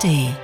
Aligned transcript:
ARD. 0.00 0.34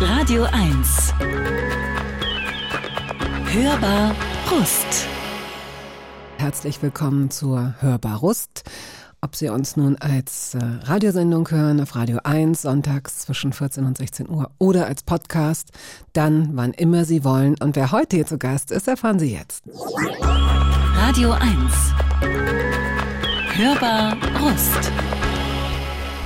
Radio 0.00 0.44
1. 0.44 1.14
Hörbar 3.52 4.14
Rust. 4.50 5.06
Herzlich 6.38 6.80
willkommen 6.82 7.30
zur 7.30 7.74
Hörbar 7.80 8.18
Rust. 8.18 8.62
Ob 9.22 9.36
Sie 9.36 9.48
uns 9.48 9.76
nun 9.76 9.96
als 9.96 10.54
äh, 10.54 10.58
Radiosendung 10.84 11.50
hören 11.50 11.80
auf 11.80 11.94
Radio 11.94 12.20
1 12.24 12.62
sonntags 12.62 13.18
zwischen 13.18 13.52
14 13.52 13.84
und 13.84 13.98
16 13.98 14.30
Uhr 14.30 14.50
oder 14.58 14.86
als 14.86 15.02
Podcast, 15.02 15.70
dann 16.12 16.50
wann 16.54 16.72
immer 16.72 17.04
Sie 17.04 17.24
wollen. 17.24 17.56
Und 17.60 17.76
wer 17.76 17.92
heute 17.92 18.16
hier 18.16 18.26
zu 18.26 18.38
Gast 18.38 18.70
ist, 18.70 18.88
erfahren 18.88 19.18
Sie 19.18 19.32
jetzt. 19.34 19.64
Radio 21.02 21.30
1. 21.32 21.44
Hörbar 23.56 24.18
Rust. 24.38 24.92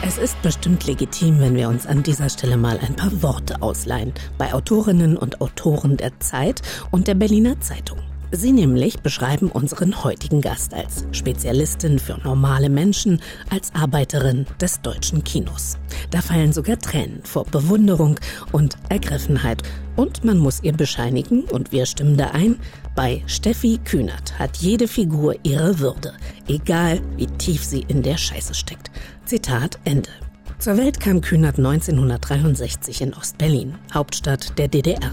Es 0.02 0.18
ist 0.18 0.42
bestimmt 0.42 0.84
legitim, 0.84 1.38
wenn 1.38 1.54
wir 1.54 1.68
uns 1.68 1.86
an 1.86 2.02
dieser 2.02 2.28
Stelle 2.28 2.56
mal 2.56 2.78
ein 2.80 2.96
paar 2.96 3.22
Worte 3.22 3.62
ausleihen 3.62 4.12
bei 4.36 4.52
Autorinnen 4.52 5.16
und 5.16 5.40
Autoren 5.40 5.96
der 5.96 6.18
Zeit 6.18 6.60
und 6.90 7.06
der 7.06 7.14
Berliner 7.14 7.60
Zeitung. 7.60 7.98
Sie 8.32 8.50
nämlich 8.50 8.98
beschreiben 8.98 9.48
unseren 9.48 10.02
heutigen 10.02 10.40
Gast 10.40 10.74
als 10.74 11.06
Spezialistin 11.12 12.00
für 12.00 12.18
normale 12.24 12.68
Menschen, 12.68 13.20
als 13.50 13.72
Arbeiterin 13.76 14.44
des 14.60 14.80
deutschen 14.80 15.22
Kinos. 15.22 15.78
Da 16.10 16.20
fallen 16.20 16.52
sogar 16.52 16.80
Tränen 16.80 17.22
vor 17.22 17.44
Bewunderung 17.44 18.18
und 18.50 18.76
Ergriffenheit. 18.88 19.62
Und 19.94 20.24
man 20.24 20.38
muss 20.38 20.64
ihr 20.64 20.72
bescheinigen, 20.72 21.44
und 21.44 21.70
wir 21.70 21.86
stimmen 21.86 22.16
da 22.16 22.32
ein, 22.32 22.56
bei 22.94 23.22
Steffi 23.26 23.78
Kühnert 23.84 24.38
hat 24.38 24.58
jede 24.58 24.88
Figur 24.88 25.34
ihre 25.42 25.78
Würde, 25.78 26.14
egal 26.48 27.00
wie 27.16 27.26
tief 27.26 27.64
sie 27.64 27.84
in 27.88 28.02
der 28.02 28.16
Scheiße 28.16 28.54
steckt. 28.54 28.90
Zitat 29.24 29.78
Ende. 29.84 30.10
Zur 30.58 30.76
Welt 30.76 31.00
kam 31.00 31.20
Kühnert 31.20 31.58
1963 31.58 33.02
in 33.02 33.14
Ostberlin, 33.14 33.74
Hauptstadt 33.92 34.58
der 34.58 34.68
DDR. 34.68 35.12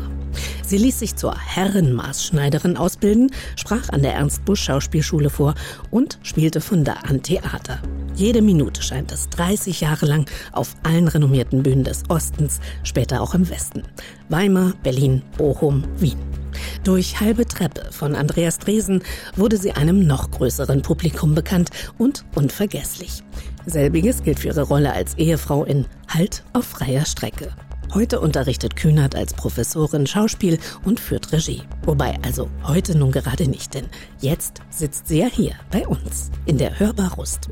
Sie 0.65 0.77
ließ 0.77 0.99
sich 0.99 1.15
zur 1.15 1.37
Herrenmaßschneiderin 1.37 2.77
ausbilden, 2.77 3.31
sprach 3.55 3.89
an 3.89 4.01
der 4.01 4.13
Ernst 4.13 4.45
Busch 4.45 4.63
Schauspielschule 4.63 5.29
vor 5.29 5.55
und 5.89 6.19
spielte 6.23 6.61
von 6.61 6.83
da 6.83 6.93
an 6.93 7.21
Theater. 7.21 7.81
Jede 8.15 8.41
Minute 8.41 8.83
scheint 8.83 9.11
es 9.11 9.29
30 9.29 9.81
Jahre 9.81 10.05
lang 10.05 10.29
auf 10.51 10.75
allen 10.83 11.07
renommierten 11.07 11.63
Bühnen 11.63 11.83
des 11.83 12.03
Ostens, 12.09 12.59
später 12.83 13.21
auch 13.21 13.33
im 13.33 13.49
Westen. 13.49 13.83
Weimar, 14.29 14.73
Berlin, 14.83 15.23
Bochum, 15.37 15.83
Wien. 15.97 16.19
Durch 16.83 17.19
Halbe 17.19 17.45
Treppe 17.45 17.91
von 17.91 18.15
Andreas 18.15 18.59
Dresen 18.59 19.03
wurde 19.35 19.57
sie 19.57 19.71
einem 19.71 20.05
noch 20.05 20.31
größeren 20.31 20.81
Publikum 20.81 21.35
bekannt 21.35 21.69
und 21.97 22.25
unvergesslich. 22.35 23.23
Selbiges 23.65 24.23
gilt 24.23 24.39
für 24.39 24.47
ihre 24.47 24.63
Rolle 24.63 24.93
als 24.93 25.15
Ehefrau 25.15 25.63
in 25.63 25.85
Halt 26.07 26.43
auf 26.53 26.65
freier 26.65 27.05
Strecke. 27.05 27.53
Heute 27.93 28.21
unterrichtet 28.21 28.77
Kühnert 28.77 29.15
als 29.15 29.33
Professorin 29.33 30.07
Schauspiel 30.07 30.59
und 30.85 31.01
führt 31.01 31.33
Regie. 31.33 31.63
Wobei 31.83 32.17
also 32.21 32.49
heute 32.63 32.97
nun 32.97 33.11
gerade 33.11 33.49
nicht, 33.49 33.73
denn 33.73 33.87
jetzt 34.21 34.61
sitzt 34.69 35.09
sie 35.09 35.19
ja 35.19 35.25
hier 35.25 35.55
bei 35.71 35.85
uns 35.85 36.31
in 36.45 36.57
der 36.57 36.79
Hörbarust. 36.79 37.49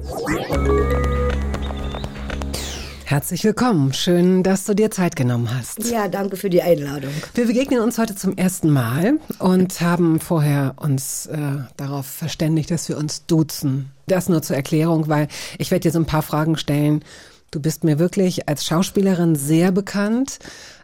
Herzlich 3.03 3.43
willkommen. 3.43 3.91
Schön, 3.91 4.43
dass 4.43 4.63
du 4.63 4.75
dir 4.75 4.91
Zeit 4.91 5.17
genommen 5.17 5.49
hast. 5.53 5.83
Ja, 5.91 6.07
danke 6.07 6.37
für 6.37 6.49
die 6.49 6.61
Einladung. 6.61 7.11
Wir 7.33 7.47
begegnen 7.47 7.81
uns 7.81 7.97
heute 7.97 8.15
zum 8.15 8.37
ersten 8.37 8.69
Mal 8.69 9.19
und 9.39 9.81
haben 9.81 10.21
vorher 10.21 10.75
uns 10.77 11.25
äh, 11.25 11.37
darauf 11.75 12.05
verständigt, 12.05 12.71
dass 12.71 12.87
wir 12.87 12.97
uns 12.97 13.25
duzen. 13.25 13.91
Das 14.07 14.29
nur 14.29 14.41
zur 14.41 14.55
Erklärung, 14.55 15.09
weil 15.09 15.27
ich 15.57 15.69
werde 15.71 15.83
dir 15.83 15.91
so 15.91 15.99
ein 15.99 16.05
paar 16.05 16.21
Fragen 16.21 16.55
stellen. 16.55 17.03
Du 17.51 17.59
bist 17.59 17.83
mir 17.83 17.99
wirklich 17.99 18.47
als 18.47 18.65
Schauspielerin 18.65 19.35
sehr 19.35 19.71
bekannt, 19.71 20.39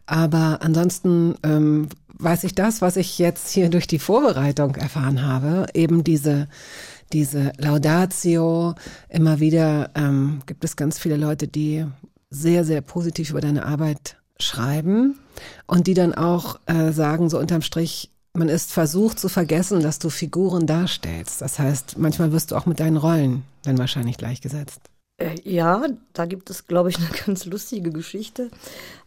aber 0.06 0.60
ansonsten 0.62 1.36
ähm, 1.44 1.90
weiß 2.18 2.44
ich 2.44 2.56
das, 2.56 2.82
was 2.82 2.96
ich 2.98 3.20
jetzt 3.20 3.50
hier 3.50 3.70
durch 3.70 3.88
die 3.88 4.00
Vorbereitung 4.00 4.76
erfahren 4.76 5.22
habe, 5.22 5.68
eben 5.74 6.04
diese 6.04 6.48
diese 7.14 7.54
Laudatio. 7.58 8.76
Immer 9.10 9.40
wieder 9.40 9.92
ähm, 9.96 10.42
gibt 10.46 10.64
es 10.64 10.76
ganz 10.76 11.00
viele 11.00 11.18
Leute, 11.18 11.48
die 11.48 11.86
sehr, 12.30 12.66
sehr 12.66 12.82
positiv 12.82 13.30
über 13.30 13.42
deine 13.42 13.66
Arbeit 13.66 14.18
schreiben 14.40 15.18
und 15.68 15.88
die 15.88 15.94
dann 15.94 16.14
auch 16.14 16.60
äh, 16.66 16.92
sagen, 16.92 17.30
so 17.30 17.40
unterm 17.40 17.62
Strich, 17.62 18.12
man 18.34 18.50
ist 18.50 18.74
versucht 18.74 19.20
zu 19.20 19.30
vergessen, 19.30 19.82
dass 19.82 20.00
du 20.00 20.10
Figuren 20.10 20.68
darstellst. 20.68 21.42
Das 21.42 21.58
heißt, 21.58 21.98
manchmal 21.98 22.32
wirst 22.34 22.52
du 22.52 22.58
auch 22.58 22.66
mit 22.66 22.80
deinen 22.80 22.98
Rollen 22.98 23.44
dann 23.64 23.78
wahrscheinlich 23.78 24.18
gleichgesetzt. 24.18 24.82
Äh, 25.18 25.36
ja, 25.46 25.86
da 26.12 26.26
gibt 26.26 26.50
es, 26.50 26.68
glaube 26.68 26.90
ich, 26.90 26.98
eine 27.00 27.08
ganz 27.26 27.46
lustige 27.46 27.92
Geschichte. 27.92 28.50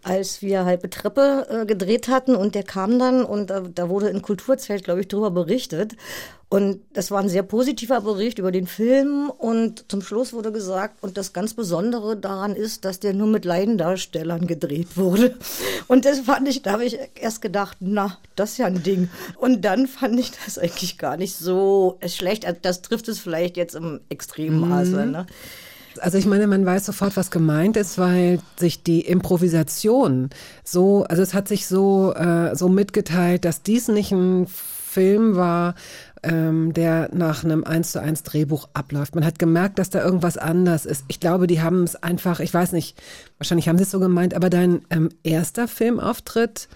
Als 0.02 0.40
wir 0.40 0.64
halbe 0.64 0.88
Treppe 0.88 1.46
äh, 1.50 1.66
gedreht 1.66 2.08
hatten 2.08 2.34
und 2.34 2.54
der 2.54 2.62
kam 2.62 2.98
dann 2.98 3.24
und 3.24 3.50
äh, 3.50 3.62
da 3.74 3.88
wurde 3.88 4.08
in 4.08 4.22
Kulturzelt, 4.22 4.84
glaube 4.84 5.00
ich, 5.00 5.08
darüber 5.08 5.30
berichtet. 5.30 5.96
Und 6.50 6.80
das 6.94 7.10
war 7.10 7.20
ein 7.20 7.28
sehr 7.28 7.42
positiver 7.42 8.00
Bericht 8.00 8.38
über 8.38 8.50
den 8.50 8.66
Film. 8.66 9.28
Und 9.28 9.84
zum 9.90 10.00
Schluss 10.00 10.32
wurde 10.32 10.50
gesagt, 10.50 11.02
und 11.02 11.18
das 11.18 11.34
ganz 11.34 11.52
Besondere 11.52 12.16
daran 12.16 12.56
ist, 12.56 12.86
dass 12.86 13.00
der 13.00 13.12
nur 13.12 13.26
mit 13.26 13.44
Laiendarstellern 13.44 14.46
gedreht 14.46 14.96
wurde. 14.96 15.36
Und 15.88 16.06
das 16.06 16.20
fand 16.20 16.48
ich, 16.48 16.62
da 16.62 16.72
habe 16.72 16.86
ich 16.86 16.98
erst 17.20 17.42
gedacht, 17.42 17.76
na, 17.80 18.16
das 18.34 18.52
ist 18.52 18.58
ja 18.58 18.66
ein 18.66 18.82
Ding. 18.82 19.10
Und 19.36 19.66
dann 19.66 19.86
fand 19.86 20.18
ich 20.18 20.30
das 20.42 20.56
eigentlich 20.56 20.96
gar 20.96 21.18
nicht 21.18 21.36
so 21.36 21.98
schlecht. 22.06 22.46
Also 22.46 22.58
das 22.62 22.80
trifft 22.80 23.08
es 23.08 23.18
vielleicht 23.18 23.58
jetzt 23.58 23.74
im 23.74 24.00
extremen 24.08 24.66
Maße. 24.66 25.04
Mhm. 25.04 25.12
Ne? 25.12 25.26
Also 26.00 26.18
ich 26.18 26.26
meine, 26.26 26.46
man 26.46 26.64
weiß 26.64 26.86
sofort, 26.86 27.16
was 27.16 27.30
gemeint 27.30 27.76
ist, 27.76 27.98
weil 27.98 28.40
sich 28.56 28.82
die 28.82 29.00
Improvisation 29.00 30.30
so, 30.64 31.04
also 31.04 31.22
es 31.22 31.34
hat 31.34 31.48
sich 31.48 31.66
so, 31.66 32.14
äh, 32.14 32.54
so 32.54 32.68
mitgeteilt, 32.68 33.44
dass 33.44 33.62
dies 33.62 33.88
nicht 33.88 34.12
ein 34.12 34.46
Film 34.46 35.36
war, 35.36 35.74
ähm, 36.22 36.72
der 36.72 37.10
nach 37.12 37.44
einem 37.44 37.64
1 37.64 37.92
zu 37.92 38.00
1 38.00 38.22
Drehbuch 38.22 38.68
abläuft. 38.72 39.14
Man 39.14 39.24
hat 39.24 39.38
gemerkt, 39.38 39.78
dass 39.78 39.90
da 39.90 40.02
irgendwas 40.04 40.36
anders 40.36 40.86
ist. 40.86 41.04
Ich 41.08 41.20
glaube, 41.20 41.46
die 41.46 41.60
haben 41.60 41.84
es 41.84 41.96
einfach, 41.96 42.40
ich 42.40 42.52
weiß 42.52 42.72
nicht, 42.72 43.00
wahrscheinlich 43.38 43.68
haben 43.68 43.78
sie 43.78 43.84
es 43.84 43.90
so 43.90 44.00
gemeint, 44.00 44.34
aber 44.34 44.50
dein 44.50 44.82
ähm, 44.90 45.10
erster 45.22 45.68
Filmauftritt, 45.68 46.68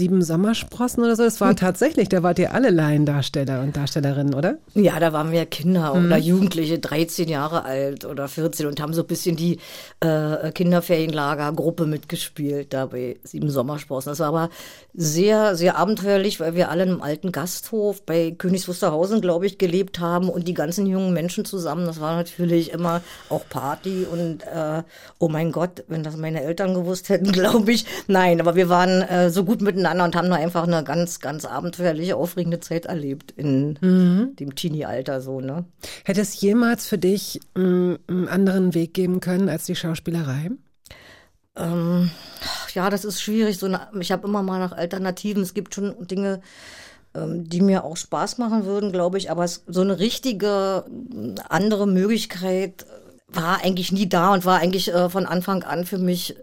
Sieben 0.00 0.22
Sommersprossen 0.22 1.04
oder 1.04 1.14
so. 1.14 1.24
Das 1.24 1.42
war 1.42 1.50
hm. 1.50 1.56
tatsächlich, 1.56 2.08
da 2.08 2.22
wart 2.22 2.38
ihr 2.38 2.54
alle 2.54 2.70
Laiendarsteller 2.70 3.60
und 3.60 3.76
Darstellerinnen, 3.76 4.32
oder? 4.32 4.56
Ja, 4.72 4.98
da 4.98 5.12
waren 5.12 5.30
wir 5.30 5.44
Kinder 5.44 5.94
mhm. 5.94 6.06
oder 6.06 6.16
Jugendliche, 6.16 6.78
13 6.78 7.28
Jahre 7.28 7.66
alt 7.66 8.06
oder 8.06 8.26
14 8.26 8.64
und 8.64 8.80
haben 8.80 8.94
so 8.94 9.02
ein 9.02 9.06
bisschen 9.06 9.36
die 9.36 9.58
äh, 10.00 10.52
Kinderferienlagergruppe 10.52 11.84
mitgespielt, 11.84 12.72
da 12.72 12.86
bei 12.86 13.18
Sieben 13.24 13.50
Sommersprossen. 13.50 14.12
Das 14.12 14.20
war 14.20 14.28
aber 14.28 14.48
sehr, 14.94 15.54
sehr 15.54 15.76
abenteuerlich, 15.76 16.40
weil 16.40 16.54
wir 16.54 16.70
alle 16.70 16.84
in 16.84 16.92
einem 16.92 17.02
alten 17.02 17.30
Gasthof 17.30 18.00
bei 18.06 18.30
Königs 18.30 18.68
Wusterhausen, 18.68 19.20
glaube 19.20 19.44
ich, 19.44 19.58
gelebt 19.58 20.00
haben 20.00 20.30
und 20.30 20.48
die 20.48 20.54
ganzen 20.54 20.86
jungen 20.86 21.12
Menschen 21.12 21.44
zusammen. 21.44 21.84
Das 21.84 22.00
war 22.00 22.16
natürlich 22.16 22.72
immer 22.72 23.02
auch 23.28 23.42
Party 23.50 24.06
und 24.10 24.44
äh, 24.44 24.82
oh 25.18 25.28
mein 25.28 25.52
Gott, 25.52 25.84
wenn 25.88 26.02
das 26.02 26.16
meine 26.16 26.42
Eltern 26.42 26.72
gewusst 26.72 27.10
hätten, 27.10 27.32
glaube 27.32 27.70
ich. 27.70 27.84
Nein, 28.06 28.40
aber 28.40 28.54
wir 28.54 28.70
waren 28.70 29.02
äh, 29.02 29.28
so 29.28 29.44
gut 29.44 29.60
miteinander 29.60 29.89
miteinander 29.90 30.04
und 30.04 30.16
haben 30.16 30.30
da 30.30 30.36
einfach 30.36 30.64
eine 30.64 30.84
ganz, 30.84 31.20
ganz 31.20 31.44
abenteuerliche, 31.44 32.16
aufregende 32.16 32.60
Zeit 32.60 32.86
erlebt 32.86 33.32
in 33.36 33.78
mhm. 33.80 34.36
dem 34.36 34.54
Teenie-Alter 34.54 35.20
so, 35.20 35.40
ne? 35.40 35.64
Hätte 36.04 36.20
es 36.20 36.40
jemals 36.40 36.86
für 36.86 36.98
dich 36.98 37.40
mm, 37.54 37.94
einen 38.06 38.28
anderen 38.28 38.74
Weg 38.74 38.94
geben 38.94 39.20
können 39.20 39.48
als 39.48 39.64
die 39.64 39.76
Schauspielerei? 39.76 40.50
Ähm, 41.56 42.10
ja, 42.74 42.90
das 42.90 43.04
ist 43.04 43.20
schwierig. 43.20 43.58
So 43.58 43.66
eine, 43.66 43.88
ich 44.00 44.12
habe 44.12 44.26
immer 44.26 44.42
mal 44.42 44.58
nach 44.58 44.72
Alternativen. 44.72 45.42
Es 45.42 45.54
gibt 45.54 45.74
schon 45.74 45.94
Dinge, 46.06 46.40
ähm, 47.14 47.48
die 47.48 47.60
mir 47.60 47.84
auch 47.84 47.96
Spaß 47.96 48.38
machen 48.38 48.64
würden, 48.64 48.92
glaube 48.92 49.18
ich. 49.18 49.30
Aber 49.30 49.44
es, 49.44 49.64
so 49.66 49.80
eine 49.80 49.98
richtige 49.98 50.84
andere 51.48 51.86
Möglichkeit 51.86 52.86
war 53.28 53.62
eigentlich 53.62 53.92
nie 53.92 54.08
da 54.08 54.32
und 54.32 54.44
war 54.44 54.58
eigentlich 54.58 54.92
äh, 54.92 55.08
von 55.08 55.26
Anfang 55.26 55.62
an 55.62 55.84
für 55.84 55.98
mich 55.98 56.36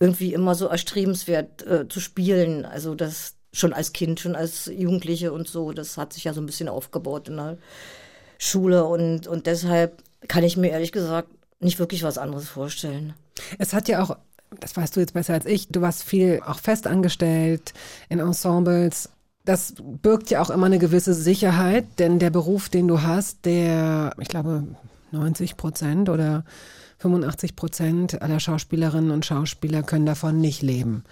irgendwie 0.00 0.32
immer 0.32 0.54
so 0.54 0.66
erstrebenswert 0.66 1.66
äh, 1.66 1.88
zu 1.88 2.00
spielen. 2.00 2.64
Also 2.64 2.94
das 2.94 3.34
schon 3.52 3.72
als 3.72 3.92
Kind, 3.92 4.18
schon 4.20 4.34
als 4.34 4.66
Jugendliche 4.66 5.32
und 5.32 5.46
so, 5.46 5.72
das 5.72 5.96
hat 5.96 6.12
sich 6.12 6.24
ja 6.24 6.32
so 6.32 6.40
ein 6.40 6.46
bisschen 6.46 6.68
aufgebaut 6.68 7.28
in 7.28 7.36
der 7.36 7.58
Schule 8.38 8.84
und, 8.84 9.26
und 9.26 9.46
deshalb 9.46 10.02
kann 10.28 10.44
ich 10.44 10.56
mir 10.56 10.70
ehrlich 10.70 10.92
gesagt 10.92 11.28
nicht 11.60 11.78
wirklich 11.78 12.02
was 12.02 12.16
anderes 12.16 12.48
vorstellen. 12.48 13.12
Es 13.58 13.72
hat 13.72 13.88
ja 13.88 14.02
auch, 14.02 14.16
das 14.60 14.76
weißt 14.76 14.96
du 14.96 15.00
jetzt 15.00 15.14
besser 15.14 15.34
als 15.34 15.46
ich, 15.46 15.68
du 15.68 15.80
warst 15.80 16.04
viel 16.04 16.40
auch 16.46 16.58
festangestellt 16.58 17.74
in 18.08 18.20
Ensembles. 18.20 19.10
Das 19.44 19.74
birgt 19.78 20.30
ja 20.30 20.40
auch 20.40 20.50
immer 20.50 20.66
eine 20.66 20.78
gewisse 20.78 21.12
Sicherheit, 21.12 21.84
denn 21.98 22.18
der 22.18 22.30
Beruf, 22.30 22.68
den 22.68 22.88
du 22.88 23.02
hast, 23.02 23.44
der, 23.44 24.14
ich 24.18 24.28
glaube, 24.28 24.64
90 25.10 25.56
Prozent 25.56 26.08
oder 26.08 26.44
85 27.00 27.56
Prozent 27.56 28.22
aller 28.22 28.40
Schauspielerinnen 28.40 29.10
und 29.10 29.26
Schauspieler 29.26 29.82
können 29.82 30.06
davon 30.06 30.40
nicht 30.40 30.62
leben. 30.62 31.04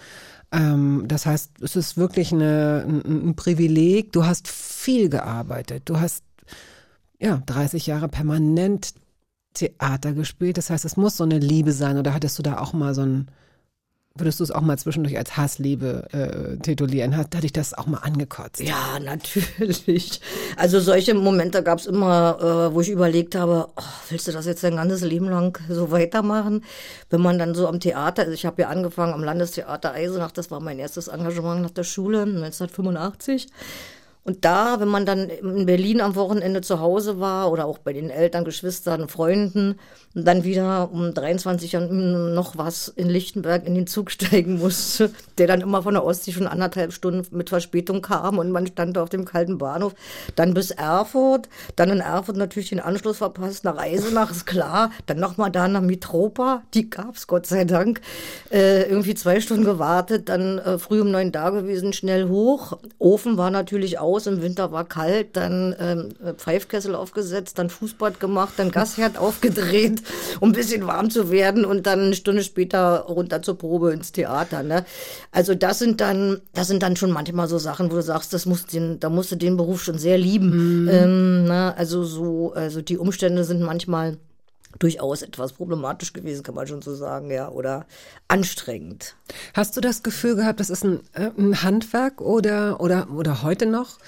Ähm, 0.53 1.05
das 1.07 1.27
heißt, 1.27 1.63
es 1.63 1.77
ist 1.77 1.97
wirklich 1.97 2.33
eine, 2.33 2.85
ein, 2.87 3.29
ein 3.31 3.37
Privileg. 3.37 4.13
Du 4.13 4.25
hast 4.25 4.49
viel 4.49 5.09
gearbeitet. 5.09 5.83
Du 5.87 5.99
hast 6.01 6.25
ja, 7.19 7.43
30 7.47 7.87
Jahre 7.87 8.09
permanent 8.09 8.95
Theater 9.55 10.13
gespielt. 10.13 10.59
Das 10.59 10.71
heißt, 10.71 10.85
es 10.85 10.97
muss 10.97 11.17
so 11.17 11.25
eine 11.25 11.39
Liebe 11.39 11.73
sein. 11.73 11.99
Oder 11.99 12.15
hattest 12.15 12.39
du 12.39 12.43
da 12.43 12.59
auch 12.59 12.73
mal 12.73 12.95
so 12.95 13.03
ein, 13.03 13.29
würdest 14.19 14.41
du 14.41 14.45
es 14.45 14.51
auch 14.51 14.61
mal 14.61 14.79
zwischendurch 14.79 15.17
als 15.17 15.37
Hassliebe 15.37 16.09
äh, 16.13 16.57
titulieren? 16.59 17.17
Hat, 17.17 17.35
hat 17.35 17.43
dich 17.43 17.53
das 17.53 17.75
auch 17.75 17.87
mal 17.87 17.99
angekotzt? 17.99 18.61
Ja, 18.61 18.99
natürlich. 19.01 20.21
Also 20.57 20.81
solche 20.81 21.15
Momente 21.15 21.63
gab 21.63 21.79
es 21.79 21.87
immer, 21.87 22.39
äh, 22.71 22.75
wo 22.75 22.81
ich 22.81 22.91
überlegt 22.91 23.35
habe, 23.35 23.69
oh, 23.77 23.83
willst 24.11 24.29
du 24.29 24.33
das 24.33 24.47
jetzt 24.47 24.65
dein 24.65 24.77
ganzes 24.77 25.03
Leben 25.03 25.29
lang 25.29 25.59
so 25.69 25.91
weitermachen? 25.91 26.65
Wenn 27.11 27.21
man 27.21 27.39
dann 27.39 27.55
so 27.55 27.69
am 27.69 27.81
Theater, 27.81 28.23
also 28.23 28.35
ich 28.35 28.47
habe 28.47 28.63
ja 28.63 28.69
angefangen 28.69 29.15
am 29.15 29.25
Landestheater 29.25 29.93
Eisenach, 29.93 30.33
das 30.33 30.51
war 30.51 30.61
mein 30.61 30.79
erstes 30.79 31.09
Engagement 31.09 31.63
nach 31.63 31.71
der 31.71 31.85
Schule 31.85 32.23
1985. 32.23 33.49
Und 34.29 34.45
da, 34.45 34.79
wenn 34.79 34.89
man 34.89 35.07
dann 35.07 35.31
in 35.31 35.65
Berlin 35.65 36.03
am 36.03 36.15
Wochenende 36.15 36.61
zu 36.61 36.81
Hause 36.81 37.19
war 37.19 37.51
oder 37.51 37.65
auch 37.65 37.79
bei 37.79 37.95
den 37.95 38.11
Eltern, 38.11 38.45
Geschwistern, 38.45 39.09
Freunden, 39.09 39.77
und 40.15 40.25
dann 40.27 40.43
wieder 40.43 40.91
um 40.91 41.15
23 41.15 41.77
Uhr 41.77 41.81
noch 41.81 42.57
was 42.57 42.89
in 42.89 43.09
Lichtenberg 43.09 43.67
in 43.67 43.75
den 43.75 43.87
Zug 43.87 44.11
steigen 44.11 44.59
musste, 44.59 45.11
der 45.39 45.47
dann 45.47 45.61
immer 45.61 45.83
von 45.83 45.95
der 45.95 46.05
Ostsee 46.05 46.33
schon 46.33 46.47
anderthalb 46.47 46.93
Stunden 46.93 47.25
mit 47.37 47.51
Verspätung 47.51 48.03
kam 48.03 48.39
und 48.39 48.51
man 48.51 48.67
stand 48.67 48.99
auf 48.99 49.11
dem 49.11 49.25
kalten 49.25 49.59
Bahnhof, 49.59 49.95
dann 50.35 50.55
bis 50.55 50.71
Erfurt, 50.71 51.49
dann 51.77 51.91
in 51.91 52.01
Erfurt 52.01 52.37
natürlich 52.37 52.71
den 52.71 52.81
Anschluss 52.81 53.19
verpasst, 53.19 53.65
nach 53.65 53.77
Eisenach, 53.77 54.31
ist 54.31 54.47
klar, 54.47 54.91
dann 55.07 55.21
nochmal 55.21 55.51
da 55.51 55.69
nach 55.69 55.83
Mitropa, 55.83 56.63
die 56.75 56.91
gab's 56.91 57.27
Gott 57.27 57.47
sei 57.47 57.65
Dank, 57.65 58.01
äh, 58.51 58.89
irgendwie 58.89 59.15
zwei 59.15 59.41
Stunden 59.41 59.65
gewartet, 59.65 60.29
dann 60.29 60.59
äh, 60.59 60.79
früh 60.79 61.01
um 61.01 61.11
neun 61.11 61.33
da 61.33 61.51
gewesen, 61.51 61.93
schnell 61.93 62.29
hoch, 62.29 62.79
Ofen 62.99 63.37
war 63.37 63.51
natürlich 63.51 63.99
aus, 63.99 64.18
im 64.27 64.43
Winter 64.43 64.73
war 64.73 64.85
kalt, 64.85 65.37
dann 65.37 65.75
ähm, 65.79 66.09
Pfeifkessel 66.37 66.95
aufgesetzt, 66.95 67.59
dann 67.59 67.71
Fußbad 67.71 68.21
gemacht, 68.21 68.55
dann 68.57 68.71
Gasherd 68.71 69.19
aufgedreht, 69.19 70.03
um 70.41 70.51
ein 70.51 70.53
bisschen 70.53 70.87
warm 70.87 71.11
zu 71.11 71.31
werden 71.31 71.65
und 71.65 71.87
dann 71.87 72.01
eine 72.01 72.15
Stunde 72.15 72.43
später 72.43 73.01
runter 73.01 73.43
zur 73.43 73.59
Probe 73.59 73.93
ins 73.93 74.13
Theater. 74.13 74.63
Ne? 74.63 74.85
Also 75.33 75.55
das 75.55 75.79
sind 75.79 76.01
dann, 76.01 76.41
das 76.55 76.69
sind 76.69 76.83
dann 76.83 76.97
schon 76.97 77.11
manchmal 77.11 77.49
so 77.49 77.59
Sachen, 77.59 77.91
wo 77.91 77.97
du 77.97 78.03
sagst, 78.03 78.33
das 78.33 78.47
musst 78.47 78.73
den, 78.73 79.01
da 79.01 79.11
musst 79.11 79.33
du 79.33 79.37
den 79.37 79.57
Beruf 79.57 79.83
schon 79.83 79.99
sehr 79.99 80.19
lieben. 80.19 80.83
Mhm. 80.83 80.89
Ähm, 80.89 81.45
ne? 81.45 81.75
Also 81.77 82.05
so, 82.05 82.53
also 82.55 82.83
die 82.83 82.99
Umstände 82.99 83.45
sind 83.45 83.61
manchmal 83.61 84.19
durchaus 84.79 85.23
etwas 85.23 85.53
problematisch 85.53 86.13
gewesen, 86.13 86.43
kann 86.43 86.55
man 86.55 86.67
schon 86.67 86.83
so 86.83 86.95
sagen, 86.95 87.31
ja, 87.31 87.49
oder 87.49 87.87
anstrengend. 88.29 89.17
Hast 89.55 89.77
du 89.77 89.81
das 89.81 90.03
Gefühl 90.03 90.37
gehabt, 90.37 90.61
das 90.61 90.71
ist 90.71 90.85
ein, 90.85 91.01
äh, 91.13 91.31
ein 91.37 91.63
Handwerk 91.63 92.21
oder, 92.21 92.81
oder, 92.81 93.11
oder 93.11 93.43
heute 93.43 93.67
noch? 93.67 93.99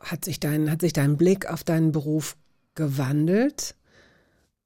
Hat 0.00 0.24
sich 0.24 0.40
dein, 0.40 0.70
hat 0.70 0.80
sich 0.80 0.92
dein 0.92 1.16
Blick 1.16 1.50
auf 1.50 1.64
deinen 1.64 1.92
Beruf 1.92 2.36
gewandelt? 2.74 3.74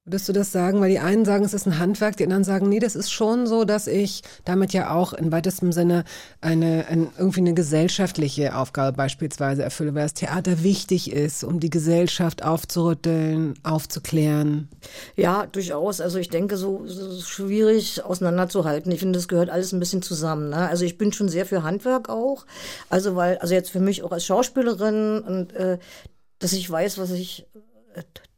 Würdest 0.04 0.28
du 0.28 0.32
das 0.32 0.50
sagen? 0.50 0.80
Weil 0.80 0.90
die 0.90 0.98
einen 0.98 1.24
sagen, 1.24 1.44
es 1.44 1.54
ist 1.54 1.64
ein 1.64 1.78
Handwerk, 1.78 2.16
die 2.16 2.24
anderen 2.24 2.42
sagen, 2.42 2.68
nee, 2.68 2.80
das 2.80 2.96
ist 2.96 3.12
schon 3.12 3.46
so, 3.46 3.62
dass 3.64 3.86
ich 3.86 4.22
damit 4.44 4.72
ja 4.72 4.92
auch 4.92 5.12
in 5.12 5.30
weitestem 5.30 5.70
Sinne 5.70 6.02
eine, 6.40 6.86
ein, 6.88 7.12
irgendwie 7.16 7.38
eine 7.38 7.54
gesellschaftliche 7.54 8.56
Aufgabe 8.56 8.96
beispielsweise 8.96 9.62
erfülle, 9.62 9.94
weil 9.94 10.02
das 10.02 10.14
Theater 10.14 10.64
wichtig 10.64 11.12
ist, 11.12 11.44
um 11.44 11.60
die 11.60 11.70
Gesellschaft 11.70 12.42
aufzurütteln, 12.42 13.54
aufzuklären. 13.62 14.68
Ja, 15.14 15.46
durchaus. 15.46 16.00
Also 16.00 16.18
ich 16.18 16.30
denke, 16.30 16.56
so, 16.56 16.82
so 16.86 17.20
schwierig 17.20 18.02
auseinanderzuhalten. 18.02 18.90
Ich 18.90 18.98
finde, 18.98 19.20
das 19.20 19.28
gehört 19.28 19.50
alles 19.50 19.70
ein 19.70 19.78
bisschen 19.78 20.02
zusammen. 20.02 20.48
Ne? 20.48 20.68
Also 20.68 20.84
ich 20.84 20.98
bin 20.98 21.12
schon 21.12 21.28
sehr 21.28 21.46
für 21.46 21.62
Handwerk 21.62 22.08
auch. 22.08 22.44
Also 22.88 23.14
weil, 23.14 23.38
also 23.38 23.54
jetzt 23.54 23.70
für 23.70 23.78
mich 23.78 24.02
auch 24.02 24.10
als 24.10 24.26
Schauspielerin 24.26 25.20
und 25.20 25.52
äh, 25.52 25.78
dass 26.40 26.54
ich 26.54 26.68
weiß, 26.68 26.98
was 26.98 27.12
ich 27.12 27.46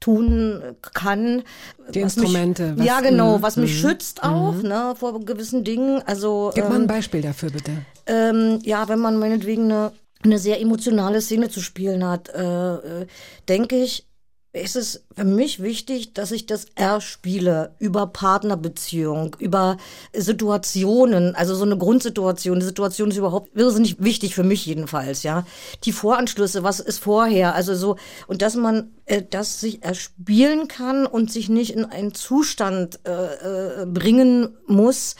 tun 0.01 0.61
kann. 0.93 1.43
Die 1.89 2.01
Instrumente. 2.01 2.73
Mich, 2.73 2.87
ja, 2.87 3.01
genau, 3.01 3.41
was 3.41 3.57
mich 3.57 3.73
mhm. 3.73 3.89
schützt 3.89 4.23
auch 4.23 4.53
mhm. 4.53 4.69
ne, 4.69 4.95
vor 4.99 5.19
gewissen 5.25 5.65
Dingen. 5.65 6.03
Also, 6.05 6.51
Gib 6.55 6.65
ähm, 6.65 6.71
mal 6.71 6.77
ein 6.77 6.83
ähm, 6.83 6.87
Beispiel 6.89 7.23
dafür, 7.23 7.51
bitte. 7.51 7.73
Ähm, 8.07 8.59
ja, 8.63 8.89
wenn 8.89 8.99
man 8.99 9.19
meinetwegen 9.19 9.65
eine, 9.65 9.93
eine 10.23 10.39
sehr 10.39 10.61
emotionale 10.61 11.21
Szene 11.23 11.49
zu 11.49 11.61
spielen 11.61 12.07
hat, 12.07 12.29
äh, 12.29 12.75
äh, 12.75 13.07
denke 13.49 13.77
ich, 13.77 14.07
ist 14.55 14.77
es 14.77 15.05
für 15.17 15.25
mich 15.25 15.61
wichtig, 15.61 16.15
dass 16.15 16.31
ich 16.31 16.47
das 16.47 16.67
erspiele 16.77 17.75
über 17.81 18.07
Partnerbeziehung, 18.07 19.35
über 19.41 19.79
Situationen, 20.13 21.35
also 21.35 21.57
so 21.57 21.65
eine 21.65 21.77
Grundsituation. 21.77 22.61
Die 22.61 22.67
Situation 22.67 23.11
ist 23.11 23.17
überhaupt 23.17 23.57
irrsinnig 23.57 23.97
wichtig 23.99 24.35
für 24.37 24.45
mich 24.45 24.65
jedenfalls, 24.65 25.25
ja. 25.25 25.45
Die 25.85 25.93
Voranschlüsse, 25.93 26.63
was 26.63 26.79
ist 26.79 27.01
vorher, 27.01 27.57
also 27.57 27.75
so, 27.75 27.97
und 28.29 28.43
dass 28.43 28.55
man 28.55 28.93
äh, 29.07 29.23
das 29.29 29.61
sich 29.61 29.83
erspielen 29.83 30.69
kann 30.69 31.05
und 31.05 31.33
sich 31.33 31.49
nicht 31.49 31.75
in 31.75 31.85
einen 31.85 32.15
Zustand 32.15 33.01
äh, 33.05 33.83
äh, 33.83 33.87
bringen 33.87 34.57
muss, 34.69 35.17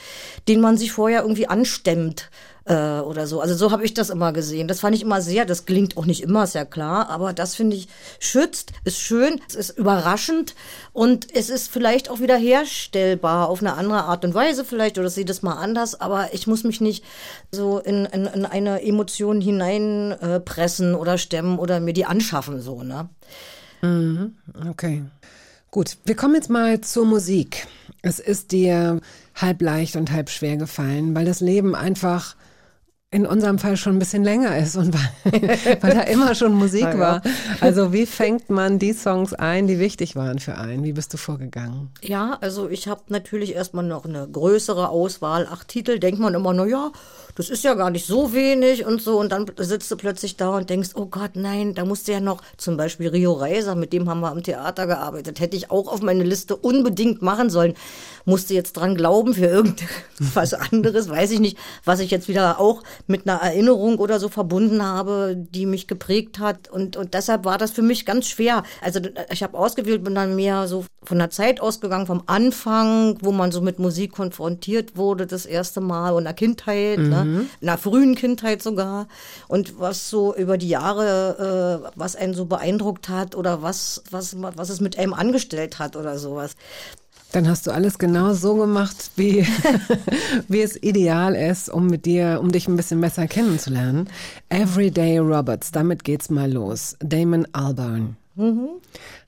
den 0.47 0.61
man 0.61 0.77
sich 0.77 0.93
vorher 0.93 1.21
irgendwie 1.21 1.47
anstemmt 1.47 2.29
äh, 2.65 2.99
oder 2.99 3.27
so. 3.27 3.41
Also 3.41 3.55
so 3.55 3.71
habe 3.71 3.85
ich 3.85 3.93
das 3.93 4.09
immer 4.09 4.33
gesehen. 4.33 4.67
Das 4.67 4.79
fand 4.79 4.95
ich 4.95 5.03
immer 5.03 5.21
sehr, 5.21 5.45
das 5.45 5.65
klingt 5.65 5.97
auch 5.97 6.05
nicht 6.05 6.21
immer, 6.21 6.43
ist 6.43 6.55
ja 6.55 6.65
klar, 6.65 7.09
aber 7.09 7.33
das 7.33 7.55
finde 7.55 7.75
ich 7.75 7.87
schützt, 8.19 8.73
ist 8.83 8.99
schön, 8.99 9.39
es 9.47 9.55
ist 9.55 9.77
überraschend 9.77 10.55
und 10.91 11.33
es 11.35 11.49
ist 11.49 11.71
vielleicht 11.71 12.09
auch 12.09 12.19
wieder 12.19 12.37
herstellbar 12.37 13.49
auf 13.49 13.61
eine 13.61 13.73
andere 13.73 14.03
Art 14.03 14.25
und 14.25 14.33
Weise 14.33 14.65
vielleicht 14.65 14.97
oder 14.97 15.09
sehe 15.09 15.25
das 15.25 15.43
mal 15.43 15.53
anders, 15.53 15.99
aber 16.01 16.33
ich 16.33 16.47
muss 16.47 16.63
mich 16.63 16.81
nicht 16.81 17.05
so 17.51 17.79
in, 17.79 18.05
in, 18.05 18.25
in 18.25 18.45
eine 18.45 18.81
Emotion 18.81 19.41
hineinpressen 19.41 20.93
äh, 20.93 20.97
oder 20.97 21.17
stemmen 21.17 21.59
oder 21.59 21.79
mir 21.79 21.93
die 21.93 22.05
anschaffen, 22.05 22.61
so, 22.61 22.83
ne? 22.83 23.09
Mhm, 23.81 24.35
okay. 24.69 25.03
Gut, 25.69 25.97
wir 26.05 26.15
kommen 26.15 26.35
jetzt 26.35 26.49
mal 26.49 26.79
zur 26.81 27.05
Musik. 27.05 27.67
Es 28.01 28.19
ist 28.19 28.53
dir 28.53 29.01
halb 29.35 29.61
leicht 29.61 29.97
und 29.97 30.11
halb 30.11 30.29
schwer 30.29 30.55
gefallen, 30.55 31.13
weil 31.13 31.25
das 31.25 31.41
Leben 31.41 31.75
einfach 31.75 32.35
in 33.11 33.25
unserem 33.25 33.59
Fall 33.59 33.77
schon 33.77 33.95
ein 33.95 33.99
bisschen 33.99 34.23
länger 34.23 34.57
ist 34.57 34.75
und 34.75 34.93
weil, 34.93 35.31
weil 35.81 35.93
da 35.93 36.01
immer 36.01 36.35
schon 36.35 36.53
Musik 36.53 36.81
ja, 36.81 36.99
war. 36.99 37.21
Also 37.61 37.93
wie 37.93 38.05
fängt 38.05 38.49
man 38.49 38.77
die 38.77 38.91
Songs 38.91 39.33
ein, 39.33 39.67
die 39.67 39.79
wichtig 39.79 40.17
waren 40.17 40.39
für 40.39 40.57
einen? 40.57 40.83
Wie 40.83 40.91
bist 40.91 41.13
du 41.13 41.17
vorgegangen? 41.17 41.91
Ja, 42.01 42.37
also 42.41 42.67
ich 42.67 42.89
habe 42.89 43.03
natürlich 43.07 43.55
erstmal 43.55 43.85
noch 43.85 44.03
eine 44.03 44.27
größere 44.27 44.89
Auswahl, 44.89 45.47
acht 45.47 45.69
Titel, 45.69 45.99
denkt 45.99 46.19
man 46.19 46.33
immer, 46.33 46.53
na 46.53 46.65
ja, 46.65 46.91
das 47.35 47.49
ist 47.49 47.63
ja 47.63 47.73
gar 47.73 47.89
nicht 47.89 48.05
so 48.05 48.33
wenig 48.33 48.85
und 48.85 49.01
so. 49.01 49.19
Und 49.19 49.31
dann 49.31 49.45
sitzt 49.57 49.91
du 49.91 49.97
plötzlich 49.97 50.35
da 50.35 50.57
und 50.57 50.69
denkst, 50.69 50.89
oh 50.95 51.05
Gott, 51.05 51.31
nein, 51.35 51.73
da 51.73 51.85
musst 51.85 52.07
du 52.07 52.13
ja 52.13 52.19
noch, 52.19 52.41
zum 52.57 52.75
Beispiel 52.75 53.09
Rio 53.09 53.33
Reiser, 53.33 53.75
mit 53.75 53.93
dem 53.93 54.09
haben 54.09 54.21
wir 54.21 54.31
am 54.31 54.43
Theater 54.43 54.87
gearbeitet, 54.87 55.39
hätte 55.39 55.55
ich 55.55 55.71
auch 55.71 55.87
auf 55.87 56.01
meine 56.01 56.23
Liste 56.23 56.55
unbedingt 56.55 57.21
machen 57.21 57.49
sollen. 57.49 57.75
Musste 58.25 58.53
jetzt 58.53 58.73
dran 58.73 58.95
glauben 58.95 59.33
für 59.33 59.45
irgendwas 59.45 60.53
anderes, 60.53 61.09
weiß 61.09 61.31
ich 61.31 61.39
nicht, 61.39 61.57
was 61.83 61.99
ich 61.99 62.11
jetzt 62.11 62.27
wieder 62.27 62.59
auch 62.59 62.83
mit 63.07 63.27
einer 63.27 63.39
Erinnerung 63.39 63.99
oder 63.99 64.19
so 64.19 64.29
verbunden 64.29 64.83
habe, 64.83 65.35
die 65.37 65.65
mich 65.65 65.87
geprägt 65.87 66.39
hat. 66.39 66.69
Und, 66.69 66.97
und 66.97 67.13
deshalb 67.13 67.45
war 67.45 67.57
das 67.57 67.71
für 67.71 67.81
mich 67.81 68.05
ganz 68.05 68.27
schwer. 68.27 68.63
Also 68.81 68.99
ich 69.31 69.43
habe 69.43 69.57
ausgewählt, 69.57 70.03
bin 70.03 70.15
dann 70.15 70.35
mehr 70.35 70.67
so 70.67 70.85
von 71.03 71.19
der 71.19 71.29
Zeit 71.29 71.61
ausgegangen, 71.61 72.07
vom 72.07 72.23
Anfang, 72.25 73.17
wo 73.21 73.31
man 73.31 73.51
so 73.51 73.61
mit 73.61 73.79
Musik 73.79 74.13
konfrontiert 74.13 74.97
wurde, 74.97 75.27
das 75.27 75.45
erste 75.45 75.81
Mal 75.81 76.11
und 76.11 76.23
der 76.23 76.33
Kindheit. 76.33 76.99
Ne? 76.99 77.23
Mhm. 77.23 77.33
Ne? 77.33 77.45
in 77.61 77.67
der 77.67 77.77
frühen 77.77 78.15
Kindheit 78.15 78.61
sogar. 78.61 79.07
Und 79.47 79.79
was 79.79 80.09
so 80.09 80.35
über 80.35 80.57
die 80.57 80.69
Jahre, 80.69 81.83
äh, 81.85 81.91
was 81.95 82.15
einen 82.15 82.33
so 82.33 82.45
beeindruckt 82.45 83.09
hat 83.09 83.35
oder 83.35 83.61
was, 83.61 84.03
was, 84.11 84.35
was 84.39 84.69
es 84.69 84.81
mit 84.81 84.97
einem 84.97 85.13
angestellt 85.13 85.79
hat 85.79 85.95
oder 85.95 86.17
sowas. 86.17 86.55
Dann 87.35 87.49
hast 87.49 87.67
du 87.67 87.71
alles 87.71 87.99
genau 87.99 88.31
so 88.31 88.55
gemacht, 88.55 89.11
wie, 89.17 89.45
wie 90.47 90.61
es 90.61 90.81
ideal 90.81 91.35
ist, 91.35 91.67
um 91.67 91.87
mit 91.87 92.05
dir, 92.05 92.39
um 92.41 92.49
dich 92.49 92.69
ein 92.69 92.77
bisschen 92.77 93.01
besser 93.01 93.27
kennenzulernen. 93.27 94.09
Everyday 94.47 95.17
Roberts, 95.17 95.73
damit 95.73 96.05
geht's 96.05 96.29
mal 96.29 96.49
los. 96.49 96.95
Damon 97.01 97.45
Albarn. 97.51 98.15
Mhm. 98.35 98.69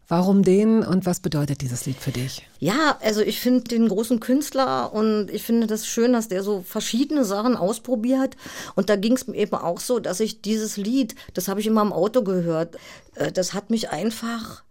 Warum 0.07 0.43
den 0.43 0.83
und 0.83 1.05
was 1.05 1.19
bedeutet 1.19 1.59
dieses 1.59 1.85
Lied 1.85 1.97
für 1.97 2.11
dich? 2.11 2.47
Ja, 2.59 2.97
also 3.01 3.19
ich 3.19 3.41
finde 3.41 3.65
den 3.65 3.89
großen 3.89 4.21
Künstler 4.21 4.93
und 4.93 5.29
ich 5.29 5.43
finde 5.43 5.67
das 5.67 5.85
schön, 5.85 6.13
dass 6.13 6.29
der 6.29 6.43
so 6.43 6.61
verschiedene 6.61 7.25
Sachen 7.25 7.57
ausprobiert. 7.57 8.37
Und 8.75 8.89
da 8.89 8.95
ging 8.95 9.17
es 9.17 9.27
mir 9.27 9.35
eben 9.35 9.55
auch 9.55 9.81
so, 9.81 9.99
dass 9.99 10.21
ich 10.21 10.41
dieses 10.41 10.77
Lied, 10.77 11.15
das 11.33 11.49
habe 11.49 11.59
ich 11.59 11.67
immer 11.67 11.81
im 11.81 11.91
Auto 11.91 12.23
gehört, 12.23 12.77
äh, 13.15 13.33
das 13.33 13.53
hat 13.53 13.69
mich 13.69 13.89
einfach, 13.89 14.63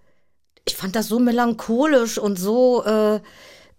ich 0.67 0.77
fand 0.77 0.97
das 0.97 1.09
so 1.09 1.19
melancholisch 1.19 2.19
und 2.19 2.39
so 2.39 2.85
äh, 2.85 3.21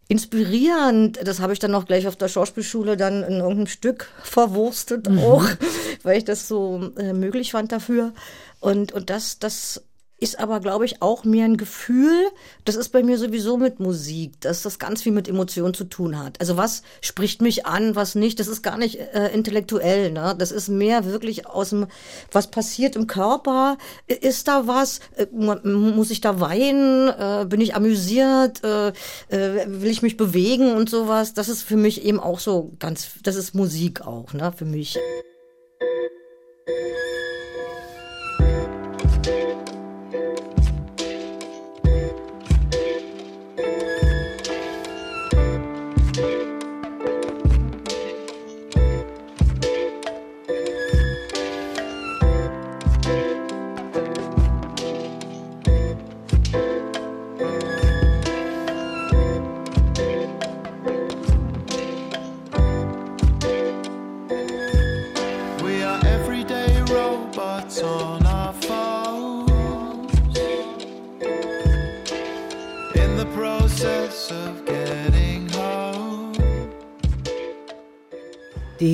inspirierend. 0.08 1.20
Das 1.24 1.40
habe 1.42 1.54
ich 1.54 1.60
dann 1.60 1.76
auch 1.76 1.86
gleich 1.86 2.08
auf 2.08 2.16
der 2.16 2.30
Schauspielschule 2.30 2.98
dann 2.98 3.24
in 3.24 3.34
irgendeinem 3.34 3.68
Stück 3.68 4.10
verwurstet 4.24 5.10
mhm. 5.10 5.20
auch, 5.20 5.46
weil 6.04 6.18
ich 6.18 6.26
das 6.26 6.48
so 6.48 6.92
äh, 6.98 7.14
möglich 7.14 7.52
fand 7.52 7.72
dafür. 7.72 8.14
Und, 8.60 8.94
und 8.94 9.10
das, 9.10 9.38
das 9.38 9.84
ist 10.20 10.40
aber, 10.40 10.60
glaube 10.60 10.86
ich, 10.86 11.02
auch 11.02 11.24
mehr 11.24 11.46
ein 11.46 11.58
Gefühl. 11.58 12.28
Das 12.66 12.76
ist 12.76 12.90
bei 12.90 13.04
mir 13.04 13.18
sowieso 13.18 13.58
mit 13.58 13.80
Musik, 13.80 14.40
dass 14.42 14.64
das 14.64 14.80
ganz 14.80 15.04
viel 15.04 15.12
mit 15.12 15.28
Emotionen 15.28 15.74
zu 15.74 15.84
tun 15.84 16.18
hat. 16.18 16.40
Also 16.40 16.58
was 16.58 16.82
spricht 17.02 17.42
mich 17.42 17.66
an, 17.66 17.96
was 17.96 18.16
nicht, 18.16 18.40
das 18.40 18.48
ist 18.48 18.64
gar 18.64 18.78
nicht 18.78 18.96
äh, 18.96 19.32
intellektuell. 19.34 20.12
Ne? 20.12 20.36
Das 20.38 20.52
ist 20.52 20.70
mehr 20.70 21.06
wirklich 21.06 21.46
aus 21.46 21.70
dem, 21.70 21.88
was 22.32 22.48
passiert 22.48 22.96
im 22.96 23.06
Körper. 23.06 23.78
Ist 24.08 24.48
da 24.48 24.68
was? 24.68 25.02
Äh, 25.16 25.28
muss 25.32 26.10
ich 26.10 26.22
da 26.22 26.40
weinen? 26.40 27.10
Äh, 27.10 27.46
bin 27.46 27.62
ich 27.62 27.76
amüsiert? 27.76 28.64
Äh, 28.64 28.90
äh, 29.30 29.66
will 29.68 29.92
ich 29.92 30.02
mich 30.02 30.18
bewegen 30.18 30.74
und 30.74 30.90
sowas? 30.90 31.34
Das 31.34 31.48
ist 31.48 31.62
für 31.62 31.78
mich 31.78 32.04
eben 32.04 32.20
auch 32.20 32.40
so 32.40 32.72
ganz, 32.80 33.12
das 33.24 33.36
ist 33.36 33.54
Musik 33.54 34.02
auch, 34.02 34.34
ne, 34.34 34.52
für 34.52 34.66
mich. 34.66 34.98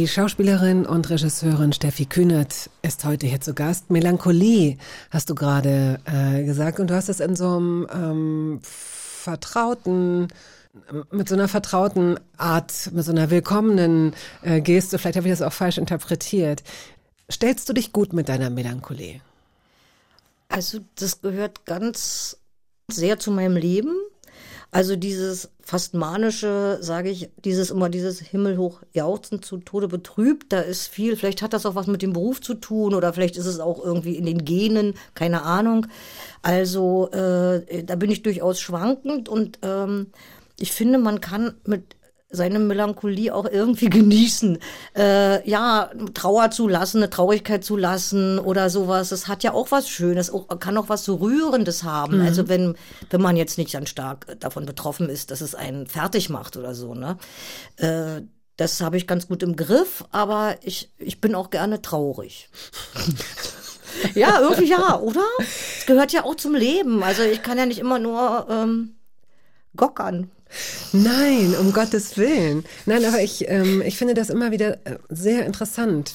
Die 0.04 0.10
Schauspielerin 0.10 0.86
und 0.86 1.10
Regisseurin 1.10 1.72
Steffi 1.72 2.06
Kühnert 2.06 2.70
ist 2.82 3.06
heute 3.06 3.26
hier 3.26 3.40
zu 3.40 3.54
Gast. 3.54 3.90
Melancholie 3.90 4.78
hast 5.12 5.30
du 5.30 5.34
gerade 5.34 5.98
äh, 6.04 6.44
gesagt 6.44 6.82
und 6.82 6.90
du 6.90 6.94
hast 6.94 7.08
es 7.08 7.22
in 7.22 7.38
so 7.38 7.56
einem 7.56 7.88
ähm, 7.90 8.60
vertrauten 8.62 10.28
mit 11.10 11.30
so 11.30 11.36
einer 11.36 11.48
vertrauten 11.48 12.20
Art, 12.36 12.92
mit 12.92 13.06
so 13.06 13.14
einer 13.14 13.30
willkommenen 13.30 14.14
äh, 14.42 14.60
Geste, 14.60 15.00
vielleicht 15.00 15.16
habe 15.16 15.30
ich 15.30 15.32
das 15.32 15.42
auch 15.42 15.54
falsch 15.54 15.78
interpretiert. 15.78 16.64
Stellst 17.32 17.70
du 17.70 17.74
dich 17.74 17.94
gut 17.94 18.12
mit 18.12 18.28
deiner 18.28 18.50
Melancholie? 18.50 19.22
Also 20.50 20.80
das 20.96 21.22
gehört 21.22 21.66
ganz 21.66 22.40
sehr 22.92 23.20
zu 23.20 23.32
meinem 23.32 23.56
Leben. 23.56 23.96
Also 24.74 24.96
dieses 24.96 25.52
fast 25.62 25.94
manische, 25.94 26.80
sage 26.82 27.12
ich, 27.12 27.30
dieses 27.46 27.70
immer 27.70 27.90
dieses 27.90 28.20
himmelhoch 28.20 28.82
jauchzen 28.92 29.44
zu 29.44 29.58
Tode 29.58 29.88
betrübt, 29.88 30.52
da 30.52 30.62
ist 30.62 30.88
viel, 30.88 31.16
vielleicht 31.16 31.44
hat 31.44 31.54
das 31.54 31.68
auch 31.68 31.76
was 31.76 31.86
mit 31.86 32.02
dem 32.02 32.14
Beruf 32.14 32.42
zu 32.42 32.56
tun 32.56 32.96
oder 32.96 33.14
vielleicht 33.14 33.38
ist 33.38 33.46
es 33.46 33.60
auch 33.60 33.86
irgendwie 33.86 34.18
in 34.18 34.26
den 34.26 34.46
Genen, 34.46 34.96
keine 35.14 35.44
Ahnung. 35.44 35.86
Also 36.42 37.12
äh, 37.12 37.84
da 37.84 37.96
bin 37.96 38.10
ich 38.10 38.24
durchaus 38.24 38.60
schwankend 38.60 39.30
und 39.30 39.60
ähm, 39.62 40.08
ich 40.60 40.72
finde, 40.72 40.98
man 40.98 41.22
kann 41.22 41.54
mit 41.68 41.96
seine 42.34 42.60
Melancholie 42.60 43.34
auch 43.34 43.46
irgendwie 43.46 43.90
genießen. 43.90 44.58
Äh, 44.98 45.50
ja, 45.50 45.92
Trauer 46.14 46.52
zulassen, 46.52 46.98
eine 46.98 47.10
Traurigkeit 47.10 47.64
zulassen 47.64 48.40
oder 48.40 48.70
sowas. 48.70 49.10
Das 49.10 49.28
hat 49.28 49.44
ja 49.44 49.54
auch 49.54 49.72
was 49.72 49.88
Schönes, 49.88 50.32
auch, 50.32 50.48
kann 50.60 50.78
auch 50.78 50.90
was 50.90 51.08
Rührendes 51.08 51.84
haben. 51.84 52.22
Also 52.22 52.50
wenn, 52.50 52.76
wenn 53.10 53.22
man 53.22 53.38
jetzt 53.38 53.58
nicht 53.58 53.74
dann 53.74 53.88
stark 53.88 54.40
davon 54.40 54.66
betroffen 54.66 55.08
ist, 55.10 55.32
dass 55.32 55.42
es 55.42 55.56
einen 55.56 55.88
fertig 55.88 56.30
macht 56.30 56.58
oder 56.58 56.74
so, 56.74 56.94
ne? 56.94 57.18
Äh, 57.78 58.22
das 58.58 58.82
habe 58.82 58.98
ich 58.98 59.08
ganz 59.08 59.28
gut 59.28 59.42
im 59.42 59.56
Griff, 59.56 60.04
aber 60.12 60.58
ich, 60.62 60.92
ich 61.00 61.20
bin 61.20 61.34
auch 61.34 61.50
gerne 61.50 61.82
traurig. 61.82 62.50
ja, 64.14 64.40
irgendwie 64.40 64.70
ja, 64.70 65.00
oder? 65.00 65.26
Es 65.40 65.86
gehört 65.88 66.12
ja 66.12 66.24
auch 66.24 66.36
zum 66.36 66.54
Leben. 66.54 67.04
Also 67.04 67.24
ich 67.24 67.42
kann 67.42 67.58
ja 67.58 67.66
nicht 67.66 67.80
immer 67.80 67.98
nur 67.98 68.46
ähm, 68.50 68.96
gockern. 69.76 70.30
Nein, 70.92 71.56
um 71.60 71.74
Gottes 71.74 72.18
Willen. 72.18 72.66
Nein, 72.86 73.06
aber 73.06 73.22
ich, 73.22 73.50
ähm, 73.50 73.82
ich 73.82 73.98
finde 73.98 74.14
das 74.14 74.30
immer 74.30 74.52
wieder 74.52 74.74
äh, 74.86 74.98
sehr 75.10 75.46
interessant. 75.46 76.14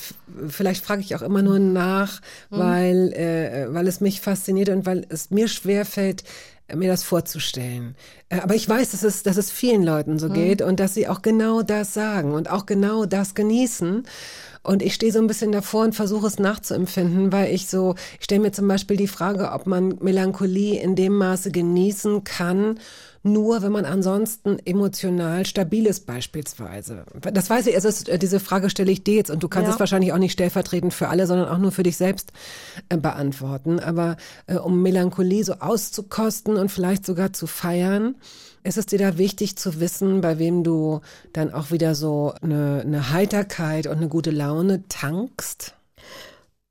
Vielleicht 0.49 0.85
frage 0.85 1.03
ich 1.03 1.15
auch 1.17 1.23
immer 1.23 1.43
nur 1.43 1.59
nach, 1.59 2.21
weil, 2.51 3.13
äh, 3.13 3.67
weil 3.73 3.89
es 3.89 4.01
mich 4.01 4.21
fasziniert 4.21 4.69
und 4.69 4.87
weil 4.87 5.07
es 5.09 5.31
mir 5.31 5.49
schwerfällt, 5.49 6.25
äh, 6.69 6.77
mir 6.77 6.89
das 6.89 7.03
vorzustellen. 7.03 7.97
Äh, 8.29 8.41
Aber 8.41 8.55
ich 8.55 8.69
weiß, 8.69 8.91
dass 8.91 9.03
es, 9.03 9.23
dass 9.23 9.37
es 9.37 9.51
vielen 9.51 9.83
Leuten 9.83 10.19
so 10.19 10.29
geht 10.29 10.63
und 10.63 10.81
dass 10.81 10.95
sie 10.95 11.09
auch 11.09 11.23
genau 11.23 11.63
das 11.63 11.95
sagen 11.95 12.33
und 12.33 12.51
auch 12.51 12.67
genau 12.67 13.07
das 13.07 13.35
genießen. 13.35 14.05
Und 14.63 14.83
ich 14.83 14.93
stehe 14.93 15.13
so 15.13 15.19
ein 15.19 15.27
bisschen 15.27 15.51
davor 15.51 15.85
und 15.85 15.95
versuche 15.95 16.27
es 16.27 16.39
nachzuempfinden, 16.39 17.33
weil 17.33 17.55
ich 17.55 17.69
so, 17.69 17.95
ich 18.19 18.25
stelle 18.25 18.43
mir 18.43 18.53
zum 18.53 18.69
Beispiel 18.69 18.99
die 18.99 19.09
Frage, 19.09 19.53
ob 19.53 19.67
man 19.67 19.97
Melancholie 20.01 20.79
in 20.81 20.95
dem 20.95 21.17
Maße 21.17 21.51
genießen 21.53 22.23
kann, 22.25 22.79
nur 23.33 23.63
wenn 23.63 23.73
man 23.73 23.85
ansonsten 23.85 24.59
emotional 24.65 25.47
stabil 25.47 25.87
ist 25.87 26.07
beispielsweise. 26.07 27.05
Das 27.21 27.49
weiß 27.51 27.67
ich, 27.69 27.75
also 27.75 27.89
es, 27.89 28.05
äh, 28.09 28.19
diese 28.19 28.41
Frage 28.41 28.71
stelle 28.71 28.91
ich 28.93 29.05
dir 29.05 29.15
jetzt 29.15 29.31
und 29.31 29.43
du 29.43 29.49
kannst 29.49 29.69
Ja. 29.69 29.75
es 29.75 29.81
wahrscheinlich 29.81 30.13
auch 30.13 30.19
nicht 30.19 30.33
stellvertretend 30.33 30.93
für 30.95 31.09
alle, 31.09 31.27
sondern 31.27 31.49
auch 31.49 31.59
nur 31.59 31.73
für 31.73 31.83
dich 31.83 31.97
selbst 31.97 32.33
äh, 32.89 32.97
beantworten. 32.97 33.81
Aber 33.81 34.17
äh, 34.47 34.57
um 34.57 34.83
Melancholie 34.83 35.45
so 35.45 35.55
auszukosten 35.55 36.57
und 36.57 36.71
vielleicht 36.71 37.07
sogar 37.07 37.33
zu 37.33 37.47
feiern, 37.47 38.17
ist 38.65 38.77
es 38.77 38.87
dir 38.87 38.99
da 38.99 39.17
wichtig 39.19 39.57
zu 39.57 39.81
wissen, 39.81 40.21
bei 40.21 40.39
wem 40.39 40.65
du 40.65 41.01
dann 41.33 41.53
auch 41.55 41.71
wieder 41.71 41.95
so 41.95 42.35
eine, 42.43 42.83
eine 42.85 43.13
Heiterkeit 43.13 43.87
und 43.87 43.97
eine 43.99 44.09
gute 44.09 44.31
Laune 44.31 44.83
tankst? 44.89 45.75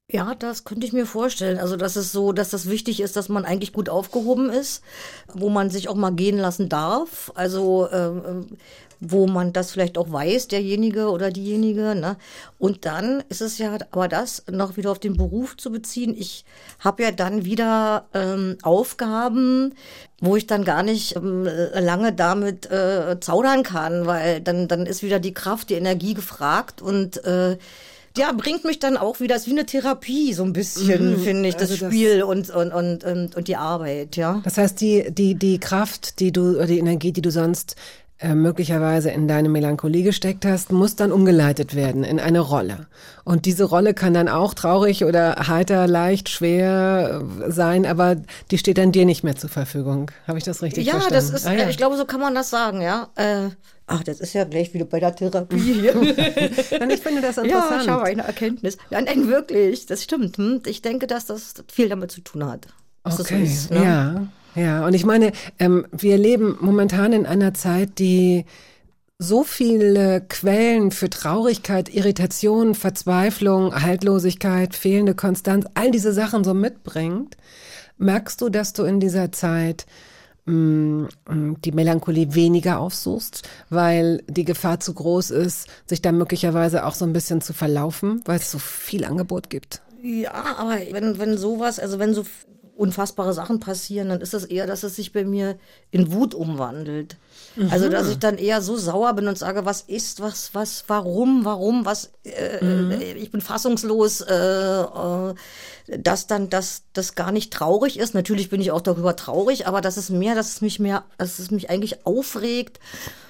Ja, 0.10 0.36
das 0.36 0.64
könnte 0.64 0.88
ich 0.88 0.94
mir 0.94 1.06
vorstellen. 1.06 1.58
Also, 1.60 1.76
dass 1.76 1.98
es 1.98 2.14
so, 2.14 2.32
dass 2.32 2.50
das 2.50 2.70
wichtig 2.70 3.02
ist, 3.02 3.18
dass 3.18 3.28
man 3.28 3.44
eigentlich 3.44 3.74
gut 3.74 3.90
aufgehoben 3.90 4.50
ist, 4.50 4.82
wo 5.34 5.50
man 5.50 5.70
sich 5.70 5.90
auch 5.90 5.96
mal 5.96 6.12
gehen 6.14 6.38
lassen 6.38 6.70
darf. 6.70 7.30
Also, 7.36 7.90
ähm, 7.92 8.58
wo 9.02 9.28
man 9.28 9.52
das 9.54 9.72
vielleicht 9.72 9.98
auch 9.98 10.10
weiß, 10.12 10.48
derjenige 10.48 11.10
oder 11.10 11.30
diejenige. 11.30 11.94
Ne? 11.94 12.16
Und 12.58 12.86
dann 12.86 13.22
ist 13.28 13.42
es 13.42 13.58
ja, 13.58 13.78
aber 13.92 14.08
das 14.08 14.44
noch 14.50 14.78
wieder 14.78 14.92
auf 14.92 15.00
den 15.00 15.18
Beruf 15.18 15.58
zu 15.58 15.72
beziehen. 15.72 16.16
Ich 16.18 16.46
habe 16.80 17.04
ja 17.04 17.12
dann 17.12 17.44
wieder 17.46 18.08
ähm, 18.14 18.58
Aufgaben, 18.64 19.76
wo 20.22 20.38
ich 20.38 20.48
dann 20.48 20.64
gar 20.64 20.84
nicht 20.84 21.18
ähm, 21.18 21.48
lange 21.74 22.14
damit 22.14 22.72
äh, 22.72 23.20
zaudern 23.20 23.64
kann, 23.64 24.06
weil 24.06 24.40
dann, 24.42 24.68
dann 24.70 24.86
ist 24.86 25.04
wieder 25.04 25.20
die 25.20 25.34
Kraft, 25.34 25.70
die 25.70 25.76
Energie 25.76 26.14
gefragt 26.14 26.82
und 26.82 27.24
äh, 27.26 27.58
ja, 28.18 28.32
bringt 28.34 28.66
mich 28.66 28.80
dann 28.80 28.98
auch 28.98 29.20
wieder, 29.20 29.36
ist 29.36 29.48
wie 29.48 29.52
eine 29.52 29.66
Therapie, 29.66 30.34
so 30.34 30.44
ein 30.44 30.54
bisschen, 30.54 31.20
finde 31.20 31.50
ich, 31.50 31.56
das 31.56 31.72
also 31.72 31.86
das- 31.86 31.94
Spiel 31.94 32.24
und, 32.24 32.50
und, 32.50 32.72
und, 32.74 33.04
und, 33.04 33.36
und 33.36 33.48
die 33.48 33.56
Arbeit, 33.56 34.16
ja. 34.16 34.42
Das 34.44 34.58
heißt, 34.58 34.80
die, 34.82 35.12
die, 35.12 35.36
die 35.36 35.60
Kraft, 35.60 36.20
die 36.20 36.32
du, 36.32 36.58
oder 36.58 36.68
die 36.68 36.80
Energie, 36.80 37.12
die 37.12 37.22
du 37.22 37.32
sonst 37.32 37.76
äh, 38.20 38.34
möglicherweise 38.34 39.12
in 39.12 39.28
deine 39.28 39.48
Melancholie 39.50 40.02
gesteckt 40.04 40.46
hast, 40.46 40.72
muss 40.72 40.96
dann 40.96 41.12
umgeleitet 41.12 41.76
werden 41.76 42.04
in 42.04 42.20
eine 42.20 42.40
Rolle. 42.40 42.88
Und 43.24 43.46
diese 43.46 43.64
Rolle 43.66 43.94
kann 43.94 44.14
dann 44.14 44.28
auch 44.28 44.54
traurig 44.56 45.04
oder 45.06 45.36
heiter, 45.48 45.86
leicht, 45.88 46.30
schwer 46.30 47.22
äh, 47.46 47.52
sein, 47.52 47.86
aber 47.86 48.16
die 48.50 48.58
steht 48.58 48.78
dann 48.80 48.92
dir 48.92 49.06
nicht 49.06 49.24
mehr 49.24 49.36
zur 49.36 49.50
Verfügung. 49.52 50.10
Habe 50.28 50.38
ich 50.40 50.44
das 50.44 50.62
richtig 50.64 50.86
Ja, 50.88 50.94
verstanden? 50.94 51.14
das 51.16 51.30
ist, 51.30 51.46
Ah, 51.48 51.54
ja. 51.54 51.66
äh, 51.66 51.70
ich 51.70 51.78
glaube, 51.78 51.96
so 51.98 52.06
kann 52.06 52.20
man 52.20 52.34
das 52.34 52.50
sagen, 52.50 52.82
ja. 52.82 53.10
Äh, 53.16 53.50
ach, 53.86 54.04
das 54.04 54.20
ist 54.20 54.34
ja 54.34 54.44
gleich 54.46 54.74
wieder 54.74 54.86
bei 54.86 55.00
der 55.00 55.16
Therapie 55.16 55.58
hier. 55.60 55.94
Nein, 56.80 56.90
ich 56.90 57.02
finde 57.02 57.22
das 57.22 57.36
ja, 57.38 57.44
interessant. 57.44 57.82
ich 57.84 57.90
habe 57.90 58.04
eine 58.04 58.24
Erkenntnis. 58.24 58.78
Nein, 58.90 59.04
nein, 59.06 59.28
wirklich, 59.28 59.86
das 59.86 60.04
stimmt. 60.04 60.38
Hm? 60.38 60.62
Ich 60.66 60.82
denke, 60.82 61.06
dass 61.06 61.28
das 61.28 61.54
viel 61.72 61.88
damit 61.90 62.12
zu 62.12 62.22
tun 62.22 62.46
hat. 62.46 62.68
Okay, 63.04 63.16
so 63.24 63.36
ist, 63.36 63.72
ne? 63.72 63.84
ja, 63.84 64.28
ja. 64.58 64.86
Und 64.86 64.94
ich 64.94 65.06
meine, 65.06 65.32
ähm, 65.60 65.86
wir 65.92 66.18
leben 66.18 66.58
momentan 66.60 67.14
in 67.14 67.26
einer 67.26 67.54
Zeit, 67.54 68.00
die 68.00 68.46
so 69.20 69.44
viele 69.44 70.22
Quellen 70.22 70.92
für 70.92 71.10
Traurigkeit, 71.10 71.94
Irritation, 71.94 72.76
Verzweiflung, 72.76 73.74
Haltlosigkeit, 73.74 74.76
fehlende 74.76 75.16
Konstanz, 75.16 75.66
all 75.74 75.92
diese 75.92 76.14
Sachen 76.14 76.44
so 76.44 76.54
mitbringt. 76.54 77.36
Merkst 77.98 78.42
du, 78.42 78.50
dass 78.50 78.74
du 78.74 78.84
in 78.84 79.00
dieser 79.00 79.32
Zeit 79.32 79.88
mh, 80.46 81.08
mh, 81.28 81.56
die 81.66 81.72
Melancholie 81.72 82.36
weniger 82.36 82.80
aufsuchst, 82.80 83.48
weil 83.70 84.24
die 84.28 84.46
Gefahr 84.46 84.80
zu 84.80 84.94
groß 84.94 85.32
ist, 85.32 85.68
sich 85.88 86.02
da 86.02 86.12
möglicherweise 86.12 86.86
auch 86.86 86.94
so 86.94 87.06
ein 87.06 87.14
bisschen 87.14 87.42
zu 87.42 87.54
verlaufen, 87.54 88.22
weil 88.26 88.38
es 88.38 88.52
so 88.52 88.60
viel 88.60 89.04
Angebot 89.04 89.50
gibt? 89.50 89.82
Ja, 90.04 90.58
aber 90.58 90.78
wenn, 90.92 91.18
wenn 91.18 91.38
sowas, 91.38 91.80
also 91.80 91.98
wenn 91.98 92.14
so 92.14 92.24
unfassbare 92.78 93.34
Sachen 93.34 93.60
passieren, 93.60 94.10
dann 94.10 94.22
ist 94.22 94.34
das 94.34 94.46
eher, 94.46 94.68
dass 94.68 94.84
es 94.84 94.96
sich 94.96 95.12
bei 95.12 95.26
mir 95.26 95.58
in 95.92 96.12
Wut 96.12 96.34
umwandelt. 96.34 97.18
Also, 97.70 97.90
dass 97.90 98.10
ich 98.10 98.20
dann 98.20 98.38
eher 98.38 98.62
so 98.62 98.78
sauer 98.78 99.14
bin 99.14 99.28
und 99.28 99.38
sage, 99.38 99.66
was 99.66 99.82
ist, 99.82 100.22
was, 100.22 100.54
was, 100.54 100.84
warum, 100.88 101.46
warum, 101.46 101.86
was, 101.86 102.12
äh, 102.24 103.14
ich 103.14 103.32
bin 103.32 103.42
fassungslos, 103.42 104.22
äh, 104.22 104.82
äh, 104.82 105.34
dass 105.88 106.28
dann 106.28 106.50
das, 106.50 106.84
das 106.94 107.16
gar 107.16 107.32
nicht 107.32 107.52
traurig 107.52 107.98
ist. 107.98 108.14
Natürlich 108.14 108.50
bin 108.50 108.62
ich 108.62 108.72
auch 108.72 108.82
darüber 108.82 109.16
traurig, 109.16 109.68
aber 109.68 109.82
das 109.82 109.98
ist 109.98 110.10
mehr, 110.10 110.36
dass 110.36 110.50
es 110.50 110.62
mich 110.62 110.80
mehr, 110.80 111.04
dass 111.18 111.40
es 111.40 111.50
mich 111.50 111.70
eigentlich 111.70 112.06
aufregt 112.06 112.80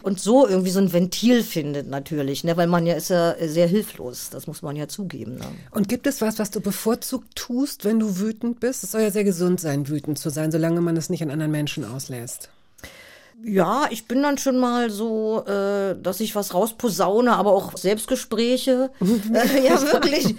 und 0.01 0.19
so 0.19 0.47
irgendwie 0.47 0.71
so 0.71 0.79
ein 0.79 0.91
Ventil 0.91 1.43
findet 1.43 1.87
natürlich, 1.87 2.43
ne, 2.43 2.57
weil 2.57 2.67
man 2.67 2.85
ja 2.85 2.95
ist 2.95 3.09
ja 3.09 3.35
sehr 3.47 3.67
hilflos, 3.67 4.29
das 4.31 4.47
muss 4.47 4.61
man 4.61 4.75
ja 4.75 4.87
zugeben. 4.87 5.35
Ne? 5.35 5.45
Und 5.71 5.87
gibt 5.87 6.07
es 6.07 6.21
was, 6.21 6.39
was 6.39 6.51
du 6.51 6.59
bevorzugt 6.59 7.35
tust, 7.35 7.85
wenn 7.85 7.99
du 7.99 8.19
wütend 8.19 8.59
bist? 8.59 8.83
Es 8.83 8.91
soll 8.91 9.01
ja 9.01 9.11
sehr 9.11 9.23
gesund 9.23 9.59
sein, 9.59 9.87
wütend 9.87 10.17
zu 10.17 10.29
sein, 10.29 10.51
solange 10.51 10.81
man 10.81 10.97
es 10.97 11.09
nicht 11.09 11.21
an 11.21 11.29
anderen 11.29 11.51
Menschen 11.51 11.85
auslässt. 11.85 12.49
Ja, 13.43 13.85
ich 13.91 14.07
bin 14.07 14.23
dann 14.23 14.37
schon 14.37 14.57
mal 14.59 14.89
so, 14.89 15.45
äh, 15.45 15.95
dass 16.01 16.19
ich 16.19 16.35
was 16.35 16.53
rausposaune, 16.53 17.33
aber 17.33 17.51
auch 17.53 17.77
Selbstgespräche. 17.77 18.89
äh, 19.33 19.65
ja, 19.65 19.79
wirklich. 19.81 20.35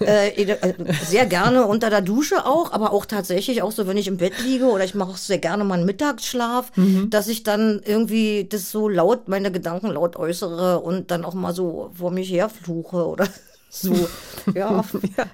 äh, 0.00 0.28
äh, 0.42 0.74
sehr 1.04 1.24
gerne 1.26 1.66
unter 1.66 1.88
der 1.90 2.02
Dusche 2.02 2.44
auch, 2.46 2.72
aber 2.72 2.92
auch 2.92 3.06
tatsächlich 3.06 3.62
auch 3.62 3.72
so, 3.72 3.86
wenn 3.86 3.96
ich 3.96 4.08
im 4.08 4.18
Bett 4.18 4.34
liege 4.42 4.66
oder 4.66 4.84
ich 4.84 4.94
mache 4.94 5.10
auch 5.10 5.16
sehr 5.16 5.38
gerne 5.38 5.64
mal 5.64 5.76
einen 5.76 5.86
Mittagsschlaf, 5.86 6.70
dass 7.08 7.28
ich 7.28 7.44
dann 7.44 7.80
irgendwie 7.84 8.46
das 8.48 8.70
so 8.70 8.88
laut, 8.88 9.26
meine 9.26 9.50
Gedanken 9.50 9.88
laut 9.90 10.16
äußere 10.16 10.80
und 10.80 11.10
dann 11.10 11.24
auch 11.24 11.34
mal 11.34 11.54
so 11.54 11.90
vor 11.94 12.10
mich 12.10 12.30
herfluche 12.30 13.06
oder 13.08 13.26
so. 13.70 13.94
Ja, 14.54 14.84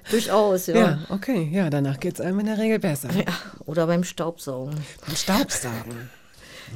durchaus, 0.09 0.67
ja. 0.67 0.75
Ja, 0.75 0.99
okay, 1.09 1.49
ja, 1.51 1.69
danach 1.69 1.99
geht's 1.99 2.21
einem 2.21 2.39
in 2.39 2.45
der 2.45 2.57
Regel 2.57 2.79
besser. 2.79 3.09
ja. 3.13 3.33
Oder 3.65 3.85
beim 3.87 4.05
Staubsaugen. 4.05 4.75
Beim 5.05 5.15
Staubsaugen. 5.17 6.09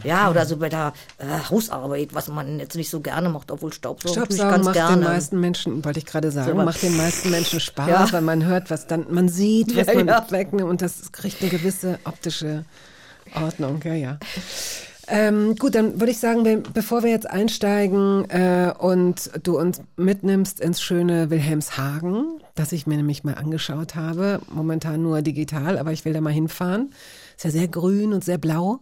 Ja, 0.04 0.30
oder 0.30 0.46
so 0.46 0.58
bei 0.58 0.70
der 0.70 0.94
äh, 1.18 1.26
Hausarbeit, 1.50 2.14
was 2.14 2.28
man 2.28 2.60
jetzt 2.60 2.76
nicht 2.76 2.90
so 2.90 3.00
gerne 3.02 3.30
macht, 3.30 3.50
obwohl 3.52 3.72
Staubsaugen, 3.74 4.14
Staubsaugen 4.26 4.64
macht 4.64 4.74
gerne. 4.74 4.98
den 4.98 5.04
meisten 5.04 5.40
Menschen, 5.40 5.84
wollte 5.86 6.00
ich 6.00 6.06
gerade 6.06 6.32
sagen, 6.32 6.52
aber- 6.52 6.66
macht 6.66 6.82
den 6.82 6.98
meisten 6.98 7.30
Menschen 7.32 7.60
Spaß, 7.60 7.88
Ja. 7.90 8.08
weil 8.12 8.22
man 8.22 8.46
hört, 8.46 8.70
was 8.70 8.88
dann, 8.88 9.06
man 9.10 9.30
sieht, 9.30 9.76
was 9.76 9.88
Ja, 9.88 9.94
man 9.96 10.08
ja. 10.08 10.26
wegnimmt 10.30 10.70
und 10.70 10.82
das 10.82 11.12
kriegt 11.12 11.42
eine 11.42 11.50
gewisse 11.50 12.00
optische 12.04 12.66
Ordnung, 13.34 13.80
ja, 13.84 13.94
ja. 13.94 14.18
Ähm, 15.08 15.56
gut, 15.58 15.76
dann 15.76 16.00
würde 16.00 16.12
ich 16.12 16.18
sagen, 16.20 16.64
bevor 16.74 17.04
wir 17.04 17.12
jetzt 17.12 17.30
einsteigen 17.30 18.28
äh, 18.32 18.74
und 18.78 19.30
du 19.44 19.60
uns 19.60 19.80
mitnimmst 19.98 20.60
ins 20.60 20.82
schöne 20.82 21.30
Wilhelmshagen, 21.30 22.40
das 22.56 22.72
ich 22.72 22.88
mir 22.88 22.98
nämlich 22.98 23.24
mal 23.24 23.36
angeschaut 23.36 23.94
habe, 23.96 24.40
momentan 24.50 25.04
nur 25.04 25.22
digital, 25.22 25.78
aber 25.78 25.92
ich 25.92 26.06
will 26.06 26.14
da 26.14 26.22
mal 26.22 26.34
hinfahren. 26.34 26.92
Ist 27.38 27.44
ja 27.46 27.52
sehr 27.52 27.68
grün 27.68 28.14
und 28.14 28.24
sehr 28.24 28.40
blau. 28.40 28.80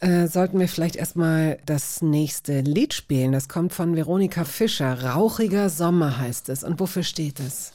Äh, 0.00 0.28
sollten 0.28 0.60
wir 0.60 0.68
vielleicht 0.68 0.96
erstmal 0.96 1.58
das 1.66 2.02
nächste 2.02 2.60
Lied 2.60 2.94
spielen. 2.94 3.32
Das 3.32 3.48
kommt 3.48 3.72
von 3.72 3.96
Veronika 3.96 4.44
Fischer. 4.44 5.02
Rauchiger 5.02 5.70
Sommer 5.70 6.18
heißt 6.18 6.48
es. 6.50 6.62
Und 6.62 6.78
wofür 6.78 7.02
steht 7.02 7.40
es? 7.40 7.72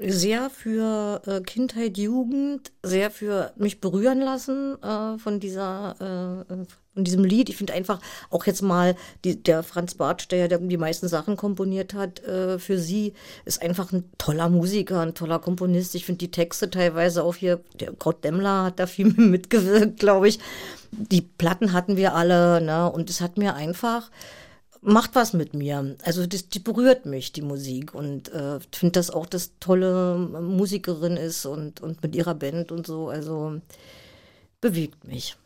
sehr 0.00 0.48
für 0.48 1.20
äh, 1.26 1.40
Kindheit, 1.40 1.98
Jugend, 1.98 2.70
sehr 2.84 3.10
für 3.10 3.52
mich 3.56 3.80
berühren 3.80 4.20
lassen 4.20 4.80
äh, 4.80 5.18
von 5.18 5.40
dieser 5.40 5.96
von 6.98 7.04
diesem 7.04 7.22
Lied. 7.22 7.48
Ich 7.48 7.56
finde 7.56 7.74
einfach 7.74 8.00
auch 8.28 8.44
jetzt 8.44 8.60
mal 8.60 8.96
die, 9.24 9.40
der 9.40 9.62
Franz 9.62 9.94
Bartsch, 9.94 10.26
der 10.30 10.48
ja 10.48 10.58
die 10.58 10.76
meisten 10.76 11.06
Sachen 11.06 11.36
komponiert 11.36 11.94
hat, 11.94 12.24
äh, 12.24 12.58
für 12.58 12.76
sie 12.76 13.12
ist 13.44 13.62
einfach 13.62 13.92
ein 13.92 14.10
toller 14.18 14.48
Musiker, 14.48 15.00
ein 15.00 15.14
toller 15.14 15.38
Komponist. 15.38 15.94
Ich 15.94 16.04
finde 16.04 16.18
die 16.18 16.32
Texte 16.32 16.68
teilweise 16.70 17.22
auch 17.22 17.36
hier, 17.36 17.60
der 17.78 17.92
Kurt 17.92 18.24
Demmler 18.24 18.64
hat 18.64 18.80
da 18.80 18.86
viel 18.86 19.06
mitgewirkt, 19.16 20.00
glaube 20.00 20.26
ich. 20.26 20.40
Die 20.90 21.20
Platten 21.20 21.72
hatten 21.72 21.96
wir 21.96 22.14
alle, 22.16 22.60
ne? 22.60 22.90
Und 22.90 23.10
es 23.10 23.20
hat 23.20 23.38
mir 23.38 23.54
einfach 23.54 24.10
macht 24.80 25.14
was 25.14 25.32
mit 25.32 25.54
mir. 25.54 25.96
Also 26.04 26.26
das, 26.26 26.48
die 26.48 26.60
berührt 26.60 27.04
mich, 27.04 27.32
die 27.32 27.42
Musik. 27.42 27.94
Und 27.94 28.32
äh, 28.32 28.58
finde 28.72 28.92
das 28.92 29.10
auch, 29.10 29.26
dass 29.26 29.52
tolle 29.60 30.16
Musikerin 30.16 31.16
ist 31.16 31.46
und, 31.46 31.80
und 31.80 32.02
mit 32.02 32.16
ihrer 32.16 32.34
Band 32.34 32.72
und 32.72 32.86
so. 32.86 33.08
Also 33.08 33.60
bewegt 34.60 35.04
mich. 35.04 35.36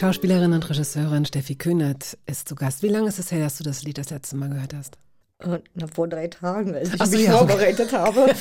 Schauspielerin 0.00 0.54
und 0.54 0.70
Regisseurin 0.70 1.26
Steffi 1.26 1.56
Kühnert 1.56 2.16
ist 2.24 2.48
zu 2.48 2.54
Gast. 2.54 2.82
Wie 2.82 2.88
lange 2.88 3.08
ist 3.08 3.18
es 3.18 3.30
her, 3.32 3.40
dass 3.40 3.58
du 3.58 3.64
das 3.64 3.82
Lied 3.82 3.98
das 3.98 4.08
letzte 4.08 4.34
Mal 4.34 4.48
gehört 4.48 4.72
hast? 4.72 4.96
Äh, 5.40 5.58
Na, 5.74 5.88
vor 5.88 6.08
drei 6.08 6.26
Tagen, 6.26 6.74
als 6.74 6.94
ich 6.94 7.00
Ach 7.02 7.10
mich 7.10 7.20
ja, 7.20 7.34
okay. 7.34 7.48
vorbereitet 7.48 7.92
habe. 7.92 8.26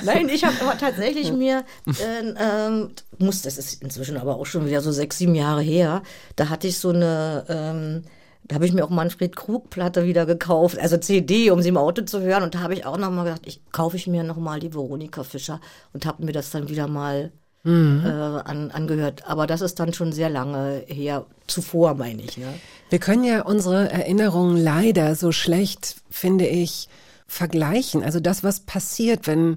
Nein, 0.06 0.30
ich 0.30 0.44
habe 0.44 0.56
aber 0.62 0.78
tatsächlich 0.78 1.30
mir, 1.30 1.62
äh, 1.88 2.32
ähm, 2.38 2.88
muss, 3.18 3.42
das 3.42 3.58
ist 3.58 3.82
inzwischen 3.82 4.16
aber 4.16 4.36
auch 4.36 4.46
schon 4.46 4.64
wieder 4.64 4.80
so 4.80 4.92
sechs, 4.92 5.18
sieben 5.18 5.34
Jahre 5.34 5.60
her, 5.60 6.02
da 6.36 6.48
hatte 6.48 6.68
ich 6.68 6.78
so 6.78 6.88
eine, 6.88 7.44
ähm, 7.50 8.04
da 8.44 8.54
habe 8.54 8.64
ich 8.64 8.72
mir 8.72 8.82
auch 8.82 8.88
Manfred 8.88 9.36
Krug 9.36 9.68
Platte 9.68 10.06
wieder 10.06 10.24
gekauft, 10.24 10.78
also 10.78 10.96
CD, 10.96 11.50
um 11.50 11.60
sie 11.60 11.68
im 11.68 11.76
Auto 11.76 12.00
zu 12.00 12.22
hören. 12.22 12.44
Und 12.44 12.54
da 12.54 12.60
habe 12.60 12.72
ich 12.72 12.86
auch 12.86 12.96
nochmal 12.96 13.26
gedacht, 13.26 13.42
ich 13.44 13.60
kaufe 13.72 13.96
ich 13.96 14.06
mir 14.06 14.22
nochmal 14.22 14.58
die 14.58 14.72
Veronika 14.72 15.22
Fischer 15.22 15.60
und 15.92 16.06
habe 16.06 16.24
mir 16.24 16.32
das 16.32 16.50
dann 16.50 16.70
wieder 16.70 16.88
mal 16.88 17.30
äh, 17.66 18.08
an, 18.48 18.70
angehört. 18.70 19.28
Aber 19.28 19.46
das 19.46 19.60
ist 19.60 19.80
dann 19.80 19.92
schon 19.92 20.12
sehr 20.12 20.30
lange 20.30 20.82
her, 20.86 21.26
zuvor 21.46 21.94
meine 21.94 22.22
ich. 22.22 22.36
Ne? 22.36 22.46
Wir 22.90 22.98
können 22.98 23.24
ja 23.24 23.42
unsere 23.42 23.90
Erinnerungen 23.90 24.56
leider 24.56 25.14
so 25.14 25.32
schlecht, 25.32 25.96
finde 26.10 26.46
ich, 26.46 26.88
vergleichen. 27.26 28.02
Also 28.02 28.20
das, 28.20 28.44
was 28.44 28.60
passiert, 28.60 29.26
wenn, 29.26 29.56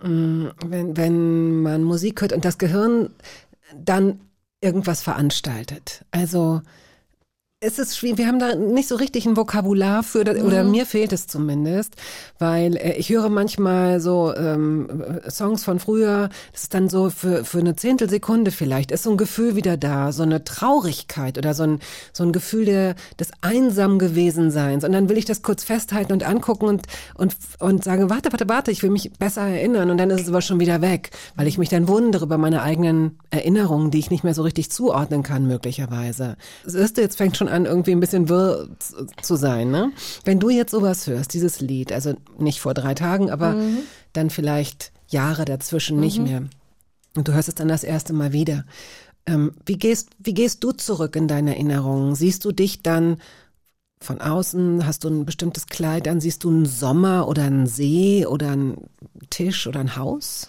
mh, 0.00 0.54
wenn, 0.66 0.96
wenn 0.96 1.62
man 1.62 1.82
Musik 1.84 2.22
hört 2.22 2.32
und 2.32 2.44
das 2.44 2.58
Gehirn 2.58 3.10
dann 3.76 4.20
irgendwas 4.60 5.02
veranstaltet. 5.02 6.04
Also 6.10 6.62
es 7.64 7.78
ist 7.78 7.96
schwierig, 7.96 8.18
wir 8.18 8.26
haben 8.26 8.38
da 8.38 8.54
nicht 8.54 8.88
so 8.88 8.96
richtig 8.96 9.26
ein 9.26 9.36
Vokabular 9.36 10.02
für, 10.02 10.20
oder 10.20 10.64
mir 10.64 10.84
fehlt 10.84 11.12
es 11.12 11.26
zumindest, 11.26 11.94
weil 12.38 12.76
äh, 12.76 12.96
ich 12.96 13.08
höre 13.08 13.28
manchmal 13.28 14.00
so 14.00 14.34
ähm, 14.36 14.88
äh, 15.24 15.30
Songs 15.30 15.64
von 15.64 15.78
früher, 15.78 16.28
das 16.52 16.64
ist 16.64 16.74
dann 16.74 16.88
so 16.88 17.10
für, 17.10 17.44
für 17.44 17.58
eine 17.58 17.74
Zehntelsekunde 17.74 18.50
vielleicht, 18.50 18.90
ist 18.90 19.04
so 19.04 19.10
ein 19.10 19.16
Gefühl 19.16 19.56
wieder 19.56 19.76
da, 19.76 20.12
so 20.12 20.22
eine 20.22 20.44
Traurigkeit 20.44 21.38
oder 21.38 21.54
so 21.54 21.62
ein, 21.62 21.80
so 22.12 22.22
ein 22.24 22.32
Gefühl 22.32 22.66
der, 22.66 22.94
des 23.18 23.30
einsam 23.40 23.98
gewesen 23.98 24.50
Seins. 24.50 24.84
Und 24.84 24.92
dann 24.92 25.08
will 25.08 25.18
ich 25.18 25.24
das 25.24 25.42
kurz 25.42 25.64
festhalten 25.64 26.12
und 26.12 26.22
angucken 26.22 26.66
und, 26.66 26.86
und, 27.14 27.34
und 27.60 27.82
sage, 27.82 28.10
warte, 28.10 28.30
warte, 28.32 28.48
warte, 28.48 28.70
ich 28.70 28.82
will 28.82 28.90
mich 28.90 29.12
besser 29.18 29.42
erinnern 29.42 29.90
und 29.90 29.96
dann 29.96 30.10
ist 30.10 30.22
es 30.22 30.28
aber 30.28 30.42
schon 30.42 30.60
wieder 30.60 30.82
weg, 30.82 31.10
weil 31.34 31.46
ich 31.46 31.56
mich 31.56 31.70
dann 31.70 31.88
wundere 31.88 32.24
über 32.26 32.36
meine 32.38 32.62
eigenen 32.62 33.18
Erinnerungen, 33.30 33.90
die 33.90 33.98
ich 33.98 34.10
nicht 34.10 34.24
mehr 34.24 34.34
so 34.34 34.42
richtig 34.42 34.70
zuordnen 34.70 35.22
kann, 35.22 35.46
möglicherweise. 35.46 36.36
Siehst 36.66 36.98
du, 36.98 37.00
jetzt 37.00 37.16
fängt 37.16 37.36
schon 37.36 37.48
an, 37.48 37.53
irgendwie 37.64 37.92
ein 37.92 38.00
bisschen 38.00 38.28
wirr 38.28 38.68
zu- 39.22 39.36
sein, 39.36 39.70
ne? 39.70 39.92
Wenn 40.24 40.40
du 40.40 40.50
jetzt 40.50 40.72
sowas 40.72 41.06
hörst, 41.06 41.32
dieses 41.34 41.60
Lied, 41.60 41.92
also 41.92 42.14
nicht 42.38 42.60
vor 42.60 42.74
drei 42.74 42.94
Tagen, 42.94 43.30
aber 43.30 43.56
dann 44.12 44.30
vielleicht 44.30 44.92
Jahre 45.08 45.44
dazwischen 45.44 46.00
nicht 46.00 46.18
mehr. 46.24 46.42
Und 47.16 47.28
du 47.28 47.32
hörst 47.32 47.48
es 47.48 47.54
dann 47.54 47.68
das 47.68 47.84
erste 47.84 48.12
Mal 48.12 48.32
wieder. 48.32 48.64
Ähm, 49.26 49.52
wie 49.64 49.76
gehst, 49.78 50.10
wie 50.18 50.34
gehst 50.34 50.64
du 50.64 50.72
zurück 50.72 51.14
in 51.16 51.28
deine 51.28 51.54
Erinnerungen? 51.54 52.14
Siehst 52.14 52.44
du 52.44 52.52
dich 52.52 52.82
dann 52.82 53.18
von 54.00 54.20
außen? 54.20 54.86
Hast 54.86 55.04
du 55.04 55.08
ein 55.08 55.24
bestimmtes 55.24 55.66
Kleid 55.66 56.08
an? 56.08 56.20
Siehst 56.20 56.44
du 56.44 56.50
einen 56.50 56.66
Sommer 56.66 57.28
oder 57.28 57.44
einen 57.44 57.66
See 57.66 58.26
oder 58.26 58.50
einen 58.50 58.88
Tisch 59.30 59.66
oder 59.66 59.80
ein 59.80 59.96
Haus? 59.96 60.48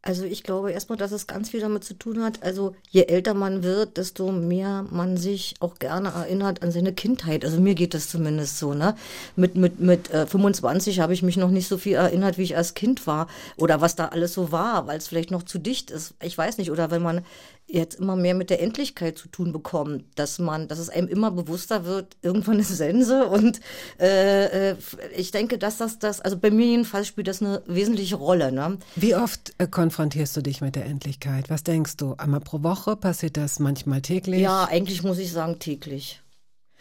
Also 0.00 0.24
ich 0.24 0.44
glaube 0.44 0.70
erstmal, 0.70 0.96
dass 0.96 1.10
es 1.10 1.26
ganz 1.26 1.50
viel 1.50 1.60
damit 1.60 1.82
zu 1.82 1.92
tun 1.92 2.22
hat. 2.22 2.42
Also 2.42 2.74
je 2.88 3.02
älter 3.02 3.34
man 3.34 3.64
wird, 3.64 3.96
desto 3.96 4.30
mehr 4.30 4.86
man 4.90 5.16
sich 5.16 5.56
auch 5.58 5.78
gerne 5.78 6.10
erinnert 6.10 6.62
an 6.62 6.70
seine 6.70 6.92
Kindheit. 6.92 7.44
Also 7.44 7.60
mir 7.60 7.74
geht 7.74 7.94
das 7.94 8.08
zumindest 8.08 8.58
so. 8.58 8.74
Ne? 8.74 8.94
Mit, 9.34 9.56
mit, 9.56 9.80
mit 9.80 10.10
äh, 10.10 10.26
25 10.26 11.00
habe 11.00 11.14
ich 11.14 11.22
mich 11.22 11.36
noch 11.36 11.50
nicht 11.50 11.66
so 11.66 11.78
viel 11.78 11.94
erinnert, 11.94 12.38
wie 12.38 12.44
ich 12.44 12.56
als 12.56 12.74
Kind 12.74 13.06
war 13.08 13.26
oder 13.56 13.80
was 13.80 13.96
da 13.96 14.06
alles 14.06 14.34
so 14.34 14.52
war, 14.52 14.86
weil 14.86 14.98
es 14.98 15.08
vielleicht 15.08 15.32
noch 15.32 15.42
zu 15.42 15.58
dicht 15.58 15.90
ist. 15.90 16.14
Ich 16.22 16.38
weiß 16.38 16.58
nicht. 16.58 16.70
Oder 16.70 16.92
wenn 16.92 17.02
man 17.02 17.24
jetzt 17.68 17.96
immer 17.96 18.16
mehr 18.16 18.34
mit 18.34 18.50
der 18.50 18.62
Endlichkeit 18.62 19.18
zu 19.18 19.28
tun 19.28 19.52
bekommt, 19.52 20.04
dass 20.16 20.38
man, 20.38 20.68
dass 20.68 20.78
es 20.78 20.88
einem 20.88 21.06
immer 21.06 21.30
bewusster 21.30 21.84
wird, 21.84 22.16
irgendwann 22.22 22.58
ist 22.58 22.74
Sense 22.76 23.26
und 23.26 23.60
äh, 24.00 24.70
äh, 24.70 24.76
ich 25.14 25.30
denke, 25.30 25.58
dass 25.58 25.76
das 25.76 25.98
das, 25.98 26.20
also 26.20 26.38
bei 26.38 26.50
mir 26.50 26.66
jedenfalls 26.66 27.06
spielt 27.06 27.28
das 27.28 27.42
eine 27.42 27.62
wesentliche 27.66 28.16
Rolle. 28.16 28.50
Ne? 28.52 28.78
Wie 28.96 29.14
oft 29.14 29.52
äh, 29.58 29.66
konfrontierst 29.66 30.36
du 30.36 30.40
dich 30.40 30.62
mit 30.62 30.76
der 30.76 30.86
Endlichkeit? 30.86 31.50
Was 31.50 31.62
denkst 31.62 31.98
du? 31.98 32.14
Einmal 32.16 32.40
pro 32.40 32.62
Woche? 32.62 32.96
Passiert 32.96 33.36
das 33.36 33.58
manchmal 33.58 34.00
täglich? 34.00 34.40
Ja, 34.40 34.64
eigentlich 34.64 35.02
muss 35.02 35.18
ich 35.18 35.30
sagen 35.30 35.58
täglich. 35.58 36.22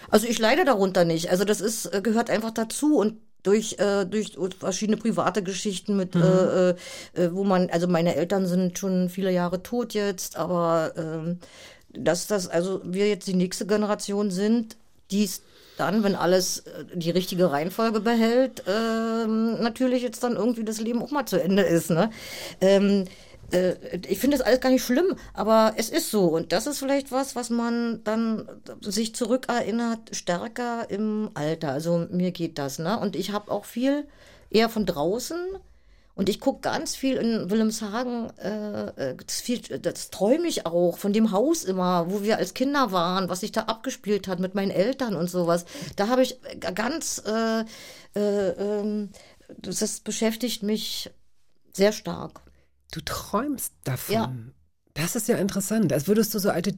Also 0.09 0.27
ich 0.27 0.39
leide 0.39 0.63
darunter 0.63 1.05
nicht. 1.05 1.29
Also 1.29 1.43
das 1.43 1.59
ist 1.59 1.87
äh, 1.87 2.01
gehört 2.01 2.29
einfach 2.29 2.51
dazu 2.51 2.97
und 2.97 3.17
durch, 3.47 3.77
äh, 3.79 4.05
durch 4.05 4.37
verschiedene 4.59 4.97
private 4.97 5.41
Geschichten 5.41 5.95
mit, 5.95 6.15
mhm. 6.15 6.21
äh, 6.23 6.69
äh, 6.69 6.75
wo 7.31 7.45
man, 7.45 7.69
also 7.69 7.87
meine 7.87 8.15
Eltern 8.15 8.45
sind 8.45 8.77
schon 8.77 9.09
viele 9.09 9.31
Jahre 9.31 9.63
tot 9.63 9.93
jetzt, 9.93 10.35
aber 10.35 10.91
äh, 10.97 11.35
dass 11.97 12.27
das, 12.27 12.49
also 12.49 12.81
wir 12.83 13.07
jetzt 13.07 13.27
die 13.27 13.33
nächste 13.33 13.65
Generation 13.65 14.31
sind, 14.31 14.75
die 15.11 15.23
es 15.23 15.41
dann, 15.77 16.03
wenn 16.03 16.15
alles 16.15 16.59
äh, 16.59 16.83
die 16.93 17.11
richtige 17.11 17.51
Reihenfolge 17.51 18.01
behält, 18.01 18.63
äh, 18.67 19.25
natürlich 19.25 20.03
jetzt 20.03 20.23
dann 20.23 20.35
irgendwie 20.35 20.65
das 20.65 20.81
Leben 20.81 21.01
auch 21.01 21.11
mal 21.11 21.25
zu 21.25 21.41
Ende 21.41 21.63
ist. 21.63 21.89
Ne? 21.89 22.09
Ähm, 22.59 23.05
äh, 23.51 23.97
ich 24.07 24.19
finde 24.19 24.37
das 24.37 24.45
alles 24.45 24.59
gar 24.59 24.69
nicht 24.69 24.83
schlimm, 24.83 25.15
aber 25.33 25.73
es 25.77 25.89
ist 25.89 26.11
so. 26.11 26.25
Und 26.25 26.51
das 26.51 26.67
ist 26.67 26.79
vielleicht 26.79 27.11
was, 27.11 27.35
was 27.35 27.49
man 27.49 28.03
dann 28.03 28.47
sich 28.81 29.15
zurückerinnert, 29.15 30.15
stärker 30.15 30.89
im 30.89 31.31
Alter. 31.33 31.71
Also 31.71 32.07
mir 32.11 32.31
geht 32.31 32.57
das, 32.57 32.79
ne? 32.79 32.99
Und 32.99 33.15
ich 33.15 33.31
habe 33.31 33.51
auch 33.51 33.65
viel 33.65 34.07
eher 34.49 34.69
von 34.69 34.85
draußen. 34.85 35.37
Und 36.15 36.29
ich 36.29 36.39
gucke 36.39 36.61
ganz 36.61 36.95
viel 36.95 37.17
in 37.17 37.51
Wilhelmshagen, 37.51 38.31
äh, 38.39 39.11
äh 39.11 39.15
das, 39.23 39.39
viel, 39.39 39.59
das 39.59 40.09
träume 40.09 40.47
ich 40.47 40.65
auch, 40.65 40.97
von 40.97 41.13
dem 41.13 41.31
Haus 41.31 41.63
immer, 41.63 42.09
wo 42.09 42.23
wir 42.23 42.37
als 42.37 42.55
Kinder 42.55 42.91
waren, 42.91 43.29
was 43.29 43.41
sich 43.41 43.51
da 43.51 43.61
abgespielt 43.61 44.27
hat 44.27 44.39
mit 44.39 44.55
meinen 44.55 44.71
Eltern 44.71 45.15
und 45.15 45.29
sowas. 45.29 45.65
Da 45.95 46.07
habe 46.07 46.23
ich 46.23 46.39
ganz, 46.73 47.21
äh, 47.23 47.65
äh, 48.15 48.49
äh, 48.49 49.07
das 49.59 49.99
beschäftigt 49.99 50.63
mich 50.63 51.11
sehr 51.71 51.91
stark. 51.91 52.41
Du 52.91 53.01
träumst 53.01 53.73
davon. 53.83 54.13
Ja. 54.13 54.33
Das 54.93 55.15
ist 55.15 55.27
ja 55.27 55.37
interessant. 55.37 55.93
Als 55.93 56.07
würdest 56.07 56.33
du 56.33 56.39
so 56.39 56.49
alte 56.49 56.77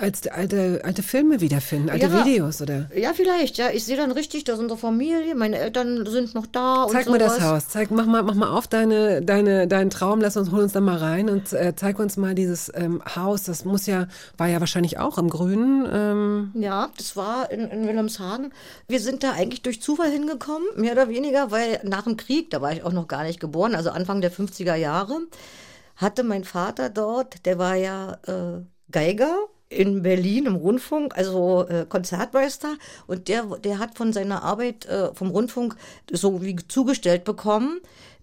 als 0.00 0.26
alte, 0.26 0.80
alte 0.84 1.02
Filme 1.02 1.40
wiederfinden, 1.40 1.90
alte 1.90 2.06
Ja. 2.06 2.24
Videos, 2.24 2.60
oder? 2.60 2.90
Ja, 2.94 3.12
vielleicht, 3.14 3.56
ja. 3.58 3.70
Ich 3.70 3.84
sehe 3.84 3.96
dann 3.96 4.10
richtig, 4.10 4.44
da 4.44 4.54
ist 4.54 4.58
unsere 4.58 4.78
Familie, 4.78 5.34
meine 5.34 5.58
Eltern 5.58 6.04
sind 6.06 6.34
noch 6.34 6.46
da 6.46 6.86
Zeig 6.90 7.04
sowas. 7.06 7.18
das 7.18 7.40
Haus. 7.40 7.68
Zeig, 7.68 7.90
mach 7.90 8.06
mal, 8.06 8.22
mach 8.22 8.34
mal 8.34 8.48
auf 8.50 8.66
deine, 8.66 9.22
deine, 9.22 9.68
deinen 9.68 9.90
Traum. 9.90 10.20
Lass 10.20 10.36
uns, 10.36 10.50
hol 10.50 10.62
uns 10.62 10.72
da 10.72 10.80
mal 10.80 10.96
rein 10.96 11.28
und 11.30 11.52
äh, 11.52 11.74
zeig 11.76 11.98
uns 11.98 12.16
mal 12.16 12.34
dieses 12.34 12.70
ähm, 12.74 13.02
Haus. 13.14 13.44
Das 13.44 13.64
muss 13.64 13.86
ja, 13.86 14.08
war 14.36 14.48
ja 14.48 14.60
wahrscheinlich 14.60 14.98
auch 14.98 15.18
im 15.18 15.30
Grünen. 15.30 15.86
Ähm, 15.92 16.50
Ja, 16.54 16.90
das 16.96 17.16
war 17.16 17.50
in, 17.50 17.68
in 17.70 17.86
Wilhelmshagen. 17.86 18.52
Wir 18.88 19.00
sind 19.00 19.22
da 19.22 19.32
eigentlich 19.32 19.62
durch 19.62 19.80
Zufall 19.82 20.10
hingekommen, 20.10 20.66
mehr 20.76 20.92
oder 20.92 21.08
weniger, 21.08 21.50
weil 21.50 21.80
nach 21.84 22.02
dem 22.02 22.16
Krieg, 22.16 22.50
da 22.50 22.60
war 22.60 22.72
ich 22.72 22.82
auch 22.82 22.92
noch 22.92 23.08
gar 23.08 23.22
nicht 23.22 23.40
geboren, 23.40 23.74
also 23.74 23.90
Anfang 23.90 24.20
der 24.20 24.32
50er 24.32 24.74
Jahre, 24.74 25.20
hatte 25.96 26.24
mein 26.24 26.44
Vater 26.44 26.90
dort, 26.90 27.46
der 27.46 27.58
war 27.58 27.74
ja 27.76 28.18
äh, 28.26 28.62
Geiger 28.90 29.36
in 29.68 30.02
Berlin 30.02 30.46
im 30.46 30.54
Rundfunk, 30.56 31.16
also 31.16 31.66
äh, 31.68 31.86
Konzertmeister, 31.88 32.76
und 33.06 33.28
der, 33.28 33.44
der 33.64 33.78
hat 33.78 33.96
von 33.96 34.12
seiner 34.12 34.42
Arbeit 34.42 34.86
äh, 34.86 35.12
vom 35.14 35.30
Rundfunk 35.30 35.76
so 36.10 36.42
wie 36.42 36.56
zugestellt 36.68 37.24
bekommen, 37.24 37.80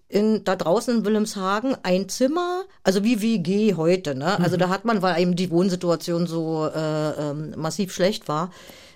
in, 0.08 0.44
da 0.44 0.54
draußen 0.54 0.98
in 0.98 1.04
Wilhelmshagen 1.04 1.76
ein 1.82 2.08
Zimmer, 2.08 2.64
also 2.82 3.02
wie 3.04 3.20
WG 3.20 3.74
heute, 3.74 4.14
ne? 4.14 4.38
Also 4.38 4.56
da 4.56 4.68
hat 4.68 4.84
man, 4.84 5.02
weil 5.02 5.20
eben 5.20 5.34
die 5.34 5.50
Wohnsituation 5.50 6.26
so 6.26 6.66
äh, 6.66 7.10
ähm, 7.10 7.54
massiv 7.56 7.92
schlecht 7.92 8.28
war, 8.28 8.50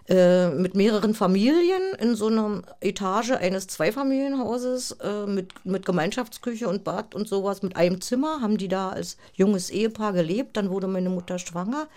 äh, 0.09 0.49
mit 0.49 0.75
mehreren 0.75 1.15
Familien 1.15 1.83
in 1.99 2.15
so 2.15 2.29
einer 2.29 2.63
Etage 2.81 3.33
eines 3.33 3.67
Zweifamilienhauses 3.67 4.93
äh, 5.03 5.27
mit, 5.27 5.67
mit 5.67 5.85
Gemeinschaftsküche 5.85 6.67
und 6.67 6.83
Bad 6.83 7.15
und 7.15 7.29
sowas, 7.29 7.63
mit 7.63 7.77
einem 7.77 8.01
Zimmer, 8.01 8.41
haben 8.41 8.57
die 8.57 8.69
da 8.69 8.89
als 8.89 9.19
junges 9.35 9.69
Ehepaar 9.69 10.15
gelebt. 10.15 10.57
Dann 10.57 10.71
wurde 10.71 10.87
meine 10.87 11.11
Mutter 11.11 11.39
schwanger 11.39 11.89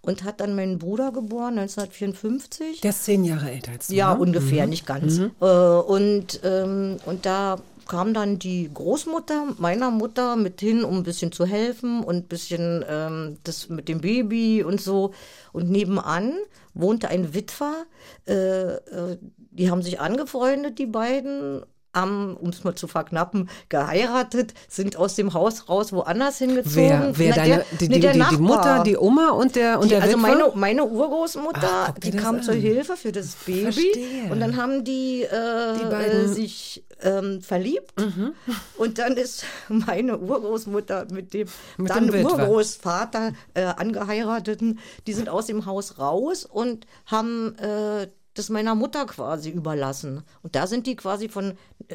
und 0.00 0.24
hat 0.24 0.40
dann 0.40 0.56
meinen 0.56 0.78
Bruder 0.78 1.12
geboren, 1.12 1.58
1954. 1.58 2.80
der 2.80 2.90
ist 2.90 3.04
zehn 3.04 3.24
Jahre 3.24 3.50
älter 3.50 3.72
als 3.72 3.88
du. 3.88 3.94
Ja, 3.94 4.14
ne? 4.14 4.20
ungefähr, 4.20 4.66
nicht 4.66 4.86
ganz. 4.86 5.18
Äh, 5.18 5.44
und, 5.44 6.40
ähm, 6.44 6.96
und 7.04 7.26
da 7.26 7.58
kam 7.88 8.14
dann 8.14 8.38
die 8.38 8.70
Großmutter 8.72 9.54
meiner 9.58 9.90
Mutter 9.90 10.36
mit 10.36 10.60
hin, 10.60 10.84
um 10.84 10.98
ein 10.98 11.02
bisschen 11.02 11.32
zu 11.32 11.46
helfen 11.46 12.04
und 12.04 12.16
ein 12.16 12.28
bisschen 12.28 12.84
ähm, 12.88 13.38
das 13.42 13.68
mit 13.68 13.88
dem 13.88 14.00
Baby 14.00 14.62
und 14.62 14.80
so. 14.80 15.12
Und 15.52 15.70
nebenan 15.70 16.34
wohnte 16.74 17.08
ein 17.08 17.34
Witwer. 17.34 17.86
Äh, 18.26 18.74
äh, 18.74 19.18
die 19.50 19.70
haben 19.70 19.82
sich 19.82 19.98
angefreundet, 20.00 20.78
die 20.78 20.86
beiden. 20.86 21.62
Haben, 21.94 22.36
um 22.36 22.50
es 22.50 22.62
mal 22.64 22.74
zu 22.74 22.86
verknappen, 22.86 23.48
geheiratet, 23.70 24.54
sind 24.68 24.96
aus 24.96 25.14
dem 25.16 25.34
Haus 25.34 25.68
raus 25.68 25.92
woanders 25.92 26.38
hingezogen. 26.38 26.74
Wer, 26.76 27.12
wer 27.18 27.28
Na, 27.30 27.36
deine, 27.36 27.54
der- 27.56 27.64
die, 27.80 27.88
nee, 27.88 27.98
die, 27.98 28.08
die, 28.12 28.24
die. 28.30 28.36
Mutter, 28.36 28.82
die 28.84 28.96
Oma 28.96 29.30
und 29.30 29.56
der, 29.56 29.80
und 29.80 29.90
der 29.90 30.02
also 30.02 30.16
Witwer? 30.18 30.28
meine, 30.36 30.52
meine 30.54 30.84
Urgroßmutter, 30.84 31.60
Ach, 31.62 31.92
die 31.98 32.10
kam 32.12 32.36
an. 32.36 32.42
zur 32.42 32.54
Hilfe 32.54 32.96
für 32.96 33.10
das 33.10 33.34
Baby 33.46 33.62
Verstehe. 33.62 34.30
und 34.30 34.38
dann 34.40 34.56
haben 34.56 34.84
die, 34.84 35.22
äh, 35.22 35.84
beiden- 35.90 36.32
sich 36.32 36.84
ähm, 37.00 37.40
verliebt 37.42 37.94
und 38.76 38.98
dann 38.98 39.12
ist 39.16 39.44
meine 39.68 40.18
Urgroßmutter 40.18 41.06
mit 41.12 41.32
dem 41.32 41.48
Mit 41.76 41.90
dann 41.90 42.08
dem. 42.10 42.24
Urgroßvater 42.26 43.32
äh, 43.54 43.62
angeheirateten, 43.64 44.78
die 45.06 45.12
sind 45.12 45.28
aus 45.28 45.46
dem 45.46 45.64
Haus 45.66 45.98
raus 45.98 46.44
und 46.44 46.86
haben 47.06 47.56
äh, 47.58 48.08
das 48.38 48.48
meiner 48.50 48.74
Mutter 48.74 49.06
quasi 49.06 49.50
überlassen. 49.50 50.22
Und 50.42 50.54
da 50.54 50.66
sind 50.66 50.86
die 50.86 50.96
quasi 50.96 51.28
von 51.28 51.54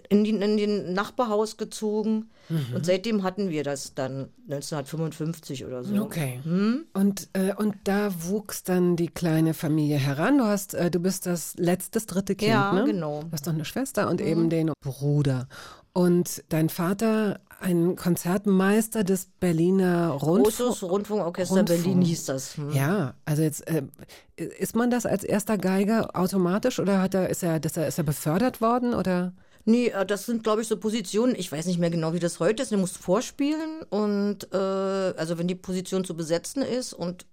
in, 0.10 0.24
die, 0.24 0.32
in 0.32 0.58
den 0.58 0.94
Nachbarhaus 0.94 1.58
gezogen. 1.58 2.30
Mhm. 2.50 2.76
Und 2.76 2.86
seitdem 2.86 3.24
hatten 3.24 3.50
wir 3.50 3.64
das 3.64 3.94
dann 3.96 4.30
1955 4.50 5.66
oder 5.66 5.84
so. 5.84 5.96
Okay. 6.02 6.40
Hm? 6.44 6.86
Und, 6.94 7.30
äh, 7.34 7.54
und 7.56 7.76
da 7.86 8.12
wuchs 8.24 8.64
dann 8.64 8.96
die 8.96 9.08
kleine 9.08 9.54
Familie 9.54 9.98
heran. 9.98 10.38
Du 10.38 10.46
hast, 10.46 10.74
äh, 10.74 10.92
du 10.92 11.00
bist 11.00 11.26
das 11.26 11.56
letztes 11.58 12.06
dritte 12.06 12.36
Kind, 12.36 12.52
Ja, 12.52 12.74
ne? 12.74 12.86
genau. 12.86 13.22
Du 13.24 13.32
hast 13.32 13.46
noch 13.46 13.54
eine 13.54 13.66
Schwester 13.66 14.10
und 14.10 14.22
eben 14.22 14.50
den 14.50 14.72
Bruder. 14.82 15.48
Und 15.94 16.44
dein 16.50 16.70
Vater, 16.70 17.40
ein 17.64 17.96
Konzertmeister 17.96 19.04
des 19.04 19.28
Berliner 19.40 20.10
Rundfunks. 20.10 20.58
Großes 20.58 20.84
Rundfunkorchester 20.84 21.58
Rundfunk. 21.58 21.84
Berlin 21.84 22.02
hieß 22.02 22.26
das. 22.26 22.58
Hm. 22.58 22.72
Ja, 22.72 23.16
also 23.26 23.42
jetzt 23.42 23.68
äh, 23.68 23.84
ist 24.36 24.76
man 24.76 24.92
das 24.92 25.06
als 25.06 25.24
erster 25.24 25.58
Geiger 25.58 26.16
automatisch 26.16 26.80
oder 26.80 27.02
hat 27.02 27.14
er 27.14 27.30
ist 27.30 27.44
er 27.44 27.64
ist 27.64 27.78
er, 27.78 27.88
ist 27.88 27.98
er 27.98 28.04
befördert 28.04 28.62
worden 28.62 28.94
oder 28.94 29.34
Nee, 29.66 29.88
äh, 29.88 30.06
das 30.06 30.26
sind, 30.26 30.44
glaube 30.44 30.62
ich, 30.62 30.68
so 30.68 30.78
Positionen. 30.78 31.36
Ich 31.36 31.50
weiß 31.50 31.66
nicht 31.68 31.80
mehr 31.80 31.90
genau, 31.90 32.14
wie 32.14 32.20
das 32.20 32.42
heute 32.42 32.64
ist. 32.64 32.72
Du 32.74 32.78
musst 32.78 32.98
vorspielen 32.98 33.82
und 33.90 34.52
äh, 34.54 34.58
also 34.58 35.38
wenn 35.38 35.48
die 35.48 35.56
Position 35.56 36.04
zu 36.04 36.16
besetzen 36.16 36.62
ist 36.64 36.92
und 36.92 37.26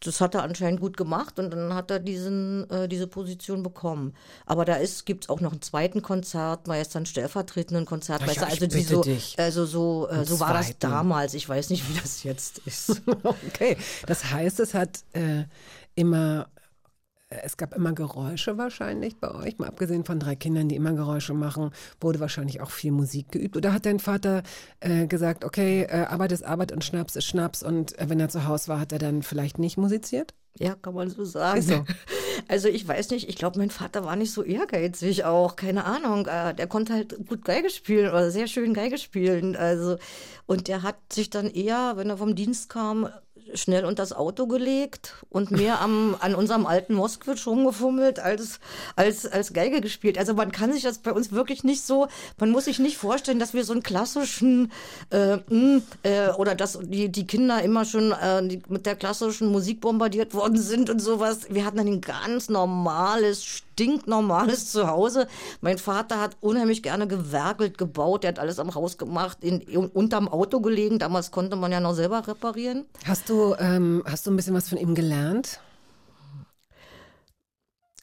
das 0.00 0.20
hat 0.20 0.34
er 0.34 0.42
anscheinend 0.42 0.80
gut 0.80 0.96
gemacht 0.96 1.38
und 1.38 1.50
dann 1.50 1.74
hat 1.74 1.90
er 1.90 1.98
diesen, 1.98 2.68
äh, 2.70 2.88
diese 2.88 3.06
Position 3.06 3.62
bekommen. 3.62 4.14
Aber 4.44 4.64
da 4.64 4.74
ist, 4.76 5.06
gibt's 5.06 5.28
auch 5.28 5.40
noch 5.40 5.52
einen 5.52 5.62
zweiten 5.62 6.02
Konzertmeister, 6.02 6.98
einen 6.98 7.06
stellvertretenden 7.06 7.86
Konzertmeister. 7.86 8.42
Ja, 8.42 8.48
also 8.48 8.66
die 8.66 8.82
so, 8.82 9.02
dich. 9.02 9.34
also 9.38 9.64
so, 9.64 10.08
äh, 10.08 10.24
so 10.24 10.38
war 10.38 10.52
das 10.52 10.78
damals. 10.78 11.34
Ich 11.34 11.48
weiß 11.48 11.70
nicht, 11.70 11.88
wie 11.88 11.98
das 11.98 12.22
jetzt 12.22 12.58
ist. 12.66 13.02
Okay, 13.48 13.76
das 14.06 14.30
heißt, 14.30 14.60
es 14.60 14.74
hat 14.74 15.00
äh, 15.12 15.44
immer, 15.94 16.48
es 17.28 17.56
gab 17.56 17.74
immer 17.74 17.92
Geräusche 17.92 18.56
wahrscheinlich 18.56 19.18
bei 19.18 19.34
euch, 19.34 19.58
mal 19.58 19.66
abgesehen 19.68 20.04
von 20.04 20.20
drei 20.20 20.36
Kindern, 20.36 20.68
die 20.68 20.76
immer 20.76 20.92
Geräusche 20.92 21.34
machen, 21.34 21.70
wurde 22.00 22.20
wahrscheinlich 22.20 22.60
auch 22.60 22.70
viel 22.70 22.92
Musik 22.92 23.32
geübt. 23.32 23.56
Oder 23.56 23.72
hat 23.72 23.84
dein 23.86 23.98
Vater 23.98 24.42
äh, 24.80 25.06
gesagt, 25.06 25.44
okay, 25.44 25.82
äh, 25.82 26.04
Arbeit 26.06 26.32
ist 26.32 26.44
Arbeit 26.44 26.72
und 26.72 26.84
Schnaps 26.84 27.16
ist 27.16 27.26
Schnaps 27.26 27.62
und 27.62 27.98
äh, 27.98 28.08
wenn 28.08 28.20
er 28.20 28.28
zu 28.28 28.46
Hause 28.46 28.68
war, 28.68 28.80
hat 28.80 28.92
er 28.92 28.98
dann 28.98 29.22
vielleicht 29.22 29.58
nicht 29.58 29.76
musiziert? 29.76 30.34
Ja, 30.58 30.74
kann 30.74 30.94
man 30.94 31.10
so 31.10 31.24
sagen. 31.24 31.62
So. 31.62 31.84
Also 32.48 32.68
ich 32.68 32.86
weiß 32.86 33.10
nicht, 33.10 33.30
ich 33.30 33.36
glaube, 33.36 33.58
mein 33.58 33.70
Vater 33.70 34.04
war 34.04 34.14
nicht 34.14 34.30
so 34.30 34.42
ehrgeizig 34.42 35.24
auch, 35.24 35.56
keine 35.56 35.84
Ahnung. 35.86 36.26
Äh, 36.26 36.54
Der 36.54 36.66
konnte 36.66 36.92
halt 36.92 37.16
gut 37.26 37.44
Geige 37.46 37.70
spielen 37.70 38.10
oder 38.10 38.30
sehr 38.30 38.46
schön 38.46 38.74
Geige 38.74 38.98
spielen. 38.98 39.56
Also 39.56 39.96
und 40.44 40.68
der 40.68 40.82
hat 40.82 40.96
sich 41.12 41.30
dann 41.30 41.50
eher, 41.50 41.94
wenn 41.96 42.10
er 42.10 42.18
vom 42.18 42.34
Dienst 42.34 42.68
kam, 42.68 43.08
schnell 43.54 43.84
unter 43.84 44.02
das 44.02 44.12
Auto 44.12 44.46
gelegt 44.46 45.14
und 45.28 45.50
mehr 45.50 45.80
am, 45.80 46.16
an 46.20 46.34
unserem 46.34 46.66
alten 46.66 46.94
Moskwitsch 46.94 47.46
rumgefummelt 47.46 48.18
als, 48.18 48.60
als, 48.96 49.26
als 49.26 49.52
Geige 49.52 49.80
gespielt. 49.80 50.18
Also 50.18 50.34
man 50.34 50.52
kann 50.52 50.72
sich 50.72 50.82
das 50.82 50.98
bei 50.98 51.12
uns 51.12 51.32
wirklich 51.32 51.64
nicht 51.64 51.82
so, 51.82 52.08
man 52.38 52.50
muss 52.50 52.64
sich 52.64 52.78
nicht 52.78 52.96
vorstellen, 52.96 53.38
dass 53.38 53.54
wir 53.54 53.64
so 53.64 53.72
einen 53.72 53.82
klassischen, 53.82 54.72
äh, 55.10 55.36
mh, 55.48 55.82
äh, 56.02 56.28
oder 56.30 56.54
dass 56.54 56.78
die, 56.82 57.10
die 57.10 57.26
Kinder 57.26 57.62
immer 57.62 57.84
schon 57.84 58.12
äh, 58.12 58.46
die, 58.46 58.62
mit 58.68 58.86
der 58.86 58.96
klassischen 58.96 59.48
Musik 59.48 59.80
bombardiert 59.80 60.34
worden 60.34 60.58
sind 60.58 60.90
und 60.90 61.00
sowas. 61.00 61.46
Wir 61.50 61.64
hatten 61.64 61.78
ein 61.78 62.00
ganz 62.00 62.48
normales, 62.48 63.62
stinknormales 63.76 64.72
Zuhause. 64.72 65.28
Mein 65.60 65.76
Vater 65.76 66.18
hat 66.18 66.38
unheimlich 66.40 66.82
gerne 66.82 67.06
gewerkelt, 67.06 67.76
gebaut, 67.76 68.22
der 68.22 68.28
hat 68.28 68.38
alles 68.38 68.58
am 68.58 68.74
Haus 68.74 68.96
gemacht, 68.96 69.38
in, 69.42 69.60
unterm 69.88 70.28
Auto 70.28 70.60
gelegen. 70.60 70.98
Damals 70.98 71.30
konnte 71.30 71.56
man 71.56 71.72
ja 71.72 71.80
noch 71.80 71.92
selber 71.92 72.26
reparieren. 72.26 72.86
Hast 73.04 73.28
du, 73.28 73.54
ähm, 73.58 74.02
hast 74.06 74.26
du 74.26 74.30
ein 74.30 74.36
bisschen 74.36 74.54
was 74.54 74.70
von 74.70 74.78
ihm 74.78 74.94
gelernt? 74.94 75.60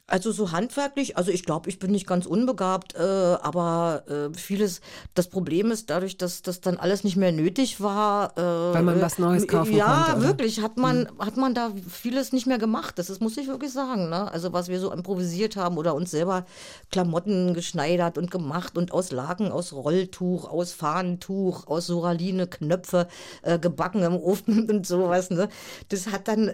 Also 0.05 0.33
so 0.33 0.51
handwerklich, 0.51 1.15
also 1.15 1.31
ich 1.31 1.45
glaube, 1.45 1.69
ich 1.69 1.79
bin 1.79 1.91
nicht 1.91 2.05
ganz 2.05 2.25
unbegabt, 2.25 2.93
äh, 2.95 2.99
aber 2.99 4.03
äh, 4.09 4.37
vieles, 4.37 4.81
das 5.13 5.29
Problem 5.29 5.71
ist 5.71 5.89
dadurch, 5.89 6.17
dass 6.17 6.41
das 6.41 6.59
dann 6.59 6.75
alles 6.75 7.05
nicht 7.05 7.15
mehr 7.15 7.31
nötig 7.31 7.79
war. 7.79 8.37
Äh, 8.37 8.41
Weil 8.41 8.83
man 8.83 9.01
was 9.01 9.17
Neues 9.17 9.47
kaufen 9.47 9.73
ja, 9.73 10.03
konnte? 10.07 10.21
Ja, 10.21 10.27
wirklich, 10.27 10.61
hat 10.61 10.75
man, 10.75 11.07
hat 11.19 11.37
man 11.37 11.53
da 11.53 11.71
vieles 11.89 12.33
nicht 12.33 12.47
mehr 12.47 12.57
gemacht. 12.57 12.99
Das 12.99 13.09
ist, 13.09 13.21
muss 13.21 13.37
ich 13.37 13.47
wirklich 13.47 13.71
sagen. 13.71 14.09
Ne? 14.09 14.29
Also 14.29 14.51
was 14.51 14.67
wir 14.67 14.81
so 14.81 14.91
improvisiert 14.91 15.55
haben 15.55 15.77
oder 15.77 15.95
uns 15.95 16.11
selber 16.11 16.45
Klamotten 16.91 17.53
geschneidert 17.53 18.17
und 18.17 18.29
gemacht 18.29 18.77
und 18.77 18.91
aus 18.91 19.13
Laken, 19.13 19.53
aus 19.53 19.71
Rolltuch, 19.71 20.51
aus 20.51 20.73
Fahnentuch, 20.73 21.67
aus 21.67 21.87
Soraline, 21.87 22.47
Knöpfe 22.47 23.07
äh, 23.41 23.57
gebacken 23.57 24.03
im 24.03 24.17
Ofen 24.17 24.69
und 24.69 24.85
sowas. 24.85 25.29
Ne? 25.29 25.47
Das 25.87 26.07
hat 26.07 26.27
dann... 26.27 26.51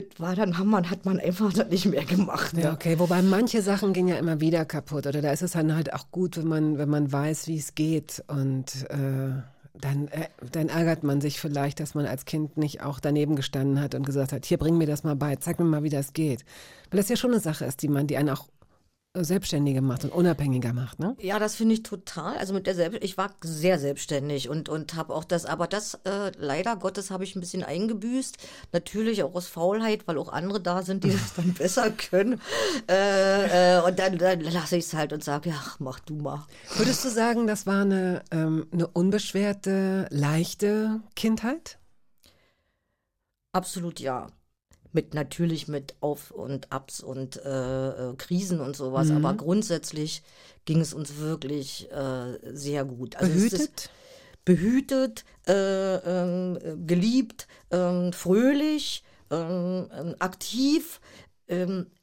Das 0.00 0.20
war 0.20 0.36
dann, 0.36 0.58
hat 0.58 0.66
man, 0.66 0.90
hat 0.90 1.04
man 1.04 1.18
einfach 1.18 1.52
das 1.52 1.68
nicht 1.68 1.86
mehr 1.86 2.04
gemacht. 2.04 2.56
Ja, 2.56 2.70
ne? 2.70 2.72
okay. 2.72 2.98
Wobei 2.98 3.22
manche 3.22 3.62
Sachen 3.62 3.92
gehen 3.92 4.08
ja 4.08 4.16
immer 4.16 4.40
wieder 4.40 4.64
kaputt. 4.64 5.06
Oder 5.06 5.22
da 5.22 5.32
ist 5.32 5.42
es 5.42 5.52
dann 5.52 5.74
halt 5.74 5.92
auch 5.92 6.10
gut, 6.10 6.36
wenn 6.36 6.48
man, 6.48 6.78
wenn 6.78 6.88
man 6.88 7.10
weiß, 7.10 7.46
wie 7.48 7.58
es 7.58 7.74
geht. 7.74 8.22
Und 8.28 8.88
äh, 8.90 9.42
dann, 9.80 10.08
äh, 10.08 10.28
dann 10.52 10.68
ärgert 10.68 11.02
man 11.02 11.20
sich 11.20 11.40
vielleicht, 11.40 11.80
dass 11.80 11.94
man 11.94 12.06
als 12.06 12.24
Kind 12.24 12.56
nicht 12.56 12.82
auch 12.82 13.00
daneben 13.00 13.36
gestanden 13.36 13.80
hat 13.80 13.94
und 13.94 14.04
gesagt 14.04 14.32
hat, 14.32 14.44
hier 14.44 14.58
bring 14.58 14.78
mir 14.78 14.86
das 14.86 15.04
mal 15.04 15.16
bei, 15.16 15.36
zeig 15.36 15.58
mir 15.58 15.64
mal, 15.64 15.82
wie 15.82 15.90
das 15.90 16.12
geht. 16.12 16.44
Weil 16.90 16.98
das 16.98 17.08
ja 17.08 17.16
schon 17.16 17.32
eine 17.32 17.40
Sache 17.40 17.64
ist, 17.64 17.82
die 17.82 17.88
man, 17.88 18.06
die 18.06 18.16
einen 18.16 18.30
auch 18.30 18.46
selbstständiger 19.24 19.80
macht 19.80 20.04
und 20.04 20.12
unabhängiger 20.12 20.72
macht, 20.72 20.98
ne? 20.98 21.16
Ja, 21.20 21.38
das 21.38 21.56
finde 21.56 21.74
ich 21.74 21.82
total. 21.82 22.36
Also 22.36 22.54
mit 22.54 22.66
der 22.66 22.74
Selbst 22.74 23.02
ich 23.02 23.16
war 23.16 23.30
sehr 23.42 23.78
selbstständig 23.78 24.48
und 24.48 24.68
und 24.68 24.94
habe 24.94 25.14
auch 25.14 25.24
das, 25.24 25.44
aber 25.44 25.66
das 25.66 25.94
äh, 26.04 26.32
leider 26.38 26.76
Gottes 26.76 27.10
habe 27.10 27.24
ich 27.24 27.36
ein 27.36 27.40
bisschen 27.40 27.64
eingebüßt. 27.64 28.38
Natürlich 28.72 29.22
auch 29.22 29.34
aus 29.34 29.46
Faulheit, 29.46 30.06
weil 30.06 30.18
auch 30.18 30.32
andere 30.32 30.60
da 30.60 30.82
sind, 30.82 31.04
die 31.04 31.10
das 31.10 31.34
dann 31.34 31.54
besser 31.58 31.90
können. 31.90 32.40
Äh, 32.88 33.76
äh, 33.78 33.82
und 33.82 33.98
dann, 33.98 34.18
dann 34.18 34.40
lasse 34.40 34.76
ich 34.76 34.84
es 34.84 34.94
halt 34.94 35.12
und 35.12 35.24
sage, 35.24 35.50
ja, 35.50 35.62
mach 35.78 36.00
du 36.00 36.14
mal. 36.14 36.46
Würdest 36.76 37.04
du 37.04 37.08
sagen, 37.08 37.46
das 37.46 37.66
war 37.66 37.82
eine, 37.82 38.22
ähm, 38.30 38.66
eine 38.72 38.86
unbeschwerte, 38.86 40.06
leichte 40.10 41.00
Kindheit? 41.14 41.78
Absolut 43.52 44.00
ja. 44.00 44.28
Mit 44.92 45.14
natürlich 45.14 45.68
mit 45.68 45.94
Auf 46.00 46.30
und 46.30 46.72
Abs 46.72 47.00
und 47.00 47.36
äh, 47.44 48.10
äh, 48.10 48.14
Krisen 48.16 48.60
und 48.60 48.74
sowas, 48.74 49.10
aber 49.10 49.34
grundsätzlich 49.34 50.22
ging 50.64 50.80
es 50.80 50.94
uns 50.94 51.18
wirklich 51.18 51.90
äh, 51.90 52.38
sehr 52.52 52.84
gut. 52.84 53.16
Also 53.16 53.32
Behütet? 53.32 53.90
behütet, 54.44 55.24
äh, 55.46 55.96
ähm, 55.96 56.86
geliebt, 56.86 57.46
ähm, 57.70 58.14
fröhlich, 58.14 59.04
ähm, 59.30 60.14
aktiv. 60.18 61.00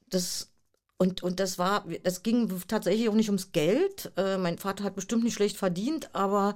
Das 0.10 0.50
und, 0.98 1.24
und 1.24 1.42
das 1.42 1.60
war, 1.60 1.84
das 2.04 2.24
ging 2.24 2.50
tatsächlich 2.68 3.10
auch 3.10 3.16
nicht 3.16 3.28
ums 3.28 3.52
Geld. 3.52 4.14
Äh, 4.16 4.38
mein 4.38 4.58
Vater 4.58 4.86
hat 4.86 4.96
bestimmt 4.96 5.26
nicht 5.26 5.34
schlecht 5.34 5.58
verdient, 5.58 6.10
aber 6.16 6.56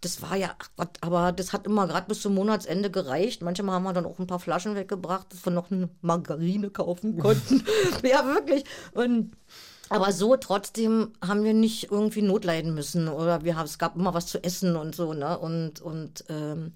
das 0.00 0.22
war 0.22 0.36
ja, 0.36 0.56
aber 1.00 1.30
das 1.30 1.52
hat 1.52 1.66
immer 1.66 1.86
gerade 1.86 2.08
bis 2.08 2.20
zum 2.20 2.34
Monatsende 2.34 2.90
gereicht. 2.90 3.42
Manchmal 3.42 3.76
haben 3.76 3.84
wir 3.84 3.92
dann 3.92 4.06
auch 4.06 4.18
ein 4.18 4.26
paar 4.26 4.40
Flaschen 4.40 4.74
weggebracht, 4.74 5.32
dass 5.32 5.44
wir 5.44 5.52
noch 5.52 5.70
eine 5.70 5.88
Margarine 6.02 6.70
kaufen 6.70 7.16
konnten. 7.18 7.64
ja, 8.02 8.26
wirklich. 8.26 8.64
Und 8.92 9.36
aber 9.88 10.10
so 10.10 10.36
trotzdem 10.36 11.12
haben 11.24 11.44
wir 11.44 11.54
nicht 11.54 11.92
irgendwie 11.92 12.22
Not 12.22 12.44
leiden 12.44 12.74
müssen 12.74 13.06
oder 13.06 13.44
wir 13.44 13.56
haben, 13.56 13.66
es 13.66 13.78
gab 13.78 13.94
immer 13.94 14.14
was 14.14 14.26
zu 14.26 14.42
essen 14.42 14.74
und 14.74 14.96
so, 14.96 15.12
ne? 15.12 15.38
Und, 15.38 15.80
und 15.80 16.24
ähm, 16.28 16.72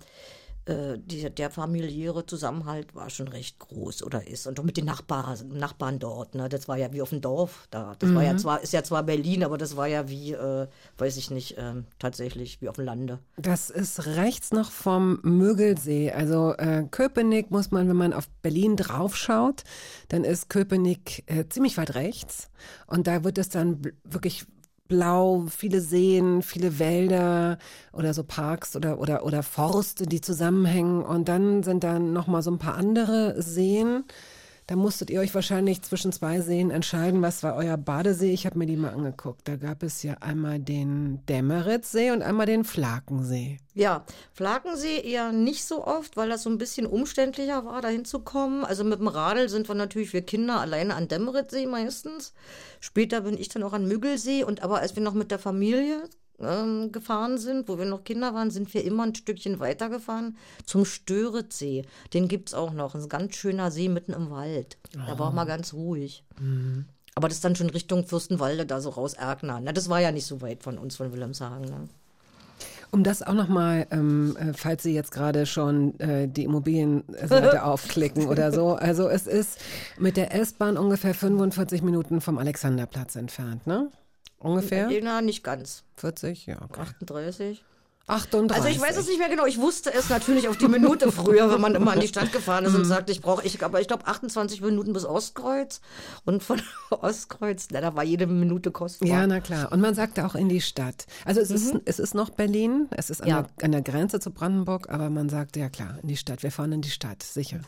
äh, 0.66 0.98
die, 0.98 1.28
der 1.30 1.50
familiäre 1.50 2.26
Zusammenhalt 2.26 2.94
war 2.94 3.10
schon 3.10 3.28
recht 3.28 3.58
groß 3.58 4.02
oder 4.02 4.26
ist. 4.26 4.46
Und 4.46 4.60
auch 4.60 4.64
mit 4.64 4.76
den 4.76 4.84
Nachbarn, 4.84 5.48
Nachbarn 5.48 5.98
dort, 5.98 6.34
ne? 6.34 6.48
Das 6.48 6.68
war 6.68 6.76
ja 6.76 6.92
wie 6.92 7.02
auf 7.02 7.10
dem 7.10 7.20
Dorf 7.20 7.66
da. 7.70 7.94
Das 7.98 8.14
war 8.14 8.22
ja 8.22 8.36
zwar, 8.36 8.60
ist 8.60 8.72
ja 8.72 8.82
zwar 8.82 9.02
Berlin, 9.02 9.44
aber 9.44 9.58
das 9.58 9.76
war 9.76 9.86
ja 9.86 10.08
wie, 10.08 10.32
äh, 10.32 10.66
weiß 10.98 11.16
ich 11.16 11.30
nicht, 11.30 11.56
ähm, 11.58 11.86
tatsächlich 11.98 12.60
wie 12.60 12.68
auf 12.68 12.76
dem 12.76 12.84
Lande. 12.84 13.18
Das 13.36 13.70
ist 13.70 14.06
rechts 14.06 14.52
noch 14.52 14.70
vom 14.70 15.20
Mögelsee. 15.22 16.12
Also 16.12 16.54
äh, 16.54 16.84
Köpenick 16.90 17.50
muss 17.50 17.70
man, 17.70 17.88
wenn 17.88 17.96
man 17.96 18.12
auf 18.12 18.28
Berlin 18.42 18.76
draufschaut, 18.76 19.64
dann 20.08 20.24
ist 20.24 20.48
Köpenick 20.48 21.24
äh, 21.26 21.46
ziemlich 21.48 21.76
weit 21.76 21.94
rechts. 21.94 22.50
Und 22.86 23.06
da 23.06 23.24
wird 23.24 23.38
es 23.38 23.48
dann 23.48 23.80
wirklich 24.04 24.46
blau, 24.90 25.46
viele 25.48 25.80
Seen, 25.80 26.42
viele 26.42 26.78
Wälder 26.78 27.56
oder 27.94 28.12
so 28.12 28.22
Parks 28.24 28.76
oder, 28.76 28.98
oder, 28.98 29.24
oder 29.24 29.42
Forste, 29.42 30.04
die 30.04 30.20
zusammenhängen. 30.20 31.02
Und 31.02 31.28
dann 31.28 31.62
sind 31.62 31.82
da 31.82 31.98
noch 31.98 32.26
mal 32.26 32.42
so 32.42 32.50
ein 32.50 32.58
paar 32.58 32.74
andere 32.74 33.40
Seen. 33.40 34.04
Da 34.70 34.76
musstet 34.76 35.10
ihr 35.10 35.18
euch 35.18 35.34
wahrscheinlich 35.34 35.82
zwischen 35.82 36.12
zwei 36.12 36.40
Seen 36.42 36.70
entscheiden, 36.70 37.22
was 37.22 37.42
war 37.42 37.56
euer 37.56 37.76
Badesee. 37.76 38.32
Ich 38.32 38.46
habe 38.46 38.56
mir 38.56 38.66
die 38.66 38.76
mal 38.76 38.92
angeguckt. 38.92 39.48
Da 39.48 39.56
gab 39.56 39.82
es 39.82 40.04
ja 40.04 40.14
einmal 40.20 40.60
den 40.60 41.26
Dämeritzsee 41.26 42.12
und 42.12 42.22
einmal 42.22 42.46
den 42.46 42.62
Flakensee. 42.62 43.58
Ja, 43.74 44.04
Flakensee 44.32 45.00
eher 45.00 45.32
nicht 45.32 45.64
so 45.64 45.84
oft, 45.84 46.16
weil 46.16 46.28
das 46.28 46.44
so 46.44 46.50
ein 46.50 46.58
bisschen 46.58 46.86
umständlicher 46.86 47.64
war, 47.64 47.82
dahin 47.82 48.04
zu 48.04 48.20
kommen. 48.20 48.64
Also 48.64 48.84
mit 48.84 49.00
dem 49.00 49.08
Radl 49.08 49.48
sind 49.48 49.66
wir 49.66 49.74
natürlich, 49.74 50.12
wir 50.12 50.22
Kinder, 50.22 50.60
alleine 50.60 50.94
an 50.94 51.08
Demmeritzsee 51.08 51.66
meistens. 51.66 52.32
Später 52.78 53.22
bin 53.22 53.36
ich 53.36 53.48
dann 53.48 53.64
auch 53.64 53.72
an 53.72 53.88
Müggelsee. 53.88 54.44
Und 54.44 54.62
aber 54.62 54.78
als 54.78 54.94
wir 54.94 55.02
noch 55.02 55.14
mit 55.14 55.32
der 55.32 55.40
Familie 55.40 56.04
ähm, 56.40 56.92
gefahren 56.92 57.38
sind, 57.38 57.68
wo 57.68 57.78
wir 57.78 57.86
noch 57.86 58.04
Kinder 58.04 58.34
waren, 58.34 58.50
sind 58.50 58.72
wir 58.74 58.84
immer 58.84 59.04
ein 59.04 59.14
Stückchen 59.14 59.60
weitergefahren 59.60 60.36
zum 60.64 60.84
Störitzsee. 60.84 61.84
Den 62.14 62.28
gibt's 62.28 62.54
auch 62.54 62.72
noch. 62.72 62.94
Ein 62.94 63.08
ganz 63.08 63.34
schöner 63.36 63.70
See 63.70 63.88
mitten 63.88 64.12
im 64.12 64.30
Wald. 64.30 64.76
Da 64.92 65.18
war 65.18 65.28
auch 65.28 65.32
mal 65.32 65.44
ganz 65.44 65.72
ruhig. 65.72 66.24
Aber 67.14 67.28
das 67.28 67.38
ist 67.38 67.44
dann 67.44 67.56
schon 67.56 67.70
Richtung 67.70 68.06
Fürstenwalde, 68.06 68.66
da 68.66 68.80
so 68.80 68.90
raus 68.90 69.14
Erkner. 69.14 69.60
Na, 69.62 69.72
das 69.72 69.88
war 69.88 70.00
ja 70.00 70.12
nicht 70.12 70.26
so 70.26 70.40
weit 70.40 70.62
von 70.62 70.78
uns, 70.78 70.96
von 70.96 71.12
Wilhelmshagen. 71.12 71.66
Ne? 71.66 71.88
Um 72.92 73.04
das 73.04 73.22
auch 73.22 73.34
nochmal, 73.34 73.86
ähm, 73.90 74.36
äh, 74.36 74.52
falls 74.52 74.82
Sie 74.82 74.94
jetzt 74.94 75.12
gerade 75.12 75.46
schon 75.46 75.98
äh, 76.00 76.28
die 76.28 76.44
Immobilienseite 76.44 77.62
aufklicken 77.64 78.26
oder 78.26 78.52
so. 78.52 78.74
Also 78.74 79.08
es 79.08 79.26
ist 79.26 79.58
mit 79.98 80.16
der 80.16 80.34
S-Bahn 80.34 80.76
ungefähr 80.76 81.14
45 81.14 81.82
Minuten 81.82 82.20
vom 82.20 82.38
Alexanderplatz 82.38 83.16
entfernt, 83.16 83.66
ne? 83.66 83.90
Ungefähr? 84.40 84.88
Na, 85.02 85.20
nicht 85.22 85.44
ganz. 85.44 85.84
40, 85.96 86.46
ja. 86.46 86.56
Okay. 86.62 86.80
38. 86.80 87.62
38. 88.06 88.56
Also 88.56 88.68
ich 88.76 88.80
weiß 88.80 88.96
es 88.96 89.06
nicht 89.06 89.18
mehr 89.20 89.28
genau. 89.28 89.46
Ich 89.46 89.58
wusste 89.58 89.94
es 89.94 90.08
natürlich 90.08 90.48
auf 90.48 90.56
die 90.56 90.66
Minute 90.66 91.12
früher, 91.12 91.52
wenn 91.52 91.60
man 91.60 91.76
immer 91.76 91.92
an 91.92 92.00
die 92.00 92.08
Stadt 92.08 92.32
gefahren 92.32 92.64
ist 92.64 92.74
und 92.74 92.84
sagte, 92.84 93.12
ich 93.12 93.20
brauche, 93.20 93.46
ich, 93.46 93.62
aber 93.62 93.80
ich 93.80 93.86
glaube 93.86 94.04
28 94.08 94.62
Minuten 94.62 94.92
bis 94.92 95.04
Ostkreuz 95.04 95.80
und 96.24 96.42
von 96.42 96.60
Ostkreuz, 96.90 97.68
na, 97.70 97.80
da 97.80 97.94
war 97.94 98.02
jede 98.02 98.26
Minute 98.26 98.72
kostbar. 98.72 99.08
Ja, 99.08 99.26
na 99.28 99.38
klar. 99.38 99.70
Und 99.70 99.80
man 99.80 99.94
sagte 99.94 100.26
auch 100.26 100.34
in 100.34 100.48
die 100.48 100.60
Stadt. 100.60 101.06
Also 101.24 101.40
es, 101.40 101.50
ist, 101.50 101.76
es 101.84 102.00
ist 102.00 102.14
noch 102.14 102.30
Berlin, 102.30 102.88
es 102.90 103.10
ist 103.10 103.20
an, 103.22 103.28
Mhm. 103.28 103.34
Ja. 103.34 103.42
der, 103.58 103.64
an 103.66 103.72
der 103.72 103.82
Grenze 103.82 104.18
zu 104.18 104.32
Brandenburg, 104.32 104.88
aber 104.88 105.08
man 105.08 105.28
sagte 105.28 105.60
ja 105.60 105.68
klar, 105.68 105.96
in 106.02 106.08
die 106.08 106.16
Stadt. 106.16 106.42
Wir 106.42 106.50
fahren 106.50 106.72
in 106.72 106.80
die 106.82 106.90
Stadt, 106.90 107.22
sicher. 107.22 107.60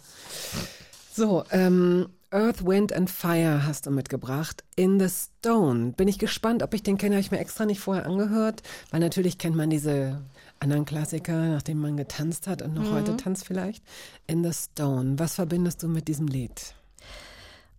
So, 1.15 1.45
ähm, 1.51 2.09
Earth, 2.33 2.65
Wind 2.65 2.95
and 2.95 3.11
Fire 3.11 3.67
hast 3.67 3.85
du 3.87 3.91
mitgebracht. 3.91 4.65
In 4.75 4.99
the 4.99 5.09
Stone. 5.11 5.93
Bin 5.93 6.09
ich 6.09 6.19
gespannt, 6.19 6.63
ob 6.63 6.73
ich 6.73 6.83
den 6.83 6.97
kenne. 6.97 7.17
Habe 7.17 7.21
ich 7.21 7.31
mir 7.31 7.39
extra 7.39 7.67
nicht 7.67 7.81
vorher 7.81 8.07
angehört, 8.07 8.63
weil 8.91 9.01
natürlich 9.01 9.37
kennt 9.37 9.55
man 9.55 9.69
diese 9.69 10.23
anderen 10.59 10.87
Klassiker, 10.87 11.49
nachdem 11.49 11.79
man 11.81 11.97
getanzt 11.99 12.47
hat 12.47 12.63
und 12.63 12.73
noch 12.75 12.85
Mhm. 12.85 12.95
heute 12.95 13.17
tanzt 13.19 13.47
vielleicht. 13.47 13.85
In 14.27 14.43
the 14.43 14.53
Stone. 14.53 15.19
Was 15.19 15.35
verbindest 15.35 15.83
du 15.83 15.89
mit 15.89 16.09
diesem 16.09 16.27
Lied? 16.27 16.75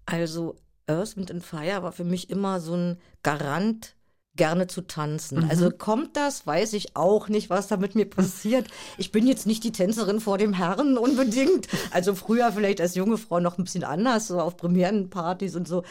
Also 0.05 0.55
Earth, 0.87 1.17
Wind 1.17 1.31
and 1.31 1.43
Fire 1.43 1.81
war 1.81 1.91
für 1.91 2.03
mich 2.03 2.29
immer 2.29 2.59
so 2.59 2.75
ein 2.75 2.97
Garant, 3.23 3.95
gerne 4.35 4.67
zu 4.67 4.81
tanzen. 4.81 5.47
Also 5.49 5.69
kommt 5.69 6.15
das, 6.17 6.47
weiß 6.47 6.73
ich 6.73 6.95
auch 6.95 7.29
nicht, 7.29 7.49
was 7.49 7.67
da 7.67 7.77
mit 7.77 7.93
mir 7.93 8.09
passiert. 8.09 8.67
Ich 8.97 9.11
bin 9.11 9.27
jetzt 9.27 9.45
nicht 9.45 9.63
die 9.63 9.71
Tänzerin 9.71 10.19
vor 10.19 10.37
dem 10.37 10.53
Herrn 10.53 10.97
unbedingt. 10.97 11.67
Also 11.91 12.15
früher 12.15 12.51
vielleicht 12.51 12.81
als 12.81 12.95
junge 12.95 13.17
Frau 13.17 13.39
noch 13.39 13.57
ein 13.57 13.63
bisschen 13.63 13.83
anders, 13.83 14.27
so 14.27 14.39
auf 14.39 14.57
Premierenpartys 14.57 15.55
und 15.55 15.67
so. 15.67 15.83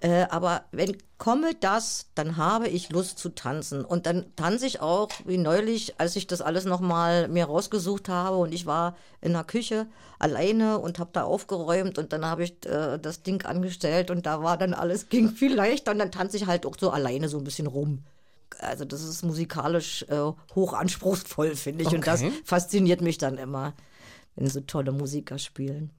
Äh, 0.00 0.26
aber 0.30 0.64
wenn 0.72 0.96
komme 1.20 1.54
das, 1.54 2.06
dann 2.14 2.38
habe 2.38 2.66
ich 2.66 2.88
Lust 2.88 3.18
zu 3.18 3.28
tanzen. 3.28 3.84
Und 3.84 4.06
dann 4.06 4.34
tanze 4.36 4.66
ich 4.66 4.80
auch, 4.80 5.10
wie 5.26 5.36
neulich, 5.36 6.00
als 6.00 6.16
ich 6.16 6.26
das 6.26 6.40
alles 6.40 6.64
nochmal 6.64 7.28
mir 7.28 7.44
rausgesucht 7.44 8.08
habe 8.08 8.38
und 8.38 8.54
ich 8.54 8.64
war 8.64 8.96
in 9.20 9.34
der 9.34 9.44
Küche 9.44 9.86
alleine 10.18 10.78
und 10.78 10.98
habe 10.98 11.10
da 11.12 11.24
aufgeräumt 11.24 11.98
und 11.98 12.14
dann 12.14 12.24
habe 12.24 12.44
ich 12.44 12.64
äh, 12.64 12.98
das 12.98 13.22
Ding 13.22 13.44
angestellt 13.44 14.10
und 14.10 14.24
da 14.24 14.42
war 14.42 14.56
dann 14.56 14.72
alles, 14.72 15.10
ging 15.10 15.28
viel 15.28 15.54
leichter 15.54 15.92
und 15.92 15.98
dann 15.98 16.10
tanze 16.10 16.38
ich 16.38 16.46
halt 16.46 16.64
auch 16.64 16.76
so 16.80 16.90
alleine 16.90 17.28
so 17.28 17.36
ein 17.36 17.44
bisschen 17.44 17.66
rum. 17.66 18.02
Also 18.58 18.86
das 18.86 19.02
ist 19.02 19.22
musikalisch 19.22 20.06
äh, 20.08 20.32
hoch 20.54 20.72
anspruchsvoll, 20.72 21.54
finde 21.54 21.84
ich. 21.84 21.94
Und 21.94 22.06
das 22.06 22.22
Okay. 22.22 22.32
fasziniert 22.44 23.02
mich 23.02 23.18
dann 23.18 23.36
immer, 23.36 23.74
wenn 24.36 24.48
so 24.48 24.60
tolle 24.60 24.90
Musiker 24.90 25.38
spielen. 25.38 25.90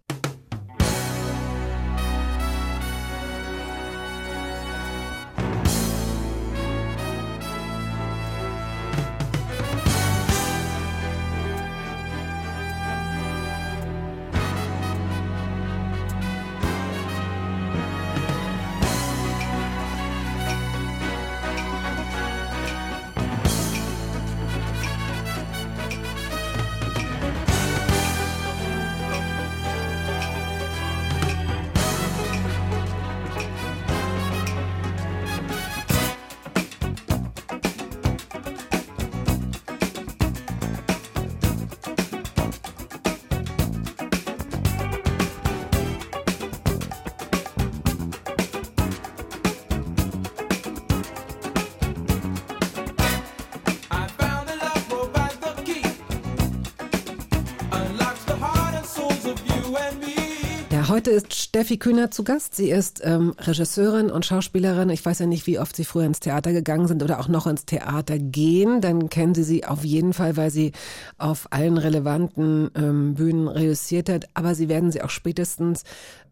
Steffi 61.61 61.77
Kühner 61.77 62.09
zu 62.09 62.23
Gast. 62.23 62.55
Sie 62.55 62.71
ist 62.71 63.01
ähm, 63.03 63.35
Regisseurin 63.37 64.09
und 64.09 64.25
Schauspielerin. 64.25 64.89
Ich 64.89 65.05
weiß 65.05 65.19
ja 65.19 65.27
nicht, 65.27 65.45
wie 65.45 65.59
oft 65.59 65.75
Sie 65.75 65.85
früher 65.85 66.05
ins 66.05 66.19
Theater 66.19 66.53
gegangen 66.53 66.87
sind 66.87 67.03
oder 67.03 67.19
auch 67.19 67.27
noch 67.27 67.45
ins 67.45 67.67
Theater 67.67 68.17
gehen. 68.17 68.81
Dann 68.81 69.09
kennen 69.09 69.35
Sie 69.35 69.43
sie 69.43 69.63
auf 69.63 69.85
jeden 69.85 70.13
Fall, 70.13 70.37
weil 70.37 70.49
sie 70.49 70.71
auf 71.19 71.45
allen 71.51 71.77
relevanten 71.77 72.71
ähm, 72.73 73.13
Bühnen 73.13 73.47
reüssiert 73.47 74.09
hat. 74.09 74.25
Aber 74.33 74.55
Sie 74.55 74.69
werden 74.69 74.91
sie 74.91 75.03
auch 75.03 75.11
spätestens 75.11 75.83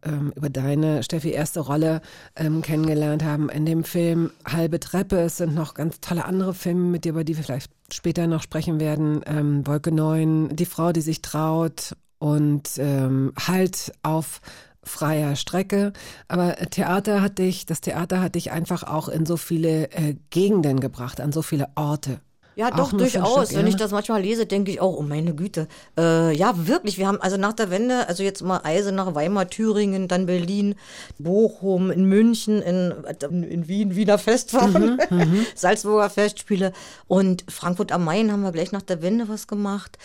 ähm, 0.01 0.33
über 0.35 0.49
deine, 0.49 1.03
Steffi, 1.03 1.29
erste 1.29 1.59
Rolle 1.59 2.01
ähm, 2.35 2.63
kennengelernt 2.63 3.23
haben 3.23 3.49
in 3.49 3.67
dem 3.67 3.83
Film 3.83 4.31
Halbe 4.51 4.79
Treppe. 4.79 5.19
Es 5.19 5.37
sind 5.37 5.53
noch 5.53 5.75
ganz 5.75 5.99
tolle 5.99 6.25
andere 6.25 6.55
Filme 6.55 6.89
mit 6.89 7.05
dir, 7.05 7.09
über 7.09 7.23
die 7.23 7.37
wir 7.37 7.43
vielleicht 7.43 7.69
später 7.93 8.25
noch 8.25 8.41
sprechen 8.41 8.79
werden. 8.79 9.21
Ähm, 9.27 9.67
Wolke 9.67 9.91
9, 9.91 10.55
Die 10.55 10.65
Frau, 10.65 10.91
die 10.91 11.01
sich 11.01 11.21
traut 11.21 11.93
und 12.17 12.71
ähm, 12.77 13.31
halt 13.37 13.93
auf 14.03 14.41
freier 14.83 15.35
Strecke. 15.35 15.93
Aber 16.27 16.55
Theater 16.55 17.21
hat 17.21 17.37
dich, 17.37 17.65
das 17.65 17.81
Theater 17.81 18.21
hat 18.21 18.35
dich 18.35 18.51
einfach 18.51 18.83
auch 18.83 19.09
in 19.09 19.25
so 19.25 19.37
viele 19.37 19.91
äh, 19.91 20.15
Gegenden 20.29 20.79
gebracht, 20.79 21.21
an 21.21 21.31
so 21.31 21.41
viele 21.41 21.67
Orte. 21.75 22.21
Ja, 22.59 22.71
doch, 22.71 22.91
durchaus. 22.91 23.55
Wenn 23.55 23.67
ich 23.67 23.77
das 23.77 23.91
manchmal 23.91 24.21
lese, 24.21 24.45
denke 24.45 24.69
ich 24.69 24.81
auch, 24.81 24.97
oh 24.97 25.01
meine 25.01 25.33
Güte. 25.33 25.69
Äh, 25.97 26.35
ja, 26.35 26.67
wirklich. 26.67 26.97
Wir 26.97 27.07
haben 27.07 27.21
also 27.21 27.37
nach 27.37 27.53
der 27.53 27.69
Wende, 27.69 28.09
also 28.09 28.21
jetzt 28.21 28.41
mal 28.43 28.59
Eisenach, 28.65 29.15
Weimar, 29.15 29.47
Thüringen, 29.49 30.09
dann 30.09 30.25
Berlin, 30.25 30.75
Bochum, 31.17 31.89
in 31.89 32.03
München, 32.03 32.61
in, 32.61 32.93
in 33.31 33.69
Wien, 33.69 33.95
Wiener 33.95 34.17
Festwochen, 34.17 34.99
Mhm, 35.09 35.45
Salzburger 35.55 36.09
Festspiele 36.09 36.73
und 37.07 37.45
Frankfurt 37.49 37.93
am 37.93 38.03
Main 38.03 38.29
haben 38.29 38.41
wir 38.41 38.51
gleich 38.51 38.73
nach 38.73 38.81
der 38.81 39.01
Wende 39.01 39.29
was 39.29 39.47
gemacht. 39.47 39.97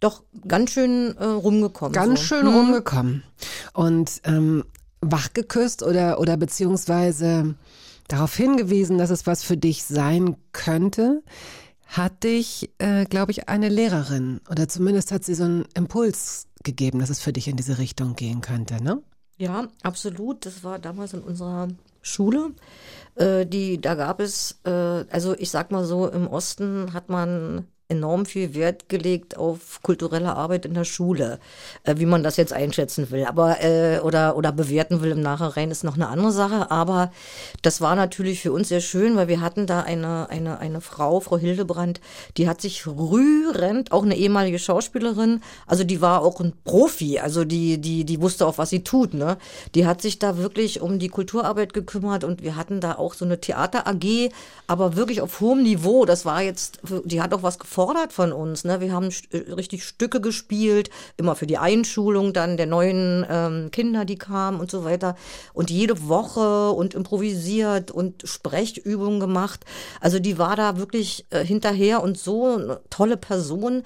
Doch 0.00 0.22
ganz 0.46 0.72
schön 0.72 1.16
äh, 1.16 1.24
rumgekommen. 1.24 1.92
Ganz 1.92 2.20
so. 2.20 2.26
schön 2.26 2.46
rumgekommen. 2.46 3.22
Und 3.72 4.20
ähm, 4.24 4.64
wachgeküsst 5.00 5.82
oder, 5.82 6.20
oder 6.20 6.36
beziehungsweise 6.36 7.54
darauf 8.08 8.34
hingewiesen, 8.36 8.98
dass 8.98 9.10
es 9.10 9.26
was 9.26 9.42
für 9.42 9.56
dich 9.56 9.84
sein 9.84 10.36
könnte, 10.52 11.22
hat 11.86 12.24
dich, 12.24 12.70
äh, 12.78 13.04
glaube 13.04 13.32
ich, 13.32 13.48
eine 13.48 13.68
Lehrerin 13.68 14.40
oder 14.50 14.68
zumindest 14.68 15.12
hat 15.12 15.24
sie 15.24 15.34
so 15.34 15.44
einen 15.44 15.64
Impuls 15.74 16.48
gegeben, 16.64 16.98
dass 16.98 17.10
es 17.10 17.20
für 17.20 17.32
dich 17.32 17.48
in 17.48 17.56
diese 17.56 17.78
Richtung 17.78 18.16
gehen 18.16 18.40
könnte, 18.40 18.82
ne? 18.82 19.02
Ja, 19.38 19.68
absolut. 19.82 20.46
Das 20.46 20.64
war 20.64 20.78
damals 20.78 21.12
in 21.12 21.20
unserer 21.20 21.68
Schule. 22.02 22.52
Äh, 23.14 23.46
die, 23.46 23.80
da 23.80 23.94
gab 23.94 24.20
es, 24.20 24.58
äh, 24.64 24.70
also 24.70 25.34
ich 25.38 25.50
sag 25.50 25.70
mal 25.70 25.84
so, 25.84 26.08
im 26.08 26.26
Osten 26.26 26.92
hat 26.92 27.08
man 27.08 27.66
enorm 27.88 28.26
viel 28.26 28.54
Wert 28.54 28.88
gelegt 28.88 29.36
auf 29.36 29.80
kulturelle 29.82 30.34
Arbeit 30.34 30.66
in 30.66 30.74
der 30.74 30.84
Schule, 30.84 31.38
äh, 31.84 31.94
wie 31.98 32.06
man 32.06 32.22
das 32.22 32.36
jetzt 32.36 32.52
einschätzen 32.52 33.10
will, 33.10 33.24
aber 33.24 33.62
äh, 33.62 34.00
oder 34.00 34.36
oder 34.36 34.52
bewerten 34.52 35.02
will 35.02 35.12
im 35.12 35.20
Nachhinein 35.20 35.70
ist 35.70 35.84
noch 35.84 35.94
eine 35.94 36.08
andere 36.08 36.32
Sache. 36.32 36.70
Aber 36.70 37.12
das 37.62 37.80
war 37.80 37.94
natürlich 37.94 38.40
für 38.40 38.52
uns 38.52 38.68
sehr 38.68 38.80
schön, 38.80 39.16
weil 39.16 39.28
wir 39.28 39.40
hatten 39.40 39.66
da 39.66 39.82
eine 39.82 40.28
eine 40.30 40.58
eine 40.58 40.80
Frau, 40.80 41.20
Frau 41.20 41.38
Hildebrand, 41.38 42.00
die 42.36 42.48
hat 42.48 42.60
sich 42.60 42.86
rührend, 42.86 43.92
auch 43.92 44.04
eine 44.04 44.16
ehemalige 44.16 44.58
Schauspielerin, 44.58 45.40
also 45.66 45.84
die 45.84 46.00
war 46.00 46.22
auch 46.22 46.40
ein 46.40 46.54
Profi, 46.64 47.20
also 47.20 47.44
die 47.44 47.78
die 47.78 48.04
die 48.04 48.20
wusste 48.20 48.46
auch 48.46 48.58
was 48.58 48.70
sie 48.70 48.82
tut, 48.82 49.14
ne? 49.14 49.36
Die 49.74 49.86
hat 49.86 50.02
sich 50.02 50.18
da 50.18 50.38
wirklich 50.38 50.80
um 50.80 50.98
die 50.98 51.08
Kulturarbeit 51.08 51.72
gekümmert 51.72 52.24
und 52.24 52.42
wir 52.42 52.56
hatten 52.56 52.80
da 52.80 52.96
auch 52.96 53.14
so 53.14 53.24
eine 53.24 53.40
Theater 53.40 53.86
AG, 53.86 54.30
aber 54.66 54.96
wirklich 54.96 55.20
auf 55.20 55.40
hohem 55.40 55.62
Niveau. 55.62 56.04
Das 56.04 56.24
war 56.24 56.42
jetzt, 56.42 56.80
die 57.04 57.20
hat 57.22 57.32
auch 57.32 57.42
was 57.42 57.58
gefordert 57.76 58.14
von 58.14 58.32
uns. 58.32 58.64
Ne? 58.64 58.80
Wir 58.80 58.90
haben 58.90 59.10
äh, 59.32 59.52
richtig 59.52 59.84
Stücke 59.84 60.22
gespielt, 60.22 60.88
immer 61.18 61.34
für 61.34 61.46
die 61.46 61.58
Einschulung 61.58 62.32
dann 62.32 62.56
der 62.56 62.64
neuen 62.64 63.26
ähm, 63.28 63.70
Kinder, 63.70 64.06
die 64.06 64.16
kamen 64.16 64.60
und 64.60 64.70
so 64.70 64.84
weiter. 64.84 65.14
Und 65.52 65.70
jede 65.70 66.08
Woche 66.08 66.70
und 66.70 66.94
improvisiert 66.94 67.90
und 67.90 68.22
Sprechübungen 68.24 69.20
gemacht. 69.20 69.66
Also 70.00 70.18
die 70.18 70.38
war 70.38 70.56
da 70.56 70.78
wirklich 70.78 71.26
äh, 71.28 71.44
hinterher 71.44 72.02
und 72.02 72.16
so 72.16 72.54
eine 72.54 72.80
tolle 72.88 73.18
Person 73.18 73.82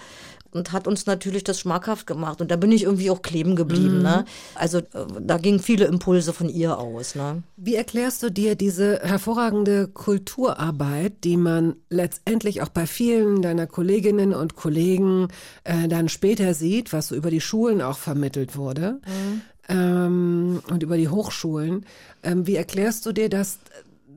und 0.53 0.73
hat 0.73 0.87
uns 0.87 1.07
natürlich 1.07 1.45
das 1.45 1.61
schmackhaft 1.61 2.07
gemacht. 2.07 2.41
Und 2.41 2.51
da 2.51 2.57
bin 2.57 2.73
ich 2.73 2.85
irgendwie 2.85 3.11
auch 3.11 3.23
kleben 3.23 3.57
geblieben. 3.57 4.03
Ne? 4.03 4.25
Also 4.55 4.79
äh, 4.79 4.83
da 5.21 5.39
gingen 5.39 5.61
viele 5.61 5.85
Impulse 5.87 6.33
von 6.33 6.49
ihr 6.49 6.79
aus. 6.79 7.15
Ne? 7.15 7.43
Wie 7.57 7.75
erklärst 7.75 8.23
du 8.23 8.31
dir 8.31 8.55
diese 8.55 9.01
hervorragende 9.01 9.89
Kulturarbeit, 9.89 11.25
die 11.25 11.37
man 11.37 11.77
letztendlich 11.89 12.63
auch 12.63 12.69
bei 12.69 12.87
vielen 12.87 13.43
deiner 13.43 13.67
Kolleginnen 13.67 14.35
und 14.35 14.57
Kollegen 14.57 15.29
äh, 15.65 15.89
dann 15.89 16.09
später 16.09 16.55
sieht, 16.55 16.93
was 16.93 17.09
so 17.09 17.15
über 17.15 17.31
die 17.31 17.41
Schulen 17.41 17.83
auch 17.83 17.99
vermittelt 17.99 18.57
wurde 18.57 19.01
ähm, 19.69 20.63
und 20.69 20.83
über 20.83 20.97
die 20.97 21.09
Hochschulen? 21.09 21.87
Ähm, 22.23 22.47
wie 22.47 22.57
erklärst 22.57 23.07
du 23.07 23.13
dir, 23.13 23.29
dass 23.29 23.59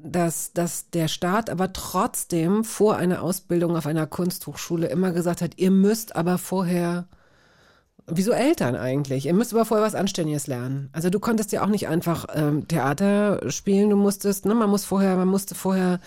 dass, 0.03 0.53
dass 0.53 0.89
der 0.89 1.07
Staat 1.07 1.49
aber 1.49 1.73
trotzdem 1.73 2.63
vor 2.63 2.97
einer 2.97 3.21
Ausbildung 3.21 3.75
auf 3.77 3.87
einer 3.87 4.05
Kunsthochschule 4.05 4.87
immer 4.87 5.11
gesagt 5.11 5.41
hat, 5.41 5.57
ihr 5.57 5.71
müsst 5.71 6.15
aber 6.15 6.37
vorher 6.37 7.05
Wieso 8.05 8.31
Eltern 8.33 8.75
eigentlich? 8.75 9.27
Ihr 9.27 9.33
müsst 9.33 9.53
aber 9.53 9.63
vorher 9.63 9.85
was 9.85 9.95
Anständiges 9.95 10.47
lernen. 10.47 10.89
Also 10.91 11.09
du 11.09 11.21
konntest 11.21 11.53
ja 11.53 11.63
auch 11.63 11.67
nicht 11.67 11.87
einfach 11.87 12.25
ähm, 12.33 12.67
Theater 12.67 13.49
spielen, 13.49 13.89
du 13.89 13.95
musstest, 13.95 14.45
ne, 14.45 14.53
man 14.53 14.69
muss 14.69 14.83
vorher, 14.83 15.15
man 15.15 15.29
musste 15.29 15.55
vorher 15.55 16.01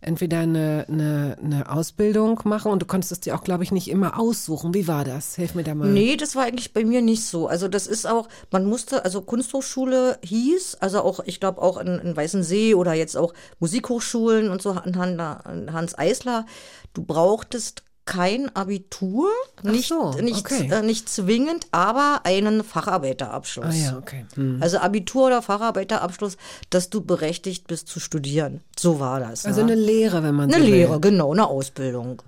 entweder 0.00 0.38
eine, 0.40 0.86
eine, 0.88 1.36
eine 1.42 1.70
Ausbildung 1.70 2.40
machen 2.44 2.72
und 2.72 2.80
du 2.82 2.86
konntest 2.86 3.12
es 3.12 3.20
dir 3.20 3.34
auch, 3.34 3.44
glaube 3.44 3.64
ich, 3.64 3.72
nicht 3.72 3.88
immer 3.88 4.18
aussuchen. 4.18 4.72
Wie 4.74 4.88
war 4.88 5.04
das? 5.04 5.34
Hilf 5.36 5.54
mir 5.54 5.62
da 5.64 5.74
mal. 5.74 5.88
Nee, 5.88 6.16
das 6.16 6.34
war 6.36 6.44
eigentlich 6.44 6.72
bei 6.72 6.84
mir 6.84 7.02
nicht 7.02 7.24
so. 7.24 7.46
Also 7.48 7.68
das 7.68 7.86
ist 7.86 8.06
auch, 8.06 8.28
man 8.50 8.64
musste, 8.64 9.04
also 9.04 9.20
Kunsthochschule 9.22 10.18
hieß, 10.22 10.76
also 10.80 11.00
auch, 11.02 11.20
ich 11.26 11.40
glaube 11.40 11.60
auch 11.60 11.76
in, 11.78 11.98
in 11.98 12.16
Weißensee 12.16 12.74
oder 12.74 12.94
jetzt 12.94 13.16
auch 13.16 13.34
Musikhochschulen 13.58 14.50
und 14.50 14.62
so 14.62 14.70
an 14.70 14.96
Han- 14.96 15.20
an 15.20 15.72
Hans 15.72 15.98
Eisler, 15.98 16.46
du 16.94 17.02
brauchtest 17.04 17.82
kein 18.10 18.54
Abitur, 18.56 19.28
nicht, 19.62 19.88
so, 19.88 20.10
nicht, 20.14 20.40
okay. 20.40 20.68
äh, 20.68 20.82
nicht 20.82 21.08
zwingend, 21.08 21.68
aber 21.70 22.22
einen 22.24 22.64
Facharbeiterabschluss. 22.64 23.66
Ah 23.66 23.72
ja, 23.72 23.96
okay. 23.98 24.26
Hm. 24.34 24.58
Also 24.60 24.78
Abitur 24.78 25.28
oder 25.28 25.42
Facharbeiterabschluss, 25.42 26.36
dass 26.70 26.90
du 26.90 27.02
berechtigt 27.02 27.68
bist 27.68 27.86
zu 27.86 28.00
studieren. 28.00 28.62
So 28.76 28.98
war 28.98 29.20
das. 29.20 29.46
Also 29.46 29.64
ne? 29.64 29.72
eine 29.72 29.80
Lehre, 29.80 30.24
wenn 30.24 30.34
man 30.34 30.52
eine 30.52 30.64
so 30.64 30.68
will. 30.68 30.74
Lehre, 30.74 30.98
genau, 30.98 31.32
eine 31.32 31.46
Ausbildung. 31.46 32.20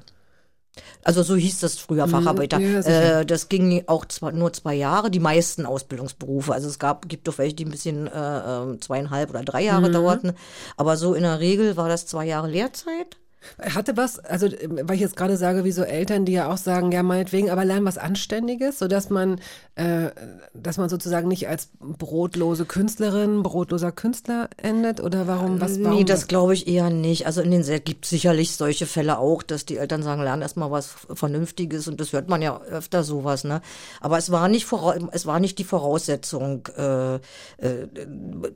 Also 1.02 1.24
so 1.24 1.34
hieß 1.34 1.58
das 1.58 1.78
früher 1.78 2.06
Facharbeiter. 2.06 2.60
Mhm. 2.60 2.82
ja, 2.82 3.20
äh, 3.20 3.26
das 3.26 3.48
ging 3.48 3.82
auch 3.88 4.04
zwar 4.04 4.30
nur 4.30 4.52
zwei 4.52 4.74
Jahre, 4.74 5.10
die 5.10 5.18
meisten 5.18 5.66
Ausbildungsberufe. 5.66 6.54
Also 6.54 6.68
es 6.68 6.78
gab, 6.78 7.08
gibt 7.08 7.26
doch 7.26 7.38
welche, 7.38 7.56
die 7.56 7.64
ein 7.64 7.72
bisschen 7.72 8.06
äh, 8.06 8.38
äh, 8.38 8.78
zweieinhalb 8.78 9.30
oder 9.30 9.42
drei 9.42 9.64
Jahre 9.64 9.88
Mhm. 9.88 9.94
dauerten. 9.94 10.32
Aber 10.76 10.96
so 10.96 11.14
in 11.14 11.24
der 11.24 11.40
Regel 11.40 11.76
war 11.76 11.88
das 11.88 12.06
zwei 12.06 12.24
Jahre 12.26 12.48
Lehrzeit. 12.48 13.16
Hatte 13.58 13.96
was, 13.96 14.18
also 14.18 14.46
weil 14.46 14.94
ich 14.94 15.00
jetzt 15.00 15.16
gerade 15.16 15.36
sage, 15.36 15.64
wie 15.64 15.72
so 15.72 15.82
Eltern, 15.82 16.24
die 16.24 16.32
ja 16.32 16.50
auch 16.50 16.56
sagen, 16.56 16.92
ja 16.92 17.02
meinetwegen, 17.02 17.50
aber 17.50 17.64
lernen 17.64 17.84
was 17.84 17.98
Anständiges, 17.98 18.78
sodass 18.78 19.10
man, 19.10 19.40
äh, 19.74 20.10
dass 20.54 20.78
man 20.78 20.88
sozusagen 20.88 21.28
nicht 21.28 21.48
als 21.48 21.70
brotlose 21.80 22.64
Künstlerin, 22.64 23.42
brotloser 23.42 23.92
Künstler 23.92 24.48
endet 24.56 25.00
oder 25.00 25.26
warum, 25.26 25.60
was, 25.60 25.82
warum? 25.82 25.98
nee, 25.98 26.04
das 26.04 26.28
glaube 26.28 26.54
ich 26.54 26.68
eher 26.68 26.90
nicht. 26.90 27.26
Also 27.26 27.40
in 27.40 27.50
den 27.50 27.62
gibt 27.84 28.06
sicherlich 28.06 28.56
solche 28.56 28.86
Fälle 28.86 29.18
auch, 29.18 29.42
dass 29.42 29.64
die 29.64 29.76
Eltern 29.76 30.02
sagen, 30.02 30.22
lern 30.22 30.42
erstmal 30.42 30.70
was 30.70 30.94
Vernünftiges 31.12 31.88
und 31.88 32.00
das 32.00 32.12
hört 32.12 32.28
man 32.28 32.42
ja 32.42 32.60
öfter 32.62 33.02
sowas, 33.02 33.44
ne? 33.44 33.60
Aber 34.00 34.18
es 34.18 34.30
war 34.30 34.48
nicht 34.48 34.66
es 35.12 35.26
war 35.26 35.40
nicht 35.40 35.58
die 35.58 35.64
Voraussetzung, 35.64 36.68
äh, 36.76 37.14
äh, 37.14 37.20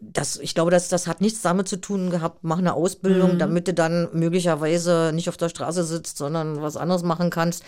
das, 0.01 0.39
ich 0.39 0.55
glaube, 0.55 0.71
das, 0.71 0.89
das 0.89 1.07
hat 1.07 1.21
nichts 1.21 1.43
damit 1.43 1.69
zu 1.69 1.77
tun 1.77 2.11
gehabt, 2.11 2.39
mach 2.43 2.59
eine 2.59 2.75
Ausbildung, 2.75 3.39
damit 3.39 3.69
du 3.69 3.75
dann 3.75 4.09
möglicherweise 4.13 4.76
nicht 5.13 5.29
auf 5.29 5.37
der 5.37 5.49
Straße 5.49 5.85
sitzt, 5.85 6.19
sondern 6.19 6.61
was 6.63 6.77
anderes 6.77 7.03
machen 7.03 7.31
kannst. 7.31 7.63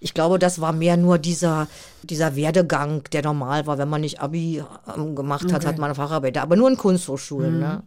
Ich 0.00 0.14
glaube, 0.14 0.38
das 0.38 0.60
war 0.60 0.72
mehr 0.72 0.96
nur 0.96 1.18
dieser, 1.18 1.68
dieser 2.02 2.36
Werdegang, 2.36 3.02
der 3.12 3.22
normal 3.22 3.66
war, 3.66 3.78
wenn 3.78 3.88
man 3.88 4.00
nicht 4.00 4.20
Abi 4.20 4.62
ähm, 4.96 5.14
gemacht 5.14 5.52
hat, 5.52 5.66
hat 5.66 5.78
man 5.78 5.94
Facharbeiter, 5.94 6.42
aber 6.42 6.56
nur 6.56 6.68
in 6.70 6.76
Kunsthochschulen, 6.76 7.58
ne? 7.60 7.82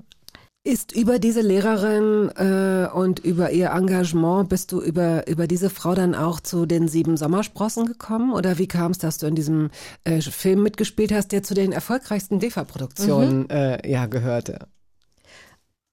Ist 0.63 0.91
über 0.91 1.17
diese 1.17 1.39
Lehrerin 1.39 2.30
äh, 2.36 2.89
und 2.93 3.19
über 3.19 3.51
ihr 3.51 3.69
Engagement, 3.69 4.49
bist 4.49 4.73
du 4.73 4.82
über, 4.82 5.25
über 5.25 5.47
diese 5.47 5.69
Frau 5.69 5.95
dann 5.95 6.13
auch 6.13 6.41
zu 6.41 6.65
den 6.65 6.89
sieben 6.89 7.15
Sommersprossen 7.15 7.86
gekommen? 7.86 8.34
Oder 8.34 8.57
wie 8.57 8.67
kam 8.67 8.91
es, 8.91 8.97
dass 8.97 9.17
du 9.17 9.28
in 9.28 9.36
diesem 9.36 9.69
äh, 10.03 10.19
Film 10.19 10.63
mitgespielt 10.63 11.13
hast, 11.13 11.32
der 11.32 11.41
zu 11.41 11.53
den 11.53 11.71
erfolgreichsten 11.71 12.39
DEFA-Produktionen 12.39 13.43
Mhm. 13.43 13.49
äh, 13.49 13.89
ja, 13.89 14.07
gehörte? 14.07 14.67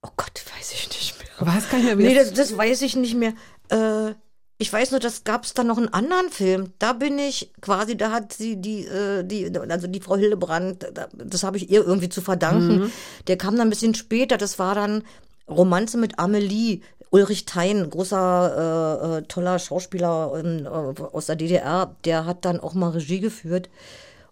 Oh 0.01 0.09
Gott, 0.17 0.43
weiß 0.57 0.73
ich 0.73 0.89
nicht 0.89 1.14
Weiß 1.39 1.69
gar 1.69 1.77
nicht 1.77 1.85
mehr, 1.87 1.97
wie 1.97 2.03
Nee, 2.03 2.15
das- 2.15 2.29
das, 2.33 2.49
das 2.49 2.57
weiß 2.57 2.81
ich 2.81 2.95
nicht 2.95 3.15
mehr. 3.15 3.33
Äh, 3.69 4.13
ich 4.57 4.71
weiß 4.71 4.91
nur, 4.91 5.01
das 5.01 5.25
gab 5.25 5.43
es 5.43 5.53
dann 5.53 5.67
noch 5.67 5.77
einen 5.77 5.89
anderen 5.93 6.29
Film. 6.29 6.71
Da 6.79 6.93
bin 6.93 7.19
ich 7.19 7.51
quasi, 7.59 7.97
da 7.97 8.11
hat 8.11 8.31
sie 8.31 8.55
die, 8.55 8.85
äh, 8.85 9.23
die 9.23 9.51
also 9.69 9.87
die 9.87 9.99
Frau 9.99 10.15
Hildebrand, 10.15 10.87
da- 10.93 11.09
das 11.13 11.43
habe 11.43 11.57
ich 11.57 11.69
ihr 11.69 11.85
irgendwie 11.85 12.07
zu 12.09 12.21
verdanken. 12.21 12.91
Der 13.27 13.37
kam 13.37 13.57
dann 13.57 13.67
ein 13.67 13.69
bisschen 13.69 13.95
später. 13.95 14.37
Das 14.37 14.57
war 14.59 14.73
dann 14.75 15.03
Romanze 15.49 15.97
mit 15.97 16.19
Amelie. 16.19 16.79
Ulrich 17.11 17.45
Thein, 17.45 17.89
großer, 17.89 19.01
äh, 19.03 19.17
äh, 19.17 19.21
toller 19.23 19.57
Schauspieler 19.59 20.33
ähm, 20.43 20.65
äh, 20.65 21.01
aus 21.01 21.27
der 21.27 21.35
DDR, 21.37 21.95
der 22.03 22.25
hat 22.25 22.43
dann 22.43 22.59
auch 22.59 22.73
mal 22.73 22.89
Regie 22.89 23.19
geführt. 23.21 23.69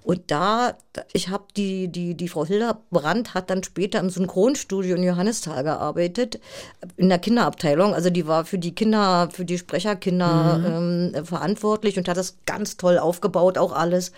Und 0.04 0.32
da, 0.32 0.74
ich 1.14 1.30
habe 1.30 1.46
die, 1.56 1.88
die, 1.88 2.16
die 2.16 2.28
Frau 2.28 2.46
Hildebrand 2.46 3.34
hat 3.34 3.50
dann 3.50 3.64
später 3.64 4.00
im 4.00 4.10
Synchronstudio 4.10 4.96
in 4.96 5.04
Johannisthal 5.04 5.64
gearbeitet, 5.64 6.40
in 6.98 7.10
der 7.10 7.20
Kinderabteilung. 7.20 7.94
Also 7.94 8.10
die 8.10 8.28
war 8.28 8.46
für 8.46 8.58
die 8.58 8.76
Kinder, 8.76 9.30
für 9.32 9.46
die 9.46 9.58
Sprecherkinder 9.58 10.62
ähm, 10.66 11.26
verantwortlich 11.26 11.98
und 11.98 12.10
hat 12.10 12.18
das 12.18 12.36
ganz 12.46 12.76
toll 12.76 12.98
aufgebaut, 12.98 13.58
auch 13.58 13.72
alles. 13.72 14.12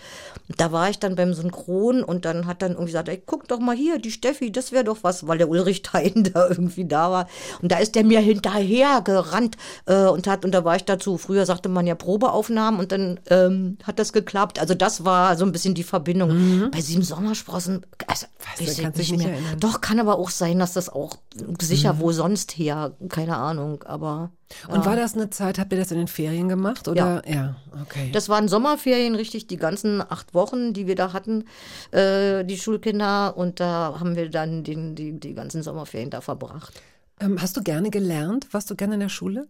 Und 0.49 0.59
da 0.59 0.71
war 0.71 0.89
ich 0.89 0.99
dann 0.99 1.15
beim 1.15 1.33
Synchron 1.33 2.03
und 2.03 2.25
dann 2.25 2.47
hat 2.47 2.61
dann 2.61 2.71
irgendwie 2.71 2.87
gesagt, 2.87 3.09
ey, 3.09 3.21
guck 3.23 3.47
doch 3.47 3.59
mal 3.59 3.75
hier, 3.75 3.99
die 3.99 4.11
Steffi, 4.11 4.51
das 4.51 4.71
wäre 4.71 4.83
doch 4.83 4.97
was, 5.03 5.27
weil 5.27 5.37
der 5.37 5.49
Ulrich 5.49 5.81
Thein 5.83 6.31
da 6.33 6.49
irgendwie 6.49 6.85
da 6.85 7.11
war. 7.11 7.27
Und 7.61 7.71
da 7.71 7.77
ist 7.77 7.93
der 7.93 8.03
mir 8.03 8.21
hinterher 8.21 9.01
gerannt 9.01 9.55
äh, 9.85 10.05
und 10.05 10.27
hat, 10.27 10.45
und 10.45 10.51
da 10.51 10.65
war 10.65 10.75
ich 10.75 10.85
dazu, 10.85 11.17
früher 11.17 11.45
sagte 11.45 11.69
man 11.69 11.85
ja 11.85 11.93
Probeaufnahmen 11.93 12.79
und 12.79 12.91
dann 12.91 13.19
ähm, 13.29 13.77
hat 13.83 13.99
das 13.99 14.13
geklappt. 14.13 14.59
Also 14.59 14.73
das 14.73 15.05
war 15.05 15.37
so 15.37 15.45
ein 15.45 15.51
bisschen 15.51 15.74
die 15.75 15.83
Verbindung. 15.83 16.71
Bei 16.71 16.81
sieben 16.81 17.03
Sommersprossen, 17.03 17.85
also 18.07 18.25
weiß 18.57 18.79
ich 18.79 19.11
nicht 19.11 19.17
mehr. 19.17 19.33
erinnern. 19.33 19.59
Doch, 19.59 19.81
kann 19.81 19.99
aber 19.99 20.17
auch 20.17 20.31
sein, 20.31 20.57
dass 20.57 20.73
das 20.73 20.89
auch 20.89 21.17
sicher 21.61 21.99
wo 21.99 22.11
sonst 22.11 22.57
her, 22.57 22.95
keine 23.09 23.37
Ahnung, 23.37 23.83
aber. 23.83 24.31
Und 24.67 24.85
war 24.85 24.95
das 24.95 25.13
eine 25.13 25.29
Zeit, 25.29 25.59
habt 25.59 25.71
ihr 25.73 25.77
das 25.79 25.91
in 25.91 25.97
den 25.97 26.07
Ferien 26.07 26.49
gemacht? 26.49 26.87
Oder? 26.87 27.21
Ja, 27.27 27.57
okay. 27.81 28.09
Das 28.13 28.29
waren 28.29 28.47
Sommerferien, 28.47 29.15
richtig, 29.15 29.47
die 29.47 29.57
ganzen 29.57 30.01
acht 30.01 30.33
Wochen, 30.33 30.73
die 30.73 30.87
wir 30.87 30.95
da 30.95 31.13
hatten, 31.13 31.45
äh, 31.91 32.43
die 32.45 32.57
Schulkinder. 32.57 33.37
Und 33.37 33.59
da 33.59 33.97
haben 33.99 34.15
wir 34.15 34.29
dann 34.29 34.63
den, 34.63 34.95
die, 34.95 35.19
die 35.19 35.33
ganzen 35.33 35.61
Sommerferien 35.61 36.09
da 36.09 36.21
verbracht. 36.21 36.81
ähm, 37.19 37.41
hast 37.41 37.57
du 37.57 37.61
gerne 37.63 37.89
gelernt? 37.89 38.47
Warst 38.51 38.69
du 38.69 38.75
gerne 38.75 38.95
in 38.95 38.99
der 39.01 39.09
Schule? 39.09 39.47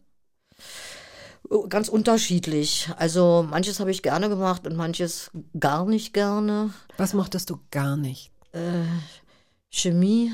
Oh, 1.49 1.67
Ganz 1.67 1.89
unterschiedlich. 1.89 2.89
Also 2.97 3.45
manches 3.49 3.79
habe 3.79 3.91
ich 3.91 4.01
gerne 4.01 4.29
gemacht 4.29 4.65
und 4.65 4.75
manches 4.75 5.31
gar 5.59 5.85
nicht 5.85 6.13
gerne. 6.13 6.73
Was 6.97 7.13
mochtest 7.13 7.49
du 7.49 7.59
gar 7.71 7.97
nicht? 7.97 8.31
Chemie. 9.69 10.31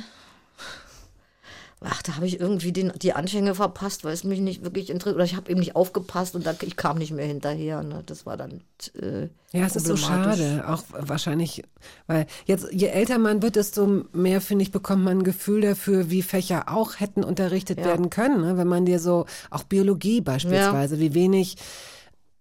Ach, 1.84 2.03
da 2.03 2.15
habe 2.15 2.27
ich 2.27 2.39
irgendwie 2.39 2.71
den, 2.71 2.91
die 3.01 3.13
Anfänge 3.13 3.55
verpasst, 3.55 4.03
weil 4.03 4.13
es 4.13 4.23
mich 4.23 4.39
nicht 4.39 4.63
wirklich 4.63 4.91
interessiert. 4.91 5.15
Oder 5.15 5.25
ich 5.25 5.36
habe 5.36 5.49
eben 5.49 5.59
nicht 5.59 5.75
aufgepasst 5.75 6.36
und 6.36 6.45
dann, 6.45 6.55
ich 6.61 6.75
kam 6.75 6.99
nicht 6.99 7.11
mehr 7.11 7.25
hinterher. 7.25 7.82
Ne? 7.82 8.03
Das 8.05 8.27
war 8.27 8.38
dann. 8.38 8.61
Äh, 9.01 9.29
Ja, 9.51 9.65
es 9.65 9.75
ist 9.75 9.88
so 9.88 9.97
schade, 9.97 10.63
auch 10.67 10.84
wahrscheinlich, 10.91 11.63
weil 12.05 12.27
jetzt, 12.45 12.67
je 12.71 12.86
älter 12.86 13.17
man 13.17 13.41
wird, 13.41 13.55
desto 13.55 14.03
mehr, 14.13 14.41
finde 14.41 14.61
ich, 14.61 14.71
bekommt 14.71 15.03
man 15.03 15.19
ein 15.19 15.23
Gefühl 15.23 15.61
dafür, 15.61 16.11
wie 16.11 16.21
Fächer 16.21 16.65
auch 16.71 16.99
hätten 16.99 17.23
unterrichtet 17.23 17.79
Ja. 17.79 17.86
werden 17.86 18.11
können. 18.11 18.41
Ne? 18.41 18.57
Wenn 18.57 18.67
man 18.67 18.86
dir 18.86 18.99
so, 18.99 19.25
auch 19.49 19.63
Biologie 19.63 20.21
beispielsweise, 20.21 20.99
wie 20.99 21.15
wenig 21.15 21.55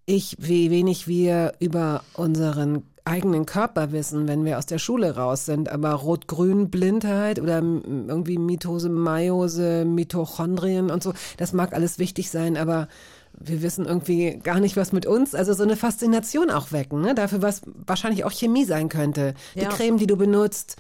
ich, 0.04 0.36
wie 0.38 0.70
wenig 0.70 1.06
wir 1.08 1.54
über 1.60 2.02
unseren 2.12 2.82
eigenen 3.10 3.44
Körper 3.44 3.92
wissen, 3.92 4.28
wenn 4.28 4.44
wir 4.44 4.56
aus 4.58 4.66
der 4.66 4.78
Schule 4.78 5.16
raus 5.16 5.44
sind. 5.44 5.68
Aber 5.68 5.92
Rot-Grün-Blindheit 5.92 7.40
oder 7.40 7.56
irgendwie 7.56 8.38
Mitose, 8.38 8.88
Meiose, 8.88 9.84
Mitochondrien 9.84 10.90
und 10.90 11.02
so, 11.02 11.12
das 11.36 11.52
mag 11.52 11.74
alles 11.74 11.98
wichtig 11.98 12.30
sein, 12.30 12.56
aber 12.56 12.88
wir 13.38 13.62
wissen 13.62 13.86
irgendwie 13.86 14.38
gar 14.42 14.60
nicht, 14.60 14.76
was 14.76 14.92
mit 14.92 15.06
uns, 15.06 15.34
also 15.34 15.52
so 15.54 15.62
eine 15.62 15.76
Faszination 15.76 16.50
auch 16.50 16.72
wecken, 16.72 17.00
ne? 17.00 17.14
dafür, 17.14 17.42
was 17.42 17.62
wahrscheinlich 17.86 18.24
auch 18.24 18.32
Chemie 18.32 18.64
sein 18.64 18.88
könnte. 18.88 19.34
Die 19.54 19.60
Ja. 19.60 19.68
Creme, 19.68 19.98
die 19.98 20.06
du 20.06 20.16
benutzt, 20.16 20.76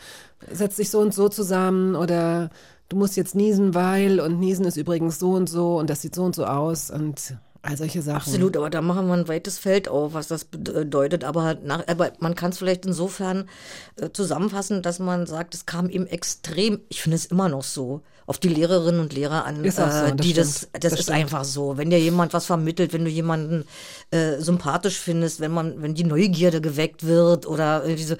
setzt 0.50 0.76
sich 0.76 0.90
so 0.90 1.00
und 1.00 1.14
so 1.14 1.28
zusammen 1.28 1.94
oder 1.94 2.50
du 2.88 2.96
musst 2.96 3.16
jetzt 3.16 3.34
niesen, 3.34 3.74
weil 3.74 4.20
und 4.20 4.38
niesen 4.40 4.64
ist 4.66 4.76
übrigens 4.76 5.18
so 5.18 5.32
und 5.32 5.48
so 5.48 5.78
und 5.78 5.88
das 5.88 6.02
sieht 6.02 6.14
so 6.14 6.24
und 6.24 6.34
so 6.34 6.44
aus 6.44 6.90
und 6.90 7.36
all 7.62 7.76
solche 7.76 8.02
Sachen. 8.02 8.16
Absolut, 8.16 8.56
aber 8.56 8.70
da 8.70 8.80
machen 8.80 9.06
wir 9.06 9.14
ein 9.14 9.28
weites 9.28 9.58
Feld 9.58 9.88
auf, 9.88 10.14
was 10.14 10.28
das 10.28 10.44
bedeutet. 10.44 11.24
Aber, 11.24 11.56
nach, 11.62 11.86
aber 11.88 12.12
man 12.18 12.34
kann 12.34 12.50
es 12.50 12.58
vielleicht 12.58 12.86
insofern 12.86 13.48
äh, 13.96 14.10
zusammenfassen, 14.12 14.82
dass 14.82 14.98
man 14.98 15.26
sagt, 15.26 15.54
es 15.54 15.66
kam 15.66 15.88
eben 15.90 16.06
extrem, 16.06 16.80
ich 16.88 17.02
finde 17.02 17.16
es 17.16 17.26
immer 17.26 17.48
noch 17.48 17.64
so, 17.64 18.02
auf 18.26 18.38
die 18.38 18.48
Lehrerinnen 18.48 19.00
und 19.00 19.12
Lehrer 19.12 19.44
an, 19.44 19.56
so, 19.56 19.82
äh, 19.82 20.14
das 20.14 20.16
die 20.16 20.32
das, 20.32 20.68
das, 20.72 20.80
Das 20.80 20.92
ist 20.92 21.02
stimmt. 21.02 21.18
einfach 21.18 21.44
so. 21.44 21.76
Wenn 21.76 21.90
dir 21.90 21.98
jemand 21.98 22.32
was 22.32 22.46
vermittelt, 22.46 22.92
wenn 22.92 23.04
du 23.04 23.10
jemanden 23.10 23.64
äh, 24.10 24.38
sympathisch 24.38 24.98
findest, 24.98 25.40
wenn 25.40 25.50
man, 25.50 25.82
wenn 25.82 25.94
die 25.94 26.04
Neugierde 26.04 26.60
geweckt 26.60 27.04
wird 27.04 27.46
oder 27.46 27.82
irgendwie 27.82 28.04
so, 28.04 28.14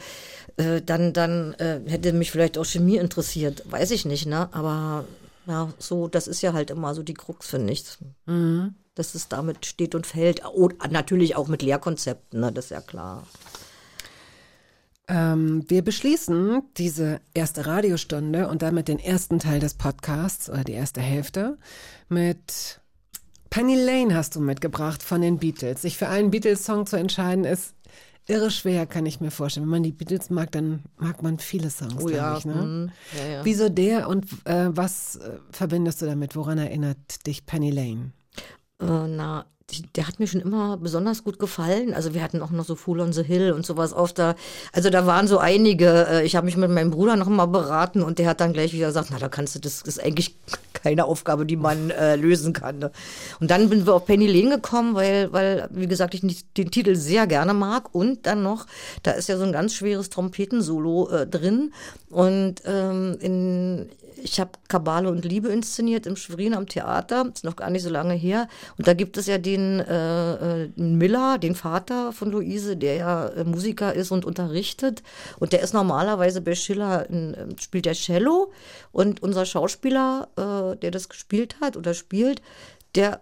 äh, 0.57 0.83
dann, 0.83 1.13
dann 1.13 1.55
äh, 1.55 1.81
hätte 1.87 2.13
mich 2.13 2.31
vielleicht 2.33 2.59
auch 2.59 2.65
Chemie 2.65 2.97
interessiert. 2.97 3.63
Weiß 3.71 3.93
ich 3.93 4.05
nicht, 4.05 4.27
ne? 4.27 4.49
Aber 4.53 5.05
ja, 5.47 5.73
so, 5.79 6.09
das 6.09 6.27
ist 6.27 6.43
ja 6.43 6.53
halt 6.53 6.71
immer 6.71 6.95
so 6.95 7.03
die 7.03 7.15
Krux, 7.15 7.47
finde 7.47 7.73
ich. 7.73 7.85
Mhm. 8.27 8.75
Dass 9.01 9.15
es 9.15 9.29
damit 9.29 9.65
steht 9.65 9.95
und 9.95 10.07
fällt. 10.07 10.45
Und 10.45 10.93
natürlich 10.93 11.35
auch 11.35 11.49
mit 11.49 11.63
Lehrkonzepten, 11.63 12.39
ne? 12.39 12.53
das 12.53 12.67
ist 12.67 12.71
ja 12.73 12.83
klar. 12.83 13.27
Ähm, 15.09 15.65
wir 15.69 15.83
beschließen 15.83 16.61
diese 16.77 17.23
erste 17.33 17.65
Radiostunde 17.65 18.47
und 18.49 18.61
damit 18.61 18.89
den 18.89 18.99
ersten 18.99 19.39
Teil 19.39 19.59
des 19.59 19.73
Podcasts 19.73 20.51
oder 20.51 20.65
die 20.65 20.75
erste 20.75 21.01
Hälfte 21.01 21.57
mit 22.11 22.83
Penny 23.49 23.75
Lane 23.75 24.15
hast 24.15 24.37
du 24.37 24.41
mitgebracht 24.41 25.03
von 25.03 25.23
den 25.23 25.39
Beatles. 25.39 25.81
Sich 25.81 25.97
für 25.97 26.09
einen 26.09 26.31
Beatles-Song 26.31 26.85
zu 26.85 26.97
entscheiden 26.97 27.47
ist 27.47 27.75
irre 28.27 28.51
schwer, 28.51 28.87
kann 28.87 29.07
ich 29.07 29.23
mir 29.23 29.31
vorstellen. 29.31 29.65
Wenn 29.65 29.71
man 29.71 29.83
die 29.83 29.93
Beatles 29.93 30.29
mag, 30.29 30.53
dann 30.53 30.83
mag 30.99 31.23
man 31.23 31.39
viele 31.39 31.71
Songs, 31.71 32.05
Oh 32.05 32.11
ja, 32.11 32.37
ich. 32.37 32.45
Ne? 32.45 32.55
mm, 32.55 32.93
ja, 33.19 33.33
ja. 33.33 33.45
Wieso 33.47 33.71
der 33.71 34.11
und 34.11 34.27
äh, 34.45 34.69
was 34.69 35.17
äh, 35.17 35.39
verbindest 35.53 36.03
du 36.03 36.07
damit? 36.07 36.37
Woran 36.37 36.59
erinnert 36.59 37.27
dich 37.27 37.47
Penny 37.47 37.71
Lane? 37.71 38.13
Äh, 38.81 39.09
na, 39.09 39.47
der 39.97 40.09
hat 40.09 40.19
mir 40.19 40.27
schon 40.27 40.41
immer 40.41 40.77
besonders 40.77 41.25
gut 41.25 41.39
gefallen. 41.39 41.95
Also 41.95 42.15
wir 42.15 42.23
hatten 42.23 42.43
auch 42.43 42.51
noch 42.51 42.65
so 42.65 42.75
Fool 42.75 43.01
on 43.01 43.13
the 43.13 43.23
Hill 43.23 43.53
und 43.53 43.65
sowas 43.65 43.93
auf 43.93 44.13
da. 44.13 44.35
Also 44.73 44.91
da 44.91 45.07
waren 45.07 45.29
so 45.29 45.39
einige. 45.39 46.07
Äh, 46.09 46.25
ich 46.25 46.37
habe 46.37 46.47
mich 46.47 46.57
mit 46.57 46.71
meinem 46.71 46.91
Bruder 46.91 47.17
noch 47.17 47.29
mal 47.29 47.47
beraten 47.47 48.03
und 48.03 48.19
der 48.19 48.29
hat 48.29 48.41
dann 48.41 48.53
gleich 48.53 48.73
wieder 48.73 48.89
gesagt, 48.89 49.09
na 49.11 49.19
da 49.19 49.29
kannst 49.29 49.55
du 49.55 49.59
das, 49.59 49.83
ist 49.83 50.03
eigentlich 50.03 50.37
keine 50.73 51.05
Aufgabe, 51.05 51.47
die 51.47 51.57
man 51.57 51.91
äh, 51.91 52.17
lösen 52.17 52.53
kann. 52.53 52.79
Ne? 52.79 52.91
Und 53.41 53.51
dann 53.51 53.69
sind 53.69 53.87
wir 53.87 53.95
auf 53.95 54.07
Penny 54.07 54.27
Lane 54.27 54.57
gekommen, 54.57 54.95
weil, 54.95 55.33
weil, 55.33 55.69
wie 55.73 55.87
gesagt, 55.87 56.15
ich 56.15 56.21
den 56.21 56.71
Titel 56.71 56.97
sehr 56.97 57.27
gerne 57.27 57.55
mag. 57.55 57.95
Und 57.95 58.27
dann 58.27 58.43
noch, 58.43 58.67
da 59.03 59.13
ist 59.13 59.29
ja 59.29 59.37
so 59.37 59.45
ein 59.45 59.53
ganz 59.53 59.75
schweres 59.75 60.11
Trompetensolo 60.11 61.09
äh, 61.11 61.27
drin. 61.27 61.73
Und 62.09 62.63
ähm, 62.65 63.17
in, 63.21 63.89
ich 64.23 64.41
habe 64.41 64.53
Kabale 64.69 65.11
und 65.11 65.25
Liebe 65.25 65.49
inszeniert 65.49 66.07
im 66.07 66.17
Schwerin 66.17 66.55
am 66.55 66.67
Theater, 66.67 67.31
ist 67.33 67.45
noch 67.45 67.57
gar 67.57 67.71
nicht 67.71 67.83
so 67.83 67.91
lange 67.91 68.15
her. 68.15 68.49
Und 68.79 68.87
da 68.87 68.95
gibt 68.95 69.17
es 69.17 69.27
ja 69.27 69.39
den 69.39 69.81
äh, 69.81 70.65
äh, 70.65 70.71
Miller, 70.77 71.39
den 71.39 71.55
Vater 71.55 72.13
von 72.13 72.31
Luise, 72.31 72.77
der 72.77 72.97
ja 72.97 73.29
äh, 73.29 73.45
Musiker 73.45 73.95
ist 73.95 74.11
und 74.11 74.25
unterrichtet. 74.25 75.03
Und 75.39 75.53
der 75.53 75.63
ist 75.63 75.75
normalerweise 75.75 76.41
bei 76.41 76.55
Schiller, 76.55 77.09
in, 77.09 77.35
äh, 77.35 77.47
spielt 77.61 77.87
der 77.87 77.95
Cello. 77.95 78.53
Und 78.93 79.23
unser 79.23 79.47
Schauspieler, 79.47 80.29
äh, 80.37 80.77
der 80.77 80.91
das 80.91 81.09
gespielt 81.09 81.57
hat 81.61 81.77
oder 81.77 81.95
spielt, 81.95 82.43
der 82.95 83.21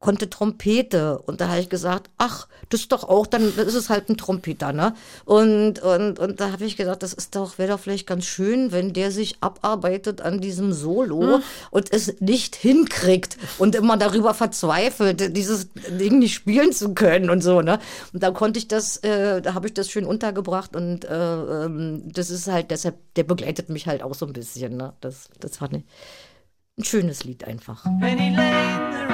konnte 0.00 0.30
Trompete. 0.30 1.18
Und 1.18 1.40
da 1.40 1.48
habe 1.48 1.60
ich 1.60 1.68
gesagt, 1.68 2.10
ach, 2.18 2.46
das 2.68 2.82
ist 2.82 2.92
doch 2.92 3.04
auch, 3.04 3.26
dann 3.26 3.42
ist 3.42 3.74
es 3.74 3.90
halt 3.90 4.08
ein 4.08 4.16
Trompeter, 4.16 4.72
ne? 4.72 4.94
Und, 5.24 5.80
und, 5.80 6.18
und 6.18 6.40
da 6.40 6.52
habe 6.52 6.64
ich 6.64 6.76
gesagt, 6.76 7.02
das 7.02 7.12
ist 7.12 7.34
doch, 7.34 7.58
wäre 7.58 7.72
doch 7.72 7.80
vielleicht 7.80 8.06
ganz 8.06 8.24
schön, 8.24 8.70
wenn 8.70 8.92
der 8.92 9.10
sich 9.10 9.38
abarbeitet 9.40 10.20
an 10.20 10.40
diesem 10.40 10.72
Solo 10.72 11.40
und 11.70 11.92
es 11.92 12.20
nicht 12.20 12.54
hinkriegt 12.54 13.36
und 13.58 13.74
immer 13.74 13.96
darüber 13.96 14.34
verzweifelt, 14.34 15.36
dieses 15.36 15.68
Ding 15.72 16.20
nicht 16.20 16.34
spielen 16.34 16.72
zu 16.72 16.94
können 16.94 17.30
und 17.30 17.42
so, 17.42 17.60
ne? 17.60 17.80
Und 18.12 18.22
da 18.22 18.30
konnte 18.30 18.58
ich 18.58 18.68
das, 18.68 18.98
äh, 18.98 19.42
da 19.42 19.54
habe 19.54 19.66
ich 19.66 19.74
das 19.74 19.90
schön 19.90 20.04
untergebracht 20.04 20.76
und 20.76 21.04
äh, 21.04 21.64
ähm, 21.64 22.02
das 22.12 22.30
ist 22.30 22.46
halt 22.46 22.70
deshalb, 22.70 22.96
der 23.14 23.24
begleitet 23.24 23.68
mich 23.68 23.86
halt 23.88 24.02
auch 24.02 24.14
so 24.14 24.26
ein 24.26 24.32
bisschen, 24.32 24.76
ne? 24.76 24.92
Das, 25.00 25.28
das 25.40 25.56
fand 25.56 25.74
ich 25.74 25.82
ein 26.78 26.84
schönes 26.84 27.24
Lied 27.24 27.44
einfach. 27.44 27.84
Penny 28.00 28.34
Lane, 28.34 29.08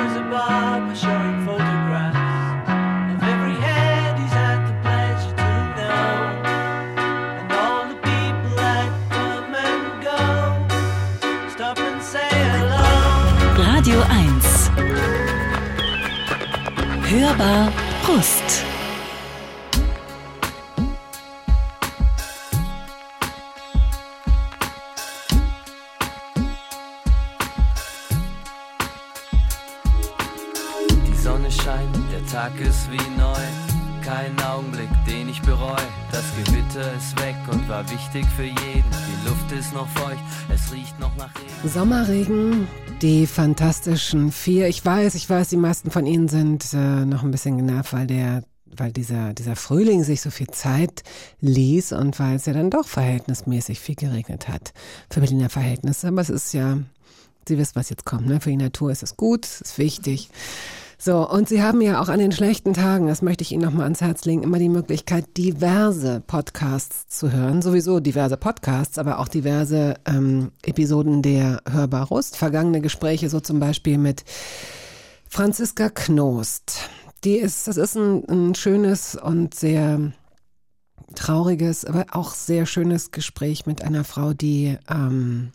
Radio 13.57 14.01
1. 14.01 14.71
Hörbar 17.11 17.73
Brust. 18.07 18.74
Tag 32.45 32.61
ist 32.61 32.91
wie 32.91 33.19
neu. 33.19 34.05
Kein 34.05 34.39
Augenblick, 34.41 34.91
den 35.09 35.31
ich 35.31 35.41
bereue. 35.41 35.89
Das 36.13 36.25
Gewitter 36.45 36.95
ist 36.95 37.19
weg 37.19 37.37
und 37.51 37.67
war 37.71 37.91
wichtig 37.91 38.27
für 38.37 38.45
jeden. 38.45 38.59
Die 38.93 39.27
Luft 39.27 39.51
ist 39.59 39.73
noch 39.73 39.89
feucht, 39.89 40.23
es 40.53 40.71
riecht 40.71 41.01
noch 41.01 41.17
nach 41.17 41.35
Regen. 41.35 41.69
Sommerregen, 41.73 42.69
die 43.01 43.27
fantastischen 43.27 44.31
vier. 44.31 44.69
Ich 44.69 44.85
weiß, 44.85 45.15
ich 45.15 45.31
weiß, 45.31 45.49
die 45.49 45.57
meisten 45.57 45.91
von 45.91 46.05
Ihnen 46.05 46.29
sind 46.29 46.67
äh, 46.75 47.07
noch 47.07 47.23
ein 47.23 47.31
bisschen 47.31 47.57
genervt, 47.57 47.95
weil 47.95 48.07
der 48.07 48.43
weil 48.77 48.93
dieser, 48.93 49.33
dieser 49.33 49.57
Frühling 49.57 50.05
sich 50.05 50.21
so 50.21 50.31
viel 50.31 50.49
Zeit 50.49 51.03
ließ 51.41 51.93
und 51.93 52.19
weil 52.19 52.37
es 52.37 52.45
ja 52.45 52.53
dann 52.53 52.69
doch 52.69 52.87
verhältnismäßig 52.87 53.81
viel 53.81 53.95
geregnet 53.95 54.49
hat 54.49 54.75
für 55.09 55.21
Berliner 55.21 55.49
Verhältnisse. 55.49 56.09
Aber 56.09 56.21
es 56.21 56.29
ist 56.29 56.53
ja, 56.53 56.77
Sie 57.49 57.57
wissen, 57.57 57.77
was 57.77 57.89
jetzt 57.89 58.05
kommt, 58.05 58.27
ne? 58.27 58.39
Für 58.43 58.51
die 58.51 58.57
Natur 58.59 58.91
ist 58.91 59.03
es 59.03 59.17
gut, 59.17 59.47
es 59.47 59.63
ist 59.63 59.79
wichtig. 59.79 60.29
So, 61.05 61.29
und 61.29 61.51
Sie 61.51 61.63
haben 61.63 61.83
ja 61.83 62.01
auch 62.01 62.09
an 62.09 62.19
den 62.19 62.33
schlechten 62.33 62.73
Tagen, 62.73 63.09
das 63.09 63.21
möchte 63.21 63.43
ich 63.43 63.53
Ihnen 63.53 63.61
nochmal 63.61 63.85
ans 63.85 64.01
Herz 64.01 64.25
legen, 64.25 64.43
immer 64.43 64.59
die 64.59 64.71
Möglichkeit, 64.71 65.37
diverse 65.37 66.23
Podcasts 66.27 67.09
zu 67.09 67.31
hören. 67.31 67.61
Sowieso 67.61 68.01
diverse 68.01 68.39
Podcasts, 68.39 68.97
aber 68.97 69.19
auch 69.19 69.29
diverse 69.29 69.97
ähm, 70.07 70.51
Episoden 70.63 71.21
der 71.21 71.61
Hörbar 71.71 72.07
Rust. 72.07 72.39
Vergangene 72.39 72.81
Gespräche, 72.81 73.29
so 73.29 73.41
zum 73.41 73.61
Beispiel 73.61 73.99
mit 73.99 74.25
Franziska 75.29 75.91
Knost. 75.91 76.89
Die 77.23 77.37
ist, 77.37 77.69
das 77.69 77.77
ist 77.77 77.97
ein, 77.97 78.25
ein 78.27 78.55
schönes 78.55 79.15
und 79.15 79.53
sehr 79.53 80.11
trauriges, 81.15 81.85
aber 81.85 82.07
auch 82.13 82.33
sehr 82.33 82.65
schönes 82.65 83.11
Gespräch 83.11 83.67
mit 83.67 83.83
einer 83.83 84.05
Frau, 84.05 84.33
die 84.33 84.79
ähm, 84.89 85.53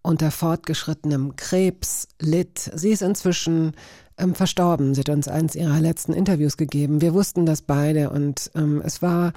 unter 0.00 0.30
fortgeschrittenem 0.30 1.36
Krebs 1.36 2.08
litt. 2.18 2.70
Sie 2.74 2.90
ist 2.90 3.02
inzwischen 3.02 3.72
ähm, 4.18 4.34
verstorben. 4.34 4.94
Sie 4.94 5.00
hat 5.00 5.08
uns 5.08 5.28
eines 5.28 5.54
ihrer 5.54 5.80
letzten 5.80 6.12
Interviews 6.12 6.56
gegeben. 6.56 7.00
Wir 7.00 7.14
wussten 7.14 7.46
das 7.46 7.62
beide 7.62 8.10
und 8.10 8.50
ähm, 8.54 8.82
es 8.84 9.02
war 9.02 9.32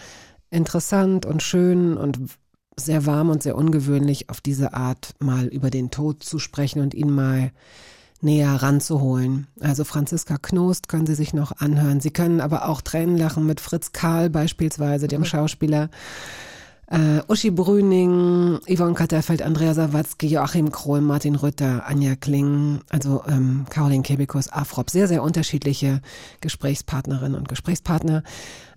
interessant 0.50 1.26
und 1.26 1.44
schön 1.44 1.98
und 1.98 2.20
sehr 2.80 3.06
warm 3.06 3.30
und 3.30 3.44
sehr 3.44 3.56
ungewöhnlich, 3.56 4.30
auf 4.30 4.40
diese 4.40 4.74
Art 4.74 5.16
mal 5.20 5.48
über 5.48 5.70
den 5.70 5.90
Tod 5.90 6.24
zu 6.24 6.40
sprechen 6.40 6.82
und 6.82 6.94
ihn 6.94 7.10
mal 7.10 7.52
näher 8.22 8.54
ranzuholen. 8.54 9.48
Also 9.60 9.84
Franziska 9.84 10.38
Knost 10.38 10.88
können 10.88 11.06
Sie 11.06 11.16
sich 11.16 11.34
noch 11.34 11.60
anhören. 11.60 12.00
Sie 12.00 12.12
können 12.12 12.42
aber 12.42 12.68
auch 12.68 12.82
Tränen 12.82 13.18
lachen 13.18 13.46
mit 13.46 13.60
Fritz 13.60 13.92
Karl 13.92 14.30
beispielsweise, 14.30 15.08
dem 15.08 15.26
Schauspieler. 15.26 15.90
Äh, 16.90 17.22
Uschi 17.28 17.52
Brüning, 17.52 18.60
Yvonne 18.66 18.94
Katterfeld, 18.94 19.42
Andrea 19.42 19.74
Sawatzki, 19.74 20.28
Joachim 20.28 20.72
Krohl, 20.72 21.02
Martin 21.02 21.36
Rütter, 21.36 21.86
Anja 21.86 22.16
Kling, 22.16 22.80
also 22.90 23.24
ähm, 23.28 23.66
Caroline 23.70 24.04
Kebekus, 24.04 24.50
Afrop. 24.50 24.90
Sehr, 24.90 25.10
sehr 25.10 25.22
unterschiedliche 25.22 26.02
Gesprächspartnerinnen 26.40 27.38
und 27.38 27.50
Gesprächspartner. 27.50 28.24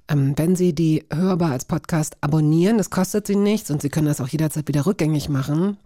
Ähm, 0.08 0.34
wenn 0.36 0.56
Sie 0.56 0.74
die 0.74 1.06
hörbar 1.12 1.52
als 1.52 1.66
Podcast 1.66 2.16
abonnieren, 2.20 2.78
das 2.78 2.90
kostet 2.90 3.28
Sie 3.28 3.36
nichts 3.36 3.70
und 3.70 3.80
Sie 3.80 3.90
können 3.90 4.08
das 4.08 4.20
auch 4.20 4.28
jederzeit 4.28 4.66
wieder 4.66 4.86
rückgängig 4.86 5.28
machen, 5.28 5.76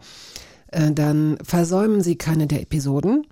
äh, 0.69 0.93
dann 0.93 1.37
versäumen 1.43 2.01
Sie 2.01 2.17
keine 2.17 2.47
der 2.47 2.63
Episoden 2.63 3.27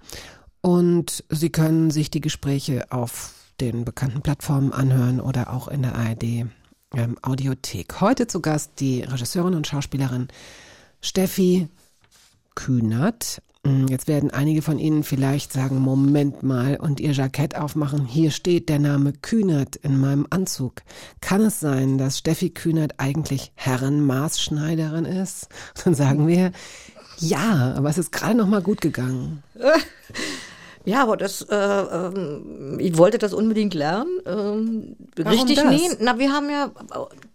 und 0.61 1.24
Sie 1.30 1.49
können 1.49 1.90
sich 1.90 2.11
die 2.11 2.20
Gespräche 2.20 2.93
auf 2.93 3.32
den 3.59 3.86
bekannten 3.86 4.20
Plattformen 4.20 4.70
anhören 4.70 5.18
oder 5.18 5.51
auch 5.51 5.68
in 5.68 5.80
der 5.80 5.95
ARD 5.95 6.47
ähm, 6.95 7.16
Audiothek. 7.22 8.01
Heute 8.01 8.26
zu 8.26 8.40
Gast 8.40 8.72
die 8.80 9.03
Regisseurin 9.03 9.55
und 9.55 9.66
Schauspielerin 9.66 10.28
Steffi 11.01 11.68
Kühnert. 12.55 13.43
Mm, 13.64 13.86
Jetzt 13.86 14.09
werden 14.09 14.30
einige 14.30 14.62
von 14.62 14.78
Ihnen 14.78 15.05
vielleicht 15.05 15.53
sagen, 15.53 15.78
Moment 15.78 16.43
mal, 16.43 16.76
und 16.76 17.01
Ihr 17.01 17.12
Jackett 17.12 17.57
aufmachen. 17.57 18.07
Hier 18.07 18.30
steht 18.30 18.68
der 18.68 18.78
Name 18.78 19.12
Kühnert 19.12 19.76
in 19.76 19.99
meinem 20.01 20.26
Anzug. 20.30 20.82
Kann 21.20 21.40
es 21.43 21.61
sein, 21.61 21.99
dass 21.99 22.18
Steffi 22.18 22.51
Kühnert 22.51 22.95
eigentlich 22.99 23.53
Herrenmaßschneiderin 23.55 25.05
ist? 25.05 25.49
Dann 25.84 25.95
sagen 25.95 26.26
wir, 26.26 26.53
ja, 27.18 27.74
aber 27.76 27.90
es 27.90 27.99
ist 27.99 28.12
gerade 28.12 28.36
noch 28.36 28.49
mal 28.49 28.62
gut 28.62 28.80
gegangen. 28.80 29.43
Ja, 30.85 31.03
aber 31.03 31.16
das, 31.16 31.43
äh, 31.43 31.55
ähm, 31.55 32.78
ich 32.80 32.99
wollte 32.99 33.18
das 33.18 33.33
unbedingt 33.33 33.74
lernen. 33.74 34.11
Ähm, 34.26 34.97
Warum 35.16 35.33
richtig 35.33 35.57
das? 35.57 35.70
nähen. 35.70 35.97
Na, 36.01 36.18
wir 36.18 36.33
haben 36.33 36.51
ja 36.51 36.70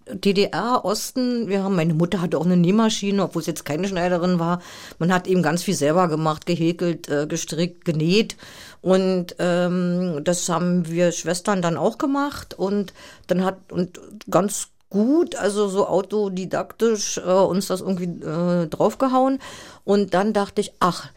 äh, 0.06 0.16
DDR, 0.16 0.84
Osten, 0.84 1.48
wir 1.48 1.64
haben, 1.64 1.76
meine 1.76 1.94
Mutter 1.94 2.22
hatte 2.22 2.38
auch 2.38 2.46
eine 2.46 2.58
Nähmaschine, 2.58 3.24
obwohl 3.24 3.42
es 3.42 3.46
jetzt 3.46 3.64
keine 3.64 3.88
Schneiderin 3.88 4.40
war. 4.40 4.62
Man 5.00 5.14
hat 5.14 5.28
eben 5.28 5.42
ganz 5.42 5.64
viel 5.64 5.76
selber 5.76 6.08
gemacht, 6.08 6.46
gehäkelt, 6.46 7.08
äh, 7.10 7.26
gestrickt, 7.28 7.86
genäht. 7.86 8.36
Und 8.82 9.36
ähm, 9.40 10.22
das 10.24 10.50
haben 10.50 10.90
wir 10.90 11.12
Schwestern 11.12 11.62
dann 11.62 11.78
auch 11.78 11.98
gemacht. 11.98 12.54
Und 12.54 12.94
dann 13.28 13.46
hat, 13.46 13.58
und 13.72 14.00
ganz 14.30 14.70
gut, 14.90 15.36
also 15.36 15.68
so 15.70 15.88
autodidaktisch 15.88 17.18
äh, 17.18 17.32
uns 17.32 17.68
das 17.68 17.82
irgendwie 17.82 18.26
äh, 18.26 18.68
draufgehauen. 18.68 19.40
Und 19.84 20.14
dann 20.14 20.34
dachte 20.34 20.62
ich, 20.62 20.74
ach, 20.80 21.10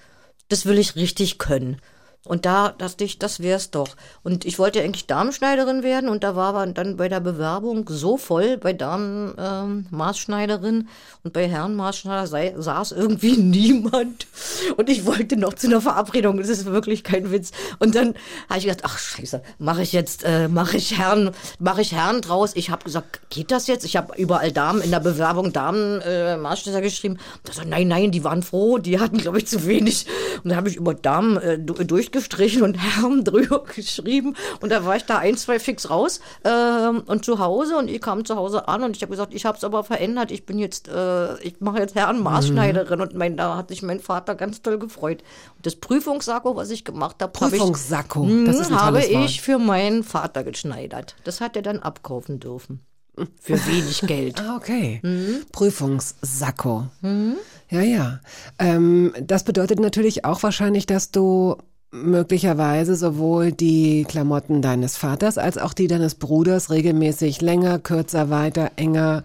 das 0.49 0.66
will 0.66 0.78
ich 0.78 0.97
richtig 0.97 1.39
können. 1.39 1.76
Und 2.27 2.45
da 2.45 2.68
dachte 2.77 3.03
ich, 3.05 3.18
das 3.18 3.41
wär's 3.41 3.71
doch. 3.71 3.97
Und 4.23 4.45
ich 4.45 4.59
wollte 4.59 4.83
eigentlich 4.83 5.07
Damenschneiderin 5.07 5.83
werden 5.83 6.11
und 6.11 6.23
da 6.23 6.37
war 6.37 6.49
aber 6.55 6.66
dann 6.66 6.99
bei 6.99 7.09
der 7.09 7.21
Bewerbung 7.21 7.89
so 7.89 8.18
voll 8.18 8.59
bei 8.59 8.75
Damen 8.75 9.35
ähm, 9.39 9.87
und 9.91 11.33
bei 11.33 11.49
Herren 11.49 11.77
Maßschneider 11.77 12.27
sei, 12.27 12.55
saß 12.59 12.93
irgendwie 12.93 13.37
niemand. 13.39 14.27
Und 14.77 14.91
ich 14.91 15.07
wollte 15.07 15.39
noch 15.39 15.55
zu 15.55 15.66
einer 15.66 15.81
Verabredung. 15.81 16.37
Das 16.37 16.51
ist 16.51 16.66
wirklich 16.66 17.05
kein 17.05 17.31
Witz. 17.33 17.53
Und 17.79 17.95
dann 17.95 18.14
habe 18.51 18.59
ich 18.59 18.66
gedacht, 18.66 18.83
ach 18.85 18.99
Scheiße, 18.99 19.43
mache 19.59 19.81
ich 19.83 19.93
jetzt, 19.93 20.23
äh, 20.25 20.49
mache 20.49 20.77
ich 20.77 20.99
Herren, 20.99 21.31
mache 21.59 21.81
ich 21.81 21.93
Herren 21.93 22.21
draus. 22.21 22.53
Ich 22.55 22.68
habe 22.68 22.85
gesagt, 22.85 23.31
geht 23.31 23.51
das 23.51 23.66
jetzt? 23.66 23.87
Ich 23.87 23.97
habe 23.97 24.14
überall 24.16 24.53
Damen 24.53 24.83
in 24.83 24.91
der 24.91 25.01
Bewerbung 25.01 25.55
Damen 25.55 26.03
äh, 26.03 26.37
geschrieben. 26.83 27.16
Da 27.45 27.55
so, 27.55 27.62
nein, 27.66 27.89
nein, 27.89 28.11
die 28.11 28.25
waren 28.25 28.43
froh, 28.43 28.77
die 28.77 29.01
hatten 29.01 29.16
glaube 29.16 29.39
ich 29.39 29.47
zu 29.47 29.66
wenig. 29.66 30.07
Und 30.45 30.51
dann 30.51 30.57
habe 30.59 30.68
ich 30.68 30.77
über 30.77 30.93
Damen 30.93 31.39
äh, 31.39 31.59
du- 31.59 31.83
durch 31.85 32.10
durchgestrichen 32.11 32.63
und 32.63 32.75
Herren 32.79 33.25
drüber 33.25 33.65
geschrieben. 33.65 34.37
Und 34.61 34.71
da 34.71 34.85
war 34.85 34.97
ich 34.97 35.05
da 35.05 35.19
ein, 35.19 35.37
zwei 35.37 35.59
fix 35.59 35.91
raus 35.91 36.21
ähm, 36.45 37.03
und 37.07 37.25
zu 37.25 37.39
Hause. 37.39 37.77
Und 37.77 37.89
ich 37.89 38.01
kam 38.01 38.25
zu 38.25 38.37
Hause 38.37 38.69
an 38.69 38.83
und 38.83 38.97
ich 38.97 39.03
habe 39.03 39.11
gesagt, 39.11 39.35
ich 39.35 39.45
habe 39.45 39.57
es 39.57 39.65
aber 39.65 39.85
verändert. 39.85 40.31
Ich 40.31 40.47
bin 40.47 40.59
jetzt, 40.59 40.89
äh, 40.89 41.39
ich 41.41 41.61
mache 41.61 41.79
jetzt 41.79 41.95
Herren 41.95 42.23
Maßschneiderin. 42.23 43.01
Und 43.01 43.15
mein, 43.15 43.37
da 43.37 43.57
hat 43.57 43.69
sich 43.69 43.83
mein 43.83 44.01
Vater 44.01 44.35
ganz 44.35 44.63
toll 44.63 44.79
gefreut. 44.79 45.23
Und 45.57 45.67
das 45.67 45.77
Prüfungssacko, 45.77 46.57
was 46.57 46.71
ich 46.71 46.85
gemacht 46.85 47.17
habe, 47.21 47.33
habe 47.41 47.55
ich, 47.55 47.61
Prüfungssacko, 47.61 48.25
Mhm, 48.25 48.47
das 48.47 48.59
ist 48.61 48.71
ein 48.71 48.81
habe 48.81 48.99
Wort. 48.99 49.09
ich 49.25 49.41
für 49.41 49.59
meinen 49.59 50.05
Vater 50.05 50.45
geschneidert. 50.45 51.17
Das 51.25 51.41
hat 51.41 51.57
er 51.57 51.63
dann 51.63 51.79
abkaufen 51.81 52.41
dürfen. 52.41 52.81
Für 53.41 53.55
wenig 53.67 54.03
Geld. 54.07 54.41
Ah, 54.41 54.57
okay. 54.57 55.01
Mhm. 55.03 55.45
Prüfungssacko. 55.53 56.87
Ja, 57.71 57.81
ja. 57.83 58.21
Ähm, 58.59 59.13
das 59.23 59.45
bedeutet 59.45 59.79
natürlich 59.79 60.25
auch 60.25 60.43
wahrscheinlich, 60.43 60.87
dass 60.87 61.11
du 61.11 61.57
möglicherweise 61.93 62.95
sowohl 62.95 63.53
die 63.53 64.05
Klamotten 64.09 64.62
deines 64.62 64.97
Vaters 64.97 65.38
als 65.38 65.59
auch 65.59 65.72
die 65.72 65.88
deines 65.88 66.14
Bruders 66.14 66.70
regelmäßig 66.70 67.41
länger, 67.41 67.78
kürzer, 67.78 68.30
weiter, 68.30 68.70
enger 68.76 69.22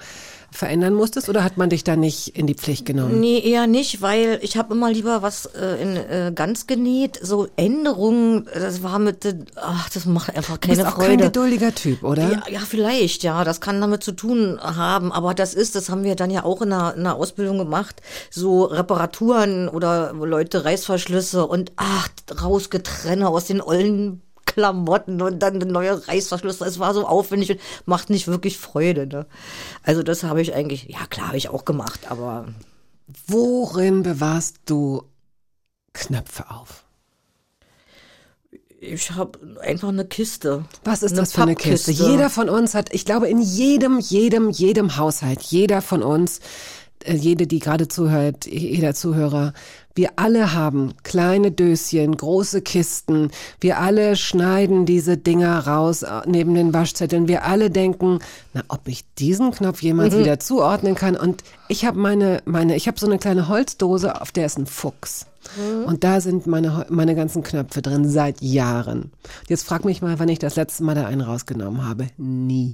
verändern 0.56 0.93
musstest 0.93 1.30
oder 1.30 1.43
hat 1.43 1.58
man 1.58 1.70
dich 1.70 1.84
da 1.84 1.95
nicht 1.95 2.38
in 2.38 2.47
die 2.47 2.53
Pflicht 2.56 2.86
genommen? 2.86 3.20
Nee, 3.20 3.39
eher 3.39 3.68
nicht, 3.68 4.01
weil 4.01 4.39
ich 4.41 4.58
habe 4.58 4.74
immer 4.74 4.91
lieber 4.91 5.22
was 5.22 5.45
äh, 5.47 5.82
in 5.82 5.95
äh, 5.97 6.32
ganz 6.34 6.68
genäht. 6.68 7.20
So 7.22 7.47
Änderungen, 7.56 8.47
das 8.53 8.84
war 8.84 8.99
mit, 8.99 9.26
äh, 9.26 9.36
ach, 9.56 9.89
das 9.89 10.06
macht 10.06 10.36
einfach 10.36 10.58
Du 10.58 10.68
bist 10.70 10.80
keine 10.82 10.89
auch 10.93 10.97
kein 10.97 11.06
Freude. 11.08 11.24
geduldiger 11.26 11.76
Typ, 11.76 12.03
oder? 12.03 12.32
Ja, 12.32 12.43
ja, 12.49 12.60
vielleicht, 12.60 13.24
ja. 13.24 13.43
Das 13.43 13.62
kann 13.62 13.82
damit 13.82 14.03
zu 14.03 14.12
tun 14.14 14.60
haben. 14.62 15.12
Aber 15.12 15.34
das 15.34 15.53
ist, 15.53 15.76
das 15.76 15.89
haben 15.89 16.03
wir 16.03 16.16
dann 16.16 16.32
ja 16.32 16.43
auch 16.43 16.62
in 16.62 16.70
der, 16.70 16.95
in 16.95 17.03
der 17.03 17.16
Ausbildung 17.16 17.58
gemacht. 17.58 18.01
So 18.32 18.64
Reparaturen 18.64 19.68
oder 19.70 20.14
Leute 20.14 20.66
Reißverschlüsse 20.66 21.45
und 21.45 21.72
ach, 21.76 22.10
rausgetrenne 22.41 23.28
aus 23.28 23.45
den 23.45 23.62
ollen 23.62 24.22
Klamotten 24.56 25.22
und 25.22 25.39
dann 25.39 25.56
eine 25.56 25.66
neue 25.66 26.08
Reißverschlüsse. 26.08 26.64
Es 26.64 26.80
war 26.80 26.93
so 26.93 27.06
aufwendig 27.06 27.51
und 27.51 27.60
macht 27.86 28.10
nicht 28.10 28.28
wirklich 28.28 28.58
Freude. 28.58 29.06
Ne? 29.06 29.26
Also 29.84 30.01
das 30.01 30.24
habe 30.24 30.41
ich 30.41 30.56
eigentlich, 30.56 30.88
ja 30.88 31.06
klar, 31.10 31.28
habe 31.28 31.38
ich 31.38 31.49
auch 31.49 31.66
gemacht, 31.66 32.10
aber 32.10 32.45
Worin 33.28 34.01
bewahrst 34.01 34.62
du 34.66 35.03
Knöpfe 35.93 36.49
auf? 36.49 36.86
ich 38.80 39.12
habe 39.12 39.39
einfach 39.62 39.89
eine 39.89 40.06
Kiste. 40.06 40.66
Was 40.84 41.01
ist 41.01 41.18
das 41.18 41.34
für 41.34 41.41
eine 41.41 41.56
Kiste? 41.56 41.91
Jeder 41.91 42.30
von 42.30 42.49
uns 42.49 42.76
hat, 42.76 42.93
ich 42.93 43.03
glaube, 43.03 43.28
in 43.28 43.41
jedem, 43.41 43.99
jedem, 43.99 44.51
jedem 44.51 44.97
Haushalt, 44.97 45.41
jeder 45.41 45.82
von 45.82 46.03
uns, 46.03 46.39
äh, 47.03 47.16
jede, 47.16 47.47
die 47.47 47.58
gerade 47.58 47.88
zuhört, 47.88 48.45
jeder 48.45 48.93
Zuhörer, 48.93 49.53
wir 49.96 50.12
alle 50.18 50.54
haben 50.54 50.93
kleine 51.04 51.52
Döschen, 51.52 52.16
große 52.18 52.62
Kisten. 52.62 53.32
Wir 53.62 53.80
alle 53.80 54.18
schneiden 54.18 54.86
diese 54.86 55.18
Dinger 55.18 55.66
raus 55.66 56.04
äh, 56.04 56.22
neben 56.28 56.54
den 56.54 56.74
Waschzetteln. 56.74 57.30
Wir 57.30 57.46
alle 57.46 57.72
denken, 57.72 58.20
na, 58.54 58.64
ob 58.68 58.88
ich 58.88 59.06
diesen 59.16 59.52
Knopf 59.52 59.82
jemals 59.82 60.18
wieder 60.18 60.39
zuordnen 60.39 60.96
kann. 60.96 61.16
Und 61.16 61.43
ich 61.70 61.86
habe 61.86 61.98
meine, 61.98 62.41
meine, 62.46 62.76
ich 62.76 62.88
habe 62.88 63.00
so 63.00 63.06
eine 63.06 63.18
kleine 63.18 63.48
Holzdose, 63.48 64.22
auf 64.22 64.32
der 64.32 64.46
ist 64.46 64.58
ein 64.58 64.68
Fuchs. 64.68 65.28
Und 65.86 66.04
da 66.04 66.22
sind 66.22 66.48
meine, 66.48 66.88
meine 66.89 67.16
ganzen 67.16 67.43
Knöpfe 67.43 67.82
drin 67.82 68.10
seit 68.10 68.41
Jahren. 68.41 69.12
Jetzt 69.48 69.64
frag 69.64 69.86
mich 69.86 70.02
mal, 70.02 70.20
wann 70.20 70.28
ich 70.28 70.39
das 70.39 70.56
letzte 70.56 70.84
Mal 70.84 70.96
da 70.96 71.06
einen 71.06 71.22
rausgenommen 71.22 71.88
habe. 71.88 72.08
Nie. 72.18 72.74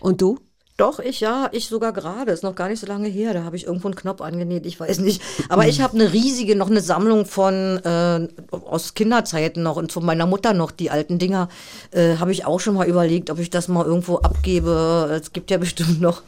Und 0.00 0.22
du? 0.22 0.38
Doch, 0.76 0.98
ich 0.98 1.20
ja, 1.20 1.48
ich 1.52 1.68
sogar 1.68 1.92
gerade. 1.94 2.32
Ist 2.32 2.42
noch 2.42 2.54
gar 2.54 2.68
nicht 2.68 2.80
so 2.80 2.86
lange 2.86 3.08
her. 3.08 3.32
Da 3.32 3.44
habe 3.44 3.56
ich 3.56 3.66
irgendwo 3.66 3.88
einen 3.88 3.94
Knopf 3.94 4.20
angenäht, 4.20 4.66
ich 4.66 4.78
weiß 4.78 4.98
nicht. 4.98 5.22
Aber 5.48 5.66
ich 5.66 5.80
habe 5.80 5.94
eine 5.94 6.12
riesige, 6.12 6.54
noch 6.54 6.70
eine 6.70 6.82
Sammlung 6.82 7.24
von 7.24 7.78
äh, 7.82 8.28
aus 8.50 8.92
Kinderzeiten 8.92 9.62
noch 9.62 9.76
und 9.76 9.92
von 9.92 10.04
meiner 10.04 10.26
Mutter 10.26 10.52
noch 10.52 10.70
die 10.70 10.90
alten 10.90 11.18
Dinger. 11.18 11.48
Äh, 11.92 12.16
habe 12.16 12.32
ich 12.32 12.44
auch 12.44 12.60
schon 12.60 12.74
mal 12.74 12.86
überlegt, 12.86 13.30
ob 13.30 13.38
ich 13.38 13.48
das 13.48 13.68
mal 13.68 13.86
irgendwo 13.86 14.16
abgebe. 14.18 15.18
Es 15.18 15.32
gibt 15.32 15.50
ja 15.50 15.56
bestimmt 15.56 16.02
noch 16.02 16.22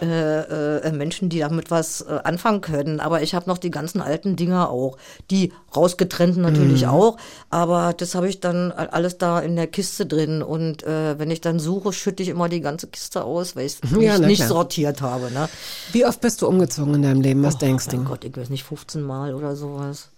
äh, 0.00 0.78
äh, 0.78 0.92
Menschen, 0.92 1.28
die 1.28 1.40
damit 1.40 1.70
was 1.70 2.02
äh, 2.02 2.20
anfangen 2.24 2.60
können. 2.60 3.00
Aber 3.00 3.22
ich 3.22 3.34
habe 3.34 3.48
noch 3.48 3.58
die 3.58 3.70
ganzen 3.70 4.00
alten 4.00 4.36
Dinger 4.36 4.70
auch. 4.70 4.96
Die 5.30 5.52
rausgetrennten 5.74 6.42
natürlich 6.42 6.86
auch. 6.86 7.16
Aber 7.50 7.92
das 7.92 8.14
habe 8.14 8.28
ich 8.28 8.40
dann 8.40 8.72
alles 8.72 9.18
da 9.18 9.40
in 9.40 9.56
der 9.56 9.66
Kiste 9.66 10.06
drin. 10.06 10.42
Und 10.42 10.82
äh, 10.82 11.18
wenn 11.18 11.30
ich 11.30 11.40
dann 11.40 11.58
suche, 11.58 11.92
schütte 11.92 12.22
ich 12.22 12.28
immer 12.28 12.48
die 12.48 12.60
ganze 12.60 12.86
Kiste 12.88 13.24
aus, 13.24 13.56
weil 13.56 13.66
ich 13.66 13.78
Ja, 14.00 14.18
nicht, 14.18 14.28
nicht 14.28 14.46
sortiert 14.46 15.02
habe. 15.02 15.30
Ne? 15.30 15.48
Wie 15.92 16.04
oft 16.04 16.20
bist 16.20 16.42
du 16.42 16.48
umgezogen 16.48 16.94
in 16.94 17.02
deinem 17.02 17.20
Leben? 17.20 17.42
Was 17.42 17.58
denkst 17.58 17.86
Mein 17.88 18.04
du? 18.04 18.10
Gott, 18.10 18.24
ich 18.24 18.36
weiß 18.36 18.50
nicht, 18.50 18.64
15 18.64 19.02
Mal 19.02 19.34
oder 19.34 19.56
sowas. 19.56 20.10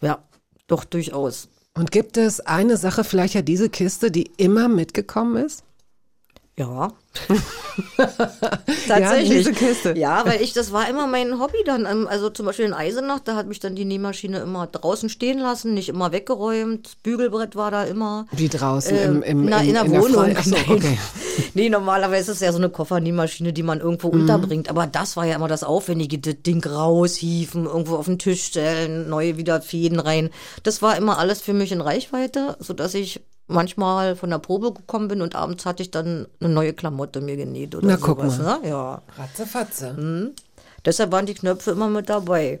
Ja, 0.00 0.18
doch 0.66 0.84
durchaus. 0.84 1.48
Und 1.74 1.92
gibt 1.92 2.16
es 2.16 2.40
eine 2.40 2.76
Sache, 2.76 3.04
vielleicht 3.04 3.34
ja 3.34 3.42
diese 3.42 3.68
Kiste, 3.68 4.10
die 4.10 4.30
immer 4.36 4.68
mitgekommen 4.68 5.44
ist? 5.44 5.62
Ja. 6.58 6.92
Ja, 8.88 9.16
diese 9.18 9.52
Kiste. 9.52 9.94
Ja, 9.96 10.24
weil 10.26 10.40
ich, 10.42 10.52
das 10.52 10.72
war 10.72 10.88
immer 10.88 11.06
mein 11.06 11.38
Hobby 11.38 11.58
dann. 11.64 11.86
Ähm, 11.86 12.06
Also 12.08 12.30
zum 12.30 12.46
Beispiel 12.46 12.64
in 12.66 12.74
Eisenach, 12.74 13.20
da 13.20 13.36
hat 13.36 13.46
mich 13.46 13.60
dann 13.60 13.74
die 13.76 13.84
Nähmaschine 13.84 14.38
immer 14.40 14.66
draußen 14.66 15.08
stehen 15.08 15.38
lassen, 15.38 15.74
nicht 15.74 15.88
immer 15.88 16.12
weggeräumt. 16.12 17.02
Bügelbrett 17.02 17.54
war 17.56 17.70
da 17.70 17.84
immer. 17.84 18.26
Wie 18.32 18.48
draußen 18.48 18.96
Ähm, 18.96 19.22
im, 19.22 19.40
im, 19.40 19.44
na, 19.46 19.60
im, 19.60 19.68
in 19.68 19.74
der 19.74 19.84
der 19.84 20.02
Wohnung. 20.02 20.34
Ach 20.36 20.44
so, 20.44 20.56
okay. 20.68 20.98
nee, 21.54 21.68
normalerweise 21.68 22.32
ist 22.32 22.38
es 22.38 22.42
ja 22.42 22.52
so 22.52 22.58
eine 22.58 22.70
Koffernähmaschine, 22.70 23.52
die 23.52 23.62
man 23.62 23.80
irgendwo 23.80 24.08
Mhm. 24.10 24.22
unterbringt. 24.22 24.68
Aber 24.70 24.86
das 24.86 25.16
war 25.16 25.26
ja 25.26 25.36
immer 25.36 25.48
das 25.48 25.62
Aufwendige, 25.64 26.18
das 26.18 26.42
Ding 26.44 26.64
raushieven, 26.64 27.66
irgendwo 27.66 27.96
auf 27.96 28.06
den 28.06 28.18
Tisch 28.18 28.42
stellen, 28.44 29.08
neue 29.08 29.36
wieder 29.36 29.60
Fäden 29.60 30.00
rein. 30.00 30.30
Das 30.62 30.82
war 30.82 30.96
immer 30.96 31.18
alles 31.18 31.40
für 31.40 31.52
mich 31.52 31.72
in 31.72 31.80
Reichweite, 31.80 32.56
sodass 32.58 32.94
ich 32.94 33.20
manchmal 33.48 34.14
von 34.14 34.30
der 34.30 34.38
Probe 34.38 34.72
gekommen 34.72 35.08
bin 35.08 35.20
und 35.22 35.34
abends 35.34 35.66
hatte 35.66 35.82
ich 35.82 35.90
dann 35.90 36.26
eine 36.40 36.50
neue 36.50 36.72
Klamotte 36.72 37.20
mir 37.20 37.36
genäht 37.36 37.74
oder 37.74 37.86
Na, 37.88 37.96
guck 37.96 38.20
sowas. 38.20 38.38
mal. 38.38 38.60
Ne? 38.60 38.68
Ja. 38.68 39.02
Ratzefatze. 39.16 40.32
Deshalb 40.84 41.10
waren 41.10 41.26
die 41.26 41.34
Knöpfe 41.34 41.72
immer 41.72 41.88
mit 41.88 42.08
dabei. 42.08 42.60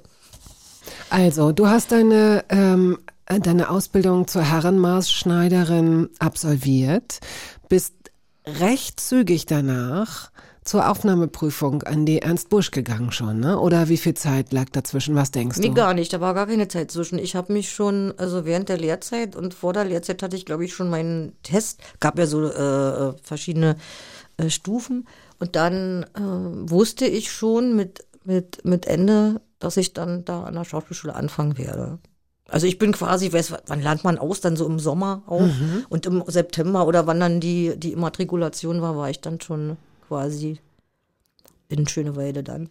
Also, 1.10 1.52
du 1.52 1.68
hast 1.68 1.92
deine, 1.92 2.44
ähm, 2.48 2.98
deine 3.26 3.70
Ausbildung 3.70 4.26
zur 4.26 4.42
Herrenmaßschneiderin 4.42 6.08
absolviert, 6.18 7.20
bist 7.68 7.94
recht 8.46 8.98
zügig 8.98 9.46
danach 9.46 10.30
zur 10.68 10.90
Aufnahmeprüfung 10.90 11.82
an 11.84 12.04
die 12.04 12.20
Ernst 12.20 12.50
Busch 12.50 12.70
gegangen 12.70 13.10
schon, 13.10 13.40
ne? 13.40 13.58
Oder 13.58 13.88
wie 13.88 13.96
viel 13.96 14.12
Zeit 14.12 14.52
lag 14.52 14.66
dazwischen? 14.70 15.14
Was 15.14 15.30
denkst 15.30 15.58
Nee, 15.58 15.68
du? 15.68 15.74
gar 15.74 15.94
nicht. 15.94 16.12
Da 16.12 16.20
war 16.20 16.34
gar 16.34 16.46
keine 16.46 16.68
Zeit 16.68 16.90
zwischen. 16.90 17.18
Ich 17.18 17.34
habe 17.34 17.54
mich 17.54 17.72
schon, 17.72 18.12
also 18.18 18.44
während 18.44 18.68
der 18.68 18.76
Lehrzeit 18.76 19.34
und 19.34 19.54
vor 19.54 19.72
der 19.72 19.86
Lehrzeit 19.86 20.22
hatte 20.22 20.36
ich, 20.36 20.44
glaube 20.44 20.66
ich, 20.66 20.74
schon 20.74 20.90
meinen 20.90 21.32
Test. 21.42 21.80
Gab 22.00 22.18
ja 22.18 22.26
so 22.26 22.44
äh, 22.44 23.14
verschiedene 23.22 23.76
äh, 24.36 24.50
Stufen. 24.50 25.08
Und 25.40 25.56
dann 25.56 26.04
äh, 26.14 26.20
wusste 26.70 27.06
ich 27.06 27.32
schon 27.32 27.74
mit, 27.74 28.04
mit, 28.24 28.62
mit 28.66 28.84
Ende, 28.84 29.40
dass 29.60 29.78
ich 29.78 29.94
dann 29.94 30.26
da 30.26 30.42
an 30.42 30.52
der 30.54 30.64
Schauspielschule 30.64 31.14
anfangen 31.14 31.56
werde. 31.56 31.98
Also 32.46 32.66
ich 32.66 32.76
bin 32.76 32.92
quasi, 32.92 33.32
weiß, 33.32 33.54
wann 33.68 33.80
lernt 33.80 34.04
man 34.04 34.18
aus? 34.18 34.42
Dann 34.42 34.56
so 34.56 34.66
im 34.66 34.78
Sommer 34.78 35.22
auch. 35.26 35.40
Mhm. 35.40 35.86
Und 35.88 36.04
im 36.04 36.22
September 36.26 36.86
oder 36.86 37.06
wann 37.06 37.20
dann 37.20 37.40
die, 37.40 37.72
die 37.78 37.92
Immatrikulation 37.92 38.82
war, 38.82 38.98
war 38.98 39.08
ich 39.08 39.22
dann 39.22 39.40
schon 39.40 39.78
quasi 40.08 40.58
in 41.68 41.86
Schöneweide 41.86 42.42
dann. 42.42 42.70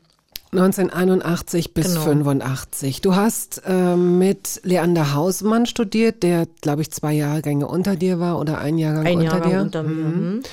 1981 0.54 1.74
bis 1.74 1.88
Genau. 1.90 2.02
85. 2.06 3.02
Du 3.02 3.16
hast 3.16 3.62
ähm, 3.66 4.18
mit 4.18 4.62
Leander 4.64 5.14
Hausmann 5.14 5.66
studiert, 5.66 6.24
der, 6.24 6.48
glaube 6.62 6.82
ich, 6.82 6.92
zwei 6.92 7.14
Jahrgänge 7.14 7.68
unter 7.68 7.96
dir 7.96 8.20
war 8.20 8.40
oder 8.40 8.58
ein 8.60 8.78
Jahrgang 8.78 9.06
Ein 9.06 9.18
unter 9.20 9.26
Jahrgang 9.26 9.52
dir. 9.52 9.62
unter 9.62 9.84
mir. 9.84 9.92
mhm. 10.06 10.44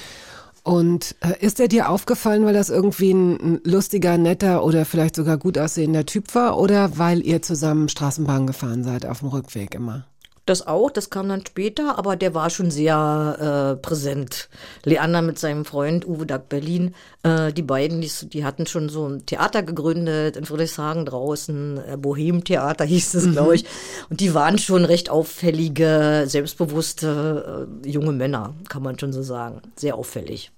Und 0.64 1.14
äh, 1.20 1.44
ist 1.44 1.60
er 1.60 1.68
dir 1.68 1.90
aufgefallen, 1.90 2.44
weil 2.46 2.54
das 2.54 2.70
irgendwie 2.70 3.12
ein, 3.12 3.36
ein 3.36 3.60
lustiger, 3.64 4.16
netter 4.16 4.64
oder 4.64 4.84
vielleicht 4.86 5.14
sogar 5.14 5.36
gut 5.36 5.58
aussehender 5.58 6.06
Typ 6.06 6.34
war 6.34 6.58
oder 6.58 6.96
weil 6.98 7.20
ihr 7.24 7.42
zusammen 7.42 7.88
Straßenbahn 7.90 8.46
gefahren 8.46 8.82
seid 8.82 9.04
auf 9.06 9.18
dem 9.20 9.28
Rückweg 9.28 9.74
immer? 9.74 10.06
Das 10.46 10.66
auch, 10.66 10.90
das 10.90 11.08
kam 11.08 11.28
dann 11.28 11.46
später, 11.46 11.96
aber 11.96 12.16
der 12.16 12.34
war 12.34 12.50
schon 12.50 12.70
sehr 12.70 13.76
äh, 13.76 13.80
präsent. 13.80 14.50
Leander 14.84 15.22
mit 15.22 15.38
seinem 15.38 15.64
Freund 15.64 16.06
Uwe 16.06 16.26
Dag 16.26 16.50
Berlin, 16.50 16.94
äh, 17.22 17.50
die 17.52 17.62
beiden, 17.62 18.02
die, 18.02 18.10
die 18.24 18.44
hatten 18.44 18.66
schon 18.66 18.90
so 18.90 19.08
ein 19.08 19.24
Theater 19.24 19.62
gegründet 19.62 20.36
in 20.36 20.44
Friedrichshagen 20.44 21.06
draußen, 21.06 21.80
äh, 21.92 21.96
Bohem-Theater 21.96 22.84
hieß 22.84 23.14
es, 23.14 23.32
glaube 23.32 23.54
ich. 23.54 23.64
Und 24.10 24.20
die 24.20 24.34
waren 24.34 24.58
schon 24.58 24.84
recht 24.84 25.08
auffällige, 25.08 26.24
selbstbewusste 26.26 27.68
äh, 27.84 27.88
junge 27.88 28.12
Männer, 28.12 28.54
kann 28.68 28.82
man 28.82 28.98
schon 28.98 29.14
so 29.14 29.22
sagen. 29.22 29.62
Sehr 29.76 29.96
auffällig. 29.96 30.50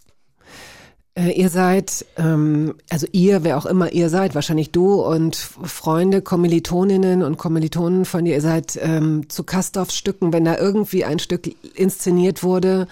Äh, 1.17 1.31
ihr 1.31 1.49
seid, 1.49 2.05
ähm, 2.19 2.75
also 2.91 3.07
ihr, 3.13 3.43
wer 3.43 3.57
auch 3.57 3.67
immer 3.67 3.93
ihr 3.93 4.11
seid, 4.11 4.35
wahrscheinlich 4.35 4.71
du 4.71 5.03
und 5.03 5.35
Freunde, 5.35 6.21
Kommilitoninnen 6.21 7.23
und 7.23 7.39
Kommilitonen 7.39 8.05
von 8.05 8.25
dir, 8.25 8.35
ihr 8.35 8.43
seid 8.43 8.79
ähm, 8.83 9.29
zu 9.29 9.43
Kastorfs 9.43 9.97
Stücken, 9.97 10.33
wenn 10.33 10.45
da 10.45 10.59
irgendwie 10.59 11.05
ein 11.05 11.19
Stück 11.19 11.51
inszeniert 11.75 12.43
wurde, 12.43 12.87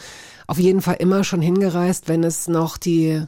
auf 0.47 0.59
jeden 0.59 0.81
Fall 0.81 0.97
immer 0.99 1.23
schon 1.23 1.43
hingereist, 1.43 2.09
wenn 2.09 2.25
es 2.25 2.49
noch 2.49 2.79
die 2.79 3.23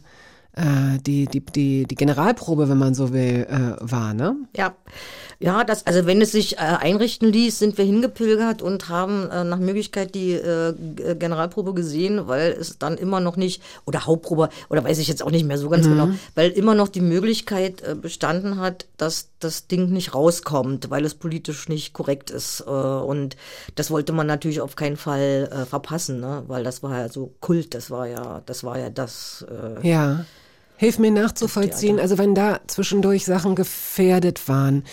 äh, 0.56 0.98
die, 1.00 1.26
die, 1.26 1.40
die, 1.40 1.84
die 1.84 1.94
Generalprobe, 1.94 2.68
wenn 2.68 2.78
man 2.78 2.94
so 2.94 3.12
will, 3.12 3.46
äh, 3.48 3.76
war, 3.80 4.14
ne? 4.14 4.36
Ja, 4.56 4.74
ja, 5.38 5.64
das, 5.64 5.86
also 5.86 6.06
wenn 6.06 6.22
es 6.22 6.32
sich 6.32 6.56
äh, 6.56 6.60
einrichten 6.60 7.30
ließ, 7.30 7.58
sind 7.58 7.76
wir 7.76 7.84
hingepilgert 7.84 8.62
und 8.62 8.88
haben 8.88 9.28
äh, 9.30 9.44
nach 9.44 9.58
Möglichkeit 9.58 10.14
die 10.14 10.32
äh, 10.32 10.74
Generalprobe 11.18 11.74
gesehen, 11.74 12.26
weil 12.26 12.52
es 12.58 12.78
dann 12.78 12.96
immer 12.96 13.20
noch 13.20 13.36
nicht, 13.36 13.62
oder 13.84 14.06
Hauptprobe, 14.06 14.48
oder 14.70 14.82
weiß 14.82 14.98
ich 14.98 15.08
jetzt 15.08 15.22
auch 15.22 15.30
nicht 15.30 15.44
mehr 15.44 15.58
so 15.58 15.68
ganz 15.68 15.86
genau, 15.86 16.08
weil 16.34 16.50
immer 16.52 16.74
noch 16.74 16.88
die 16.88 17.02
Möglichkeit 17.02 17.82
äh, 17.82 17.94
bestanden 17.94 18.58
hat, 18.58 18.86
dass 18.96 19.28
das 19.40 19.66
Ding 19.66 19.90
nicht 19.90 20.14
rauskommt, 20.14 20.88
weil 20.88 21.04
es 21.04 21.14
politisch 21.14 21.68
nicht 21.68 21.92
korrekt 21.92 22.30
ist. 22.30 22.64
Äh, 22.66 22.70
und 22.70 23.36
das 23.74 23.90
wollte 23.90 24.12
man 24.14 24.26
natürlich 24.26 24.62
auf 24.62 24.74
keinen 24.74 24.96
Fall 24.96 25.50
äh, 25.52 25.66
verpassen, 25.66 26.18
ne? 26.20 26.44
weil 26.46 26.64
das 26.64 26.82
war 26.82 26.98
ja 26.98 27.08
so 27.10 27.34
Kult, 27.40 27.74
das 27.74 27.90
war 27.90 28.06
ja, 28.06 28.40
das 28.46 28.64
war 28.64 28.78
ja 28.78 28.88
das. 28.88 29.44
Äh, 29.50 29.86
Ja. 29.86 30.24
Hilf 30.76 30.98
mir 30.98 31.10
nachzuvollziehen, 31.10 31.98
also 31.98 32.18
wenn 32.18 32.34
da 32.34 32.60
zwischendurch 32.66 33.24
Sachen 33.24 33.54
gefährdet 33.54 34.48
waren. 34.48 34.84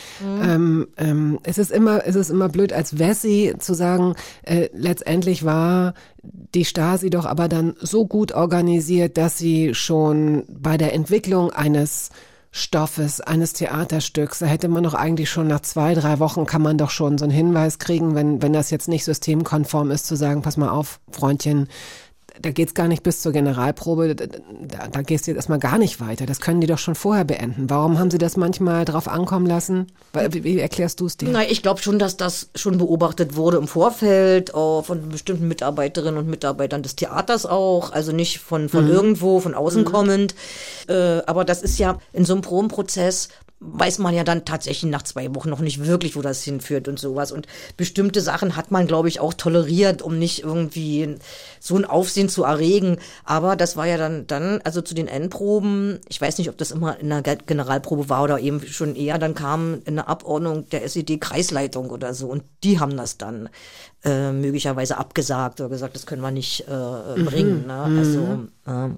Ähm, 0.42 0.88
ähm, 0.98 1.40
es, 1.44 1.58
ist 1.58 1.72
immer, 1.72 2.06
es 2.06 2.16
ist 2.16 2.30
immer 2.30 2.50
blöd, 2.50 2.72
als 2.74 3.00
Wessi 3.00 3.54
zu 3.60 3.74
sagen, 3.74 4.16
äh, 4.44 4.70
letztendlich 4.74 5.44
war 5.44 5.94
die 6.24 6.66
Stasi 6.66 7.10
doch 7.10 7.26
aber 7.26 7.48
dann 7.48 7.76
so 7.80 8.06
gut 8.06 8.32
organisiert, 8.32 9.18
dass 9.18 9.38
sie 9.38 9.74
schon 9.74 10.44
bei 10.48 10.78
der 10.78 10.94
Entwicklung 10.94 11.52
eines 11.52 12.10
Stoffes, 12.56 13.20
eines 13.20 13.54
Theaterstücks, 13.54 14.38
da 14.38 14.46
hätte 14.46 14.68
man 14.68 14.84
doch 14.84 14.94
eigentlich 14.94 15.32
schon 15.32 15.48
nach 15.48 15.62
zwei, 15.62 15.96
drei 15.96 16.20
Wochen 16.20 16.46
kann 16.46 16.62
man 16.62 16.78
doch 16.78 16.92
schon 16.92 17.18
so 17.18 17.26
einen 17.26 17.34
Hinweis 17.34 17.80
kriegen, 17.80 18.14
wenn, 18.14 18.44
wenn 18.44 18.54
das 18.54 18.70
jetzt 18.70 18.88
nicht 18.88 19.06
systemkonform 19.06 19.90
ist, 19.90 20.06
zu 20.06 20.16
sagen, 20.16 20.44
pass 20.44 20.56
mal 20.56 20.70
auf, 20.70 21.00
Freundchen, 21.10 21.68
da 22.42 22.52
geht's 22.52 22.74
gar 22.74 22.88
nicht 22.88 23.04
bis 23.04 23.22
zur 23.22 23.32
Generalprobe, 23.32 24.16
da, 24.16 24.26
da, 24.88 25.02
gehst 25.02 25.28
du 25.28 25.32
jetzt 25.32 25.38
erstmal 25.38 25.60
gar 25.60 25.78
nicht 25.78 26.00
weiter. 26.00 26.26
Das 26.26 26.42
können 26.42 26.62
die 26.62 26.68
doch 26.68 26.80
schon 26.80 26.96
vorher 26.96 27.26
beenden. 27.26 27.70
Warum 27.70 28.00
haben 28.00 28.10
sie 28.10 28.18
das 28.18 28.38
manchmal 28.38 28.86
drauf 28.86 29.08
ankommen 29.08 29.46
lassen? 29.46 29.88
Wie, 30.14 30.44
wie 30.44 30.60
erklärst 30.60 31.00
du 31.00 31.06
es 31.06 31.18
dir? 31.18 31.30
Na, 31.32 31.44
ich 31.44 31.62
glaube 31.62 31.82
schon, 31.82 32.00
dass 32.00 32.18
das 32.18 32.50
schon 32.56 32.78
beobachtet 32.78 33.36
wurde 33.36 33.58
im 33.58 33.68
Vorfeld, 33.68 34.54
auch 34.54 34.84
von 34.84 35.10
bestimmten 35.10 35.48
Mitarbeiterinnen 35.48 36.18
und 36.18 36.28
Mitarbeitern 36.28 36.82
des 36.82 36.96
Theaters 36.96 37.46
auch, 37.46 37.92
also 37.92 38.12
nicht 38.12 38.40
von, 38.40 38.68
von 38.68 38.90
irgendwo, 38.90 39.40
von 39.40 39.54
außen 39.54 39.86
kommend. 39.86 40.34
Äh, 40.88 41.22
aber 41.26 41.46
das 41.46 41.62
ist 41.62 41.78
ja 41.78 42.00
in 42.14 42.26
so 42.26 42.34
einem 42.34 42.42
Probenprozess 42.42 43.30
weiß 43.66 44.00
man 44.00 44.14
ja 44.14 44.24
dann 44.24 44.46
tatsächlich 44.46 44.92
nach 44.92 45.04
zwei 45.04 45.34
Wochen 45.34 45.50
noch 45.50 45.60
nicht 45.62 45.86
wirklich, 45.86 46.16
wo 46.16 46.22
das 46.22 46.44
hinführt 46.44 46.88
und 46.88 47.00
sowas. 47.00 47.32
Und 47.32 47.48
bestimmte 47.78 48.22
Sachen 48.22 48.56
hat 48.56 48.72
man, 48.72 48.88
glaube 48.88 49.08
ich, 49.08 49.20
auch 49.20 49.34
toleriert, 49.34 50.02
um 50.02 50.20
nicht 50.20 50.44
irgendwie 50.44 51.16
so 51.60 51.76
ein 51.76 51.86
Aufsehen 51.86 52.30
zu 52.30 52.44
erregen. 52.44 52.98
Aber 53.24 53.56
das 53.56 53.78
war 53.78 53.88
ja 53.88 53.98
dann, 53.98 54.28
dann, 54.28 54.60
also 54.64 54.82
zu 54.82 54.94
den 54.94 55.08
Endproben, 55.08 56.00
ich 56.10 56.20
weiß 56.20 56.38
nicht, 56.38 56.50
ob 56.50 56.58
das 56.58 56.72
immer 56.72 57.00
in 57.00 57.10
der 57.10 57.22
Ge- 57.22 57.38
Generalprobe 57.46 58.10
war 58.10 58.24
oder 58.24 58.40
eben 58.40 58.62
schon 58.66 58.96
eher, 58.96 59.18
dann 59.18 59.34
kam 59.34 59.82
eine 59.86 60.08
Abordnung 60.08 60.70
der 60.70 60.84
SED-Kreisleitung 60.84 61.90
oder 61.90 62.14
so. 62.14 62.28
Und 62.28 62.44
die 62.64 62.80
haben 62.80 62.98
das 62.98 63.18
dann 63.18 63.50
äh, 64.04 64.32
möglicherweise 64.32 64.98
abgesagt 64.98 65.62
oder 65.62 65.70
gesagt, 65.70 65.96
das 65.96 66.06
können 66.06 66.22
wir 66.22 66.32
nicht 66.32 66.68
äh, 66.68 67.24
bringen. 67.24 67.66
Ne? 67.68 67.74
Also 68.00 68.20
äh, 68.66 68.90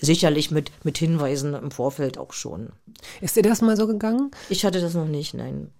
sicherlich 0.00 0.50
mit, 0.50 0.72
mit 0.84 0.98
Hinweisen 0.98 1.54
im 1.54 1.70
Vorfeld 1.70 2.18
auch 2.18 2.32
schon. 2.32 2.70
Ist 3.20 3.36
dir 3.36 3.42
das 3.42 3.62
mal 3.62 3.76
so 3.76 3.86
gegangen? 3.86 4.30
Ich 4.48 4.64
hatte 4.64 4.80
das 4.80 4.94
noch 4.94 5.06
nicht, 5.06 5.34
nein. 5.34 5.70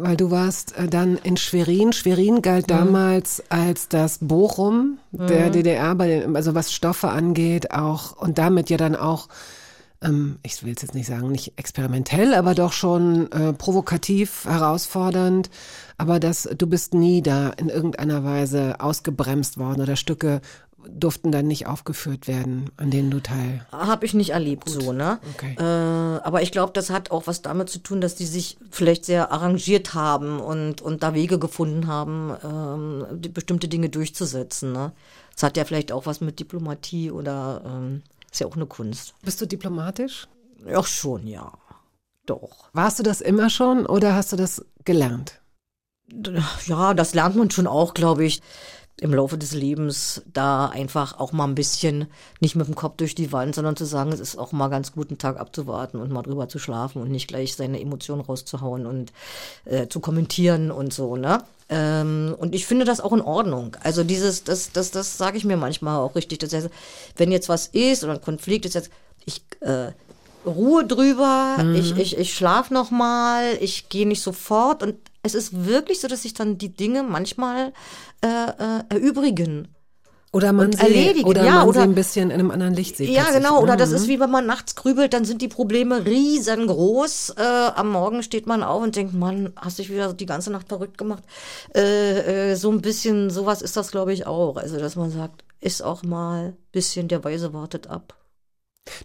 Weil 0.00 0.16
du 0.16 0.30
warst 0.30 0.76
äh, 0.76 0.86
dann 0.86 1.16
in 1.16 1.36
Schwerin. 1.36 1.92
Schwerin 1.92 2.40
galt 2.42 2.70
damals 2.70 3.42
als 3.48 3.88
das 3.88 4.18
Bochum 4.20 4.98
der 5.10 5.50
DDR, 5.50 5.94
bei 5.94 6.06
den, 6.06 6.36
also 6.36 6.54
was 6.54 6.72
Stoffe 6.72 7.08
angeht, 7.08 7.72
auch 7.72 8.16
und 8.16 8.38
damit 8.38 8.70
ja 8.70 8.76
dann 8.76 8.94
auch, 8.94 9.28
ähm, 10.02 10.38
ich 10.44 10.62
will 10.62 10.74
es 10.76 10.82
jetzt 10.82 10.94
nicht 10.94 11.08
sagen, 11.08 11.32
nicht 11.32 11.54
experimentell, 11.56 12.34
aber 12.34 12.54
doch 12.54 12.72
schon 12.72 13.32
äh, 13.32 13.52
provokativ, 13.52 14.44
herausfordernd. 14.44 15.50
Aber 15.96 16.20
das, 16.20 16.48
du 16.56 16.68
bist 16.68 16.94
nie 16.94 17.22
da 17.22 17.50
in 17.50 17.68
irgendeiner 17.68 18.22
Weise 18.22 18.76
ausgebremst 18.78 19.58
worden 19.58 19.82
oder 19.82 19.96
Stücke 19.96 20.40
durften 20.90 21.32
dann 21.32 21.46
nicht 21.46 21.66
aufgeführt 21.66 22.26
werden, 22.26 22.70
an 22.76 22.90
denen 22.90 23.10
du 23.10 23.20
teil. 23.20 23.66
Habe 23.72 24.06
ich 24.06 24.14
nicht 24.14 24.30
erlebt 24.30 24.68
so, 24.68 24.92
ne? 24.92 25.18
Okay. 25.34 25.54
Äh, 25.58 25.62
aber 25.62 26.42
ich 26.42 26.52
glaube, 26.52 26.72
das 26.72 26.90
hat 26.90 27.10
auch 27.10 27.26
was 27.26 27.42
damit 27.42 27.68
zu 27.68 27.78
tun, 27.78 28.00
dass 28.00 28.14
die 28.14 28.26
sich 28.26 28.58
vielleicht 28.70 29.04
sehr 29.04 29.30
arrangiert 29.32 29.94
haben 29.94 30.40
und, 30.40 30.82
und 30.82 31.02
da 31.02 31.14
Wege 31.14 31.38
gefunden 31.38 31.86
haben, 31.86 32.34
ähm, 32.42 33.20
die, 33.20 33.28
bestimmte 33.28 33.68
Dinge 33.68 33.88
durchzusetzen. 33.88 34.72
Ne? 34.72 34.92
Das 35.34 35.42
hat 35.42 35.56
ja 35.56 35.64
vielleicht 35.64 35.92
auch 35.92 36.06
was 36.06 36.20
mit 36.20 36.40
Diplomatie 36.40 37.10
oder 37.10 37.62
ähm, 37.64 38.02
ist 38.30 38.40
ja 38.40 38.46
auch 38.46 38.56
eine 38.56 38.66
Kunst. 38.66 39.14
Bist 39.22 39.40
du 39.40 39.46
diplomatisch? 39.46 40.28
Ja, 40.66 40.82
schon, 40.82 41.26
ja. 41.26 41.52
Doch. 42.26 42.68
Warst 42.72 42.98
du 42.98 43.02
das 43.02 43.20
immer 43.20 43.48
schon 43.48 43.86
oder 43.86 44.14
hast 44.14 44.32
du 44.32 44.36
das 44.36 44.64
gelernt? 44.84 45.40
Ja, 46.66 46.94
das 46.94 47.14
lernt 47.14 47.36
man 47.36 47.50
schon 47.50 47.66
auch, 47.66 47.94
glaube 47.94 48.24
ich, 48.24 48.40
im 49.00 49.14
Laufe 49.14 49.38
des 49.38 49.52
Lebens, 49.52 50.22
da 50.32 50.66
einfach 50.66 51.18
auch 51.18 51.32
mal 51.32 51.44
ein 51.44 51.54
bisschen 51.54 52.06
nicht 52.40 52.56
mit 52.56 52.66
dem 52.66 52.74
Kopf 52.74 52.96
durch 52.96 53.14
die 53.14 53.32
Wand, 53.32 53.54
sondern 53.54 53.76
zu 53.76 53.84
sagen, 53.84 54.12
es 54.12 54.20
ist 54.20 54.36
auch 54.36 54.52
mal 54.52 54.68
ganz 54.68 54.92
gut, 54.92 55.10
einen 55.10 55.18
Tag 55.18 55.38
abzuwarten 55.38 56.00
und 56.00 56.10
mal 56.10 56.22
drüber 56.22 56.48
zu 56.48 56.58
schlafen 56.58 57.00
und 57.00 57.10
nicht 57.10 57.28
gleich 57.28 57.54
seine 57.54 57.80
Emotionen 57.80 58.22
rauszuhauen 58.22 58.86
und 58.86 59.12
äh, 59.64 59.86
zu 59.88 60.00
kommentieren 60.00 60.70
und 60.70 60.92
so, 60.92 61.16
ne? 61.16 61.42
Ähm, 61.68 62.34
und 62.38 62.54
ich 62.54 62.66
finde 62.66 62.84
das 62.84 63.00
auch 63.00 63.12
in 63.12 63.20
Ordnung. 63.20 63.76
Also 63.82 64.02
dieses, 64.02 64.42
das, 64.44 64.72
das, 64.72 64.90
das 64.90 65.18
sage 65.18 65.36
ich 65.36 65.44
mir 65.44 65.56
manchmal 65.58 65.98
auch 65.98 66.14
richtig. 66.14 66.38
Das 66.38 66.52
heißt, 66.52 66.70
wenn 67.16 67.30
jetzt 67.30 67.48
was 67.48 67.66
ist 67.68 68.04
oder 68.04 68.14
ein 68.14 68.22
Konflikt 68.22 68.64
ist 68.64 68.74
jetzt, 68.74 68.90
ich 69.26 69.42
äh, 69.60 69.92
Ruhe 70.46 70.86
drüber, 70.86 71.56
ich, 71.74 71.96
ich, 71.98 72.16
ich 72.16 72.34
schlaf 72.34 72.70
noch 72.70 72.90
mal, 72.90 73.58
ich 73.60 73.90
gehe 73.90 74.08
nicht 74.08 74.22
sofort 74.22 74.82
und 74.82 74.96
es 75.28 75.34
ist 75.34 75.66
wirklich 75.66 76.00
so, 76.00 76.08
dass 76.08 76.22
sich 76.22 76.34
dann 76.34 76.58
die 76.58 76.74
Dinge 76.74 77.02
manchmal 77.02 77.72
äh, 78.22 78.26
äh, 78.26 78.82
erübrigen. 78.88 79.68
Oder 80.30 80.52
man, 80.52 80.72
sie, 80.72 80.80
erledigen, 80.82 81.26
oder 81.26 81.42
ja, 81.42 81.54
man 81.60 81.68
oder- 81.68 81.80
sie 81.80 81.84
ein 81.88 81.94
bisschen 81.94 82.28
in 82.30 82.34
einem 82.40 82.50
anderen 82.50 82.74
Licht 82.74 82.98
sieht. 82.98 83.08
Ja, 83.08 83.30
genau. 83.30 83.62
Oder 83.62 83.76
das 83.78 83.88
Mhm. 83.90 83.96
ist 83.96 84.08
wie 84.08 84.20
wenn 84.20 84.30
man 84.30 84.44
nachts 84.44 84.74
grübelt, 84.76 85.14
dann 85.14 85.24
sind 85.24 85.40
die 85.40 85.48
Probleme 85.48 86.04
riesengroß. 86.04 87.30
Äh, 87.38 87.42
am 87.42 87.90
Morgen 87.90 88.22
steht 88.22 88.46
man 88.46 88.62
auf 88.62 88.82
und 88.82 88.94
denkt, 88.94 89.14
Mann, 89.14 89.54
hast 89.56 89.78
dich 89.78 89.88
wieder 89.90 90.12
die 90.12 90.26
ganze 90.26 90.50
Nacht 90.50 90.68
verrückt 90.68 90.98
gemacht. 90.98 91.22
Äh, 91.74 92.50
äh, 92.52 92.54
so 92.56 92.70
ein 92.70 92.82
bisschen, 92.82 93.30
sowas 93.30 93.62
ist 93.62 93.76
das, 93.78 93.90
glaube 93.90 94.12
ich, 94.12 94.26
auch. 94.26 94.56
Also, 94.58 94.76
dass 94.78 94.96
man 94.96 95.10
sagt, 95.10 95.44
ist 95.60 95.82
auch 95.82 96.02
mal 96.02 96.48
ein 96.48 96.56
bisschen 96.72 97.08
der 97.08 97.24
Weise 97.24 97.54
wartet 97.54 97.86
ab. 97.86 98.14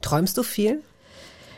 Träumst 0.02 0.38
du 0.38 0.44
viel? 0.44 0.82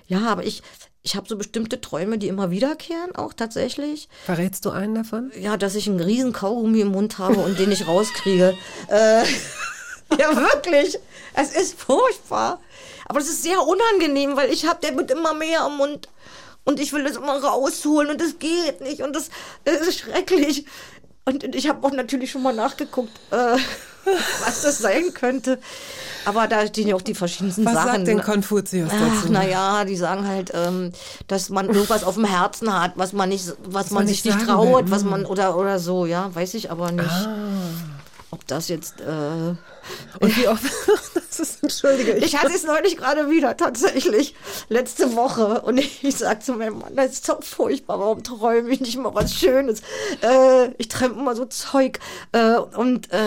Ja, 0.07 0.28
aber 0.28 0.43
ich, 0.45 0.61
ich 1.06 1.16
habe 1.16 1.30
so 1.30 1.38
bestimmte 1.38 1.80
Träume, 1.80 2.18
die 2.18 2.28
immer 2.28 2.49
wiederkehren, 2.49 3.16
auch 3.16 3.32
tatsächlich. 3.32 4.10
Verrätst 4.26 4.66
du 4.66 4.72
einen 4.72 4.95
davon? 4.95 5.32
Ja, 5.39 5.56
dass 5.56 5.76
ich 5.76 5.88
einen 5.88 5.99
riesen 5.99 6.34
Kaugummi 6.34 6.82
im 6.82 6.88
Mund 6.88 7.20
habe 7.20 7.36
und 7.36 7.60
den 7.60 7.70
nicht 7.70 7.88
rauskriege. 7.88 8.58
äh, 8.89 9.24
ja, 10.20 10.36
wirklich. 10.36 10.97
Es 11.36 11.56
ist 11.56 11.80
furchtbar. 11.80 12.60
Aber 13.08 13.20
es 13.20 13.30
ist 13.30 13.43
sehr 13.43 13.62
unangenehm, 13.62 14.36
weil 14.36 14.51
ich 14.51 14.66
habe, 14.66 14.80
der 14.82 14.97
wird 14.97 15.12
immer 15.12 15.36
mehr 15.36 15.68
im 15.68 15.78
Mund. 15.78 16.10
Und 16.64 16.80
ich 16.80 16.91
will 16.91 17.03
das 17.03 17.18
immer 17.18 17.38
rausholen 17.38 18.10
und 18.10 18.20
es 18.20 18.39
geht 18.39 18.82
nicht 18.82 19.03
und 19.03 19.16
das, 19.16 19.30
das 19.64 19.82
ist 19.82 19.99
schrecklich. 19.99 20.66
Und 21.26 21.56
ich 21.56 21.70
habe 21.70 21.86
auch 21.86 21.91
natürlich 21.91 22.32
schon 22.32 22.41
mal 22.41 22.56
nachgeguckt, 22.56 23.12
äh, 23.30 23.58
was 24.45 24.62
das 24.62 24.78
sein 24.80 25.14
könnte. 25.14 25.60
Aber 26.26 26.47
da 26.47 26.66
stehen 26.66 26.88
ja 26.88 26.95
auch 26.95 27.01
die 27.03 27.14
verschiedensten 27.14 27.66
Was 27.66 27.74
Sachen. 27.74 27.91
sagt 27.91 28.08
denn 28.08 28.22
Konfuzius 28.22 28.89
Ach, 28.91 28.99
dazu? 29.22 29.32
naja, 29.32 29.86
die 29.86 29.95
sagen 29.95 30.28
halt, 30.28 30.51
ähm, 30.56 30.91
dass 31.28 31.49
man 31.49 31.68
irgendwas 31.68 32.03
auf 32.03 32.16
dem 32.16 32.26
Herzen 32.26 32.74
hat, 32.80 32.93
was 32.95 33.14
man 33.14 33.30
nicht, 33.30 33.53
was, 33.64 33.91
man 33.91 34.01
man 34.03 34.08
sich 34.08 34.26
nicht 34.26 34.39
traut, 34.45 34.86
will. 34.86 34.91
was 34.91 35.03
Mm. 35.03 35.10
man 35.10 35.26
oder 35.26 35.56
oder 35.56 35.78
so, 35.80 36.06
ja, 36.08 36.34
weiß 36.34 36.56
ich 36.56 36.72
aber 36.72 36.91
nicht. 36.91 37.06
Ah. 37.10 37.28
Ob 38.36 38.46
das 38.48 38.68
jetzt. 38.68 39.00
Äh, 39.00 39.56
Und 40.20 40.38
wie 40.38 40.48
oft? 40.50 40.62
das 41.16 41.40
ist, 41.40 41.64
entschuldige, 41.64 42.12
ich, 42.14 42.26
ich 42.26 42.38
hatte 42.38 42.54
es 42.54 42.66
neulich 42.66 42.98
gerade 42.98 43.30
wieder, 43.30 43.56
tatsächlich, 43.56 44.36
letzte 44.68 45.16
Woche. 45.16 45.62
Und 45.62 45.78
ich, 45.78 46.04
ich 46.04 46.18
sag 46.18 46.44
zu 46.44 46.52
meinem 46.54 46.80
Mann, 46.80 46.98
das 46.98 47.14
ist 47.14 47.30
doch 47.30 47.42
furchtbar, 47.42 47.98
warum 47.98 48.24
träume 48.24 48.70
ich 48.72 48.82
nicht 48.82 48.98
mal 48.98 49.16
was 49.16 49.34
Schönes? 49.34 49.80
Äh, 50.22 50.72
ich 50.78 50.90
träume 50.90 51.14
immer 51.16 51.34
so 51.34 51.46
Zeug. 51.46 52.00
Äh, 52.34 52.58
und 52.58 53.10
äh, 53.14 53.18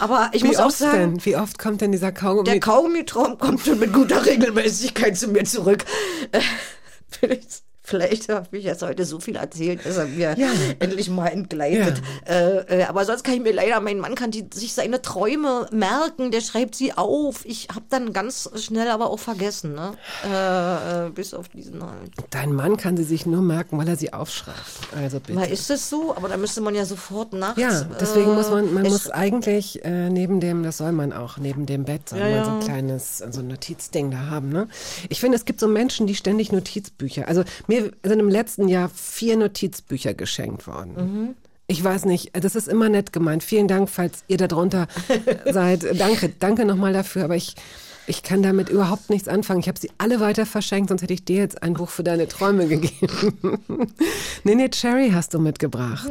aber 0.00 0.30
ich 0.32 0.42
wie 0.42 0.48
muss 0.48 0.56
auch 0.56 0.70
sagen. 0.70 1.14
denn? 1.14 1.24
Wie 1.24 1.36
oft 1.36 1.60
kommt 1.60 1.80
denn 1.80 1.92
dieser 1.92 2.10
Kaugummi? 2.10 2.50
Der 2.50 2.58
Kaugummi-Traum 2.58 3.38
kommt 3.38 3.64
schon 3.64 3.78
mit 3.78 3.92
guter 3.92 4.26
Regelmäßigkeit 4.26 5.16
zu 5.16 5.28
mir 5.28 5.44
zurück. 5.44 5.84
Äh, 6.32 6.40
vielleicht, 7.08 7.62
Vielleicht 7.88 8.28
habe 8.28 8.56
ich 8.56 8.64
jetzt 8.64 8.82
heute 8.82 9.04
so 9.04 9.20
viel 9.20 9.36
erzählt, 9.36 9.86
dass 9.86 9.96
er 9.96 10.06
mir 10.06 10.36
endlich 10.80 11.08
mal 11.08 11.28
entgleitet. 11.28 12.02
Äh, 12.28 12.80
äh, 12.80 12.84
aber 12.84 13.04
sonst 13.04 13.22
kann 13.22 13.34
ich 13.34 13.40
mir 13.40 13.52
leider, 13.52 13.80
mein 13.80 14.00
Mann 14.00 14.16
kann 14.16 14.32
die, 14.32 14.44
sich 14.52 14.74
seine 14.74 15.02
Träume 15.02 15.68
merken, 15.70 16.32
der 16.32 16.40
schreibt 16.40 16.74
sie 16.74 16.92
auf. 16.94 17.44
Ich 17.44 17.68
habe 17.72 17.84
dann 17.88 18.12
ganz 18.12 18.50
schnell 18.56 18.88
aber 18.88 19.08
auch 19.10 19.20
vergessen, 19.20 19.74
ne? 19.74 19.92
Äh, 20.28 21.06
äh, 21.06 21.10
bis 21.10 21.32
auf 21.32 21.48
diesen 21.48 21.80
halt. 21.80 22.10
Dein 22.30 22.52
Mann 22.52 22.76
kann 22.76 22.96
sie 22.96 23.04
sich 23.04 23.24
nur 23.24 23.40
merken, 23.40 23.78
weil 23.78 23.86
er 23.86 23.94
sie 23.96 24.12
aufschreibt. 24.12 24.58
Also 24.96 25.20
bitte. 25.20 25.38
Na, 25.38 25.44
ist 25.44 25.70
es 25.70 25.88
so? 25.88 26.12
Aber 26.16 26.28
da 26.28 26.36
müsste 26.36 26.60
man 26.62 26.74
ja 26.74 26.84
sofort 26.84 27.34
nachts. 27.34 27.60
Ja, 27.60 27.84
deswegen 28.00 28.32
äh, 28.32 28.34
muss 28.34 28.50
man, 28.50 28.74
man 28.74 28.84
es- 28.84 28.90
muss 28.92 29.10
eigentlich 29.10 29.84
äh, 29.84 30.10
neben 30.10 30.40
dem, 30.40 30.64
das 30.64 30.78
soll 30.78 30.90
man 30.90 31.12
auch, 31.12 31.38
neben 31.38 31.66
dem 31.66 31.84
Bett 31.84 32.08
soll 32.08 32.18
man 32.18 32.44
so 32.44 32.50
ein 32.50 32.60
kleines, 32.60 33.18
so 33.18 33.38
ein 33.40 33.46
Notizding 33.46 34.10
da 34.10 34.26
haben. 34.28 34.48
Ne? 34.48 34.66
Ich 35.08 35.20
finde, 35.20 35.36
es 35.36 35.44
gibt 35.44 35.60
so 35.60 35.68
Menschen, 35.68 36.08
die 36.08 36.16
ständig 36.16 36.50
Notizbücher. 36.50 37.28
Also 37.28 37.44
mir 37.68 37.75
sind 37.80 38.20
im 38.20 38.28
letzten 38.28 38.68
Jahr 38.68 38.88
vier 38.88 39.36
Notizbücher 39.36 40.14
geschenkt 40.14 40.66
worden. 40.66 40.94
Mhm. 40.96 41.34
Ich 41.68 41.82
weiß 41.82 42.04
nicht, 42.04 42.30
das 42.32 42.54
ist 42.54 42.68
immer 42.68 42.88
nett 42.88 43.12
gemeint. 43.12 43.42
Vielen 43.42 43.66
Dank, 43.66 43.88
falls 43.90 44.22
ihr 44.28 44.36
da 44.36 44.46
drunter 44.46 44.86
seid. 45.50 45.98
Danke, 45.98 46.32
danke 46.38 46.64
nochmal 46.64 46.92
dafür. 46.92 47.24
Aber 47.24 47.34
ich, 47.34 47.56
ich 48.06 48.22
kann 48.22 48.42
damit 48.42 48.68
überhaupt 48.68 49.10
nichts 49.10 49.26
anfangen. 49.26 49.60
Ich 49.60 49.68
habe 49.68 49.78
sie 49.78 49.90
alle 49.98 50.20
weiter 50.20 50.46
verschenkt, 50.46 50.90
sonst 50.90 51.02
hätte 51.02 51.14
ich 51.14 51.24
dir 51.24 51.38
jetzt 51.38 51.62
ein 51.64 51.74
Buch 51.74 51.88
für 51.90 52.04
deine 52.04 52.28
Träume 52.28 52.68
gegeben. 52.68 53.92
Nene 54.44 54.70
Cherry 54.70 55.10
hast 55.12 55.34
du 55.34 55.40
mitgebracht. 55.40 56.10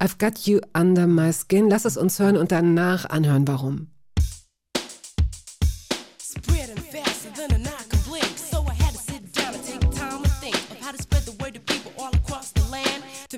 I've 0.00 0.18
got 0.18 0.46
you 0.46 0.60
under 0.74 1.06
my 1.06 1.32
skin. 1.32 1.68
Lass 1.68 1.84
es 1.84 1.98
uns 1.98 2.18
hören 2.18 2.38
und 2.38 2.50
danach 2.50 3.04
anhören, 3.10 3.46
warum. 3.46 3.88
spreading 6.36 6.76
faster 6.76 7.13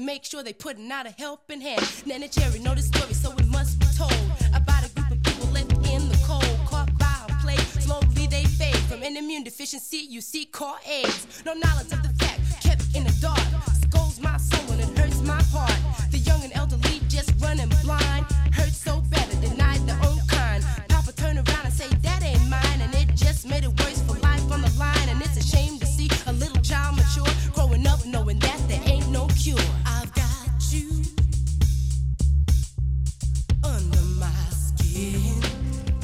make 0.07 0.25
sure 0.25 0.41
they 0.45 0.53
putting 0.53 0.91
out 0.93 1.05
a 1.05 1.11
helping 1.11 1.61
hand. 1.61 1.83
Nana 2.07 2.29
Cherry 2.29 2.61
know 2.61 2.75
the 2.77 2.81
story, 2.81 3.13
so 3.13 3.33
it 3.33 3.49
must 3.49 3.81
be 3.81 3.87
told 3.99 4.15
about 4.55 4.87
a 4.87 4.95
group 4.95 5.11
of 5.11 5.23
people 5.25 5.49
left 5.49 5.73
in 5.73 6.09
the 6.09 6.19
cold, 6.25 6.59
caught 6.65 6.97
by 6.97 7.13
a 7.29 7.33
plague. 7.43 7.59
Slowly 7.83 8.29
they 8.29 8.45
fade 8.45 8.77
from 8.89 9.03
an 9.03 9.17
immune 9.17 9.43
deficiency. 9.43 10.07
You 10.09 10.21
see, 10.21 10.45
caught 10.45 10.81
AIDS. 10.89 11.43
No 11.45 11.55
knowledge 11.55 11.93
of 11.93 12.03
the 12.05 12.15
fact, 12.23 12.41
kept 12.63 12.85
in 12.95 13.03
the 13.03 13.15
dark. 13.21 13.47
Scolds 13.83 14.21
my 14.21 14.37
soul 14.37 14.71
and 14.75 14.81
it 14.81 14.97
hurts 14.97 15.21
my 15.23 15.43
heart. 15.51 15.77
The 16.13 16.19
young 16.19 16.43
and 16.45 16.53
elderly 16.55 17.01
just 17.09 17.33
running 17.43 17.69
blind. 17.83 18.27
Hurt 18.55 18.75
so 18.87 19.01
bad 19.11 19.29
denied 19.41 19.81
their 19.89 19.99
own 20.09 20.21
kind. 20.29 20.63
Papa 20.89 21.13
turn 21.15 21.37
around 21.37 21.65
and 21.65 21.75
say 21.75 21.89
that 22.07 22.23
ain't 22.23 22.49
mine, 22.49 22.81
and 22.81 22.95
it 22.95 23.13
just 23.17 23.45
made 23.49 23.65
it 23.65 23.75
worse 23.81 23.96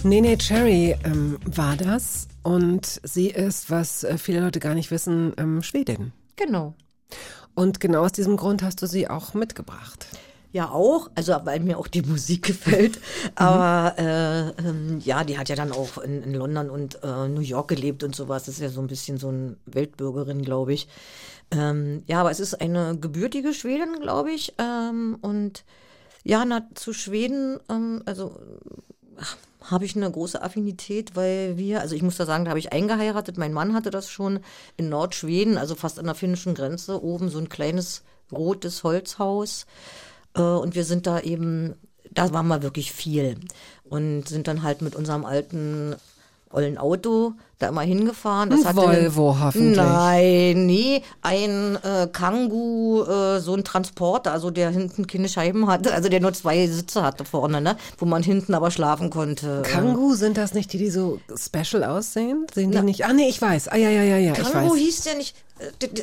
Nene 0.04 0.36
Cherry 0.36 0.96
ähm, 1.04 1.38
war 1.44 1.76
das 1.76 2.26
und 2.42 3.00
sie 3.04 3.28
ist, 3.28 3.70
was 3.70 4.02
äh, 4.02 4.18
viele 4.18 4.40
Leute 4.40 4.58
gar 4.58 4.74
nicht 4.74 4.90
wissen, 4.90 5.32
ähm, 5.36 5.62
Schwedin. 5.62 6.12
Genau. 6.34 6.74
Und 7.54 7.78
genau 7.78 8.04
aus 8.04 8.12
diesem 8.12 8.36
Grund 8.36 8.62
hast 8.62 8.82
du 8.82 8.86
sie 8.86 9.08
auch 9.08 9.34
mitgebracht. 9.34 10.06
Ja, 10.50 10.70
auch, 10.70 11.08
also 11.14 11.34
weil 11.44 11.60
mir 11.60 11.78
auch 11.78 11.86
die 11.86 12.02
Musik 12.02 12.42
gefällt. 12.46 12.98
Aber 13.36 13.94
äh, 13.96 14.48
ähm, 14.66 14.98
ja, 15.04 15.22
die 15.22 15.38
hat 15.38 15.48
ja 15.48 15.54
dann 15.54 15.70
auch 15.70 15.98
in, 15.98 16.22
in 16.22 16.34
London 16.34 16.68
und 16.68 16.98
äh, 17.04 17.28
New 17.28 17.40
York 17.40 17.68
gelebt 17.68 18.02
und 18.02 18.16
sowas. 18.16 18.44
Das 18.44 18.56
ist 18.56 18.60
ja 18.60 18.70
so 18.70 18.80
ein 18.80 18.88
bisschen 18.88 19.18
so 19.18 19.28
eine 19.28 19.56
Weltbürgerin, 19.66 20.42
glaube 20.42 20.72
ich. 20.72 20.88
Ähm, 21.52 22.02
ja, 22.06 22.20
aber 22.20 22.30
es 22.32 22.40
ist 22.40 22.60
eine 22.60 22.98
gebürtige 22.98 23.54
Schwedin, 23.54 24.00
glaube 24.00 24.32
ich. 24.32 24.52
Ähm, 24.58 25.18
und 25.20 25.64
ja, 26.24 26.44
na, 26.44 26.66
zu 26.74 26.92
Schweden, 26.92 27.60
ähm, 27.70 28.02
also 28.04 28.38
ach, 29.16 29.36
habe 29.70 29.84
ich 29.84 29.96
eine 29.96 30.10
große 30.10 30.42
Affinität, 30.42 31.16
weil 31.16 31.56
wir, 31.56 31.80
also 31.80 31.94
ich 31.94 32.02
muss 32.02 32.16
da 32.16 32.26
sagen, 32.26 32.44
da 32.44 32.50
habe 32.50 32.58
ich 32.58 32.72
eingeheiratet. 32.72 33.38
Mein 33.38 33.52
Mann 33.52 33.74
hatte 33.74 33.90
das 33.90 34.10
schon 34.10 34.40
in 34.76 34.88
Nordschweden, 34.88 35.58
also 35.58 35.74
fast 35.74 35.98
an 35.98 36.06
der 36.06 36.14
finnischen 36.14 36.54
Grenze, 36.54 37.02
oben 37.02 37.28
so 37.28 37.38
ein 37.38 37.48
kleines 37.48 38.02
rotes 38.30 38.82
Holzhaus. 38.84 39.66
Äh, 40.34 40.42
Und 40.42 40.74
wir 40.74 40.84
sind 40.84 41.06
da 41.06 41.20
eben, 41.20 41.74
da 42.10 42.32
waren 42.32 42.48
wir 42.48 42.62
wirklich 42.62 42.92
viel. 42.92 43.38
Und 43.84 44.28
sind 44.28 44.48
dann 44.48 44.62
halt 44.62 44.82
mit 44.82 44.96
unserem 44.96 45.24
alten 45.24 45.96
ollen 46.52 46.78
Auto 46.78 47.34
da 47.58 47.68
immer 47.68 47.82
hingefahren. 47.82 48.50
Das 48.50 48.66
Ein 48.66 48.76
Volvo 48.76 49.36
hoffentlich. 49.40 49.76
Nein, 49.76 50.66
nee, 50.66 51.02
ein 51.22 51.78
äh, 51.82 52.08
Kangoo, 52.12 53.04
äh, 53.04 53.40
so 53.40 53.54
ein 53.54 53.64
Transporter, 53.64 54.32
also 54.32 54.50
der 54.50 54.70
hinten 54.70 55.06
keine 55.06 55.28
Scheiben 55.28 55.68
hatte, 55.68 55.94
also 55.94 56.08
der 56.08 56.20
nur 56.20 56.32
zwei 56.32 56.66
Sitze 56.66 57.02
hatte 57.02 57.24
vorne, 57.24 57.60
ne, 57.60 57.76
wo 57.98 58.04
man 58.04 58.22
hinten 58.22 58.54
aber 58.54 58.70
schlafen 58.70 59.10
konnte. 59.10 59.62
Kangoo, 59.62 60.14
sind 60.14 60.36
das 60.36 60.54
nicht 60.54 60.72
die, 60.72 60.78
die 60.78 60.90
so 60.90 61.20
special 61.36 61.84
aussehen? 61.84 62.46
Sehen 62.52 62.72
die 62.72 62.82
nicht? 62.82 63.04
Ah, 63.04 63.12
nee, 63.12 63.28
ich 63.28 63.40
weiß. 63.40 63.68
Ah, 63.68 63.76
ja, 63.76 63.90
ja, 63.90 64.02
ja, 64.02 64.18
ja, 64.18 64.32
ich 64.32 64.38
Kangoo 64.38 64.72
weiß. 64.72 64.78
hieß 64.78 65.02
der 65.02 65.14
nicht. 65.16 65.36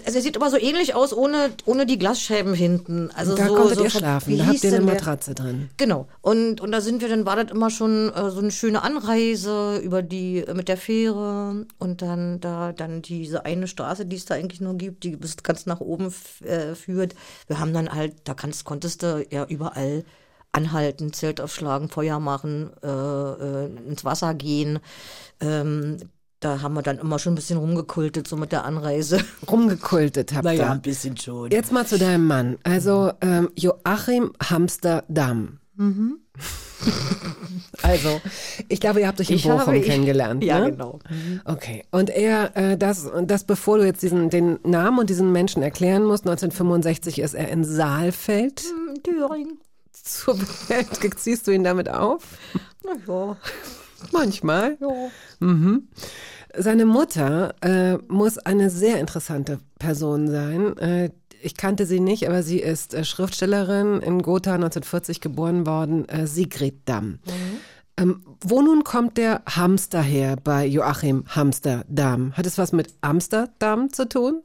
Also 0.05 0.18
er 0.18 0.22
sieht 0.22 0.36
aber 0.38 0.49
so 0.49 0.57
ähnlich 0.57 0.95
aus, 0.95 1.14
ohne, 1.14 1.51
ohne 1.66 1.86
die 1.86 1.97
Glasscheiben 1.97 2.53
hinten. 2.53 3.10
Also 3.16 3.36
da 3.36 3.47
so, 3.47 3.55
konntet 3.55 3.78
so 3.78 3.84
ihr 3.84 3.91
von- 3.91 3.99
schlafen, 3.99 4.38
da 4.38 4.45
habt 4.47 4.64
ihr 4.64 4.70
eine 4.74 4.86
der? 4.86 4.93
Matratze 4.95 5.36
drin. 5.36 5.70
Genau. 5.78 6.07
Und, 6.22 6.62
und 6.62 6.72
da 6.72 6.82
sind 6.82 7.01
wir, 7.01 7.10
dann 7.10 7.26
war 7.26 7.36
das 7.36 7.51
immer 7.51 7.70
schon 7.70 8.14
äh, 8.14 8.30
so 8.32 8.39
eine 8.39 8.51
schöne 8.51 8.82
Anreise 8.84 9.78
über 9.78 10.01
die, 10.01 10.39
äh, 10.39 10.53
mit 10.53 10.68
der 10.68 10.78
Fähre 10.78 11.66
und 11.78 12.01
dann 12.01 12.39
da, 12.39 12.72
dann 12.72 13.01
diese 13.01 13.45
eine 13.45 13.68
Straße, 13.68 14.05
die 14.05 14.16
es 14.16 14.26
da 14.26 14.36
eigentlich 14.36 14.62
nur 14.62 14.76
gibt, 14.76 15.03
die 15.03 15.16
bis 15.16 15.38
ganz 15.43 15.66
nach 15.66 15.80
oben 15.80 16.14
äh, 16.43 16.76
führt. 16.76 17.16
Wir 17.47 17.60
haben 17.60 17.74
dann 17.74 17.93
halt, 17.93 18.16
da 18.26 18.34
kannst, 18.34 18.66
konntest 18.66 19.03
du 19.03 19.26
ja 19.30 19.45
überall 19.45 20.03
anhalten, 20.51 21.14
Zelt 21.14 21.41
aufschlagen, 21.41 21.89
Feuer 21.89 22.20
machen, 22.20 22.72
äh, 22.84 22.88
äh, 22.88 23.70
ins 23.88 24.03
Wasser 24.03 24.34
gehen. 24.34 24.80
Ähm, 25.41 25.97
da 26.39 26.61
haben 26.61 26.73
wir 26.73 26.81
dann 26.81 26.99
immer 26.99 27.19
schon 27.19 27.33
ein 27.33 27.35
bisschen 27.35 27.57
rumgekultet, 27.57 28.27
so 28.27 28.37
mit 28.37 28.51
der 28.51 28.63
Anreise. 28.65 29.19
Rumgekultet 29.49 30.33
habt 30.33 30.45
ihr. 30.53 30.79
bisschen 30.81 31.17
schon. 31.17 31.51
Jetzt 31.51 31.71
mal 31.71 31.85
zu 31.85 31.97
deinem 31.97 32.27
Mann. 32.27 32.57
Also 32.63 33.11
ähm, 33.21 33.49
Joachim 33.55 34.31
Hamsterdam. 34.41 35.59
also, 37.83 38.21
ich 38.67 38.79
glaube, 38.79 38.99
ihr 39.01 39.07
habt 39.07 39.19
euch 39.21 39.29
in 39.29 39.35
Ich 39.37 39.49
habe- 39.49 39.59
Bochum 39.59 39.73
ich- 39.75 39.85
kennengelernt. 39.85 40.43
Ja, 40.43 40.59
ne? 40.59 40.71
genau. 40.71 40.99
Okay. 41.45 41.83
Und 41.91 42.09
er, 42.09 42.55
äh, 42.57 42.77
das, 42.77 43.05
und 43.05 43.31
das, 43.31 43.43
bevor 43.45 43.77
du 43.77 43.85
jetzt 43.85 44.01
diesen, 44.01 44.29
den 44.29 44.59
Namen 44.63 44.99
und 44.99 45.09
diesen 45.09 45.31
Menschen 45.31 45.61
erklären 45.63 46.03
musst, 46.03 46.25
1965 46.25 47.19
ist 47.19 47.33
er 47.33 47.49
in 47.49 47.63
Saalfeld 47.63 48.63
Thüringen. 49.03 49.59
zur 49.93 50.37
Welt. 50.69 50.87
Ziehst 51.17 51.47
du 51.47 51.51
ihn 51.51 51.63
damit 51.63 51.89
auf? 51.89 52.23
Na 52.83 52.91
ja. 53.07 53.37
Manchmal. 54.11 54.77
Ja. 54.79 54.87
Mhm. 55.39 55.87
Seine 56.57 56.85
Mutter 56.85 57.53
äh, 57.61 57.97
muss 58.07 58.37
eine 58.37 58.69
sehr 58.69 58.99
interessante 58.99 59.59
Person 59.77 60.27
sein. 60.27 60.77
Äh, 60.77 61.11
ich 61.41 61.55
kannte 61.55 61.85
sie 61.85 61.99
nicht, 61.99 62.27
aber 62.27 62.43
sie 62.43 62.59
ist 62.59 62.93
äh, 62.93 63.03
Schriftstellerin 63.03 64.01
in 64.01 64.21
Gotha 64.21 64.55
1940 64.55 65.21
geboren 65.21 65.65
worden, 65.65 66.07
äh, 66.09 66.27
Sigrid 66.27 66.81
Damm. 66.85 67.19
Ähm, 67.97 68.23
wo 68.41 68.61
nun 68.61 68.83
kommt 68.83 69.17
der 69.17 69.41
Hamster 69.45 70.01
her 70.01 70.37
bei 70.41 70.65
Joachim 70.65 71.25
Hamsterdam? 71.27 72.33
Hat 72.33 72.45
es 72.45 72.57
was 72.57 72.71
mit 72.71 72.93
Amsterdam 73.01 73.91
zu 73.91 74.07
tun? 74.07 74.41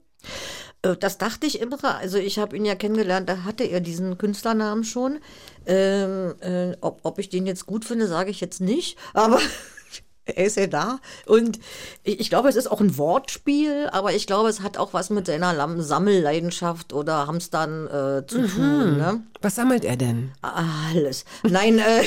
Äh, 0.85 0.97
Das 0.97 1.18
dachte 1.18 1.47
ich 1.47 1.61
immer. 1.61 1.82
Also 1.97 2.18
ich 2.18 2.39
habe 2.39 2.57
ihn 2.57 2.64
ja 2.64 2.74
kennengelernt, 2.74 3.28
da 3.28 3.45
hatte 3.45 3.64
er 3.64 3.80
diesen 3.80 4.18
Künstlernamen 4.18 4.85
schon. 4.85 5.18
Ähm, 5.66 6.35
äh, 6.41 6.76
ob, 6.80 7.01
ob 7.03 7.18
ich 7.18 7.28
den 7.30 7.47
jetzt 7.47 7.66
gut 7.66 7.85
finde, 7.85 8.07
sage 8.07 8.30
ich 8.30 8.41
jetzt 8.41 8.61
nicht. 8.61 8.99
Aber 9.14 9.41
er 10.27 10.47
ist 10.47 10.57
ja 10.57 10.66
da. 10.66 11.01
Und 11.27 11.59
ich, 12.03 12.31
glaube, 12.31 12.49
es 12.49 12.57
ist 12.57 12.70
auch 12.70 12.81
ein 12.81 12.97
Wortspiel, 12.97 13.89
aber 13.93 14.12
ich 14.12 14.27
glaube, 14.27 14.49
es 14.49 14.62
hat 14.62 14.79
auch 14.79 14.95
was 14.95 15.11
mit 15.11 15.27
seiner 15.27 15.55
Sammelleidenschaft 15.83 16.93
oder 16.93 17.27
Hamstern 17.27 17.87
äh, 17.87 18.27
zu 18.27 18.47
tun. 18.47 18.97
Ne? 18.97 19.22
Was 19.43 19.57
sammelt 19.57 19.85
er 19.85 19.97
denn? 19.97 20.33
Alles. 20.43 21.25
Nein, 21.43 21.79
äh, 21.79 22.03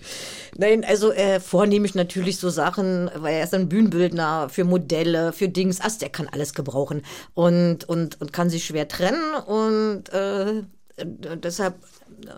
nein, 0.56 0.84
also 0.84 1.12
äh, 1.12 1.40
vornehmlich 1.40 1.94
natürlich 1.94 2.38
so 2.38 2.50
Sachen, 2.50 3.10
weil 3.16 3.34
er 3.34 3.44
ist 3.44 3.54
ein 3.54 3.68
Bühnenbildner 3.68 4.48
für 4.48 4.64
Modelle, 4.64 5.32
für 5.32 5.48
Dings. 5.48 5.80
Also 5.80 5.98
der 5.98 6.10
kann 6.10 6.28
alles 6.30 6.54
gebrauchen 6.54 7.02
und, 7.34 7.84
und, 7.88 8.20
und 8.20 8.32
kann 8.32 8.50
sich 8.50 8.64
schwer 8.64 8.86
trennen 8.86 9.34
und 9.46 10.08
äh, 10.10 10.62
deshalb 10.98 11.74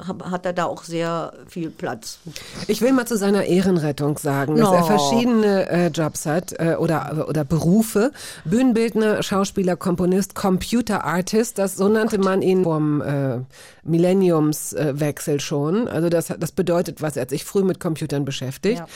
hat 0.06 0.46
er 0.46 0.52
da 0.52 0.64
auch 0.64 0.84
sehr 0.84 1.32
viel 1.48 1.70
Platz. 1.70 2.18
Ich 2.66 2.80
will 2.80 2.92
mal 2.92 3.06
zu 3.06 3.16
seiner 3.16 3.44
Ehrenrettung 3.44 4.18
sagen, 4.18 4.56
dass 4.56 4.68
No. 4.70 4.76
er 4.76 4.84
verschiedene 4.84 5.68
äh, 5.68 5.86
Jobs 5.88 6.26
hat 6.26 6.52
äh, 6.58 6.76
oder, 6.78 7.26
oder 7.28 7.44
Berufe. 7.44 8.12
Bühnenbildner, 8.44 9.22
Schauspieler, 9.22 9.76
Komponist, 9.76 10.34
Computer 10.34 11.04
Artist, 11.04 11.58
das 11.58 11.76
so 11.76 11.88
nannte 11.88 12.18
man 12.18 12.42
ihn 12.42 12.64
vom 12.64 13.00
äh, 13.00 13.40
Millenniumswechsel 13.84 15.36
äh, 15.36 15.40
schon. 15.40 15.88
Also 15.88 16.08
das, 16.08 16.32
das 16.38 16.52
bedeutet 16.52 17.02
was, 17.02 17.16
er 17.16 17.22
hat 17.22 17.30
sich 17.30 17.44
früh 17.44 17.62
mit 17.62 17.80
Computern 17.80 18.24
beschäftigt. 18.24 18.78
Ja. 18.78 18.86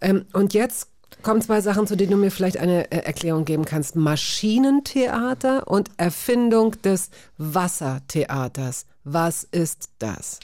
Ähm, 0.00 0.24
und 0.32 0.54
jetzt 0.54 0.88
kommen 1.22 1.42
zwei 1.42 1.60
Sachen, 1.60 1.86
zu 1.86 1.96
denen 1.96 2.12
du 2.12 2.16
mir 2.16 2.30
vielleicht 2.30 2.56
eine 2.56 2.90
äh, 2.90 2.98
Erklärung 2.98 3.44
geben 3.44 3.64
kannst. 3.64 3.96
Maschinentheater 3.96 5.68
und 5.68 5.90
Erfindung 5.96 6.80
des 6.82 7.10
Wassertheaters. 7.38 8.86
Was 9.04 9.44
ist 9.44 9.90
das? 9.98 10.40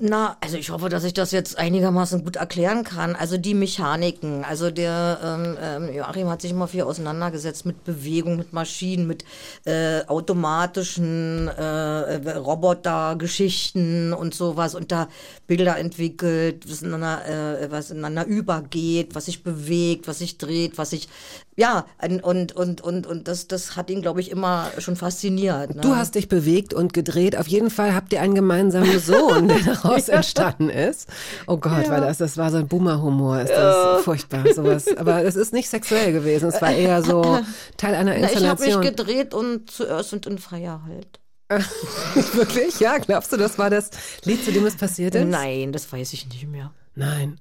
Na, 0.00 0.36
also 0.40 0.56
ich 0.56 0.70
hoffe, 0.70 0.88
dass 0.88 1.04
ich 1.04 1.12
das 1.12 1.32
jetzt 1.32 1.58
einigermaßen 1.58 2.24
gut 2.24 2.36
erklären 2.36 2.82
kann. 2.82 3.14
Also 3.14 3.36
die 3.36 3.54
Mechaniken, 3.54 4.44
also 4.44 4.70
der 4.70 5.18
ähm, 5.22 5.56
ähm, 5.60 5.94
Joachim 5.94 6.28
hat 6.28 6.40
sich 6.40 6.50
immer 6.50 6.66
viel 6.66 6.82
auseinandergesetzt 6.82 7.66
mit 7.66 7.84
Bewegung, 7.84 8.36
mit 8.36 8.52
Maschinen, 8.52 9.06
mit 9.06 9.24
äh, 9.64 10.04
automatischen 10.06 11.46
äh, 11.48 12.30
Robotergeschichten 12.36 14.12
und 14.12 14.34
sowas 14.34 14.74
und 14.74 14.90
da 14.92 15.08
Bilder 15.46 15.78
entwickelt, 15.78 16.68
was 16.68 16.82
ineinander, 16.82 17.60
äh, 17.60 17.70
was 17.70 17.90
ineinander 17.90 18.26
übergeht, 18.26 19.14
was 19.14 19.26
sich 19.26 19.42
bewegt, 19.42 20.08
was 20.08 20.18
sich 20.20 20.38
dreht, 20.38 20.78
was 20.78 20.90
sich 20.90 21.08
ja, 21.54 21.84
und, 22.22 22.52
und, 22.52 22.80
und, 22.80 23.06
und, 23.06 23.28
das, 23.28 23.46
das 23.46 23.76
hat 23.76 23.90
ihn, 23.90 24.00
glaube 24.00 24.20
ich, 24.20 24.30
immer 24.30 24.70
schon 24.78 24.96
fasziniert. 24.96 25.74
Ne? 25.74 25.82
Du 25.82 25.94
hast 25.94 26.14
dich 26.14 26.28
bewegt 26.28 26.72
und 26.72 26.94
gedreht. 26.94 27.36
Auf 27.36 27.46
jeden 27.46 27.68
Fall 27.68 27.94
habt 27.94 28.12
ihr 28.14 28.22
einen 28.22 28.34
gemeinsamen 28.34 28.98
Sohn, 29.04 29.48
der 29.48 29.58
daraus 29.92 30.08
entstanden 30.08 30.70
ist. 30.70 31.08
Oh 31.46 31.56
Gott, 31.56 31.88
weil 31.88 32.00
das, 32.00 32.18
das 32.18 32.36
war 32.36 32.50
so 32.50 32.58
ein 32.58 32.68
Boomer-Humor. 32.68 33.40
Ist 33.40 33.50
das 33.52 34.02
furchtbar, 34.04 34.44
sowas. 34.54 34.86
Aber 34.96 35.24
es 35.24 35.36
ist 35.36 35.52
nicht 35.52 35.68
sexuell 35.68 36.12
gewesen. 36.12 36.48
Es 36.48 36.60
war 36.60 36.72
eher 36.72 37.02
so 37.02 37.40
Teil 37.76 37.94
einer 37.94 38.16
Na, 38.18 38.30
ich 38.30 38.36
habe 38.36 38.60
mich 38.60 38.74
Installation. 38.74 38.82
gedreht 38.82 39.34
und 39.34 39.70
zuerst 39.70 40.12
und 40.12 40.26
in 40.26 40.38
Freier 40.38 40.82
halt. 40.86 41.20
Wirklich? 42.34 42.80
Ja, 42.80 42.98
glaubst 42.98 43.32
du, 43.32 43.36
das 43.36 43.58
war 43.58 43.68
das 43.68 43.90
Lied, 44.24 44.44
zu 44.44 44.52
dem 44.52 44.64
es 44.64 44.76
passiert 44.76 45.14
ist? 45.14 45.26
Nein, 45.26 45.72
das 45.72 45.92
weiß 45.92 46.12
ich 46.14 46.26
nicht 46.28 46.48
mehr. 46.48 46.72
Nein. 46.94 47.38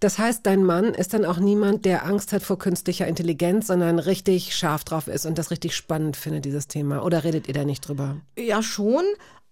Das 0.00 0.18
heißt, 0.18 0.44
dein 0.44 0.62
Mann 0.62 0.92
ist 0.92 1.14
dann 1.14 1.24
auch 1.24 1.38
niemand, 1.38 1.86
der 1.86 2.04
Angst 2.04 2.34
hat 2.34 2.42
vor 2.42 2.58
künstlicher 2.58 3.06
Intelligenz, 3.06 3.66
sondern 3.68 3.98
richtig 3.98 4.54
scharf 4.54 4.84
drauf 4.84 5.08
ist 5.08 5.24
und 5.24 5.38
das 5.38 5.50
richtig 5.50 5.74
spannend 5.74 6.18
findet, 6.18 6.44
dieses 6.44 6.68
Thema. 6.68 7.02
Oder 7.02 7.24
redet 7.24 7.48
ihr 7.48 7.54
da 7.54 7.64
nicht 7.64 7.80
drüber? 7.88 8.16
Ja, 8.38 8.62
schon. 8.62 9.04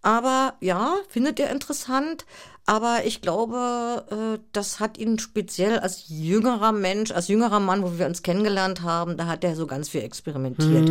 Aber 0.05 0.53
ja, 0.61 0.97
findet 1.09 1.41
er 1.41 1.51
interessant. 1.51 2.27
Aber 2.67 3.01
ich 3.05 3.21
glaube, 3.23 4.05
äh, 4.11 4.39
das 4.53 4.79
hat 4.79 4.99
ihn 4.99 5.19
speziell 5.19 5.79
als 5.79 6.05
jüngerer 6.09 6.73
Mensch, 6.73 7.11
als 7.11 7.29
jüngerer 7.29 7.61
Mann, 7.61 7.83
wo 7.83 7.99
wir 7.99 8.07
uns 8.07 8.23
kennengelernt 8.23 8.83
haben, 8.83 9.17
da 9.17 9.27
hat 9.27 9.45
er 9.45 9.57
so 9.57 9.67
ganz 9.67 9.89
viel 9.89 10.03
experimentiert. 10.03 10.89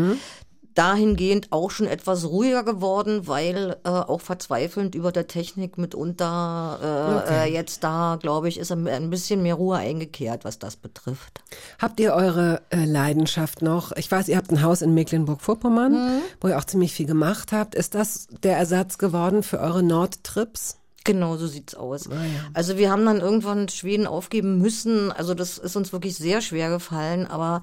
Dahingehend 0.76 1.51
auch 1.51 1.71
schon 1.71 1.88
etwas 1.88 2.26
ruhiger 2.26 2.63
geworden, 2.63 3.28
weil 3.28 3.78
äh, 3.84 3.89
auch 3.89 4.21
verzweifelnd 4.21 4.95
über 4.95 5.11
der 5.11 5.28
Technik 5.28 5.78
mitunter 5.78 6.80
äh, 6.82 7.03
Okay. 7.24 7.49
äh, 7.49 7.53
jetzt 7.53 7.84
da, 7.84 8.17
glaube 8.21 8.47
ich, 8.49 8.57
ist 8.57 8.71
ein 8.71 9.09
bisschen 9.09 9.41
mehr 9.43 9.55
Ruhe 9.55 9.78
eingekehrt, 9.78 10.45
was 10.45 10.59
das 10.59 10.76
betrifft. 10.76 11.41
Habt 11.80 11.99
ihr 11.99 12.13
eure 12.13 12.61
äh, 12.69 12.86
Leidenschaft 12.86 13.61
noch? 13.61 13.91
Ich 13.95 14.09
weiß, 14.11 14.28
ihr 14.30 14.38
habt 14.38 14.51
ein 14.51 14.61
Haus 14.63 14.82
in 14.82 14.93
Mecklenburg-Vorpommern, 14.93 16.21
wo 16.41 16.47
ihr 16.47 16.57
auch 16.57 16.63
ziemlich 16.65 16.93
viel 16.93 17.05
gemacht 17.05 17.51
habt. 17.51 17.76
Ist 17.76 17.95
das 17.95 18.28
der 18.43 18.57
Ersatz 18.57 18.97
geworden 18.97 19.43
für 19.43 19.59
eure 19.59 19.84
Nordtrips? 19.84 20.78
Genau, 21.05 21.36
so 21.36 21.47
sieht's 21.47 21.76
aus. 21.76 22.07
Also 22.53 22.78
wir 22.78 22.89
haben 22.89 23.05
dann 23.05 23.19
irgendwann 23.19 23.67
Schweden 23.67 24.07
aufgeben 24.07 24.59
müssen. 24.59 25.11
Also 25.11 25.34
das 25.34 25.57
ist 25.57 25.76
uns 25.76 25.91
wirklich 25.91 26.15
sehr 26.15 26.39
schwer 26.39 26.69
gefallen, 26.69 27.28
aber 27.28 27.61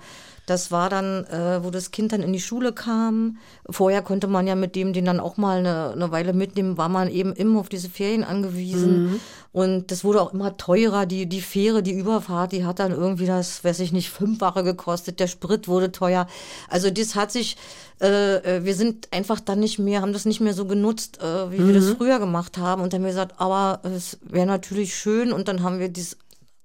das 0.50 0.72
war 0.72 0.90
dann, 0.90 1.24
äh, 1.26 1.62
wo 1.62 1.70
das 1.70 1.92
Kind 1.92 2.12
dann 2.12 2.22
in 2.22 2.32
die 2.32 2.40
Schule 2.40 2.72
kam. 2.72 3.38
Vorher 3.68 4.02
konnte 4.02 4.26
man 4.26 4.48
ja 4.48 4.56
mit 4.56 4.74
dem 4.74 4.92
den 4.92 5.04
dann 5.04 5.20
auch 5.20 5.36
mal 5.36 5.58
eine, 5.58 5.92
eine 5.92 6.10
Weile 6.10 6.32
mitnehmen, 6.32 6.76
war 6.76 6.88
man 6.88 7.08
eben 7.08 7.32
immer 7.34 7.60
auf 7.60 7.68
diese 7.68 7.88
Ferien 7.88 8.24
angewiesen. 8.24 9.20
Und 9.52 9.92
das 9.92 10.02
wurde 10.02 10.20
auch 10.20 10.32
immer 10.32 10.56
teurer. 10.56 11.06
Die, 11.06 11.26
die 11.26 11.40
Fähre, 11.40 11.84
die 11.84 11.92
Überfahrt, 11.92 12.50
die 12.50 12.64
hat 12.64 12.80
dann 12.80 12.90
irgendwie 12.90 13.26
das, 13.26 13.62
weiß 13.62 13.78
ich 13.78 13.92
nicht, 13.92 14.10
fünffache 14.10 14.64
gekostet. 14.64 15.20
Der 15.20 15.28
Sprit 15.28 15.68
wurde 15.68 15.92
teuer. 15.92 16.26
Also 16.68 16.90
das 16.90 17.14
hat 17.14 17.30
sich, 17.30 17.56
äh, 18.00 18.36
äh, 18.36 18.64
wir 18.64 18.74
sind 18.74 19.08
einfach 19.12 19.38
dann 19.38 19.60
nicht 19.60 19.78
mehr, 19.78 20.02
haben 20.02 20.12
das 20.12 20.24
nicht 20.24 20.40
mehr 20.40 20.54
so 20.54 20.64
genutzt, 20.64 21.20
äh, 21.22 21.52
wie 21.52 21.64
wir 21.64 21.74
das 21.74 21.90
früher 21.90 22.18
gemacht 22.18 22.58
haben. 22.58 22.82
Und 22.82 22.92
dann 22.92 23.00
haben 23.00 23.04
wir 23.04 23.12
gesagt, 23.12 23.34
aber 23.38 23.80
es 23.84 24.18
wäre 24.22 24.46
natürlich 24.46 24.96
schön. 24.96 25.32
Und 25.32 25.46
dann 25.46 25.62
haben 25.62 25.78
wir 25.78 25.90
dies, 25.90 26.16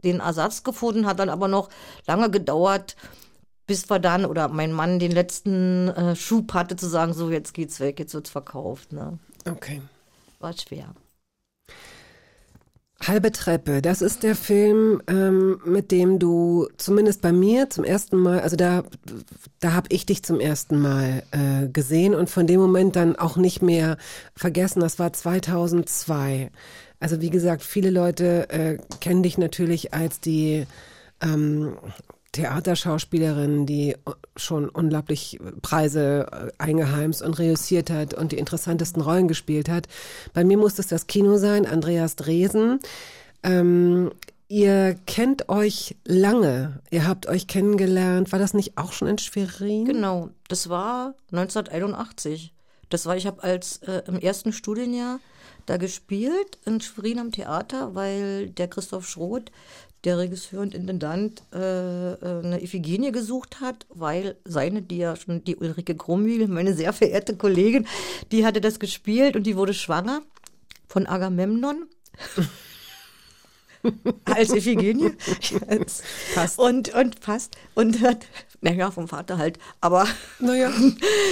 den 0.03 0.21
Ersatz 0.21 0.63
gefunden, 0.63 1.05
hat 1.05 1.19
dann 1.19 1.29
aber 1.29 1.47
noch 1.47 1.69
lange 2.07 2.31
gedauert, 2.31 2.95
bis 3.67 3.89
wir 3.89 3.99
dann 3.99 4.25
oder 4.25 4.47
mein 4.47 4.71
Mann 4.71 4.99
den 4.99 5.11
letzten 5.11 5.89
äh, 5.89 6.15
Schub 6.15 6.53
hatte 6.53 6.75
zu 6.75 6.87
sagen, 6.87 7.13
so 7.13 7.31
jetzt 7.31 7.53
geht's 7.53 7.79
weg, 7.79 7.99
jetzt 7.99 8.13
wird's 8.13 8.29
verkauft. 8.29 8.93
Ne? 8.93 9.19
Okay. 9.49 9.81
War 10.39 10.53
schwer. 10.53 10.93
Halbe 13.01 13.31
Treppe, 13.31 13.81
das 13.81 14.01
ist 14.01 14.23
der 14.23 14.35
Film, 14.35 15.01
ähm, 15.07 15.59
mit 15.65 15.91
dem 15.91 16.17
du 16.17 16.67
zumindest 16.77 17.21
bei 17.21 17.33
mir 17.33 17.69
zum 17.69 17.83
ersten 17.83 18.17
Mal, 18.17 18.39
also 18.39 18.55
da, 18.55 18.83
da 19.59 19.73
habe 19.73 19.87
ich 19.91 20.05
dich 20.05 20.23
zum 20.23 20.39
ersten 20.39 20.79
Mal 20.79 21.23
äh, 21.31 21.67
gesehen 21.67 22.15
und 22.15 22.29
von 22.29 22.47
dem 22.47 22.59
Moment 22.59 22.95
dann 22.95 23.17
auch 23.17 23.35
nicht 23.35 23.61
mehr 23.61 23.97
vergessen. 24.35 24.79
Das 24.79 24.97
war 24.97 25.11
2002. 25.11 26.51
Also 26.99 27.21
wie 27.21 27.29
gesagt, 27.29 27.63
viele 27.63 27.89
Leute 27.89 28.49
äh, 28.49 28.77
kennen 29.01 29.23
dich 29.23 29.37
natürlich 29.37 29.93
als 29.93 30.21
die 30.21 30.65
ähm, 31.21 31.77
Theaterschauspielerin, 32.35 33.65
die 33.65 33.95
schon 34.35 34.67
unglaublich 34.67 35.39
Preise 35.61 36.27
äh, 36.31 36.51
eingeheimst 36.61 37.21
und 37.21 37.39
reüssiert 37.39 37.89
hat 37.89 38.13
und 38.13 38.33
die 38.33 38.37
interessantesten 38.37 39.01
Rollen 39.01 39.27
gespielt 39.27 39.69
hat. 39.69 39.87
Bei 40.33 40.43
mir 40.43 40.57
muss 40.57 40.77
es 40.77 40.87
das 40.87 41.07
Kino 41.07 41.37
sein, 41.37 41.65
Andreas 41.65 42.17
Dresen. 42.17 42.79
Ähm, 43.41 44.11
ihr 44.49 44.97
kennt 45.05 45.47
euch 45.47 45.95
lange. 46.03 46.81
Ihr 46.91 47.07
habt 47.07 47.27
euch 47.27 47.47
kennengelernt. 47.47 48.33
War 48.33 48.39
das 48.39 48.53
nicht 48.53 48.77
auch 48.77 48.91
schon 48.91 49.07
in 49.07 49.17
Schwerin? 49.17 49.85
Genau, 49.85 50.29
das 50.49 50.67
war 50.67 51.15
1981. 51.31 52.53
Das 52.89 53.05
war, 53.05 53.15
ich 53.15 53.27
habe 53.27 53.43
als 53.43 53.77
äh, 53.77 54.03
im 54.07 54.19
ersten 54.19 54.51
Studienjahr 54.51 55.19
da 55.65 55.77
gespielt 55.77 56.59
in 56.65 56.81
Schwerin 56.81 57.19
am 57.19 57.31
Theater, 57.31 57.95
weil 57.95 58.49
der 58.49 58.67
Christoph 58.67 59.07
Schroth, 59.07 59.51
der 60.05 60.17
Regisseur 60.19 60.61
und 60.61 60.73
Intendant, 60.73 61.43
äh, 61.53 62.13
äh, 62.13 62.43
eine 62.43 62.63
Iphigenie 62.63 63.11
gesucht 63.11 63.59
hat, 63.59 63.85
weil 63.89 64.37
seine, 64.45 64.81
die 64.81 64.97
ja 64.97 65.15
schon, 65.15 65.43
die 65.43 65.55
Ulrike 65.55 65.95
Krummühl, 65.95 66.47
meine 66.47 66.73
sehr 66.73 66.93
verehrte 66.93 67.35
Kollegin, 67.35 67.87
die 68.31 68.45
hatte 68.45 68.61
das 68.61 68.79
gespielt 68.79 69.35
und 69.35 69.43
die 69.43 69.57
wurde 69.57 69.73
schwanger 69.73 70.21
von 70.87 71.07
Agamemnon. 71.07 71.87
als 74.25 74.53
Iphigenie. 74.53 75.11
Yes. 75.69 76.03
Passt. 76.33 76.59
Und, 76.59 76.93
und 76.93 77.19
passt. 77.21 77.57
Und 77.75 78.01
hat, 78.01 78.25
naja, 78.65 78.89
vom 78.91 79.07
Vater 79.07 79.37
halt. 79.37 79.59
Aber 79.79 80.05
Naja, 80.39 80.71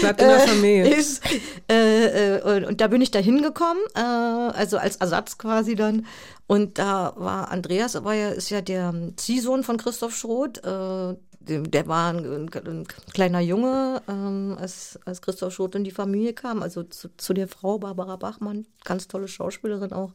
bleibt 0.01 0.21
in 0.21 0.27
der 0.27 0.39
Familie. 0.47 0.95
ist, 0.95 1.21
äh, 1.69 2.35
äh, 2.37 2.41
und, 2.41 2.65
und 2.65 2.81
da 2.81 2.87
bin 2.87 3.01
ich 3.01 3.11
da 3.11 3.19
hingekommen, 3.19 3.81
äh, 3.95 3.99
also 3.99 4.77
als 4.77 4.97
Ersatz 4.97 5.37
quasi 5.37 5.75
dann. 5.75 6.05
Und 6.45 6.77
da 6.77 7.13
war 7.15 7.49
Andreas, 7.51 7.95
aber 7.95 8.13
ja, 8.13 8.29
ist 8.29 8.51
ja 8.51 8.61
der 8.61 8.93
Ziehsohn 9.17 9.63
von 9.63 9.77
Christoph 9.77 10.15
Schroth. 10.15 10.63
Äh, 10.63 11.15
der 11.45 11.87
war 11.87 12.13
ein, 12.13 12.25
ein, 12.25 12.49
ein 12.53 12.87
kleiner 13.13 13.41
Junge, 13.41 14.01
ähm, 14.07 14.55
als, 14.59 14.97
als 15.03 15.21
Christoph 15.21 15.53
Schroth 15.53 15.75
in 15.75 15.83
die 15.83 15.91
Familie 15.91 16.33
kam, 16.33 16.61
also 16.61 16.83
zu, 16.83 17.09
zu 17.17 17.33
der 17.33 17.47
Frau 17.49 17.79
Barbara 17.79 18.15
Bachmann, 18.15 18.65
ganz 18.85 19.07
tolle 19.09 19.27
Schauspielerin 19.27 19.91
auch. 19.91 20.11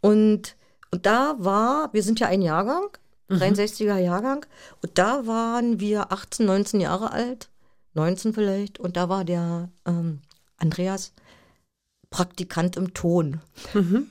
Und, 0.00 0.56
und 0.90 1.06
da 1.06 1.36
war, 1.38 1.92
wir 1.92 2.02
sind 2.02 2.18
ja 2.18 2.26
ein 2.26 2.42
Jahrgang, 2.42 2.88
63er 3.30 3.98
Jahrgang, 3.98 4.46
und 4.82 4.98
da 4.98 5.26
waren 5.26 5.80
wir 5.80 6.12
18, 6.12 6.46
19 6.46 6.80
Jahre 6.80 7.12
alt, 7.12 7.48
19 7.94 8.32
vielleicht, 8.32 8.78
und 8.78 8.96
da 8.96 9.08
war 9.08 9.24
der 9.24 9.70
ähm, 9.86 10.20
Andreas 10.58 11.12
Praktikant 12.10 12.76
im 12.76 12.94
Ton. 12.94 13.40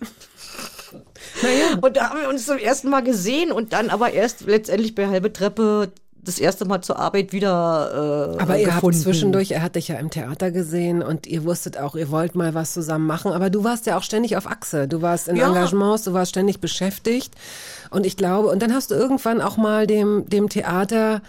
Naja, 1.44 1.78
Und 1.82 1.98
da 1.98 2.10
haben 2.10 2.22
wir 2.22 2.30
uns 2.30 2.46
zum 2.46 2.58
ersten 2.58 2.90
Mal 2.90 3.02
gesehen 3.02 3.52
und 3.52 3.74
dann 3.74 3.90
aber 3.90 4.12
erst 4.12 4.42
letztendlich 4.42 4.96
bei 4.96 5.08
halbe 5.08 5.32
Treppe 5.32 5.92
das 6.30 6.40
erste 6.40 6.66
Mal 6.66 6.82
zur 6.82 7.00
Arbeit 7.00 7.34
wieder 7.34 8.36
äh, 8.38 8.42
aber 8.42 8.58
ihr 8.58 8.68
habt 8.68 8.78
gefunden. 8.78 9.00
zwischendurch, 9.00 9.52
er 9.52 9.62
hat 9.62 9.76
dich 9.76 9.88
ja 9.90 9.96
im 9.96 10.10
Theater 10.10 10.52
gesehen 10.52 11.02
und 11.02 11.28
ihr 11.28 11.44
wusstet 11.44 11.78
auch, 11.78 11.96
ihr 11.96 12.10
wollt 12.12 12.36
mal 12.36 12.54
was 12.54 12.74
zusammen 12.74 13.08
machen, 13.08 13.32
aber 13.32 13.50
du 13.50 13.64
warst 13.64 13.86
ja 13.86 13.98
auch 13.98 14.04
ständig 14.04 14.38
auf 14.38 14.48
Achse. 14.48 14.88
Du 14.88 15.02
warst 15.02 15.28
in 15.28 15.36
Ja. 15.36 15.48
Engagements, 15.48 16.04
du 16.04 16.14
warst 16.14 16.32
ständig 16.32 16.60
beschäftigt 16.60 17.34
und 17.90 18.06
ich 18.06 18.18
glaube, 18.18 18.48
und 18.50 18.62
dann 18.62 18.74
hast 18.74 18.92
du 18.92 18.96
irgendwann 18.96 19.42
auch 19.42 19.58
mal 19.58 19.88
dem, 19.88 20.30
dem 20.30 20.50
Theater, 20.50 21.22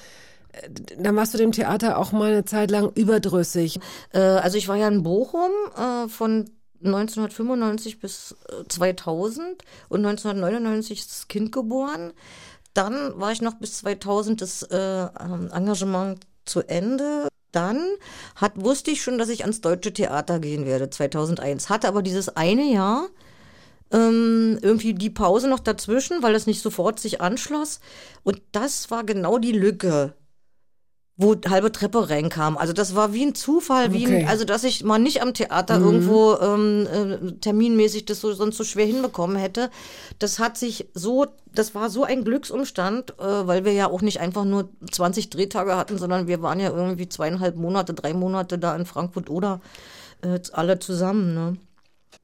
äh, 0.52 0.68
dann 0.98 1.16
warst 1.16 1.34
du 1.34 1.38
dem 1.38 1.52
Theater 1.52 1.98
auch 1.98 2.12
mal 2.12 2.30
eine 2.32 2.44
Zeit 2.44 2.70
lang 2.70 2.90
überdrüssig. 2.94 3.80
Äh, 4.12 4.20
also 4.20 4.58
ich 4.58 4.68
war 4.68 4.76
ja 4.76 4.88
in 4.88 5.02
Bochum 5.02 5.50
äh, 5.76 6.08
von 6.08 6.50
1995 6.84 8.00
bis 8.00 8.36
äh, 8.48 8.64
2000 8.68 9.62
und 9.88 10.04
1999 10.04 11.00
ist 11.00 11.10
das 11.10 11.28
Kind 11.28 11.52
geboren. 11.52 12.12
Dann 12.74 13.18
war 13.18 13.32
ich 13.32 13.42
noch 13.42 13.54
bis 13.54 13.78
2000 13.78 14.40
das 14.40 14.62
äh, 14.62 14.76
ähm, 14.76 15.50
Engagement 15.52 16.20
zu 16.44 16.62
Ende. 16.62 17.28
Dann 17.52 17.84
hat, 18.36 18.52
wusste 18.56 18.90
ich 18.92 19.02
schon, 19.02 19.18
dass 19.18 19.28
ich 19.28 19.42
ans 19.42 19.60
Deutsche 19.60 19.92
Theater 19.92 20.38
gehen 20.38 20.66
werde, 20.66 20.88
2001. 20.88 21.68
Hatte 21.68 21.88
aber 21.88 22.02
dieses 22.02 22.36
eine 22.36 22.72
Jahr 22.72 23.08
ähm, 23.92 24.58
irgendwie 24.62 24.94
die 24.94 25.10
Pause 25.10 25.48
noch 25.48 25.58
dazwischen, 25.58 26.22
weil 26.22 26.34
es 26.34 26.46
nicht 26.46 26.62
sofort 26.62 27.00
sich 27.00 27.20
anschloss. 27.20 27.80
Und 28.22 28.40
das 28.52 28.90
war 28.90 29.04
genau 29.04 29.38
die 29.38 29.52
Lücke, 29.52 30.14
wo 31.20 31.36
halbe 31.48 31.70
Treppe 31.70 32.08
reinkam. 32.08 32.56
Also 32.56 32.72
das 32.72 32.94
war 32.94 33.12
wie 33.12 33.26
ein 33.26 33.34
Zufall, 33.34 33.92
wie 33.92 34.06
Okay. 34.06 34.22
ein, 34.22 34.28
also 34.28 34.44
dass 34.44 34.64
ich 34.64 34.82
mal 34.84 34.98
nicht 34.98 35.20
am 35.20 35.34
Theater 35.34 35.78
irgendwo 35.78 36.34
ähm, 36.40 36.86
äh, 36.86 37.32
terminmäßig 37.40 38.06
das 38.06 38.20
so, 38.20 38.32
sonst 38.32 38.56
so 38.56 38.64
schwer 38.64 38.86
hinbekommen 38.86 39.36
hätte. 39.36 39.70
Das 40.18 40.38
hat 40.38 40.56
sich 40.56 40.88
so, 40.94 41.26
das 41.54 41.74
war 41.74 41.90
so 41.90 42.04
ein 42.04 42.24
Glücksumstand, 42.24 43.10
äh, 43.18 43.46
weil 43.46 43.64
wir 43.66 43.72
ja 43.72 43.88
auch 43.88 44.00
nicht 44.00 44.18
einfach 44.20 44.44
nur 44.44 44.70
20 44.90 45.28
Drehtage 45.28 45.76
hatten, 45.76 45.98
sondern 45.98 46.26
wir 46.26 46.40
waren 46.40 46.58
ja 46.58 46.70
irgendwie 46.70 47.08
zweieinhalb 47.08 47.56
Monate, 47.56 47.92
drei 47.92 48.14
Monate 48.14 48.58
da 48.58 48.74
in 48.74 48.86
Frankfurt 48.86 49.28
oder 49.28 49.60
äh, 50.22 50.40
alle 50.52 50.78
zusammen. 50.78 51.34
Ne? 51.34 51.56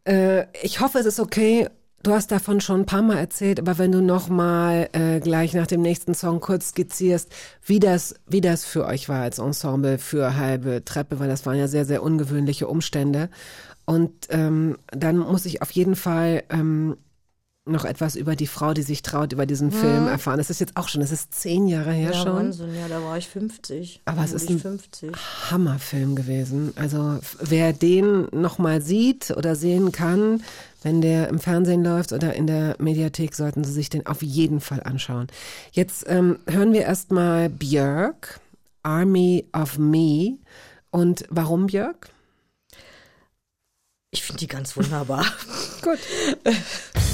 Äh, 0.04 0.46
ich 0.62 0.80
hoffe, 0.80 0.98
es 0.98 1.06
ist 1.06 1.20
okay. 1.20 1.68
Du 2.06 2.12
hast 2.12 2.30
davon 2.30 2.60
schon 2.60 2.82
ein 2.82 2.86
paar 2.86 3.02
Mal 3.02 3.18
erzählt, 3.18 3.58
aber 3.58 3.78
wenn 3.78 3.90
du 3.90 4.00
noch 4.00 4.28
mal 4.28 4.88
äh, 4.92 5.18
gleich 5.18 5.54
nach 5.54 5.66
dem 5.66 5.82
nächsten 5.82 6.14
Song 6.14 6.38
kurz 6.38 6.68
skizzierst, 6.68 7.28
wie 7.64 7.80
das, 7.80 8.14
wie 8.28 8.40
das 8.40 8.64
für 8.64 8.86
euch 8.86 9.08
war 9.08 9.22
als 9.22 9.40
Ensemble 9.40 9.98
für 9.98 10.36
halbe 10.36 10.84
Treppe, 10.84 11.18
weil 11.18 11.26
das 11.26 11.46
waren 11.46 11.58
ja 11.58 11.66
sehr, 11.66 11.84
sehr 11.84 12.04
ungewöhnliche 12.04 12.68
Umstände. 12.68 13.28
Und 13.86 14.12
ähm, 14.28 14.78
dann 14.92 15.18
muss 15.18 15.46
ich 15.46 15.62
auf 15.62 15.72
jeden 15.72 15.96
Fall 15.96 16.44
ähm, 16.48 16.96
noch 17.64 17.84
etwas 17.84 18.14
über 18.14 18.36
die 18.36 18.46
Frau, 18.46 18.72
die 18.72 18.82
sich 18.82 19.02
traut, 19.02 19.32
über 19.32 19.44
diesen 19.44 19.72
Film 19.72 20.06
erfahren. 20.06 20.38
Das 20.38 20.50
ist 20.50 20.60
jetzt 20.60 20.76
auch 20.76 20.88
schon, 20.88 21.00
das 21.00 21.10
ist 21.10 21.34
zehn 21.34 21.66
Jahre 21.66 21.92
her 21.92 22.12
Ja, 22.12 22.22
schon. 22.22 22.36
Wahnsinn, 22.36 22.74
ja, 22.76 22.86
da 22.86 23.02
war 23.02 23.18
ich 23.18 23.28
50. 23.28 24.02
Aber 24.04 24.22
es 24.22 24.32
ist 24.32 24.48
ein 24.48 24.60
50. 24.60 25.10
Hammerfilm 25.50 26.14
gewesen. 26.14 26.72
Also 26.76 27.18
wer 27.40 27.72
den 27.72 28.28
noch 28.30 28.58
mal 28.58 28.80
sieht 28.80 29.32
oder 29.32 29.56
sehen 29.56 29.90
kann, 29.90 30.44
wenn 30.86 31.00
der 31.00 31.26
im 31.26 31.40
Fernsehen 31.40 31.82
läuft 31.82 32.12
oder 32.12 32.34
in 32.34 32.46
der 32.46 32.76
Mediathek, 32.78 33.34
sollten 33.34 33.64
Sie 33.64 33.72
sich 33.72 33.90
den 33.90 34.06
auf 34.06 34.22
jeden 34.22 34.60
Fall 34.60 34.84
anschauen. 34.84 35.26
Jetzt 35.72 36.04
ähm, 36.06 36.38
hören 36.46 36.72
wir 36.72 36.82
erstmal 36.82 37.48
Björk, 37.48 38.38
Army 38.84 39.48
of 39.52 39.78
Me. 39.78 40.38
Und 40.92 41.24
warum 41.28 41.66
Björk? 41.66 42.10
Ich 44.12 44.22
finde 44.22 44.38
die 44.38 44.46
ganz 44.46 44.76
wunderbar. 44.76 45.26
Gut. 45.82 45.98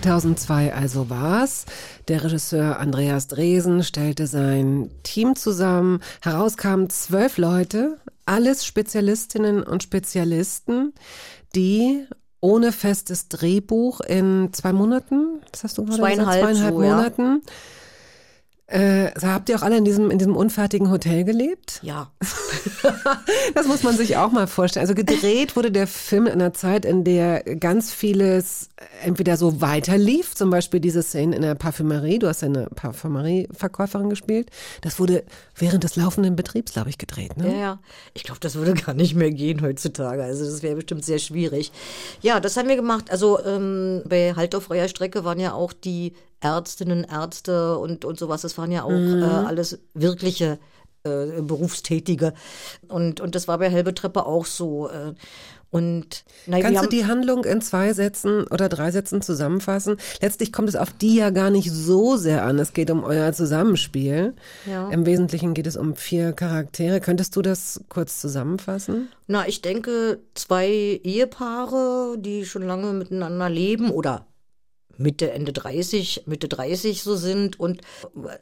2002 0.00 0.72
also 0.72 1.10
war's. 1.10 1.66
Der 2.06 2.22
Regisseur 2.22 2.78
Andreas 2.78 3.26
Dresen 3.26 3.82
stellte 3.82 4.26
sein 4.26 4.90
Team 5.02 5.34
zusammen. 5.34 6.00
Heraus 6.22 6.56
kamen 6.56 6.88
zwölf 6.88 7.36
Leute, 7.36 7.98
alles 8.24 8.64
Spezialistinnen 8.64 9.62
und 9.62 9.82
Spezialisten, 9.82 10.92
die 11.54 12.06
ohne 12.40 12.70
festes 12.70 13.28
Drehbuch 13.28 14.00
in 14.00 14.50
zwei 14.52 14.72
Monaten, 14.72 15.40
was 15.52 15.64
hast 15.64 15.78
du 15.78 15.84
gerade 15.84 15.98
Zweieinhalb 15.98 16.40
gesagt? 16.40 16.56
Zweieinhalb 16.56 17.16
so, 17.16 17.22
ja. 17.22 17.40
Äh, 18.70 19.18
so 19.18 19.28
habt 19.28 19.48
ihr 19.48 19.56
auch 19.56 19.62
alle 19.62 19.78
in 19.78 19.84
diesem, 19.86 20.10
in 20.10 20.18
diesem 20.18 20.36
unfertigen 20.36 20.90
Hotel 20.90 21.24
gelebt? 21.24 21.80
ja. 21.82 22.10
Das 23.54 23.66
muss 23.66 23.82
man 23.82 23.96
sich 23.96 24.16
auch 24.16 24.30
mal 24.30 24.46
vorstellen. 24.46 24.82
Also 24.86 24.94
gedreht 24.94 25.56
wurde 25.56 25.72
der 25.72 25.86
Film 25.86 26.26
in 26.26 26.34
einer 26.34 26.52
Zeit, 26.52 26.84
in 26.84 27.02
der 27.02 27.42
ganz 27.42 27.92
vieles 27.92 28.68
entweder 29.02 29.36
so 29.36 29.60
weiterlief, 29.60 30.34
zum 30.34 30.50
Beispiel 30.50 30.80
diese 30.80 31.02
Szene 31.02 31.34
in 31.36 31.42
der 31.42 31.54
Parfümerie. 31.54 32.18
Du 32.18 32.28
hast 32.28 32.42
ja 32.42 32.46
eine 32.46 32.66
Parfümerieverkäuferin 32.74 34.10
gespielt. 34.10 34.50
Das 34.82 34.98
wurde 35.00 35.24
während 35.56 35.82
des 35.84 35.96
laufenden 35.96 36.36
Betriebs, 36.36 36.72
glaube 36.72 36.90
ich, 36.90 36.98
gedreht. 36.98 37.32
Ja, 37.36 37.42
Ne? 37.44 37.60
ja. 37.60 37.78
Ich 38.14 38.22
glaube, 38.22 38.40
das 38.40 38.54
würde 38.54 38.74
gar 38.74 38.94
nicht 38.94 39.14
mehr 39.14 39.30
gehen 39.30 39.62
heutzutage. 39.62 40.22
Also 40.22 40.44
das 40.44 40.62
wäre 40.62 40.76
bestimmt 40.76 41.04
sehr 41.04 41.18
schwierig. 41.18 41.72
Ja, 42.20 42.38
das 42.40 42.56
haben 42.56 42.68
wir 42.68 42.76
gemacht. 42.76 43.10
Also 43.10 43.44
ähm, 43.44 44.02
bei 44.06 44.34
Halt 44.36 44.54
auf 44.54 44.64
freier 44.64 44.88
Strecke 44.88 45.24
waren 45.24 45.40
ja 45.40 45.52
auch 45.54 45.72
die 45.72 46.12
Ärztinnen, 46.40 47.04
Ärzte 47.04 47.78
und, 47.78 48.04
und 48.04 48.18
sowas. 48.18 48.42
Das 48.42 48.56
waren 48.58 48.70
ja 48.72 48.84
auch 48.84 48.90
Mhm. 48.90 49.22
äh, 49.22 49.26
alles 49.26 49.78
wirkliche 49.94 50.58
äh, 51.04 51.40
Berufstätige. 51.42 52.32
Und, 52.88 53.20
und 53.20 53.34
das 53.34 53.48
war 53.48 53.58
bei 53.58 53.70
Helbe 53.70 53.94
Treppe 53.94 54.26
auch 54.26 54.46
so. 54.46 54.88
Äh, 54.88 55.14
und 55.70 56.24
wir 56.46 56.60
Kannst 56.60 56.82
du 56.82 56.88
die 56.88 57.04
Handlung 57.04 57.44
in 57.44 57.60
zwei 57.60 57.92
Sätzen 57.92 58.46
oder 58.46 58.70
drei 58.70 58.90
Sätzen 58.90 59.20
zusammenfassen? 59.20 59.98
Letztlich 60.22 60.50
kommt 60.50 60.70
es 60.70 60.76
auf 60.76 60.92
die 60.92 61.16
ja 61.16 61.28
gar 61.28 61.50
nicht 61.50 61.70
so 61.70 62.16
sehr 62.16 62.44
an. 62.44 62.58
Es 62.58 62.72
geht 62.72 62.90
um 62.90 63.04
euer 63.04 63.34
Zusammenspiel. 63.34 64.34
Ja. 64.64 64.88
Im 64.88 65.04
Wesentlichen 65.04 65.52
geht 65.52 65.66
es 65.66 65.76
um 65.76 65.94
vier 65.94 66.32
Charaktere. 66.32 67.00
Könntest 67.00 67.36
du 67.36 67.42
das 67.42 67.82
kurz 67.90 68.18
zusammenfassen? 68.18 69.08
Na, 69.26 69.46
ich 69.46 69.60
denke, 69.60 70.20
zwei 70.34 70.68
Ehepaare, 71.04 72.16
die 72.18 72.46
schon 72.46 72.62
lange 72.62 72.94
miteinander 72.94 73.50
leben 73.50 73.90
oder 73.90 74.24
Mitte, 74.98 75.30
Ende 75.30 75.52
30, 75.52 76.24
Mitte 76.26 76.48
30 76.48 77.02
so 77.02 77.16
sind 77.16 77.58
und 77.58 77.80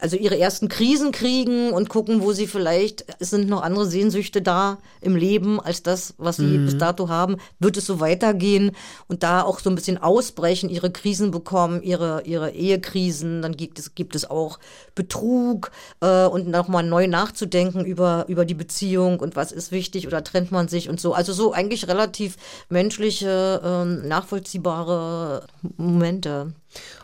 also 0.01 0.17
ihre 0.17 0.39
ersten 0.39 0.69
Krisen 0.69 1.13
kriegen 1.13 1.71
und 1.73 1.89
gucken, 1.89 2.23
wo 2.23 2.33
sie 2.33 2.47
vielleicht, 2.47 3.05
es 3.19 3.31
sind 3.31 3.49
noch 3.49 3.63
andere 3.63 3.87
Sehnsüchte 3.87 4.43
da 4.43 4.79
im 5.01 5.17
Leben 5.17 5.61
als 5.61 5.83
das, 5.83 6.15
was 6.19 6.37
sie 6.39 6.59
bis 6.59 6.79
dato 6.79 7.09
haben, 7.09 7.37
wird 7.59 7.77
es 7.77 7.87
so 7.87 8.01
weitergehen 8.01 8.73
und 9.07 9.23
da 9.23 9.43
auch 9.43 9.59
so 9.61 9.69
ein 9.71 9.75
bisschen 9.77 9.99
ausbrechen, 9.99 10.71
ihre 10.71 10.91
Krisen 10.91 11.31
bekommen, 11.31 11.83
ihre, 11.83 12.23
ihre 12.25 12.51
Ehekrisen, 12.51 13.43
dann 13.43 13.57
gibt 13.57 13.79
es, 13.79 13.95
gibt 13.95 14.17
es 14.17 14.29
auch 14.29 14.59
Betrug 14.95 15.71
äh, 16.01 16.25
und 16.25 16.49
nochmal 16.49 16.85
neu 16.85 17.07
nachzudenken 17.07 17.85
über, 17.85 18.25
über 18.29 18.47
die 18.47 18.55
Beziehung 18.55 19.21
und 19.21 19.37
was 19.37 19.53
ist 19.53 19.73
wichtig 19.73 20.07
oder 20.07 20.25
trennt 20.25 20.53
man 20.53 20.69
sich 20.69 20.89
und 20.89 21.01
so. 21.01 21.13
Also 21.13 21.33
so 21.35 21.53
eigentlich 21.53 21.87
relativ 21.87 22.37
menschliche, 22.71 23.61
ähm, 23.63 24.09
nachvollziehbare 24.09 25.47
Momente. 25.77 26.46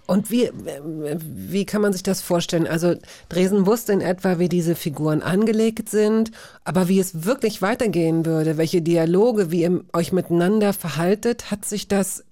Und 0.06 0.30
wie, 0.30 0.50
wie 0.54 1.64
kann 1.64 1.80
man 1.80 1.92
sich 1.92 2.02
das 2.02 2.20
vorstellen? 2.20 2.66
Also 2.66 2.94
Dresen 3.28 3.66
wusste 3.66 3.92
in 3.92 4.00
etwa, 4.00 4.38
wie 4.38 4.48
diese 4.48 4.74
Figuren 4.74 5.22
angelegt 5.22 5.88
sind, 5.88 6.32
aber 6.64 6.88
wie 6.88 6.98
es 6.98 7.24
wirklich 7.24 7.62
weitergehen 7.62 8.26
würde, 8.26 8.56
welche 8.56 8.82
Dialoge, 8.82 9.50
wie 9.50 9.62
ihr 9.62 9.84
euch 9.92 10.12
miteinander 10.12 10.72
verhaltet, 10.72 11.50
hat 11.50 11.64
sich 11.64 11.88
das 11.88 12.24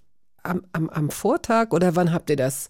am, 0.42 0.62
am, 0.72 0.90
am 0.90 1.10
Vortag 1.10 1.72
oder 1.72 1.96
wann 1.96 2.12
habt 2.12 2.30
ihr 2.30 2.36
das? 2.36 2.68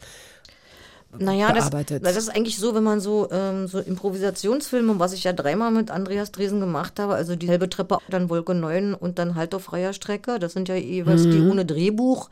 Naja, 1.18 1.52
das, 1.52 1.70
bearbeitet. 1.70 2.06
das 2.06 2.16
ist 2.16 2.28
eigentlich 2.28 2.58
so, 2.58 2.74
wenn 2.74 2.84
man 2.84 3.00
so, 3.00 3.28
ähm, 3.32 3.66
so 3.66 3.80
Improvisationsfilme, 3.80 4.98
was 4.98 5.12
ich 5.12 5.24
ja 5.24 5.32
dreimal 5.32 5.70
mit 5.70 5.90
Andreas 5.90 6.30
Dresen 6.30 6.60
gemacht 6.60 7.00
habe, 7.00 7.14
also 7.14 7.34
die 7.34 7.48
halbe 7.48 7.68
Treppe, 7.68 7.98
dann 8.08 8.30
Wolke 8.30 8.54
9 8.54 8.94
und 8.94 9.18
dann 9.18 9.34
Halt 9.34 9.54
auf 9.54 9.64
freier 9.64 9.92
Strecke, 9.92 10.38
das 10.38 10.52
sind 10.52 10.68
ja 10.68 10.76
jeweils 10.76 11.22
die 11.22 11.40
ohne 11.40 11.64
Drehbuch. 11.64 12.30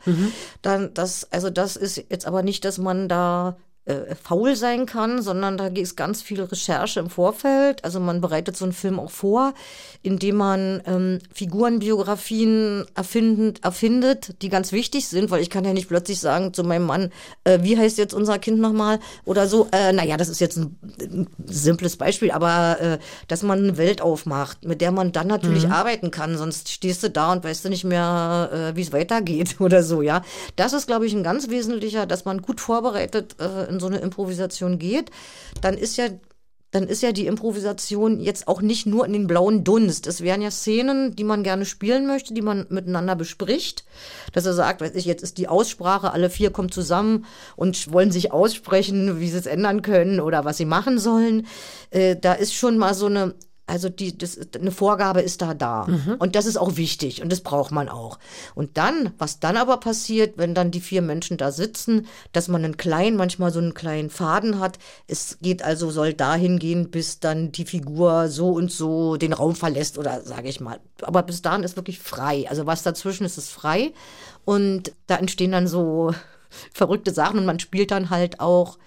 Dann 0.61 0.93
das, 0.93 1.27
also 1.31 1.49
das 1.49 1.75
ist 1.75 2.03
jetzt 2.09 2.25
aber 2.25 2.43
nicht, 2.43 2.63
dass 2.65 2.77
man 2.77 3.09
da 3.09 3.57
äh, 3.89 4.15
faul 4.15 4.55
sein 4.55 4.85
kann, 4.85 5.21
sondern 5.21 5.57
da 5.57 5.67
ist 5.67 5.95
ganz 5.95 6.21
viel 6.21 6.41
Recherche 6.41 6.99
im 6.99 7.09
Vorfeld. 7.09 7.83
Also 7.83 7.99
man 7.99 8.21
bereitet 8.21 8.55
so 8.55 8.65
einen 8.65 8.73
Film 8.73 8.99
auch 8.99 9.09
vor, 9.09 9.53
indem 10.03 10.37
man 10.37 10.81
ähm, 10.85 11.19
Figurenbiografien 11.33 12.85
erfindend, 12.93 13.63
erfindet, 13.63 14.41
die 14.41 14.49
ganz 14.49 14.71
wichtig 14.71 15.07
sind, 15.07 15.31
weil 15.31 15.41
ich 15.41 15.49
kann 15.49 15.65
ja 15.65 15.73
nicht 15.73 15.87
plötzlich 15.87 16.19
sagen 16.19 16.53
zu 16.53 16.63
meinem 16.63 16.85
Mann, 16.85 17.11
äh, 17.45 17.59
wie 17.61 17.77
heißt 17.77 17.97
jetzt 17.97 18.13
unser 18.13 18.37
Kind 18.37 18.59
nochmal 18.59 18.99
oder 19.25 19.47
so. 19.47 19.67
Äh, 19.71 19.91
naja, 19.91 20.17
das 20.17 20.29
ist 20.29 20.39
jetzt 20.39 20.57
ein, 20.57 20.77
ein 21.01 21.27
simples 21.45 21.97
Beispiel, 21.97 22.31
aber 22.31 22.77
äh, 22.79 22.97
dass 23.27 23.41
man 23.41 23.59
eine 23.59 23.77
Welt 23.77 24.01
aufmacht, 24.01 24.65
mit 24.65 24.81
der 24.81 24.91
man 24.91 25.11
dann 25.11 25.27
natürlich 25.27 25.67
arbeiten 25.69 26.11
kann, 26.11 26.37
sonst 26.37 26.69
stehst 26.69 27.01
du 27.01 27.09
da 27.09 27.31
und 27.31 27.43
weißt 27.43 27.65
du 27.65 27.69
nicht 27.69 27.85
mehr, 27.85 28.49
äh, 28.53 28.75
wie 28.75 28.81
es 28.81 28.93
weitergeht 28.93 29.55
oder 29.59 29.81
so, 29.81 30.03
ja. 30.03 30.21
Das 30.55 30.73
ist, 30.73 30.85
glaube 30.85 31.07
ich, 31.07 31.13
ein 31.13 31.23
ganz 31.23 31.49
wesentlicher, 31.49 32.05
dass 32.05 32.25
man 32.25 32.41
gut 32.41 32.61
vorbereitet 32.61 33.35
äh, 33.39 33.78
so 33.79 33.87
eine 33.87 33.99
Improvisation 33.99 34.79
geht. 34.79 35.11
Dann 35.61 35.77
ist 35.77 35.97
ja 35.97 36.09
dann 36.71 36.87
ist 36.87 37.01
ja 37.01 37.11
die 37.11 37.25
Improvisation 37.25 38.19
jetzt 38.19 38.47
auch 38.47 38.61
nicht 38.61 38.85
nur 38.85 39.05
in 39.05 39.13
den 39.13 39.25
blauen 39.25 39.63
Dunst. 39.63 40.05
Es 40.05 40.21
wären 40.21 40.41
ja 40.41 40.51
Szenen, 40.51 41.15
die 41.15 41.23
man 41.23 41.41
gerne 41.41 41.65
spielen 41.65 42.05
möchte, 42.05 42.33
die 42.33 42.43
man 42.43 42.67
miteinander 42.69 43.15
bespricht. 43.15 43.85
Dass 44.33 44.45
er 44.45 44.53
sagt, 44.53 44.81
weiß 44.81 44.93
ich, 44.93 45.05
jetzt 45.05 45.23
ist 45.23 45.39
die 45.39 45.47
Aussprache, 45.47 46.11
alle 46.11 46.29
vier 46.29 46.51
kommen 46.51 46.71
zusammen 46.71 47.25
und 47.55 47.91
wollen 47.91 48.11
sich 48.11 48.31
aussprechen, 48.31 49.19
wie 49.19 49.29
sie 49.29 49.39
es 49.39 49.47
ändern 49.47 49.81
können 49.81 50.19
oder 50.19 50.45
was 50.45 50.57
sie 50.57 50.65
machen 50.65 50.99
sollen. 50.99 51.47
Äh, 51.89 52.15
da 52.15 52.33
ist 52.33 52.53
schon 52.53 52.77
mal 52.77 52.93
so 52.93 53.07
eine 53.07 53.33
also 53.69 53.89
die, 53.89 54.17
das, 54.17 54.37
eine 54.59 54.71
Vorgabe 54.71 55.21
ist 55.21 55.41
da 55.41 55.53
da. 55.53 55.87
Und 56.19 56.35
das 56.35 56.45
ist 56.45 56.57
auch 56.57 56.75
wichtig 56.75 57.21
und 57.21 57.31
das 57.31 57.41
braucht 57.41 57.71
man 57.71 57.87
auch. 57.87 58.19
Und 58.55 58.77
dann, 58.77 59.13
was 59.17 59.39
dann 59.39 59.57
aber 59.57 59.77
passiert, 59.77 60.37
wenn 60.37 60.55
dann 60.55 60.71
die 60.71 60.81
vier 60.81 61.01
Menschen 61.01 61.37
da 61.37 61.51
sitzen, 61.51 62.07
dass 62.31 62.47
man 62.47 62.65
einen 62.65 62.77
kleinen, 62.77 63.17
manchmal 63.17 63.51
so 63.51 63.59
einen 63.59 63.73
kleinen 63.73 64.09
Faden 64.09 64.59
hat. 64.59 64.79
Es 65.07 65.37
geht 65.41 65.63
also, 65.63 65.91
soll 65.91 66.13
dahin 66.13 66.59
gehen, 66.59 66.89
bis 66.89 67.19
dann 67.19 67.51
die 67.51 67.65
Figur 67.65 68.29
so 68.29 68.49
und 68.51 68.71
so 68.71 69.17
den 69.17 69.33
Raum 69.33 69.55
verlässt 69.55 69.97
oder 69.97 70.21
sage 70.21 70.49
ich 70.49 70.59
mal. 70.59 70.79
Aber 71.01 71.23
bis 71.23 71.41
dahin 71.41 71.63
ist 71.63 71.75
wirklich 71.75 71.99
frei. 71.99 72.45
Also 72.49 72.65
was 72.65 72.83
dazwischen 72.83 73.25
ist, 73.25 73.37
ist 73.37 73.51
frei. 73.51 73.93
Und 74.45 74.93
da 75.07 75.17
entstehen 75.17 75.51
dann 75.51 75.67
so 75.67 76.13
verrückte 76.73 77.13
Sachen 77.13 77.39
und 77.39 77.45
man 77.45 77.59
spielt 77.59 77.91
dann 77.91 78.09
halt 78.09 78.39
auch 78.39 78.77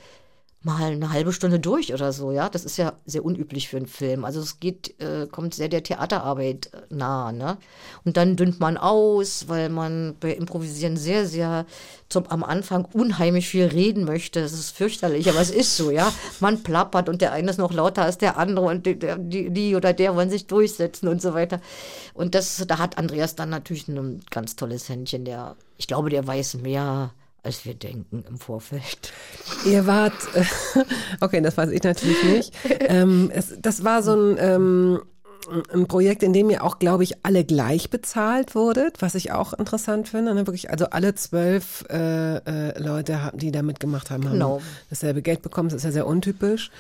mal 0.65 0.93
eine 0.93 1.13
halbe 1.13 1.33
Stunde 1.33 1.59
durch 1.59 1.93
oder 1.93 2.13
so, 2.13 2.31
ja. 2.31 2.49
Das 2.49 2.65
ist 2.65 2.77
ja 2.77 2.93
sehr 3.05 3.25
unüblich 3.25 3.69
für 3.69 3.77
einen 3.77 3.87
Film. 3.87 4.25
Also 4.25 4.41
es 4.41 4.61
geht, 4.61 5.01
äh, 5.01 5.27
kommt 5.27 5.55
sehr 5.55 5.69
der 5.69 5.83
Theaterarbeit 5.83 6.71
äh, 6.73 6.95
nah, 6.95 7.33
ne? 7.33 7.57
Und 8.05 8.17
dann 8.17 8.37
dünnt 8.37 8.61
man 8.61 8.77
aus, 8.77 9.49
weil 9.49 9.69
man 9.69 10.15
bei 10.21 10.33
Improvisieren 10.33 10.97
sehr, 10.97 11.27
sehr 11.27 11.67
zum, 12.09 12.27
am 12.29 12.45
Anfang 12.45 12.85
unheimlich 12.93 13.49
viel 13.49 13.67
reden 13.67 14.05
möchte. 14.05 14.41
Das 14.41 14.53
ist 14.53 14.71
fürchterlich, 14.71 15.29
aber 15.29 15.41
es 15.41 15.51
ist 15.63 15.77
so, 15.77 15.91
ja. 15.91 16.13
Man 16.41 16.63
plappert 16.63 17.09
und 17.09 17.21
der 17.21 17.33
eine 17.33 17.51
ist 17.51 17.59
noch 17.59 17.73
lauter 17.73 18.03
als 18.03 18.19
der 18.19 18.39
andere 18.39 18.67
und 18.67 18.87
die, 18.87 18.99
die, 18.99 19.51
die 19.51 19.75
oder 19.75 19.93
der 19.93 20.15
wollen 20.15 20.31
sich 20.31 20.47
durchsetzen 20.47 21.09
und 21.09 21.21
so 21.21 21.35
weiter. 21.35 21.61
Und 22.15 22.35
das, 22.35 22.65
da 22.69 22.79
hat 22.79 22.99
Andreas 22.99 23.35
dann 23.35 23.51
natürlich 23.51 23.89
ein 23.89 24.21
ganz 24.31 24.57
tolles 24.57 24.89
Händchen, 24.89 25.25
der, 25.25 25.57
ich 25.77 25.87
glaube, 25.87 26.11
der 26.11 26.27
weiß 26.27 26.55
mehr, 26.55 27.13
als 27.43 27.65
wir 27.65 27.75
denken 27.75 28.25
im 28.29 28.39
Vorfeld. 28.39 29.13
Ihr 29.65 29.87
wart, 29.87 30.13
äh, 30.35 30.45
okay, 31.21 31.41
das 31.41 31.57
weiß 31.57 31.71
ich 31.71 31.83
natürlich 31.83 32.23
nicht. 32.25 32.55
Ähm, 32.81 33.31
es, 33.35 33.55
das 33.61 33.83
war 33.85 34.03
so 34.03 34.15
ein, 34.15 34.37
ähm, 34.39 35.03
ein 35.73 35.87
Projekt, 35.87 36.23
in 36.23 36.33
dem 36.33 36.51
ihr 36.51 36.63
auch, 36.63 36.79
glaube 36.79 37.03
ich, 37.03 37.25
alle 37.25 37.45
gleich 37.45 37.91
bezahlt 37.91 38.55
wurdet, 38.55 39.03
was 39.03 39.17
ich 39.17 39.33
auch 39.33 39.53
interessant 39.55 40.09
finde. 40.09 40.35
Ne? 40.35 40.47
Wirklich, 40.47 40.71
also 40.71 40.87
alle 40.91 41.15
zwölf 41.17 41.85
äh, 41.91 42.37
äh, 42.37 42.79
Leute, 42.81 43.23
haben, 43.23 43.39
die 43.39 43.51
da 43.51 43.63
mitgemacht 43.63 44.11
haben, 44.11 44.25
haben 44.25 44.35
Genau. 44.35 44.63
dasselbe 44.89 45.23
Geld 45.23 45.43
bekommen. 45.43 45.69
Das 45.69 45.79
ist 45.79 45.85
ja 45.85 45.93
sehr 45.93 46.07
untypisch. 46.07 46.71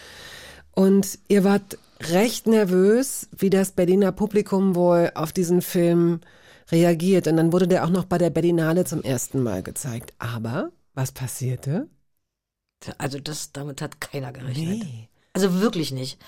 Und 0.74 1.18
ihr 1.28 1.44
wart 1.44 1.76
recht 2.10 2.46
nervös, 2.46 3.28
wie 3.36 3.50
das 3.50 3.72
Berliner 3.72 4.12
Publikum 4.12 4.74
wohl 4.74 5.10
auf 5.14 5.32
diesen 5.32 5.60
Film 5.60 6.20
reagiert. 6.72 7.28
Und 7.28 7.36
dann 7.36 7.52
wurde 7.52 7.68
der 7.68 7.84
auch 7.84 7.90
noch 7.90 8.06
bei 8.06 8.18
der 8.18 8.30
Berlinale 8.30 8.84
zum 8.84 9.02
ersten 9.02 9.42
Mal 9.42 9.62
gezeigt. 9.62 10.14
Aber 10.18 10.72
was 10.94 11.12
passierte? 11.12 11.88
Also 12.98 13.20
das, 13.20 13.52
damit 13.52 13.80
hat 13.80 14.00
keiner 14.00 14.32
gerechnet. 14.32 14.86
Also 15.34 15.60
wirklich 15.60 15.92
nicht. 15.92 16.18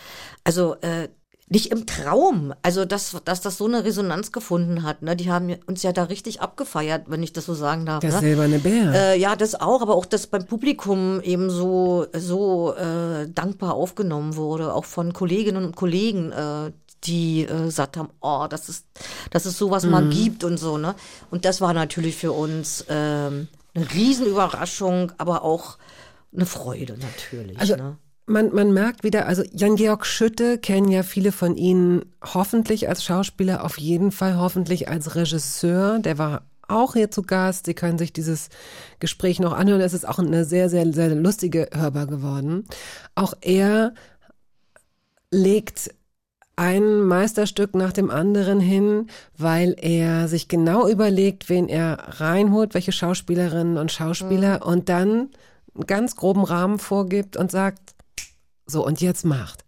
Also 0.45 0.77
äh, 0.83 1.09
nicht 1.49 1.71
im 1.73 1.87
Traum. 1.87 2.55
Also 2.63 2.85
dass, 2.85 3.17
dass 3.25 3.41
das 3.41 3.59
so 3.59 3.67
eine 3.67 3.85
Resonanz 3.85 4.33
gefunden 4.33 4.83
hat. 4.83 5.03
Ne? 5.03 5.17
Die 5.17 5.31
haben 5.31 5.55
uns 5.67 5.83
ja 5.83 5.93
da 5.93 6.05
richtig 6.05 6.41
abgefeiert, 6.41 7.05
wenn 7.09 7.23
ich 7.23 7.33
das 7.33 7.47
so 7.47 7.55
sagen 7.55 7.87
darf. 7.87 8.01
Der 8.01 8.13
ne? 8.13 8.21
silberne 8.21 8.59
Bär. 8.59 8.93
Äh, 8.95 9.21
ja, 9.21 9.37
das 9.37 9.55
auch, 9.55 9.83
aber 9.83 9.95
auch, 9.95 10.07
dass 10.07 10.27
beim 10.27 10.47
Publikum 10.47 11.21
eben 11.21 11.51
so, 11.51 12.07
so 12.17 12.75
äh, 12.75 13.29
dankbar 13.29 13.75
aufgenommen 13.75 14.37
wurde, 14.37 14.73
auch 14.73 14.85
von 14.85 15.13
Kolleginnen 15.13 15.65
und 15.65 15.77
Kollegen, 15.77 16.33
äh, 16.33 16.73
die 17.07 17.43
äh, 17.43 17.65
gesagt 17.65 17.97
haben, 17.97 18.11
oh, 18.21 18.47
das 18.49 18.69
ist, 18.69 18.87
dass 19.31 19.45
es 19.45 19.59
sowas 19.59 19.85
mal 19.85 20.09
gibt 20.09 20.45
und 20.45 20.59
so, 20.59 20.79
ne? 20.79 20.95
Und 21.31 21.45
das 21.45 21.61
war 21.61 21.73
natürlich 21.73 22.17
für 22.17 22.33
uns 22.33 22.85
ähm, 22.89 23.49
eine 23.75 23.91
Riesenüberraschung, 23.93 25.13
aber 25.19 25.43
auch 25.43 25.79
eine 26.35 26.47
Freude 26.47 26.97
natürlich. 26.99 27.59
Also 27.59 27.77
ne? 27.77 27.97
man, 28.27 28.53
man 28.55 28.73
merkt 28.73 29.05
wieder, 29.05 29.27
also 29.27 29.43
Jan-Georg 29.53 30.07
Schütte 30.07 30.59
kennen 30.59 30.89
ja 30.91 31.03
viele 31.03 31.33
von 31.33 31.57
Ihnen 31.57 32.05
hoffentlich 32.23 32.89
als 32.89 33.05
Schauspieler, 33.05 33.65
auf 33.65 33.79
jeden 33.79 34.13
Fall 34.13 34.39
hoffentlich 34.39 34.89
als 34.89 35.15
Regisseur. 35.15 35.99
Der 35.99 36.19
war 36.19 36.43
auch 36.69 36.95
hier 36.95 37.11
zu 37.11 37.23
Gast. 37.23 37.67
Sie 37.67 37.75
können 37.75 37.99
sich 37.99 38.13
dieses 38.13 38.49
Gespräch 38.99 39.41
noch 39.41 39.53
anhören. 39.53 39.81
Es 39.81 39.93
ist 39.93 40.09
auch 40.09 40.19
eine 40.19 40.45
sehr, 40.45 40.71
sehr, 40.71 40.91
sehr 40.93 41.15
lustige 41.15 41.69
Hörbar 41.73 42.07
geworden. 42.07 42.65
Auch 43.15 43.35
er 43.41 43.95
legt 45.31 45.91
ein 46.57 47.03
Meisterstück 47.03 47.75
nach 47.75 47.93
dem 47.93 48.11
anderen 48.11 48.61
hin, 48.61 49.09
weil 49.37 49.75
er 49.81 50.29
sich 50.29 50.49
genau 50.49 50.89
überlegt, 50.89 51.49
wen 51.49 51.69
er 51.69 52.21
reinholt, 52.21 52.75
welche 52.75 52.93
Schauspielerinnen 52.93 53.77
und 53.77 53.91
Schauspieler 53.91 54.65
und 54.65 54.89
dann 54.89 55.31
einen 55.75 55.87
ganz 55.87 56.17
groben 56.17 56.45
Rahmen 56.45 56.79
vorgibt 56.79 57.37
und 57.37 57.51
sagt, 57.51 57.95
so 58.67 58.87
und 58.87 59.01
jetzt 59.01 59.25
macht. 59.25 59.64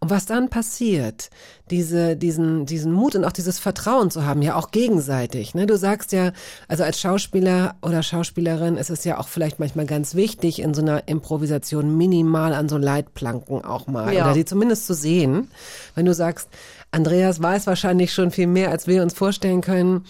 Und 0.00 0.10
was 0.10 0.26
dann 0.26 0.50
passiert, 0.50 1.30
diese, 1.70 2.16
diesen, 2.16 2.66
diesen 2.66 2.92
Mut 2.92 3.14
und 3.14 3.24
auch 3.24 3.32
dieses 3.32 3.58
Vertrauen 3.58 4.10
zu 4.10 4.26
haben, 4.26 4.42
ja 4.42 4.56
auch 4.56 4.70
gegenseitig. 4.70 5.54
Ne? 5.54 5.66
Du 5.66 5.76
sagst 5.76 6.12
ja, 6.12 6.32
also 6.68 6.84
als 6.84 7.00
Schauspieler 7.00 7.76
oder 7.82 8.02
Schauspielerin 8.02 8.76
ist 8.76 8.90
es 8.90 9.04
ja 9.04 9.18
auch 9.18 9.28
vielleicht 9.28 9.58
manchmal 9.58 9.86
ganz 9.86 10.14
wichtig, 10.14 10.60
in 10.60 10.74
so 10.74 10.82
einer 10.82 11.08
Improvisation 11.08 11.96
minimal 11.96 12.52
an 12.54 12.68
so 12.68 12.76
Leitplanken 12.76 13.64
auch 13.64 13.86
mal, 13.86 14.12
Ja. 14.12 14.24
oder 14.24 14.34
die 14.34 14.44
zumindest 14.44 14.86
zu 14.86 14.94
sehen. 14.94 15.48
Wenn 15.94 16.06
du 16.06 16.14
sagst, 16.14 16.48
Andreas 16.90 17.40
weiß 17.40 17.66
wahrscheinlich 17.66 18.12
schon 18.12 18.30
viel 18.30 18.46
mehr, 18.48 18.70
als 18.70 18.86
wir 18.86 19.02
uns 19.02 19.14
vorstellen 19.14 19.62
können, 19.62 20.04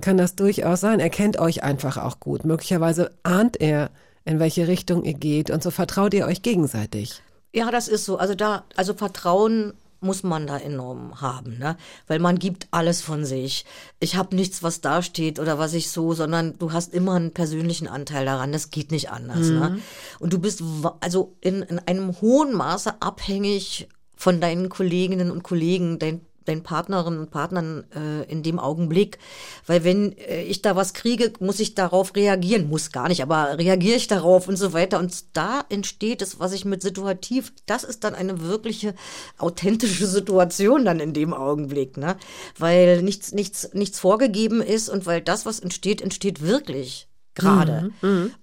kann 0.00 0.16
das 0.16 0.34
durchaus 0.36 0.80
sein. 0.80 1.00
Er 1.00 1.10
kennt 1.10 1.38
euch 1.38 1.62
einfach 1.62 1.98
auch 1.98 2.18
gut. 2.20 2.46
Möglicherweise 2.46 3.10
ahnt 3.22 3.60
er, 3.60 3.90
in 4.24 4.38
welche 4.38 4.68
Richtung 4.68 5.04
ihr 5.04 5.14
geht 5.14 5.50
und 5.50 5.62
so 5.62 5.70
vertraut 5.70 6.14
ihr 6.14 6.26
euch 6.26 6.42
gegenseitig. 6.42 7.22
Ja, 7.52 7.70
das 7.70 7.88
ist 7.88 8.04
so. 8.04 8.16
Also 8.16 8.34
da, 8.34 8.64
also 8.76 8.94
Vertrauen 8.94 9.74
muss 10.00 10.24
man 10.24 10.46
da 10.46 10.58
enorm 10.58 11.20
haben, 11.20 11.58
ne? 11.58 11.76
Weil 12.08 12.18
man 12.18 12.38
gibt 12.38 12.66
alles 12.72 13.02
von 13.02 13.24
sich. 13.24 13.64
Ich 14.00 14.16
habe 14.16 14.34
nichts, 14.34 14.62
was 14.62 14.80
da 14.80 15.00
steht 15.00 15.38
oder 15.38 15.58
was 15.58 15.74
ich 15.74 15.90
so, 15.90 16.12
sondern 16.12 16.58
du 16.58 16.72
hast 16.72 16.92
immer 16.92 17.14
einen 17.14 17.32
persönlichen 17.32 17.86
Anteil 17.86 18.24
daran. 18.24 18.52
Das 18.52 18.70
geht 18.70 18.90
nicht 18.90 19.10
anders, 19.10 19.48
ne? 19.48 19.78
Und 20.18 20.32
du 20.32 20.38
bist 20.38 20.62
also 21.00 21.36
in, 21.40 21.62
in 21.62 21.78
einem 21.78 22.20
hohen 22.20 22.52
Maße 22.52 23.00
abhängig 23.00 23.88
von 24.16 24.40
deinen 24.40 24.68
Kolleginnen 24.68 25.30
und 25.30 25.42
Kollegen, 25.42 25.98
dein 25.98 26.20
deinen 26.44 26.62
Partnerinnen 26.62 27.20
und 27.20 27.30
Partnern 27.30 27.84
äh, 27.94 28.30
in 28.30 28.42
dem 28.42 28.58
Augenblick. 28.58 29.18
Weil 29.66 29.84
wenn 29.84 30.16
äh, 30.18 30.42
ich 30.42 30.62
da 30.62 30.76
was 30.76 30.94
kriege, 30.94 31.32
muss 31.40 31.60
ich 31.60 31.74
darauf 31.74 32.14
reagieren. 32.14 32.68
Muss 32.68 32.92
gar 32.92 33.08
nicht, 33.08 33.22
aber 33.22 33.58
reagiere 33.58 33.96
ich 33.96 34.06
darauf 34.06 34.48
und 34.48 34.56
so 34.56 34.72
weiter. 34.72 34.98
Und 34.98 35.36
da 35.36 35.64
entsteht 35.68 36.22
es, 36.22 36.38
was 36.40 36.52
ich 36.52 36.64
mit 36.64 36.82
situativ, 36.82 37.52
das 37.66 37.84
ist 37.84 38.04
dann 38.04 38.14
eine 38.14 38.42
wirkliche 38.42 38.94
authentische 39.38 40.06
Situation 40.06 40.84
dann 40.84 41.00
in 41.00 41.12
dem 41.12 41.34
Augenblick, 41.34 41.96
ne? 41.96 42.16
Weil 42.58 43.02
nichts, 43.02 43.32
nichts, 43.32 43.70
nichts 43.72 43.98
vorgegeben 43.98 44.60
ist 44.60 44.88
und 44.88 45.06
weil 45.06 45.20
das, 45.20 45.46
was 45.46 45.60
entsteht, 45.60 46.02
entsteht 46.02 46.42
wirklich 46.42 47.08
gerade. 47.34 47.90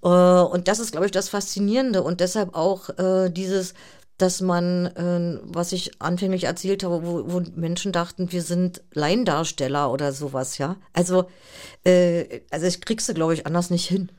Äh, 0.02 0.08
und 0.08 0.68
das 0.68 0.80
ist, 0.80 0.92
glaube 0.92 1.06
ich, 1.06 1.12
das 1.12 1.28
Faszinierende 1.28 2.02
und 2.02 2.20
deshalb 2.20 2.54
auch 2.54 2.88
äh, 2.98 3.30
dieses 3.30 3.74
dass 4.20 4.40
man, 4.40 4.86
äh, 4.86 5.38
was 5.42 5.72
ich 5.72 6.00
anfänglich 6.00 6.44
erzählt 6.44 6.84
habe, 6.84 7.06
wo, 7.06 7.32
wo 7.32 7.42
Menschen 7.54 7.92
dachten, 7.92 8.32
wir 8.32 8.42
sind 8.42 8.82
Laiendarsteller 8.92 9.90
oder 9.90 10.12
sowas, 10.12 10.58
ja. 10.58 10.76
Also, 10.92 11.24
äh, 11.84 12.40
also 12.50 12.66
ich 12.66 12.80
kriegst 12.80 13.08
du, 13.08 13.14
glaube 13.14 13.34
ich, 13.34 13.46
anders 13.46 13.70
nicht 13.70 13.86
hin. 13.86 14.10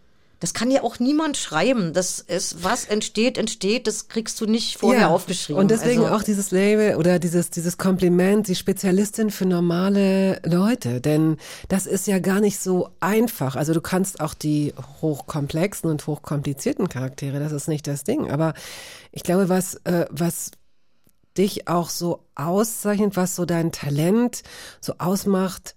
Das 0.41 0.55
kann 0.55 0.71
ja 0.71 0.81
auch 0.81 0.99
niemand 0.99 1.37
schreiben. 1.37 1.93
Das 1.93 2.19
ist, 2.19 2.63
was 2.63 2.85
entsteht, 2.85 3.37
entsteht, 3.37 3.85
das 3.85 4.07
kriegst 4.07 4.41
du 4.41 4.47
nicht 4.47 4.79
vorher 4.79 5.09
aufgeschrieben. 5.09 5.61
Und 5.61 5.69
deswegen 5.69 6.01
also, 6.01 6.15
auch 6.15 6.23
dieses 6.23 6.49
Label 6.49 6.95
oder 6.95 7.19
dieses, 7.19 7.51
dieses 7.51 7.77
Kompliment, 7.77 8.47
die 8.47 8.55
Spezialistin 8.55 9.29
für 9.29 9.45
normale 9.45 10.41
Leute. 10.43 10.99
Denn 10.99 11.37
das 11.69 11.85
ist 11.85 12.07
ja 12.07 12.17
gar 12.17 12.41
nicht 12.41 12.59
so 12.59 12.89
einfach. 12.99 13.55
Also 13.55 13.73
du 13.75 13.81
kannst 13.81 14.19
auch 14.19 14.33
die 14.33 14.73
hochkomplexen 15.01 15.89
und 15.89 16.07
hochkomplizierten 16.07 16.89
Charaktere, 16.89 17.39
das 17.39 17.51
ist 17.51 17.67
nicht 17.67 17.85
das 17.85 18.03
Ding. 18.03 18.31
Aber 18.31 18.55
ich 19.11 19.21
glaube, 19.21 19.47
was, 19.47 19.75
äh, 19.83 20.07
was 20.09 20.49
dich 21.37 21.67
auch 21.67 21.89
so 21.89 22.25
auszeichnet, 22.33 23.15
was 23.15 23.35
so 23.35 23.45
dein 23.45 23.71
Talent 23.71 24.41
so 24.81 24.95
ausmacht, 24.97 25.75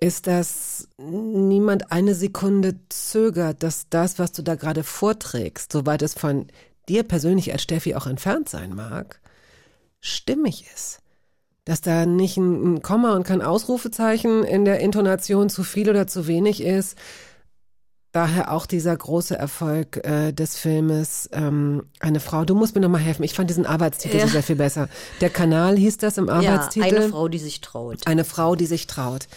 ist, 0.00 0.26
dass 0.26 0.88
niemand 0.98 1.90
eine 1.92 2.14
Sekunde 2.14 2.76
zögert, 2.88 3.62
dass 3.62 3.88
das, 3.90 4.18
was 4.18 4.32
du 4.32 4.42
da 4.42 4.54
gerade 4.54 4.84
vorträgst, 4.84 5.72
soweit 5.72 6.02
es 6.02 6.14
von 6.14 6.46
dir 6.88 7.02
persönlich 7.02 7.52
als 7.52 7.62
Steffi 7.62 7.94
auch 7.94 8.06
entfernt 8.06 8.48
sein 8.48 8.74
mag, 8.74 9.20
stimmig 10.00 10.66
ist. 10.74 11.00
Dass 11.64 11.80
da 11.80 12.06
nicht 12.06 12.36
ein, 12.38 12.80
Komma 12.80 13.14
und 13.14 13.24
kein 13.24 13.42
Ausrufezeichen 13.42 14.44
in 14.44 14.64
der 14.64 14.80
Intonation 14.80 15.50
zu 15.50 15.64
viel 15.64 15.90
oder 15.90 16.06
zu 16.06 16.26
wenig 16.26 16.62
ist, 16.62 16.96
daher 18.12 18.52
auch 18.52 18.64
dieser 18.64 18.96
große 18.96 19.36
Erfolg 19.36 19.98
äh, 20.04 20.32
des 20.32 20.56
Filmes 20.56 21.28
ähm, 21.32 21.84
Eine 22.00 22.20
Frau. 22.20 22.44
Du 22.46 22.54
musst 22.54 22.74
mir 22.74 22.80
noch 22.80 22.88
mal 22.88 22.98
helfen. 22.98 23.22
Ich 23.22 23.34
fand 23.34 23.50
diesen 23.50 23.66
Arbeitstitel 23.66 24.20
so 24.20 24.28
sehr 24.28 24.42
viel 24.42 24.56
besser. 24.56 24.88
Der 25.20 25.28
Kanal 25.28 25.76
hieß 25.76 25.98
das 25.98 26.16
im 26.16 26.28
Ja, 26.28 26.34
Arbeitstitel. 26.34 26.86
eine 26.86 27.08
Frau, 27.10 27.28
die 27.28 27.38
sich 27.38 27.60
traut. 27.60 28.06
Eine 28.06 28.24
Frau, 28.24 28.56
die 28.56 28.66
sich 28.66 28.86
traut. 28.86 29.28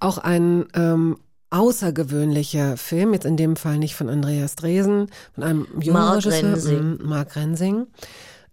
Auch 0.00 0.18
ein 0.18 0.66
ähm, 0.74 1.18
außergewöhnlicher 1.50 2.76
Film, 2.76 3.12
jetzt 3.12 3.26
in 3.26 3.36
dem 3.36 3.56
Fall 3.56 3.78
nicht 3.78 3.94
von 3.94 4.08
Andreas 4.08 4.56
Dresen, 4.56 5.08
von 5.34 5.44
einem 5.44 5.66
jungen 5.80 5.92
Mark 5.92 6.16
Regisseur, 6.16 6.52
Rensing. 6.52 6.98
Mhm, 6.98 6.98
Mark 7.02 7.36
Rensing. 7.36 7.86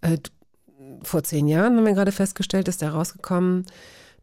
Äh, 0.02 0.18
vor 1.04 1.24
zehn 1.24 1.48
Jahren 1.48 1.78
haben 1.78 1.86
wir 1.86 1.94
gerade 1.94 2.12
festgestellt, 2.12 2.68
ist 2.68 2.82
der 2.82 2.92
rausgekommen. 2.92 3.66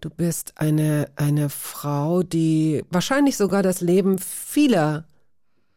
Du 0.01 0.11
bist 0.11 0.53
eine, 0.57 1.07
eine 1.17 1.49
Frau, 1.49 2.23
die 2.23 2.85
wahrscheinlich 2.91 3.37
sogar 3.37 3.63
das 3.63 3.81
Leben 3.81 4.19
vieler 4.19 5.05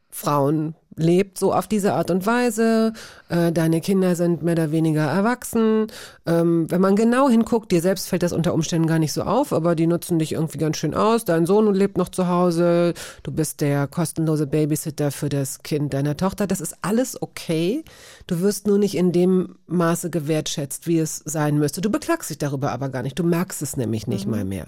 Frauen 0.09 0.75
lebt, 0.97 1.37
so 1.37 1.53
auf 1.53 1.67
diese 1.67 1.93
Art 1.93 2.11
und 2.11 2.25
Weise. 2.25 2.93
Äh, 3.29 3.51
deine 3.51 3.81
Kinder 3.81 4.15
sind 4.15 4.41
mehr 4.41 4.53
oder 4.53 4.71
weniger 4.71 5.03
erwachsen. 5.03 5.87
Ähm, 6.25 6.69
wenn 6.69 6.81
man 6.81 6.95
genau 6.95 7.29
hinguckt, 7.29 7.71
dir 7.71 7.81
selbst 7.81 8.09
fällt 8.09 8.23
das 8.23 8.33
unter 8.33 8.53
Umständen 8.53 8.87
gar 8.87 8.99
nicht 8.99 9.13
so 9.13 9.23
auf, 9.23 9.53
aber 9.53 9.75
die 9.75 9.87
nutzen 9.87 10.19
dich 10.19 10.33
irgendwie 10.33 10.57
ganz 10.57 10.77
schön 10.77 10.93
aus. 10.93 11.25
Dein 11.25 11.45
Sohn 11.45 11.73
lebt 11.73 11.97
noch 11.97 12.09
zu 12.09 12.27
Hause. 12.27 12.93
Du 13.23 13.31
bist 13.31 13.61
der 13.61 13.87
kostenlose 13.87 14.47
Babysitter 14.47 15.11
für 15.11 15.29
das 15.29 15.63
Kind 15.63 15.93
deiner 15.93 16.17
Tochter. 16.17 16.47
Das 16.47 16.61
ist 16.61 16.75
alles 16.81 17.21
okay. 17.21 17.83
Du 18.25 18.41
wirst 18.41 18.67
nur 18.67 18.77
nicht 18.77 18.95
in 18.95 19.11
dem 19.11 19.55
Maße 19.67 20.09
gewertschätzt, 20.09 20.87
wie 20.87 20.99
es 20.99 21.21
sein 21.25 21.59
müsste. 21.59 21.81
Du 21.81 21.89
beklagst 21.89 22.29
dich 22.29 22.37
darüber 22.37 22.71
aber 22.71 22.89
gar 22.89 23.03
nicht. 23.03 23.19
Du 23.19 23.23
merkst 23.23 23.61
es 23.61 23.77
nämlich 23.77 24.07
nicht 24.07 24.27
mal 24.27 24.45
mehr. 24.45 24.67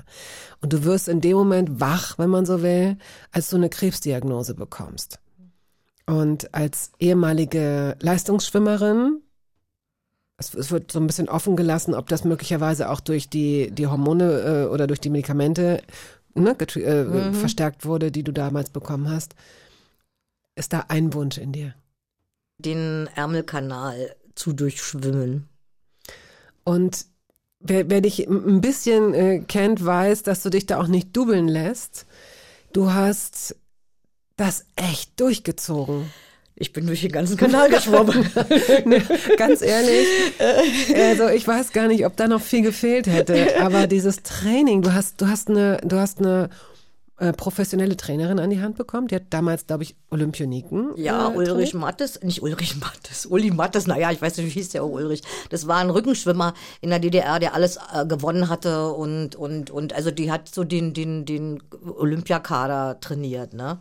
Und 0.61 0.73
du 0.73 0.84
wirst 0.84 1.07
in 1.07 1.22
dem 1.22 1.38
Moment 1.38 1.80
wach, 1.80 2.18
wenn 2.18 2.30
man 2.30 2.45
so 2.45 2.61
will, 2.61 2.97
als 3.31 3.49
du 3.49 3.56
eine 3.56 3.69
Krebsdiagnose 3.69 4.53
bekommst. 4.53 5.19
Und 6.10 6.56
als 6.56 6.91
ehemalige 6.98 7.95
Leistungsschwimmerin, 7.99 9.22
es, 10.38 10.56
es 10.56 10.72
wird 10.72 10.91
so 10.91 10.99
ein 10.99 11.06
bisschen 11.06 11.30
offen 11.30 11.56
gelassen, 11.56 11.94
ob 11.94 12.10
das 12.10 12.23
möglicherweise 12.23 12.90
auch 12.90 12.99
durch 12.99 13.30
die, 13.30 13.69
die 13.69 13.86
Hormone 13.86 14.64
äh, 14.64 14.73
oder 14.73 14.88
durch 14.88 14.99
die 14.99 15.11
Medikamente 15.11 15.84
ne, 16.34 16.57
äh, 16.60 17.34
verstärkt 17.34 17.86
wurde, 17.86 18.11
die 18.11 18.23
du 18.23 18.31
damals 18.31 18.72
bekommen 18.72 19.07
hast. 19.07 19.36
Ist 20.56 20.73
da 20.73 20.86
ein 20.88 21.14
Wunsch 21.14 21.38
in 21.38 21.52
dir? 21.52 21.76
Den 22.57 23.07
Ärmelkanal 23.14 24.15
zu 24.34 24.53
durchschwimmen. 24.53 25.48
Und 26.64 27.06
wer, 27.60 27.88
wer 27.88 28.02
dich 28.02 28.27
ein 28.27 28.61
bisschen 28.61 29.14
äh, 29.14 29.40
kennt, 29.48 29.86
weiß, 29.86 30.23
dass 30.23 30.41
du 30.41 30.49
dich 30.49 30.65
da 30.65 30.80
auch 30.80 30.88
nicht 30.88 31.15
dubbeln 31.15 31.48
lässt. 31.48 32.07
Du 32.73 32.94
hast 32.94 33.56
das 34.39 34.65
echt 34.75 35.19
durchgezogen. 35.19 36.11
Ich 36.55 36.73
bin 36.73 36.87
durch 36.87 37.01
den 37.01 37.11
ganzen 37.11 37.37
Kanal 37.37 37.69
geschwommen. 37.71 38.29
Ne, 38.85 39.01
ganz 39.37 39.61
ehrlich, 39.61 40.07
also 40.93 41.29
ich 41.29 41.47
weiß 41.47 41.71
gar 41.71 41.87
nicht, 41.87 42.05
ob 42.05 42.17
da 42.17 42.27
noch 42.27 42.41
viel 42.41 42.61
gefehlt 42.61 43.07
hätte. 43.07 43.61
Aber 43.61 43.87
dieses 43.87 44.23
Training, 44.23 44.81
du 44.81 44.93
hast, 44.93 45.21
du 45.21 45.27
hast 45.27 45.49
eine, 45.49 45.77
du 45.83 45.97
hast 45.97 46.19
eine 46.19 46.49
äh, 47.19 47.33
professionelle 47.33 47.97
Trainerin 47.97 48.39
an 48.39 48.49
die 48.49 48.61
Hand 48.61 48.77
bekommen. 48.77 49.07
Die 49.07 49.15
hat 49.15 49.23
damals, 49.29 49.67
glaube 49.67 49.83
ich, 49.83 49.95
Olympioniken. 50.09 50.91
Ja, 50.95 51.29
äh, 51.29 51.35
Ulrich. 51.35 51.73
Mattes, 51.73 52.21
nicht 52.23 52.41
Ulrich 52.41 52.77
Mattes, 52.77 53.25
Uli 53.25 53.51
Mattes, 53.51 53.87
naja, 53.87 54.11
ich 54.11 54.21
weiß 54.21 54.37
nicht, 54.37 54.47
wie 54.47 54.51
hieß 54.51 54.69
der 54.69 54.83
auch 54.83 54.89
Ulrich. 54.89 55.21
Das 55.49 55.67
war 55.67 55.77
ein 55.77 55.89
Rückenschwimmer 55.89 56.53
in 56.79 56.89
der 56.89 56.99
DDR, 56.99 57.39
der 57.39 57.53
alles 57.53 57.77
äh, 57.93 58.05
gewonnen 58.05 58.47
hatte 58.47 58.91
und, 58.93 59.35
und, 59.35 59.69
und, 59.69 59.93
also 59.93 60.11
die 60.11 60.31
hat 60.31 60.47
so 60.53 60.63
den, 60.63 60.93
den, 60.93 61.25
den 61.25 61.61
Olympiakader 61.97 62.99
trainiert, 63.01 63.53
ne? 63.53 63.79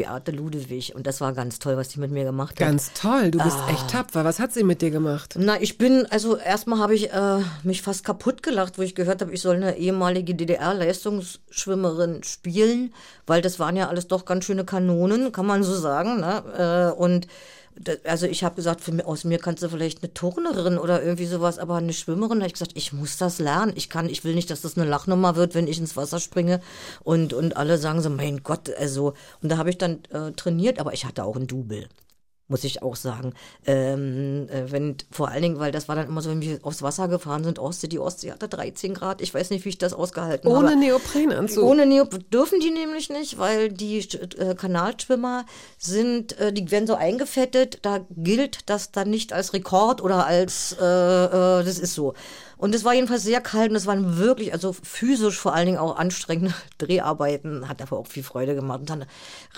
Beate 0.00 0.30
Ludewig. 0.32 0.94
Und 0.94 1.06
das 1.06 1.20
war 1.20 1.32
ganz 1.32 1.58
toll, 1.58 1.76
was 1.76 1.88
die 1.88 2.00
mit 2.00 2.10
mir 2.10 2.24
gemacht 2.24 2.52
hat. 2.52 2.58
Ganz 2.58 2.92
toll, 2.94 3.30
du 3.30 3.38
bist 3.38 3.56
Ah. 3.66 3.70
echt 3.70 3.88
tapfer. 3.90 4.24
Was 4.24 4.38
hat 4.38 4.52
sie 4.52 4.64
mit 4.64 4.80
dir 4.82 4.90
gemacht? 4.90 5.34
Na, 5.38 5.60
ich 5.60 5.76
bin, 5.78 6.06
also 6.10 6.36
erstmal 6.36 6.78
habe 6.78 6.94
ich 6.94 7.12
äh, 7.12 7.38
mich 7.62 7.82
fast 7.82 8.04
kaputt 8.04 8.42
gelacht, 8.42 8.78
wo 8.78 8.82
ich 8.82 8.94
gehört 8.94 9.20
habe, 9.20 9.32
ich 9.32 9.42
soll 9.42 9.56
eine 9.56 9.76
ehemalige 9.76 10.34
DDR-Leistungsschwimmerin 10.34 12.22
spielen, 12.22 12.92
weil 13.26 13.42
das 13.42 13.58
waren 13.58 13.76
ja 13.76 13.88
alles 13.88 14.08
doch 14.08 14.24
ganz 14.24 14.44
schöne 14.44 14.64
Kanonen, 14.64 15.32
kann 15.32 15.46
man 15.46 15.62
so 15.62 15.74
sagen. 15.74 16.20
Ne? 16.20 16.92
Äh, 16.96 16.98
und 16.98 17.26
also 18.04 18.26
ich 18.26 18.44
habe 18.44 18.56
gesagt, 18.56 18.80
für, 18.80 19.06
aus 19.06 19.24
mir 19.24 19.38
kannst 19.38 19.62
du 19.62 19.68
vielleicht 19.68 20.02
eine 20.02 20.12
Turnerin 20.12 20.78
oder 20.78 21.02
irgendwie 21.02 21.26
sowas, 21.26 21.58
aber 21.58 21.76
eine 21.76 21.92
Schwimmerin, 21.92 22.38
da 22.38 22.42
habe 22.42 22.48
ich 22.48 22.52
gesagt, 22.54 22.72
ich 22.74 22.92
muss 22.92 23.16
das 23.16 23.38
lernen. 23.38 23.72
Ich 23.74 23.88
kann, 23.88 24.08
ich 24.08 24.24
will 24.24 24.34
nicht, 24.34 24.50
dass 24.50 24.60
das 24.60 24.76
eine 24.76 24.88
Lachnummer 24.88 25.36
wird, 25.36 25.54
wenn 25.54 25.66
ich 25.66 25.78
ins 25.78 25.96
Wasser 25.96 26.20
springe. 26.20 26.60
Und, 27.02 27.32
und 27.32 27.56
alle 27.56 27.78
sagen 27.78 28.02
so, 28.02 28.10
mein 28.10 28.42
Gott, 28.42 28.70
also, 28.78 29.14
und 29.42 29.50
da 29.50 29.56
habe 29.56 29.70
ich 29.70 29.78
dann 29.78 30.00
äh, 30.10 30.32
trainiert, 30.32 30.78
aber 30.78 30.92
ich 30.92 31.04
hatte 31.04 31.24
auch 31.24 31.36
einen 31.36 31.46
Double 31.46 31.88
muss 32.50 32.64
ich 32.64 32.82
auch 32.82 32.96
sagen. 32.96 33.32
Ähm, 33.64 34.48
äh, 34.50 34.70
wenn, 34.70 34.96
vor 35.10 35.28
allen 35.28 35.42
Dingen, 35.42 35.58
weil 35.58 35.72
das 35.72 35.88
war 35.88 35.96
dann 35.96 36.08
immer 36.08 36.20
so, 36.20 36.30
wenn 36.30 36.42
wir 36.42 36.58
aufs 36.62 36.82
Wasser 36.82 37.08
gefahren 37.08 37.44
sind, 37.44 37.58
Ostsee, 37.58 37.86
die 37.86 37.98
Ostsee 37.98 38.32
hatte 38.32 38.48
13 38.48 38.92
Grad. 38.92 39.22
Ich 39.22 39.32
weiß 39.32 39.50
nicht, 39.50 39.64
wie 39.64 39.70
ich 39.70 39.78
das 39.78 39.92
ausgehalten 39.92 40.48
Ohne 40.48 40.70
habe. 40.70 40.80
Neoprenanzug. 40.80 41.64
Ohne 41.64 41.86
Neop 41.86 42.30
dürfen 42.30 42.60
die 42.60 42.70
nämlich 42.70 43.08
nicht, 43.08 43.38
weil 43.38 43.70
die 43.70 43.98
äh, 43.98 44.54
Kanalschwimmer 44.54 45.46
sind, 45.78 46.38
äh, 46.38 46.52
die 46.52 46.70
werden 46.70 46.86
so 46.86 46.94
eingefettet, 46.94 47.78
da 47.82 48.00
gilt 48.16 48.68
das 48.68 48.90
dann 48.90 49.10
nicht 49.10 49.32
als 49.32 49.52
Rekord 49.52 50.02
oder 50.02 50.26
als, 50.26 50.76
äh, 50.80 50.84
äh, 50.84 51.64
das 51.64 51.78
ist 51.78 51.94
so. 51.94 52.14
Und 52.60 52.74
es 52.74 52.84
war 52.84 52.92
jedenfalls 52.92 53.22
sehr 53.22 53.40
kalt 53.40 53.70
und 53.70 53.76
es 53.76 53.86
waren 53.86 54.18
wirklich, 54.18 54.52
also 54.52 54.74
physisch 54.74 55.38
vor 55.38 55.54
allen 55.54 55.64
Dingen 55.64 55.78
auch 55.78 55.96
anstrengende 55.96 56.54
Dreharbeiten, 56.78 57.66
hat 57.70 57.80
aber 57.80 57.98
auch 57.98 58.06
viel 58.06 58.22
Freude 58.22 58.54
gemacht. 58.54 58.80
Und 58.80 58.90
dann 58.90 59.06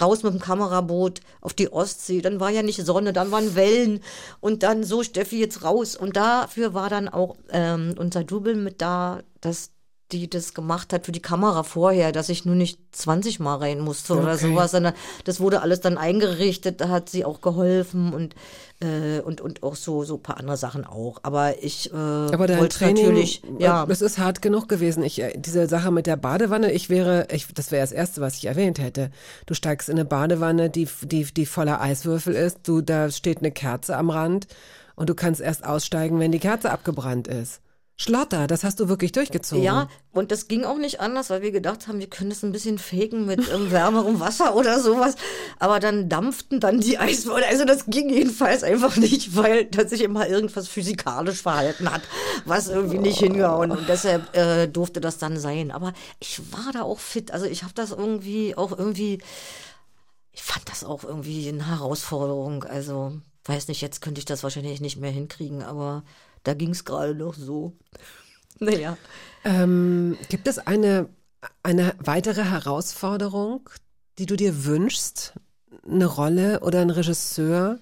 raus 0.00 0.22
mit 0.22 0.32
dem 0.32 0.40
Kameraboot 0.40 1.20
auf 1.40 1.52
die 1.52 1.72
Ostsee, 1.72 2.22
dann 2.22 2.38
war 2.38 2.50
ja 2.50 2.62
nicht 2.62 2.86
Sonne, 2.86 3.12
dann 3.12 3.32
waren 3.32 3.56
Wellen 3.56 4.04
und 4.38 4.62
dann 4.62 4.84
so, 4.84 5.02
Steffi, 5.02 5.40
jetzt 5.40 5.64
raus. 5.64 5.96
Und 5.96 6.16
dafür 6.16 6.74
war 6.74 6.90
dann 6.90 7.08
auch 7.08 7.34
ähm, 7.50 7.96
unser 7.98 8.22
Double 8.22 8.54
mit 8.54 8.80
da, 8.80 9.22
dass 9.40 9.70
die 10.12 10.28
das 10.28 10.54
gemacht 10.54 10.92
hat 10.92 11.06
für 11.06 11.12
die 11.12 11.22
Kamera 11.22 11.62
vorher, 11.62 12.12
dass 12.12 12.28
ich 12.28 12.44
nur 12.44 12.54
nicht 12.54 12.78
20 12.92 13.40
Mal 13.40 13.56
rein 13.56 13.80
musste 13.80 14.14
oder 14.14 14.34
Okay. 14.34 14.48
sowas, 14.50 14.70
sondern 14.72 14.94
das 15.24 15.40
wurde 15.40 15.62
alles 15.62 15.80
dann 15.80 15.96
eingerichtet, 15.98 16.80
da 16.80 16.88
hat 16.88 17.08
sie 17.08 17.24
auch 17.24 17.40
geholfen 17.40 18.12
und 18.12 18.34
äh, 18.80 19.20
und 19.20 19.40
und 19.40 19.62
auch 19.62 19.76
so 19.76 20.04
so 20.04 20.16
ein 20.16 20.22
paar 20.22 20.38
andere 20.38 20.56
Sachen 20.56 20.84
auch. 20.84 21.20
Aber 21.22 21.62
ich 21.62 21.92
äh, 21.92 21.96
Aber 21.96 22.46
dein 22.46 22.58
wollte 22.58 22.78
Training, 22.78 23.04
natürlich, 23.04 23.42
ja, 23.58 23.84
äh, 23.84 23.86
das 23.86 24.02
ist 24.02 24.18
hart 24.18 24.42
genug 24.42 24.68
gewesen. 24.68 25.02
Ich, 25.02 25.20
äh, 25.20 25.32
diese 25.36 25.66
Sache 25.68 25.90
mit 25.90 26.06
der 26.06 26.16
Badewanne, 26.16 26.72
ich 26.72 26.90
wäre, 26.90 27.28
ich, 27.32 27.46
das 27.54 27.70
wäre 27.70 27.82
das 27.82 27.92
Erste, 27.92 28.20
was 28.20 28.36
ich 28.36 28.46
erwähnt 28.46 28.78
hätte. 28.78 29.10
Du 29.46 29.54
steigst 29.54 29.88
in 29.88 29.96
eine 29.96 30.04
Badewanne, 30.04 30.68
die, 30.70 30.88
die, 31.02 31.24
die 31.24 31.46
voller 31.46 31.80
Eiswürfel 31.80 32.34
ist. 32.34 32.60
Du, 32.68 32.80
da 32.80 33.10
steht 33.10 33.38
eine 33.38 33.52
Kerze 33.52 33.96
am 33.96 34.10
Rand 34.10 34.46
und 34.96 35.08
du 35.08 35.14
kannst 35.14 35.40
erst 35.40 35.64
aussteigen, 35.64 36.18
wenn 36.20 36.32
die 36.32 36.38
Kerze 36.38 36.70
abgebrannt 36.70 37.28
ist. 37.28 37.60
Schlotter, 38.02 38.48
das 38.48 38.64
hast 38.64 38.80
du 38.80 38.88
wirklich 38.88 39.12
durchgezogen. 39.12 39.62
Ja, 39.62 39.88
und 40.10 40.32
das 40.32 40.48
ging 40.48 40.64
auch 40.64 40.76
nicht 40.76 40.98
anders, 40.98 41.30
weil 41.30 41.40
wir 41.40 41.52
gedacht 41.52 41.86
haben, 41.86 42.00
wir 42.00 42.10
können 42.10 42.30
das 42.30 42.42
ein 42.42 42.50
bisschen 42.50 42.78
faken 42.78 43.26
mit 43.26 43.48
ähm, 43.48 43.70
wärmerem 43.70 44.18
Wasser 44.18 44.56
oder 44.56 44.80
sowas. 44.80 45.14
Aber 45.60 45.78
dann 45.78 46.08
dampften 46.08 46.58
dann 46.58 46.80
die 46.80 46.98
Eiswürfel. 46.98 47.44
Also 47.44 47.64
das 47.64 47.86
ging 47.86 48.10
jedenfalls 48.10 48.64
einfach 48.64 48.96
nicht, 48.96 49.36
weil 49.36 49.66
das 49.66 49.90
sich 49.90 50.02
immer 50.02 50.28
irgendwas 50.28 50.66
physikalisch 50.66 51.42
verhalten 51.42 51.92
hat, 51.92 52.02
was 52.44 52.68
irgendwie 52.68 52.98
nicht 52.98 53.20
hingehauen. 53.20 53.70
Und 53.70 53.88
deshalb 53.88 54.36
äh, 54.36 54.66
durfte 54.66 55.00
das 55.00 55.18
dann 55.18 55.38
sein. 55.38 55.70
Aber 55.70 55.92
ich 56.18 56.40
war 56.52 56.72
da 56.72 56.82
auch 56.82 56.98
fit. 56.98 57.30
Also 57.30 57.46
ich 57.46 57.62
habe 57.62 57.74
das 57.74 57.92
irgendwie 57.92 58.56
auch 58.56 58.76
irgendwie, 58.76 59.20
ich 60.32 60.42
fand 60.42 60.68
das 60.68 60.82
auch 60.82 61.04
irgendwie 61.04 61.48
eine 61.48 61.68
Herausforderung. 61.68 62.64
Also 62.64 63.12
weiß 63.44 63.68
nicht, 63.68 63.80
jetzt 63.80 64.02
könnte 64.02 64.18
ich 64.18 64.24
das 64.24 64.42
wahrscheinlich 64.42 64.80
nicht 64.80 64.96
mehr 64.96 65.12
hinkriegen, 65.12 65.62
aber 65.62 66.02
da 66.44 66.54
ging 66.54 66.70
es 66.70 66.84
gerade 66.84 67.14
noch 67.14 67.34
so. 67.34 67.76
Naja. 68.58 68.96
Ähm, 69.44 70.16
gibt 70.28 70.46
es 70.46 70.58
eine, 70.58 71.08
eine 71.62 71.94
weitere 71.98 72.44
Herausforderung, 72.44 73.68
die 74.18 74.26
du 74.26 74.36
dir 74.36 74.64
wünschst? 74.64 75.34
Eine 75.86 76.06
Rolle 76.06 76.60
oder 76.60 76.80
ein 76.80 76.90
Regisseur? 76.90 77.80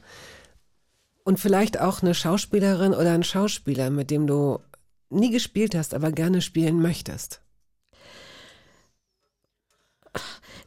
Und 1.25 1.39
vielleicht 1.39 1.81
auch 1.81 2.03
eine 2.03 2.15
Schauspielerin 2.15 2.95
oder 2.95 3.13
ein 3.13 3.25
Schauspieler, 3.25 3.91
mit 3.91 4.11
dem 4.11 4.27
du 4.27 4.59
nie 5.11 5.31
gespielt 5.31 5.75
hast, 5.75 5.93
aber 5.93 6.13
gerne 6.13 6.41
spielen 6.41 6.81
möchtest? 6.81 7.43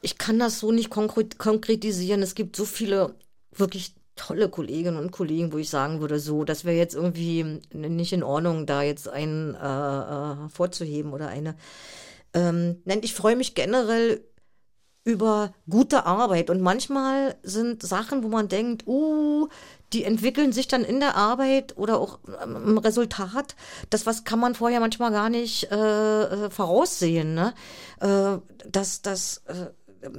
ich 0.04 0.18
kann 0.18 0.38
das 0.38 0.60
so 0.60 0.72
nicht 0.72 0.90
konkret, 0.90 1.40
konkretisieren. 1.40 2.22
Es 2.22 2.36
gibt 2.36 2.56
so 2.56 2.66
viele 2.66 3.16
wirklich 3.52 3.96
tolle 4.16 4.50
Kolleginnen 4.50 4.98
und 4.98 5.12
Kollegen, 5.12 5.54
wo 5.54 5.58
ich 5.58 5.70
sagen 5.70 6.00
würde, 6.00 6.20
so, 6.20 6.44
das 6.44 6.66
wäre 6.66 6.78
jetzt 6.78 6.96
irgendwie 6.96 7.60
nicht 7.74 8.14
in 8.14 8.24
Ordnung, 8.24 8.66
da 8.66 8.82
jetzt 8.82 9.08
einen 9.08 9.56
äh, 9.56 9.58
äh, 9.58 10.50
vorzuheben 10.50 11.14
oder 11.14 11.28
eine. 11.28 11.56
Ähm, 12.34 12.82
nein, 12.86 13.00
ich 13.04 13.14
freue 13.14 13.36
mich 13.36 13.56
generell 13.56 14.24
über 15.06 15.54
gute 15.70 16.06
Arbeit 16.06 16.50
und 16.50 16.62
manchmal 16.62 17.36
sind 17.44 17.84
Sachen, 17.84 18.24
wo 18.24 18.30
man 18.30 18.48
denkt, 18.48 18.88
uh, 18.88 19.50
die 19.92 20.06
entwickeln 20.06 20.54
sich 20.54 20.68
dann 20.68 20.84
in 20.84 21.00
der 21.00 21.16
Arbeit 21.16 21.78
oder 21.78 22.00
auch 22.00 22.20
ähm, 22.42 22.56
im 22.56 22.78
Resultat. 22.78 23.56
Das 23.90 24.06
was 24.06 24.24
kann 24.24 24.40
man 24.40 24.56
vorher 24.56 24.80
manchmal 24.80 25.12
gar 25.12 25.30
nicht 25.30 25.72
äh, 25.72 26.24
äh, 26.24 26.50
voraussehen. 26.50 27.36
Ne? 27.36 27.54
Äh, 28.00 28.38
das, 28.70 29.02
das, 29.02 29.44
äh, 29.48 29.68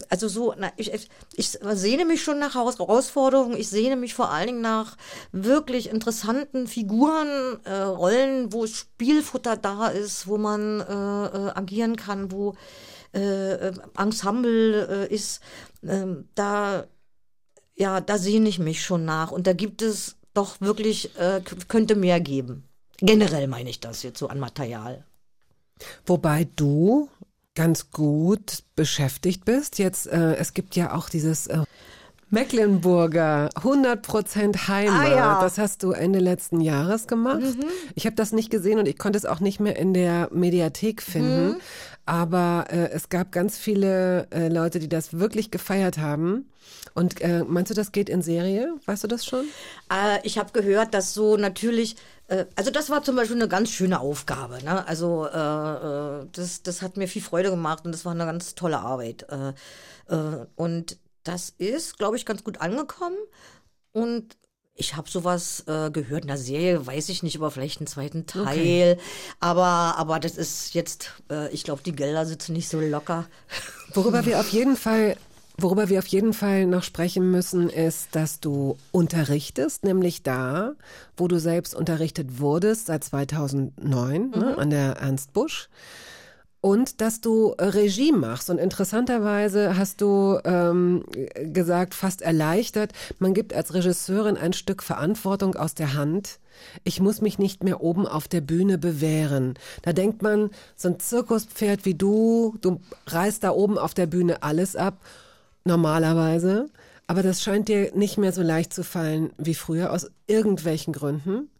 also 0.08 0.28
so, 0.28 0.54
na, 0.58 0.72
ich, 0.76 0.92
ich, 0.92 1.50
sehne 1.50 2.04
mich 2.04 2.22
schon 2.22 2.38
nach 2.38 2.54
Heraus- 2.54 2.78
Herausforderungen. 2.78 3.56
Ich 3.56 3.68
sehne 3.68 3.96
mich 3.96 4.14
vor 4.14 4.30
allen 4.30 4.46
Dingen 4.46 4.60
nach 4.60 4.96
wirklich 5.32 5.88
interessanten 5.88 6.66
Figuren, 6.66 7.60
äh, 7.64 7.72
Rollen, 7.72 8.52
wo 8.52 8.66
Spielfutter 8.66 9.56
da 9.56 9.88
ist, 9.88 10.26
wo 10.26 10.38
man 10.38 10.80
äh, 10.80 10.84
äh, 10.84 11.50
agieren 11.54 11.96
kann, 11.96 12.30
wo 12.30 12.54
äh, 13.14 13.68
äh, 13.68 13.72
Ensemble 13.96 15.08
äh, 15.08 15.14
ist. 15.14 15.40
Ähm, 15.82 16.28
da, 16.34 16.86
ja, 17.74 18.00
da 18.00 18.18
sehne 18.18 18.48
ich 18.48 18.58
mich 18.58 18.82
schon 18.82 19.04
nach. 19.04 19.30
Und 19.30 19.46
da 19.46 19.52
gibt 19.52 19.82
es 19.82 20.16
doch 20.34 20.60
wirklich, 20.60 21.16
äh, 21.18 21.40
könnte 21.68 21.94
mehr 21.94 22.20
geben. 22.20 22.68
Generell 22.98 23.48
meine 23.48 23.70
ich 23.70 23.80
das 23.80 24.02
jetzt 24.02 24.18
so 24.18 24.28
an 24.28 24.40
Material. 24.40 25.04
Wobei 26.06 26.46
du 26.56 27.08
ganz 27.54 27.90
gut 27.90 28.64
beschäftigt 28.76 29.44
bist. 29.44 29.78
Jetzt, 29.78 30.06
äh, 30.06 30.34
es 30.36 30.54
gibt 30.54 30.76
ja 30.76 30.94
auch 30.94 31.08
dieses 31.08 31.46
äh, 31.46 31.62
Mecklenburger 32.30 33.50
100% 33.54 34.68
Heimat. 34.68 35.06
Ah, 35.06 35.16
ja. 35.16 35.40
Das 35.40 35.58
hast 35.58 35.82
du 35.82 35.92
Ende 35.92 36.18
letzten 36.18 36.60
Jahres 36.60 37.06
gemacht. 37.06 37.42
Ich 37.94 38.06
habe 38.06 38.16
das 38.16 38.32
nicht 38.32 38.50
gesehen 38.50 38.78
und 38.78 38.88
ich 38.88 38.98
konnte 38.98 39.16
es 39.16 39.24
auch 39.24 39.40
nicht 39.40 39.60
mehr 39.60 39.76
in 39.76 39.94
der 39.94 40.28
Mediathek 40.32 41.00
finden. 41.00 41.56
Aber 42.06 42.66
äh, 42.70 42.90
es 42.90 43.08
gab 43.08 43.32
ganz 43.32 43.56
viele 43.56 44.26
äh, 44.30 44.48
Leute, 44.48 44.78
die 44.78 44.88
das 44.88 45.18
wirklich 45.18 45.50
gefeiert 45.50 45.98
haben. 45.98 46.46
Und 46.94 47.20
äh, 47.20 47.44
meinst 47.44 47.70
du, 47.70 47.74
das 47.74 47.90
geht 47.90 48.08
in 48.08 48.22
Serie? 48.22 48.76
Weißt 48.86 49.02
du 49.02 49.08
das 49.08 49.26
schon? 49.26 49.44
Äh, 49.92 50.20
ich 50.22 50.38
habe 50.38 50.52
gehört, 50.52 50.94
dass 50.94 51.12
so 51.12 51.36
natürlich, 51.36 51.96
äh, 52.28 52.46
also 52.54 52.70
das 52.70 52.88
war 52.88 53.02
zum 53.02 53.16
Beispiel 53.16 53.36
eine 53.36 53.48
ganz 53.48 53.70
schöne 53.70 53.98
Aufgabe. 53.98 54.62
Ne? 54.62 54.86
Also 54.86 55.26
äh, 55.26 55.28
äh, 55.28 56.26
das, 56.30 56.62
das 56.62 56.82
hat 56.82 56.96
mir 56.96 57.08
viel 57.08 57.22
Freude 57.22 57.50
gemacht 57.50 57.84
und 57.84 57.90
das 57.90 58.04
war 58.04 58.12
eine 58.12 58.26
ganz 58.26 58.54
tolle 58.54 58.78
Arbeit. 58.78 59.26
Äh, 59.28 59.48
äh, 60.14 60.46
und 60.54 60.98
das 61.24 61.52
ist, 61.58 61.98
glaube 61.98 62.16
ich, 62.16 62.26
ganz 62.26 62.44
gut 62.44 62.60
angekommen. 62.60 63.16
Und 63.90 64.36
ich 64.76 64.94
habe 64.94 65.10
sowas 65.10 65.64
äh, 65.66 65.90
gehört 65.90 66.22
in 66.22 66.28
der 66.28 66.38
Serie, 66.38 66.86
weiß 66.86 67.08
ich 67.08 67.24
nicht, 67.24 67.36
aber 67.36 67.50
vielleicht 67.50 67.80
einen 67.80 67.86
zweiten 67.88 68.26
Teil. 68.26 68.98
Aber, 69.40 69.94
aber 69.96 70.20
das 70.20 70.36
ist 70.36 70.74
jetzt, 70.74 71.12
ich 71.52 71.62
glaube, 71.62 71.82
die 71.84 71.94
Gelder 71.94 72.26
sitzen 72.26 72.54
nicht 72.54 72.68
so 72.68 72.80
locker. 72.80 73.26
Worüber 73.94 74.26
wir 74.26 74.40
auf 74.40 74.48
jeden 74.48 74.76
Fall, 74.76 75.16
worüber 75.56 75.88
wir 75.88 75.98
auf 75.98 76.06
jeden 76.06 76.32
Fall 76.32 76.66
noch 76.66 76.82
sprechen 76.82 77.30
müssen, 77.30 77.68
ist, 77.68 78.08
dass 78.12 78.40
du 78.40 78.76
unterrichtest, 78.92 79.84
nämlich 79.84 80.22
da, 80.22 80.72
wo 81.16 81.28
du 81.28 81.38
selbst 81.38 81.74
unterrichtet 81.74 82.40
wurdest 82.40 82.86
seit 82.86 83.04
2009 83.04 84.30
ne, 84.30 84.58
an 84.58 84.70
der 84.70 84.96
Ernst 84.96 85.32
Busch. 85.32 85.68
Und 86.60 87.02
dass 87.02 87.20
du 87.20 87.54
Regie 87.58 88.12
machst. 88.12 88.48
Und 88.48 88.56
interessanterweise 88.56 89.76
hast 89.76 90.00
du 90.00 90.38
ähm, 90.44 91.04
gesagt, 91.52 91.92
fast 91.92 92.22
erleichtert, 92.22 92.92
man 93.18 93.34
gibt 93.34 93.52
als 93.52 93.74
Regisseurin 93.74 94.38
ein 94.38 94.54
Stück 94.54 94.82
Verantwortung 94.82 95.56
aus 95.56 95.74
der 95.74 95.92
Hand. 95.92 96.40
Ich 96.82 97.00
muss 97.00 97.20
mich 97.20 97.38
nicht 97.38 97.62
mehr 97.64 97.82
oben 97.82 98.06
auf 98.06 98.28
der 98.28 98.40
Bühne 98.40 98.78
bewähren. 98.78 99.54
Da 99.82 99.92
denkt 99.92 100.22
man, 100.22 100.48
so 100.74 100.88
ein 100.88 100.98
Zirkuspferd 100.98 101.84
wie 101.84 101.96
du, 101.96 102.56
du 102.62 102.80
reißt 103.08 103.44
da 103.44 103.50
oben 103.50 103.76
auf 103.76 103.92
der 103.92 104.06
Bühne 104.06 104.42
alles 104.42 104.74
ab, 104.74 104.96
normalerweise. 105.64 106.68
Aber 107.06 107.22
das 107.22 107.42
scheint 107.42 107.68
dir 107.68 107.94
nicht 107.94 108.16
mehr 108.16 108.32
so 108.32 108.42
leicht 108.42 108.72
zu 108.72 108.82
fallen 108.82 109.32
wie 109.36 109.54
früher, 109.54 109.92
aus 109.92 110.10
irgendwelchen 110.26 110.92
Gründen. 110.92 111.50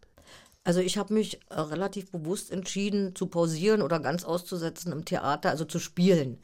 Also 0.63 0.79
ich 0.79 0.97
habe 0.97 1.13
mich 1.13 1.39
äh, 1.49 1.59
relativ 1.59 2.11
bewusst 2.11 2.51
entschieden 2.51 3.15
zu 3.15 3.27
pausieren 3.27 3.83
oder 3.83 3.99
ganz 3.99 4.23
auszusetzen 4.23 4.91
im 4.91 5.05
Theater, 5.05 5.51
also 5.51 5.65
zu 5.65 5.77
spielen. 5.77 6.39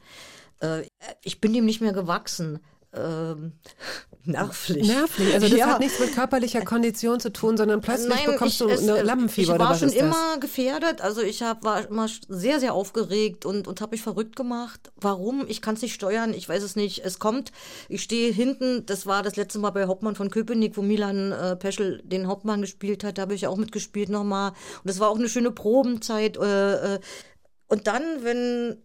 Äh, 0.60 0.82
ich 1.22 1.40
bin 1.40 1.52
dem 1.52 1.64
nicht 1.64 1.80
mehr 1.80 1.92
gewachsen. 1.92 2.60
Nervlich. 4.24 4.86
Nervlich. 4.86 5.34
Also 5.34 5.48
das 5.48 5.58
Ja. 5.58 5.66
hat 5.66 5.80
nichts 5.80 5.98
mit 5.98 6.14
körperlicher 6.14 6.60
Kondition 6.64 7.18
zu 7.18 7.32
tun, 7.32 7.56
sondern 7.56 7.80
plötzlich 7.80 8.08
Nein, 8.14 8.26
bekommst 8.26 8.60
ich, 8.60 8.66
du 8.66 8.68
es, 8.68 8.82
eine 8.88 8.98
äh, 8.98 9.02
Lampenfieber 9.02 9.42
ich 9.42 9.50
oder 9.50 9.64
war 9.64 9.70
was 9.70 9.80
schon 9.80 9.88
ist 9.88 9.96
das? 9.96 10.04
immer 10.04 10.38
gefährdet. 10.38 11.00
Also 11.00 11.22
ich 11.22 11.42
hab, 11.42 11.64
war 11.64 11.88
immer 11.88 12.06
sehr, 12.28 12.60
sehr 12.60 12.72
aufgeregt 12.72 13.44
und, 13.44 13.66
und 13.66 13.80
habe 13.80 13.92
mich 13.92 14.02
verrückt 14.02 14.36
gemacht. 14.36 14.92
Warum? 14.96 15.44
Ich 15.48 15.60
kann 15.60 15.74
es 15.74 15.82
nicht 15.82 15.94
steuern. 15.94 16.34
Ich 16.34 16.48
weiß 16.48 16.62
es 16.62 16.76
nicht. 16.76 17.04
Es 17.04 17.18
kommt. 17.18 17.50
Ich 17.88 18.02
stehe 18.02 18.32
hinten. 18.32 18.86
Das 18.86 19.06
war 19.06 19.24
das 19.24 19.34
letzte 19.34 19.58
Mal 19.58 19.70
bei 19.70 19.86
Hauptmann 19.86 20.14
von 20.14 20.30
Köpenick, 20.30 20.76
wo 20.76 20.82
Milan 20.82 21.32
äh, 21.32 21.56
Peschel 21.56 22.00
den 22.04 22.28
Hauptmann 22.28 22.60
gespielt 22.60 23.02
hat. 23.02 23.18
Da 23.18 23.22
habe 23.22 23.34
ich 23.34 23.48
auch 23.48 23.56
mitgespielt 23.56 24.08
nochmal. 24.08 24.50
Und 24.50 24.56
das 24.84 25.00
war 25.00 25.08
auch 25.08 25.18
eine 25.18 25.28
schöne 25.28 25.50
Probenzeit. 25.50 26.36
Äh, 26.36 26.94
äh. 26.94 27.00
Und 27.66 27.88
dann, 27.88 28.02
wenn 28.22 28.82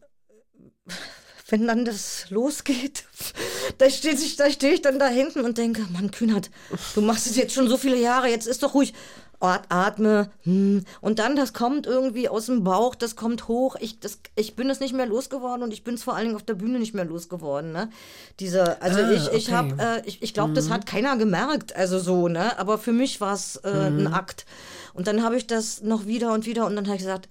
wenn 1.50 1.68
dann 1.68 1.86
das 1.86 2.30
losgeht, 2.30 3.06
da 3.78 3.90
stehe 3.90 4.14
ich, 4.16 4.36
da 4.36 4.50
steh 4.50 4.72
ich 4.72 4.82
dann 4.82 5.00
da 5.00 5.08
hinten 5.08 5.42
und 5.42 5.58
denke, 5.58 5.82
Mann, 5.94 6.12
Kühnert, 6.12 6.50
du 6.96 7.02
machst 7.02 7.28
es 7.28 7.36
jetzt 7.36 7.54
schon 7.54 7.68
so 7.70 7.78
viele 7.78 7.98
Jahre, 7.98 8.28
jetzt 8.30 8.48
ist 8.48 8.64
doch 8.64 8.74
ruhig. 8.74 8.94
At- 9.40 9.66
Atme. 9.70 10.32
Hm. 10.46 10.84
Und 11.00 11.20
dann, 11.20 11.36
das 11.36 11.54
kommt 11.54 11.86
irgendwie 11.86 12.28
aus 12.28 12.48
dem 12.48 12.64
Bauch, 12.64 12.96
das 12.96 13.16
kommt 13.16 13.48
hoch. 13.48 13.76
Ich, 13.80 14.00
das, 14.00 14.18
ich 14.36 14.56
bin 14.56 14.68
es 14.68 14.80
nicht 14.80 14.96
mehr 14.96 15.06
losgeworden 15.06 15.62
und 15.62 15.72
ich 15.72 15.84
bin 15.84 15.94
es 15.94 16.02
vor 16.02 16.16
allen 16.16 16.26
Dingen 16.26 16.36
auf 16.36 16.42
der 16.42 16.56
Bühne 16.56 16.80
nicht 16.80 16.96
mehr 16.96 17.06
losgeworden. 17.06 17.72
Ne? 17.72 17.92
Diese, 18.40 18.82
also 18.82 19.00
Ah, 19.00 19.12
ich, 19.12 19.32
ich 19.34 19.48
okay. 19.50 19.56
habe, 19.56 19.76
äh, 19.80 20.02
ich, 20.08 20.24
ich 20.24 20.34
glaube, 20.34 20.54
das 20.54 20.72
hat 20.72 20.88
keiner 20.88 21.18
gemerkt, 21.18 21.76
also 21.76 22.00
so, 22.00 22.28
ne? 22.28 22.58
Aber 22.58 22.80
für 22.80 22.94
mich 22.94 23.22
war 23.22 23.36
es 23.36 23.58
äh, 23.58 23.70
ein 23.70 24.08
Akt. 24.08 24.48
Und 24.96 25.06
dann 25.06 25.22
habe 25.24 25.38
ich 25.38 25.46
das 25.46 25.84
noch 25.84 26.08
wieder 26.08 26.34
und 26.34 26.48
wieder 26.48 26.66
und 26.66 26.76
dann 26.76 26.88
habe 26.88 26.96
ich 26.96 27.04
gesagt, 27.04 27.30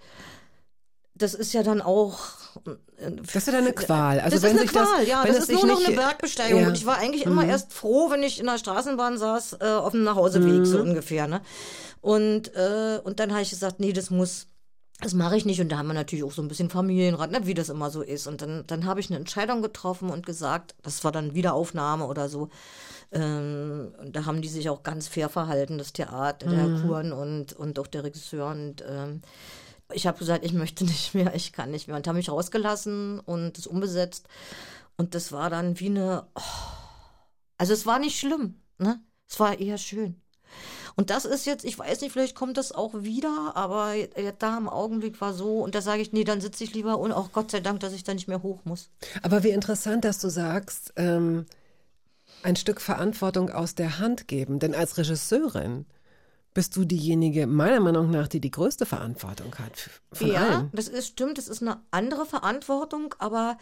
das 1.18 1.34
ist 1.34 1.52
ja 1.52 1.62
dann 1.62 1.80
auch. 1.82 2.18
äh, 2.98 3.10
Das 3.22 3.34
ist 3.36 3.46
ja 3.46 3.52
dann 3.52 3.64
eine 3.64 3.72
Qual. 3.72 4.20
Also 4.20 4.36
das 4.36 4.42
wenn 4.42 4.56
ist 4.56 4.60
eine 4.60 4.68
sich 4.68 4.72
das- 4.72 4.88
Qual, 4.88 5.06
ja. 5.06 5.24
Das 5.24 5.36
ist 5.38 5.52
nur 5.52 5.66
noch 5.66 5.78
nicht- 5.78 5.88
eine 5.88 5.96
Bergbesteigung. 5.96 6.60
Ja. 6.62 6.68
Und 6.68 6.76
ich 6.76 6.86
war 6.86 6.98
eigentlich 6.98 7.24
immer 7.24 7.44
erst 7.46 7.72
froh, 7.72 8.10
wenn 8.10 8.22
ich 8.22 8.40
in 8.40 8.46
der 8.46 8.58
Straßenbahn 8.58 9.18
saß, 9.18 9.58
äh, 9.60 9.64
auf 9.64 9.92
dem 9.92 10.04
Nachhauseweg, 10.04 10.66
so 10.66 10.80
ungefähr. 10.80 11.26
Ne? 11.28 11.40
Und, 12.00 12.54
äh, 12.54 13.00
und 13.02 13.20
dann 13.20 13.32
habe 13.32 13.42
ich 13.42 13.50
gesagt, 13.50 13.80
nee, 13.80 13.92
das 13.92 14.10
muss. 14.10 14.46
Das 15.02 15.12
mache 15.12 15.36
ich 15.36 15.44
nicht. 15.44 15.60
Und 15.60 15.68
da 15.70 15.76
haben 15.76 15.88
wir 15.88 15.92
natürlich 15.94 16.24
auch 16.24 16.32
so 16.32 16.40
ein 16.40 16.48
bisschen 16.48 16.70
Familienrat, 16.70 17.30
ne, 17.30 17.40
wie 17.44 17.52
das 17.52 17.68
immer 17.68 17.90
so 17.90 18.00
ist. 18.00 18.26
Und 18.26 18.40
dann, 18.40 18.64
dann 18.66 18.86
habe 18.86 18.98
ich 19.00 19.10
eine 19.10 19.18
Entscheidung 19.18 19.60
getroffen 19.60 20.08
und 20.08 20.24
gesagt, 20.24 20.74
das 20.82 21.04
war 21.04 21.12
dann 21.12 21.34
Wiederaufnahme 21.34 22.06
oder 22.06 22.30
so. 22.30 22.48
Ähm, 23.12 23.92
und 24.00 24.16
da 24.16 24.24
haben 24.24 24.40
die 24.40 24.48
sich 24.48 24.70
auch 24.70 24.82
ganz 24.82 25.06
fair 25.06 25.28
verhalten, 25.28 25.76
das 25.76 25.92
Theater, 25.92 26.46
der 26.48 26.58
Herr 26.58 26.80
Kuhn 26.80 27.12
und, 27.12 27.52
und 27.52 27.78
auch 27.78 27.86
der 27.86 28.04
Regisseur. 28.04 28.46
Und 28.46 28.82
ähm, 28.88 29.20
ich 29.92 30.06
habe 30.06 30.18
gesagt, 30.18 30.44
ich 30.44 30.52
möchte 30.52 30.84
nicht 30.84 31.14
mehr, 31.14 31.34
ich 31.34 31.52
kann 31.52 31.70
nicht 31.70 31.88
mehr. 31.88 31.96
Und 31.96 32.06
haben 32.06 32.16
mich 32.16 32.30
rausgelassen 32.30 33.20
und 33.20 33.58
es 33.58 33.66
umbesetzt. 33.66 34.28
Und 34.96 35.14
das 35.14 35.32
war 35.32 35.50
dann 35.50 35.78
wie 35.80 35.86
eine. 35.86 36.26
Oh. 36.34 36.40
Also 37.58 37.72
es 37.72 37.86
war 37.86 37.98
nicht 37.98 38.18
schlimm, 38.18 38.60
ne? 38.78 39.00
Es 39.28 39.40
war 39.40 39.58
eher 39.58 39.78
schön. 39.78 40.20
Und 40.94 41.10
das 41.10 41.24
ist 41.26 41.44
jetzt, 41.44 41.64
ich 41.64 41.78
weiß 41.78 42.00
nicht, 42.00 42.12
vielleicht 42.12 42.34
kommt 42.34 42.56
das 42.56 42.72
auch 42.72 42.94
wieder, 42.94 43.52
aber 43.54 43.94
da 44.38 44.56
im 44.56 44.68
Augenblick 44.68 45.20
war 45.20 45.34
so, 45.34 45.60
und 45.60 45.74
da 45.74 45.82
sage 45.82 46.00
ich, 46.00 46.12
nee, 46.12 46.24
dann 46.24 46.40
sitze 46.40 46.64
ich 46.64 46.72
lieber 46.72 46.98
und 46.98 47.12
auch 47.12 47.32
Gott 47.32 47.50
sei 47.50 47.60
Dank, 47.60 47.80
dass 47.80 47.92
ich 47.92 48.04
da 48.04 48.14
nicht 48.14 48.28
mehr 48.28 48.42
hoch 48.42 48.60
muss. 48.64 48.88
Aber 49.22 49.42
wie 49.42 49.50
interessant, 49.50 50.06
dass 50.06 50.18
du 50.18 50.30
sagst, 50.30 50.94
ähm, 50.96 51.44
ein 52.42 52.56
Stück 52.56 52.80
Verantwortung 52.80 53.50
aus 53.50 53.74
der 53.74 53.98
Hand 53.98 54.28
geben. 54.28 54.58
Denn 54.58 54.74
als 54.74 54.96
Regisseurin 54.96 55.84
bist 56.56 56.74
du 56.74 56.86
diejenige, 56.86 57.46
meiner 57.46 57.80
Meinung 57.80 58.10
nach, 58.10 58.28
die 58.28 58.40
die 58.40 58.50
größte 58.50 58.86
Verantwortung 58.86 59.54
hat 59.58 59.90
von 60.10 60.26
ja, 60.26 60.40
allen. 60.40 60.70
das 60.72 60.88
ist 60.88 61.08
stimmt, 61.08 61.36
das 61.36 61.48
ist 61.48 61.60
eine 61.60 61.82
andere 61.90 62.24
Verantwortung, 62.24 63.14
aber 63.18 63.58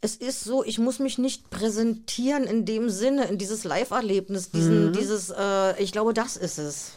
es 0.00 0.14
ist 0.14 0.44
so, 0.44 0.62
ich 0.62 0.78
muss 0.78 1.00
mich 1.00 1.18
nicht 1.18 1.50
präsentieren 1.50 2.44
in 2.44 2.64
dem 2.64 2.88
Sinne, 2.88 3.24
in 3.24 3.36
dieses 3.36 3.64
Live-Erlebnis, 3.64 4.52
diesen, 4.52 4.92
dieses, 4.92 5.30
äh, 5.36 5.82
ich 5.82 5.90
glaube, 5.90 6.14
das 6.14 6.36
ist 6.36 6.58
es. 6.58 6.92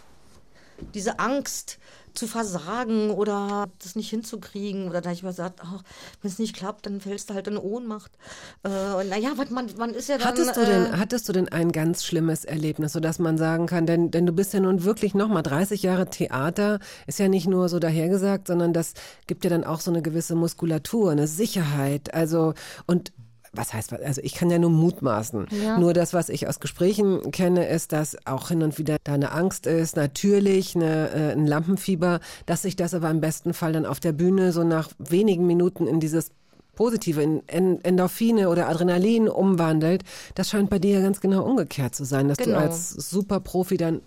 Diese 0.93 1.17
Angst 1.17 1.79
zu 2.13 2.27
versagen 2.27 3.11
oder 3.11 3.67
das 3.81 3.95
nicht 3.95 4.09
hinzukriegen. 4.09 4.89
Oder 4.89 5.01
da 5.01 5.11
ich 5.11 5.23
mir 5.23 5.29
gesagt, 5.29 5.59
ach, 5.63 5.81
wenn 6.21 6.31
es 6.31 6.39
nicht 6.39 6.55
klappt, 6.55 6.85
dann 6.85 7.01
fällst 7.01 7.29
du 7.29 7.33
halt 7.33 7.47
in 7.47 7.57
Ohnmacht. 7.57 8.11
Äh, 8.63 8.69
und 8.69 9.09
naja, 9.09 9.31
man, 9.35 9.69
man 9.77 9.89
ist 9.91 10.09
ja 10.09 10.17
dann. 10.17 10.27
Hattest 10.27 10.57
du, 10.57 10.61
äh, 10.61 10.65
denn, 10.65 10.99
hattest 10.99 11.29
du 11.29 11.33
denn 11.33 11.49
ein 11.49 11.71
ganz 11.71 12.03
schlimmes 12.03 12.45
Erlebnis, 12.45 12.93
sodass 12.93 13.19
man 13.19 13.37
sagen 13.37 13.67
kann, 13.67 13.85
denn, 13.85 14.11
denn 14.11 14.25
du 14.25 14.33
bist 14.33 14.53
ja 14.53 14.59
nun 14.59 14.83
wirklich 14.83 15.13
nochmal 15.13 15.43
30 15.43 15.83
Jahre 15.83 16.09
Theater, 16.09 16.79
ist 17.07 17.19
ja 17.19 17.27
nicht 17.27 17.47
nur 17.47 17.69
so 17.69 17.79
dahergesagt, 17.79 18.47
sondern 18.47 18.73
das 18.73 18.93
gibt 19.27 19.43
ja 19.43 19.49
dann 19.49 19.63
auch 19.63 19.81
so 19.81 19.91
eine 19.91 20.01
gewisse 20.01 20.35
Muskulatur, 20.35 21.11
eine 21.11 21.27
Sicherheit, 21.27 22.13
also 22.13 22.53
und 22.85 23.11
was 23.53 23.73
heißt, 23.73 23.93
also 23.93 24.21
ich 24.23 24.35
kann 24.35 24.49
ja 24.49 24.59
nur 24.59 24.69
mutmaßen. 24.69 25.47
Nur 25.79 25.93
das, 25.93 26.13
was 26.13 26.29
ich 26.29 26.47
aus 26.47 26.59
Gesprächen 26.59 27.31
kenne, 27.31 27.67
ist, 27.67 27.91
dass 27.91 28.15
auch 28.25 28.49
hin 28.49 28.61
und 28.63 28.77
wieder 28.77 28.97
da 29.03 29.13
eine 29.13 29.31
Angst 29.31 29.65
ist, 29.65 29.95
natürlich 29.95 30.75
eine, 30.75 31.09
äh, 31.11 31.31
ein 31.33 31.47
Lampenfieber, 31.47 32.19
dass 32.45 32.61
sich 32.63 32.75
das 32.75 32.93
aber 32.93 33.09
im 33.09 33.21
besten 33.21 33.53
Fall 33.53 33.73
dann 33.73 33.85
auf 33.85 33.99
der 33.99 34.11
Bühne 34.11 34.51
so 34.51 34.63
nach 34.63 34.89
wenigen 34.99 35.47
Minuten 35.47 35.87
in 35.87 35.99
dieses 35.99 36.31
Positive, 36.75 37.21
in 37.21 37.43
En- 37.47 37.83
Endorphine 37.83 38.47
oder 38.49 38.69
Adrenalin 38.69 39.27
umwandelt. 39.27 40.03
Das 40.35 40.49
scheint 40.49 40.69
bei 40.69 40.79
dir 40.79 40.99
ja 40.99 41.01
ganz 41.01 41.19
genau 41.19 41.43
umgekehrt 41.43 41.93
zu 41.93 42.05
sein, 42.05 42.27
dass 42.29 42.37
Genau. 42.37 42.57
du 42.57 42.61
als 42.63 42.91
Superprofi 42.91 43.75
dann 43.77 44.01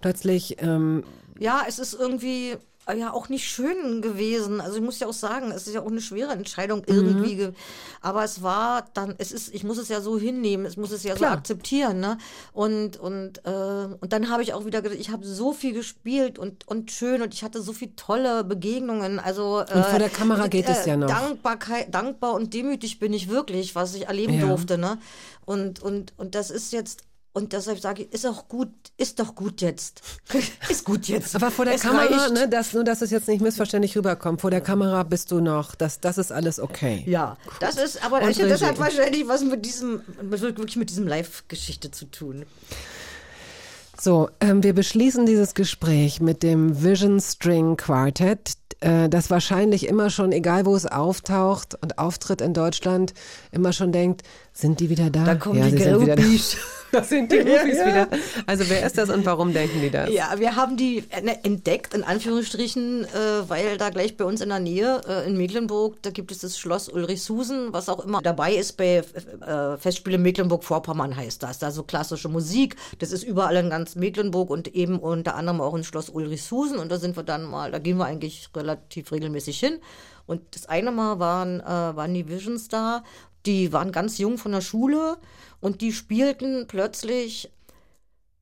plötzlich 0.00 0.56
ähm, 0.62 1.04
Ja, 1.38 1.62
es 1.68 1.78
ist 1.78 1.94
irgendwie, 1.94 2.56
ja 2.92 3.12
auch 3.12 3.28
nicht 3.30 3.48
schön 3.48 4.02
gewesen. 4.02 4.60
Also 4.60 4.76
ich 4.76 4.82
muss 4.82 5.00
ja 5.00 5.06
auch 5.06 5.12
sagen, 5.14 5.50
es 5.50 5.66
ist 5.66 5.72
ja 5.74 5.80
auch 5.82 5.86
eine 5.90 6.00
schwere 6.02 6.32
Entscheidung 6.32 6.82
irgendwie. 6.86 7.36
ge- 7.36 7.52
Aber 8.02 8.22
es 8.24 8.42
war 8.42 8.84
dann, 8.94 9.14
es 9.18 9.32
ist, 9.32 9.54
ich 9.54 9.64
muss 9.64 9.78
es 9.78 9.88
ja 9.88 10.00
so 10.02 10.18
hinnehmen, 10.18 10.66
ich 10.66 10.76
muss 10.76 10.90
es 10.92 11.02
ja 11.02 11.14
Klar. 11.14 11.30
so 11.32 11.38
akzeptieren, 11.38 12.00
ne? 12.00 12.18
Und 12.52 12.98
und 12.98 13.44
äh, 13.46 13.50
und 14.00 14.12
dann 14.12 14.28
habe 14.30 14.42
ich 14.42 14.52
auch 14.52 14.66
wieder 14.66 14.82
gedacht, 14.82 14.98
ich 15.00 15.10
habe 15.10 15.26
so 15.26 15.52
viel 15.52 15.72
gespielt 15.72 16.38
und 16.38 16.68
und 16.68 16.90
schön 16.92 17.22
und 17.22 17.32
ich 17.32 17.42
hatte 17.42 17.62
so 17.62 17.72
viele 17.72 17.96
tolle 17.96 18.44
Begegnungen. 18.44 19.18
Also 19.18 19.60
äh, 19.60 19.74
Und 19.74 19.86
vor 19.86 19.98
der 19.98 20.10
Kamera 20.10 20.46
geht 20.48 20.68
es 20.68 20.84
ja 20.84 20.96
noch. 20.96 21.08
Dankbarkeit, 21.08 21.94
dankbar 21.94 22.34
und 22.34 22.52
demütig 22.52 22.98
bin 22.98 23.12
ich 23.14 23.28
wirklich, 23.30 23.74
was 23.74 23.94
ich 23.94 24.06
erleben 24.08 24.34
Ja. 24.38 24.46
durfte, 24.46 24.76
ne? 24.78 24.98
Und 25.46 25.80
und 25.82 26.12
und 26.18 26.34
das 26.34 26.50
ist 26.50 26.72
jetzt 26.72 27.02
und 27.34 27.52
deshalb 27.52 27.80
sage 27.80 28.04
ich, 28.04 28.12
ist 28.12 28.26
auch 28.26 28.46
gut, 28.46 28.70
ist 28.96 29.18
doch 29.18 29.34
gut 29.34 29.60
jetzt. 29.60 30.02
ist 30.68 30.84
gut 30.84 31.08
jetzt. 31.08 31.34
Aber 31.34 31.50
vor 31.50 31.64
der 31.64 31.74
Es 31.74 31.82
Kamera, 31.82 32.04
reicht. 32.04 32.32
ne, 32.32 32.48
das, 32.48 32.72
nur 32.72 32.84
dass 32.84 33.02
es 33.02 33.10
jetzt 33.10 33.26
nicht 33.26 33.42
missverständlich 33.42 33.96
rüberkommt, 33.96 34.40
vor 34.40 34.52
der 34.52 34.60
Kamera 34.60 35.02
bist 35.02 35.32
du 35.32 35.40
noch, 35.40 35.74
das, 35.74 35.98
das 35.98 36.16
ist 36.16 36.30
alles 36.30 36.60
okay. 36.60 37.02
Ja, 37.06 37.36
das 37.58 37.76
ist, 37.76 38.04
aber 38.04 38.28
ich, 38.28 38.38
das 38.38 38.62
hat 38.62 38.78
wahrscheinlich 38.78 39.26
was 39.26 39.42
mit 39.42 39.66
diesem, 39.66 40.02
wirklich 40.20 40.76
mit 40.76 40.90
diesem 40.90 41.08
Live-Geschichte 41.08 41.90
zu 41.90 42.04
tun. 42.06 42.46
So, 44.00 44.28
ähm, 44.40 44.62
wir 44.62 44.72
beschließen 44.72 45.26
dieses 45.26 45.54
Gespräch 45.54 46.20
mit 46.20 46.44
dem 46.44 46.84
Vision 46.84 47.20
String 47.20 47.76
Quartet, 47.76 48.54
äh, 48.78 49.08
das 49.08 49.30
wahrscheinlich 49.30 49.88
immer 49.88 50.10
schon, 50.10 50.30
egal 50.30 50.66
wo 50.66 50.76
es 50.76 50.86
auftaucht 50.86 51.74
und 51.80 51.98
auftritt 51.98 52.40
in 52.40 52.54
Deutschland, 52.54 53.14
immer 53.50 53.72
schon 53.72 53.90
denkt, 53.90 54.22
sind 54.52 54.78
die 54.78 54.90
wieder 54.90 55.10
da? 55.10 55.24
Da 55.24 55.34
kommen 55.34 55.58
ja, 55.58 55.68
die. 55.68 55.76
Groupies. 55.76 56.56
Da 56.94 57.02
sind 57.02 57.32
die 57.32 57.38
Groupies 57.38 57.84
wieder. 57.84 58.06
Also 58.46 58.68
wer 58.68 58.86
ist 58.86 58.96
das 58.96 59.10
und 59.10 59.26
warum 59.26 59.52
denken 59.52 59.80
die 59.80 59.90
das? 59.90 60.08
Ja, 60.10 60.38
wir 60.38 60.54
haben 60.54 60.76
die 60.76 60.98
äh, 61.10 61.36
entdeckt, 61.42 61.92
in 61.92 62.04
Anführungsstrichen, 62.04 63.04
äh, 63.04 63.08
weil 63.48 63.78
da 63.78 63.90
gleich 63.90 64.16
bei 64.16 64.24
uns 64.24 64.40
in 64.40 64.50
der 64.50 64.60
Nähe, 64.60 65.00
äh, 65.08 65.26
in 65.26 65.36
Mecklenburg, 65.36 66.00
da 66.02 66.10
gibt 66.10 66.30
es 66.30 66.38
das 66.38 66.56
Schloss 66.56 66.88
Ulrichshusen, 66.88 67.72
was 67.72 67.88
auch 67.88 68.04
immer 68.04 68.22
dabei 68.22 68.54
ist 68.54 68.76
bei 68.76 68.98
äh, 68.98 69.76
Festspiele 69.76 70.18
Mecklenburg-Vorpommern 70.18 71.16
heißt 71.16 71.42
das. 71.42 71.58
Da 71.58 71.72
so 71.72 71.82
klassische 71.82 72.28
Musik, 72.28 72.76
das 73.00 73.10
ist 73.10 73.24
überall 73.24 73.56
in 73.56 73.70
ganz 73.70 73.96
Mecklenburg 73.96 74.50
und 74.50 74.68
eben 74.68 75.00
unter 75.00 75.34
anderem 75.34 75.60
auch 75.60 75.74
in 75.74 75.82
Schloss 75.82 76.10
Ulrichshusen 76.10 76.78
und 76.78 76.92
da 76.92 76.98
sind 76.98 77.16
wir 77.16 77.24
dann 77.24 77.42
mal, 77.42 77.72
da 77.72 77.80
gehen 77.80 77.96
wir 77.96 78.06
eigentlich 78.06 78.48
relativ 78.54 79.10
regelmäßig 79.10 79.58
hin. 79.58 79.80
Und 80.26 80.40
das 80.52 80.66
eine 80.66 80.92
Mal 80.92 81.18
waren, 81.18 81.60
äh, 81.60 81.64
waren 81.64 82.14
die 82.14 82.28
Visions 82.28 82.68
da, 82.68 83.02
die 83.46 83.72
waren 83.72 83.92
ganz 83.92 84.18
jung 84.18 84.38
von 84.38 84.52
der 84.52 84.60
Schule 84.60 85.18
und 85.64 85.80
die 85.80 85.92
spielten 85.92 86.66
plötzlich 86.68 87.50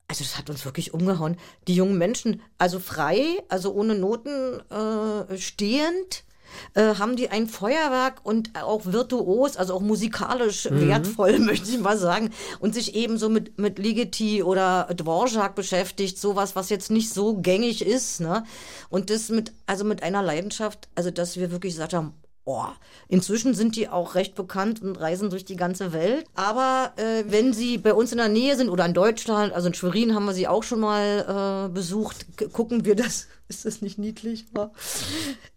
also 0.09 0.25
das 0.25 0.37
hat 0.37 0.49
uns 0.49 0.65
wirklich 0.65 0.93
umgehauen. 0.93 1.37
Die 1.67 1.73
jungen 1.73 1.97
Menschen, 1.97 2.41
also 2.57 2.77
frei, 2.77 3.41
also 3.47 3.73
ohne 3.73 3.95
Noten 3.95 4.59
äh, 4.69 5.37
stehend, 5.37 6.25
äh, 6.73 6.95
haben 6.95 7.15
die 7.15 7.29
ein 7.29 7.47
Feuerwerk 7.47 8.19
und 8.23 8.51
auch 8.61 8.85
virtuos, 8.85 9.55
also 9.57 9.73
auch 9.73 9.81
musikalisch 9.81 10.67
wertvoll, 10.69 11.39
möchte 11.39 11.71
ich 11.71 11.79
mal 11.79 11.97
sagen, 11.97 12.29
und 12.59 12.75
sich 12.75 12.93
eben 12.93 13.17
so 13.17 13.29
mit, 13.29 13.57
mit 13.57 13.79
Ligeti 13.79 14.43
oder 14.43 14.89
Dvorak 14.93 15.55
beschäftigt, 15.55 16.19
sowas, 16.19 16.55
was 16.55 16.69
jetzt 16.69 16.91
nicht 16.91 17.11
so 17.11 17.37
gängig 17.37 17.83
ist, 17.83 18.19
ne? 18.19 18.43
Und 18.89 19.09
das 19.09 19.29
mit, 19.29 19.53
also 19.65 19.85
mit 19.85 20.03
einer 20.03 20.21
Leidenschaft, 20.21 20.89
also 20.93 21.09
dass 21.09 21.37
wir 21.37 21.49
wirklich 21.49 21.73
gesagt 21.73 21.93
haben, 21.93 22.13
Oh, 22.45 22.65
inzwischen 23.07 23.53
sind 23.53 23.77
die 23.77 23.87
auch 23.87 24.15
recht 24.15 24.35
bekannt 24.35 24.81
und 24.81 24.97
reisen 24.99 25.29
durch 25.29 25.45
die 25.45 25.55
ganze 25.55 25.93
Welt. 25.93 26.25
Aber 26.35 26.91
äh, 26.97 27.23
wenn 27.27 27.53
sie 27.53 27.77
bei 27.77 27.93
uns 27.93 28.11
in 28.11 28.17
der 28.17 28.27
Nähe 28.27 28.57
sind 28.57 28.67
oder 28.67 28.85
in 28.85 28.93
Deutschland, 28.93 29.53
also 29.53 29.67
in 29.69 29.73
Schwerin 29.73 30.13
haben 30.13 30.25
wir 30.25 30.33
sie 30.33 30.49
auch 30.49 30.63
schon 30.63 30.81
mal 30.81 31.67
äh, 31.67 31.73
besucht, 31.73 32.25
gucken 32.51 32.83
wir 32.83 32.95
das. 32.95 33.27
Ist 33.47 33.65
das 33.65 33.81
nicht 33.81 33.97
niedlich? 33.97 34.45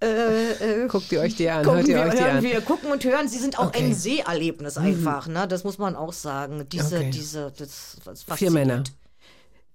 Äh, 0.02 0.84
äh, 0.84 0.88
Guckt 0.88 1.10
ihr 1.10 1.20
euch 1.20 1.34
die 1.36 1.48
an, 1.48 1.64
hört 1.64 1.88
ihr 1.88 1.96
wir, 1.96 2.02
euch 2.04 2.14
die 2.14 2.20
hören 2.22 2.36
an. 2.36 2.42
wir, 2.44 2.60
gucken 2.60 2.92
und 2.92 3.02
hören. 3.02 3.28
Sie 3.28 3.38
sind 3.38 3.58
auch 3.58 3.68
Okay. 3.68 3.84
ein 3.84 3.94
Seherlebnis 3.94 4.76
einfach, 4.76 5.26
ne? 5.26 5.48
Das 5.48 5.64
muss 5.64 5.78
man 5.78 5.96
auch 5.96 6.12
sagen. 6.12 6.68
Diese, 6.70 6.96
Okay. 6.98 7.10
diese, 7.12 7.52
das, 7.56 7.96
das 8.04 8.24
Vier. 8.38 8.50
Männer. 8.50 8.84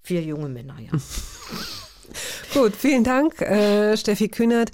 Vier 0.02 0.22
junge 0.22 0.48
Männer, 0.48 0.76
ja. 0.80 0.92
Gut, 2.54 2.76
vielen 2.76 3.04
Dank, 3.04 3.42
äh, 3.42 3.98
Steffi 3.98 4.30
Kühnert. 4.30 4.72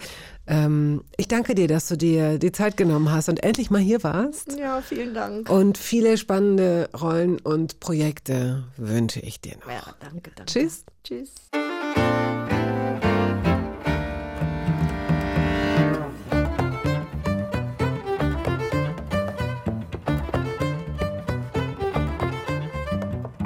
Ähm, 0.47 1.03
ich 1.17 1.27
danke 1.27 1.55
dir, 1.55 1.67
dass 1.67 1.87
du 1.87 1.97
dir 1.97 2.39
die 2.39 2.51
Zeit 2.51 2.77
genommen 2.77 3.11
hast 3.11 3.27
und 3.29 3.43
endlich 3.43 3.69
mal 3.69 3.81
hier 3.81 4.03
warst. 4.03 4.57
ja, 4.57 4.81
vielen 4.81 5.13
Dank. 5.13 5.49
Und 5.49 5.77
viele 5.77 6.17
spannende 6.17 6.89
Rollen 6.99 7.39
und 7.39 7.79
Projekte 7.79 8.63
wünsche 8.77 9.19
ich 9.19 9.41
dir 9.41 9.57
noch. 9.57 9.69
Ja, 9.69 9.83
danke, 9.99 10.31
danke. 10.35 10.51
Tschüss. 10.51 10.85
Tschüss. 11.03 11.31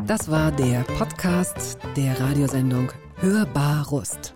Das 0.05 0.29
war 0.29 0.51
der 0.51 0.81
Podcast 0.97 1.77
der 1.95 2.19
Radiosendung 2.19 2.91
Hörbar 3.21 3.87
Rust. 3.87 4.35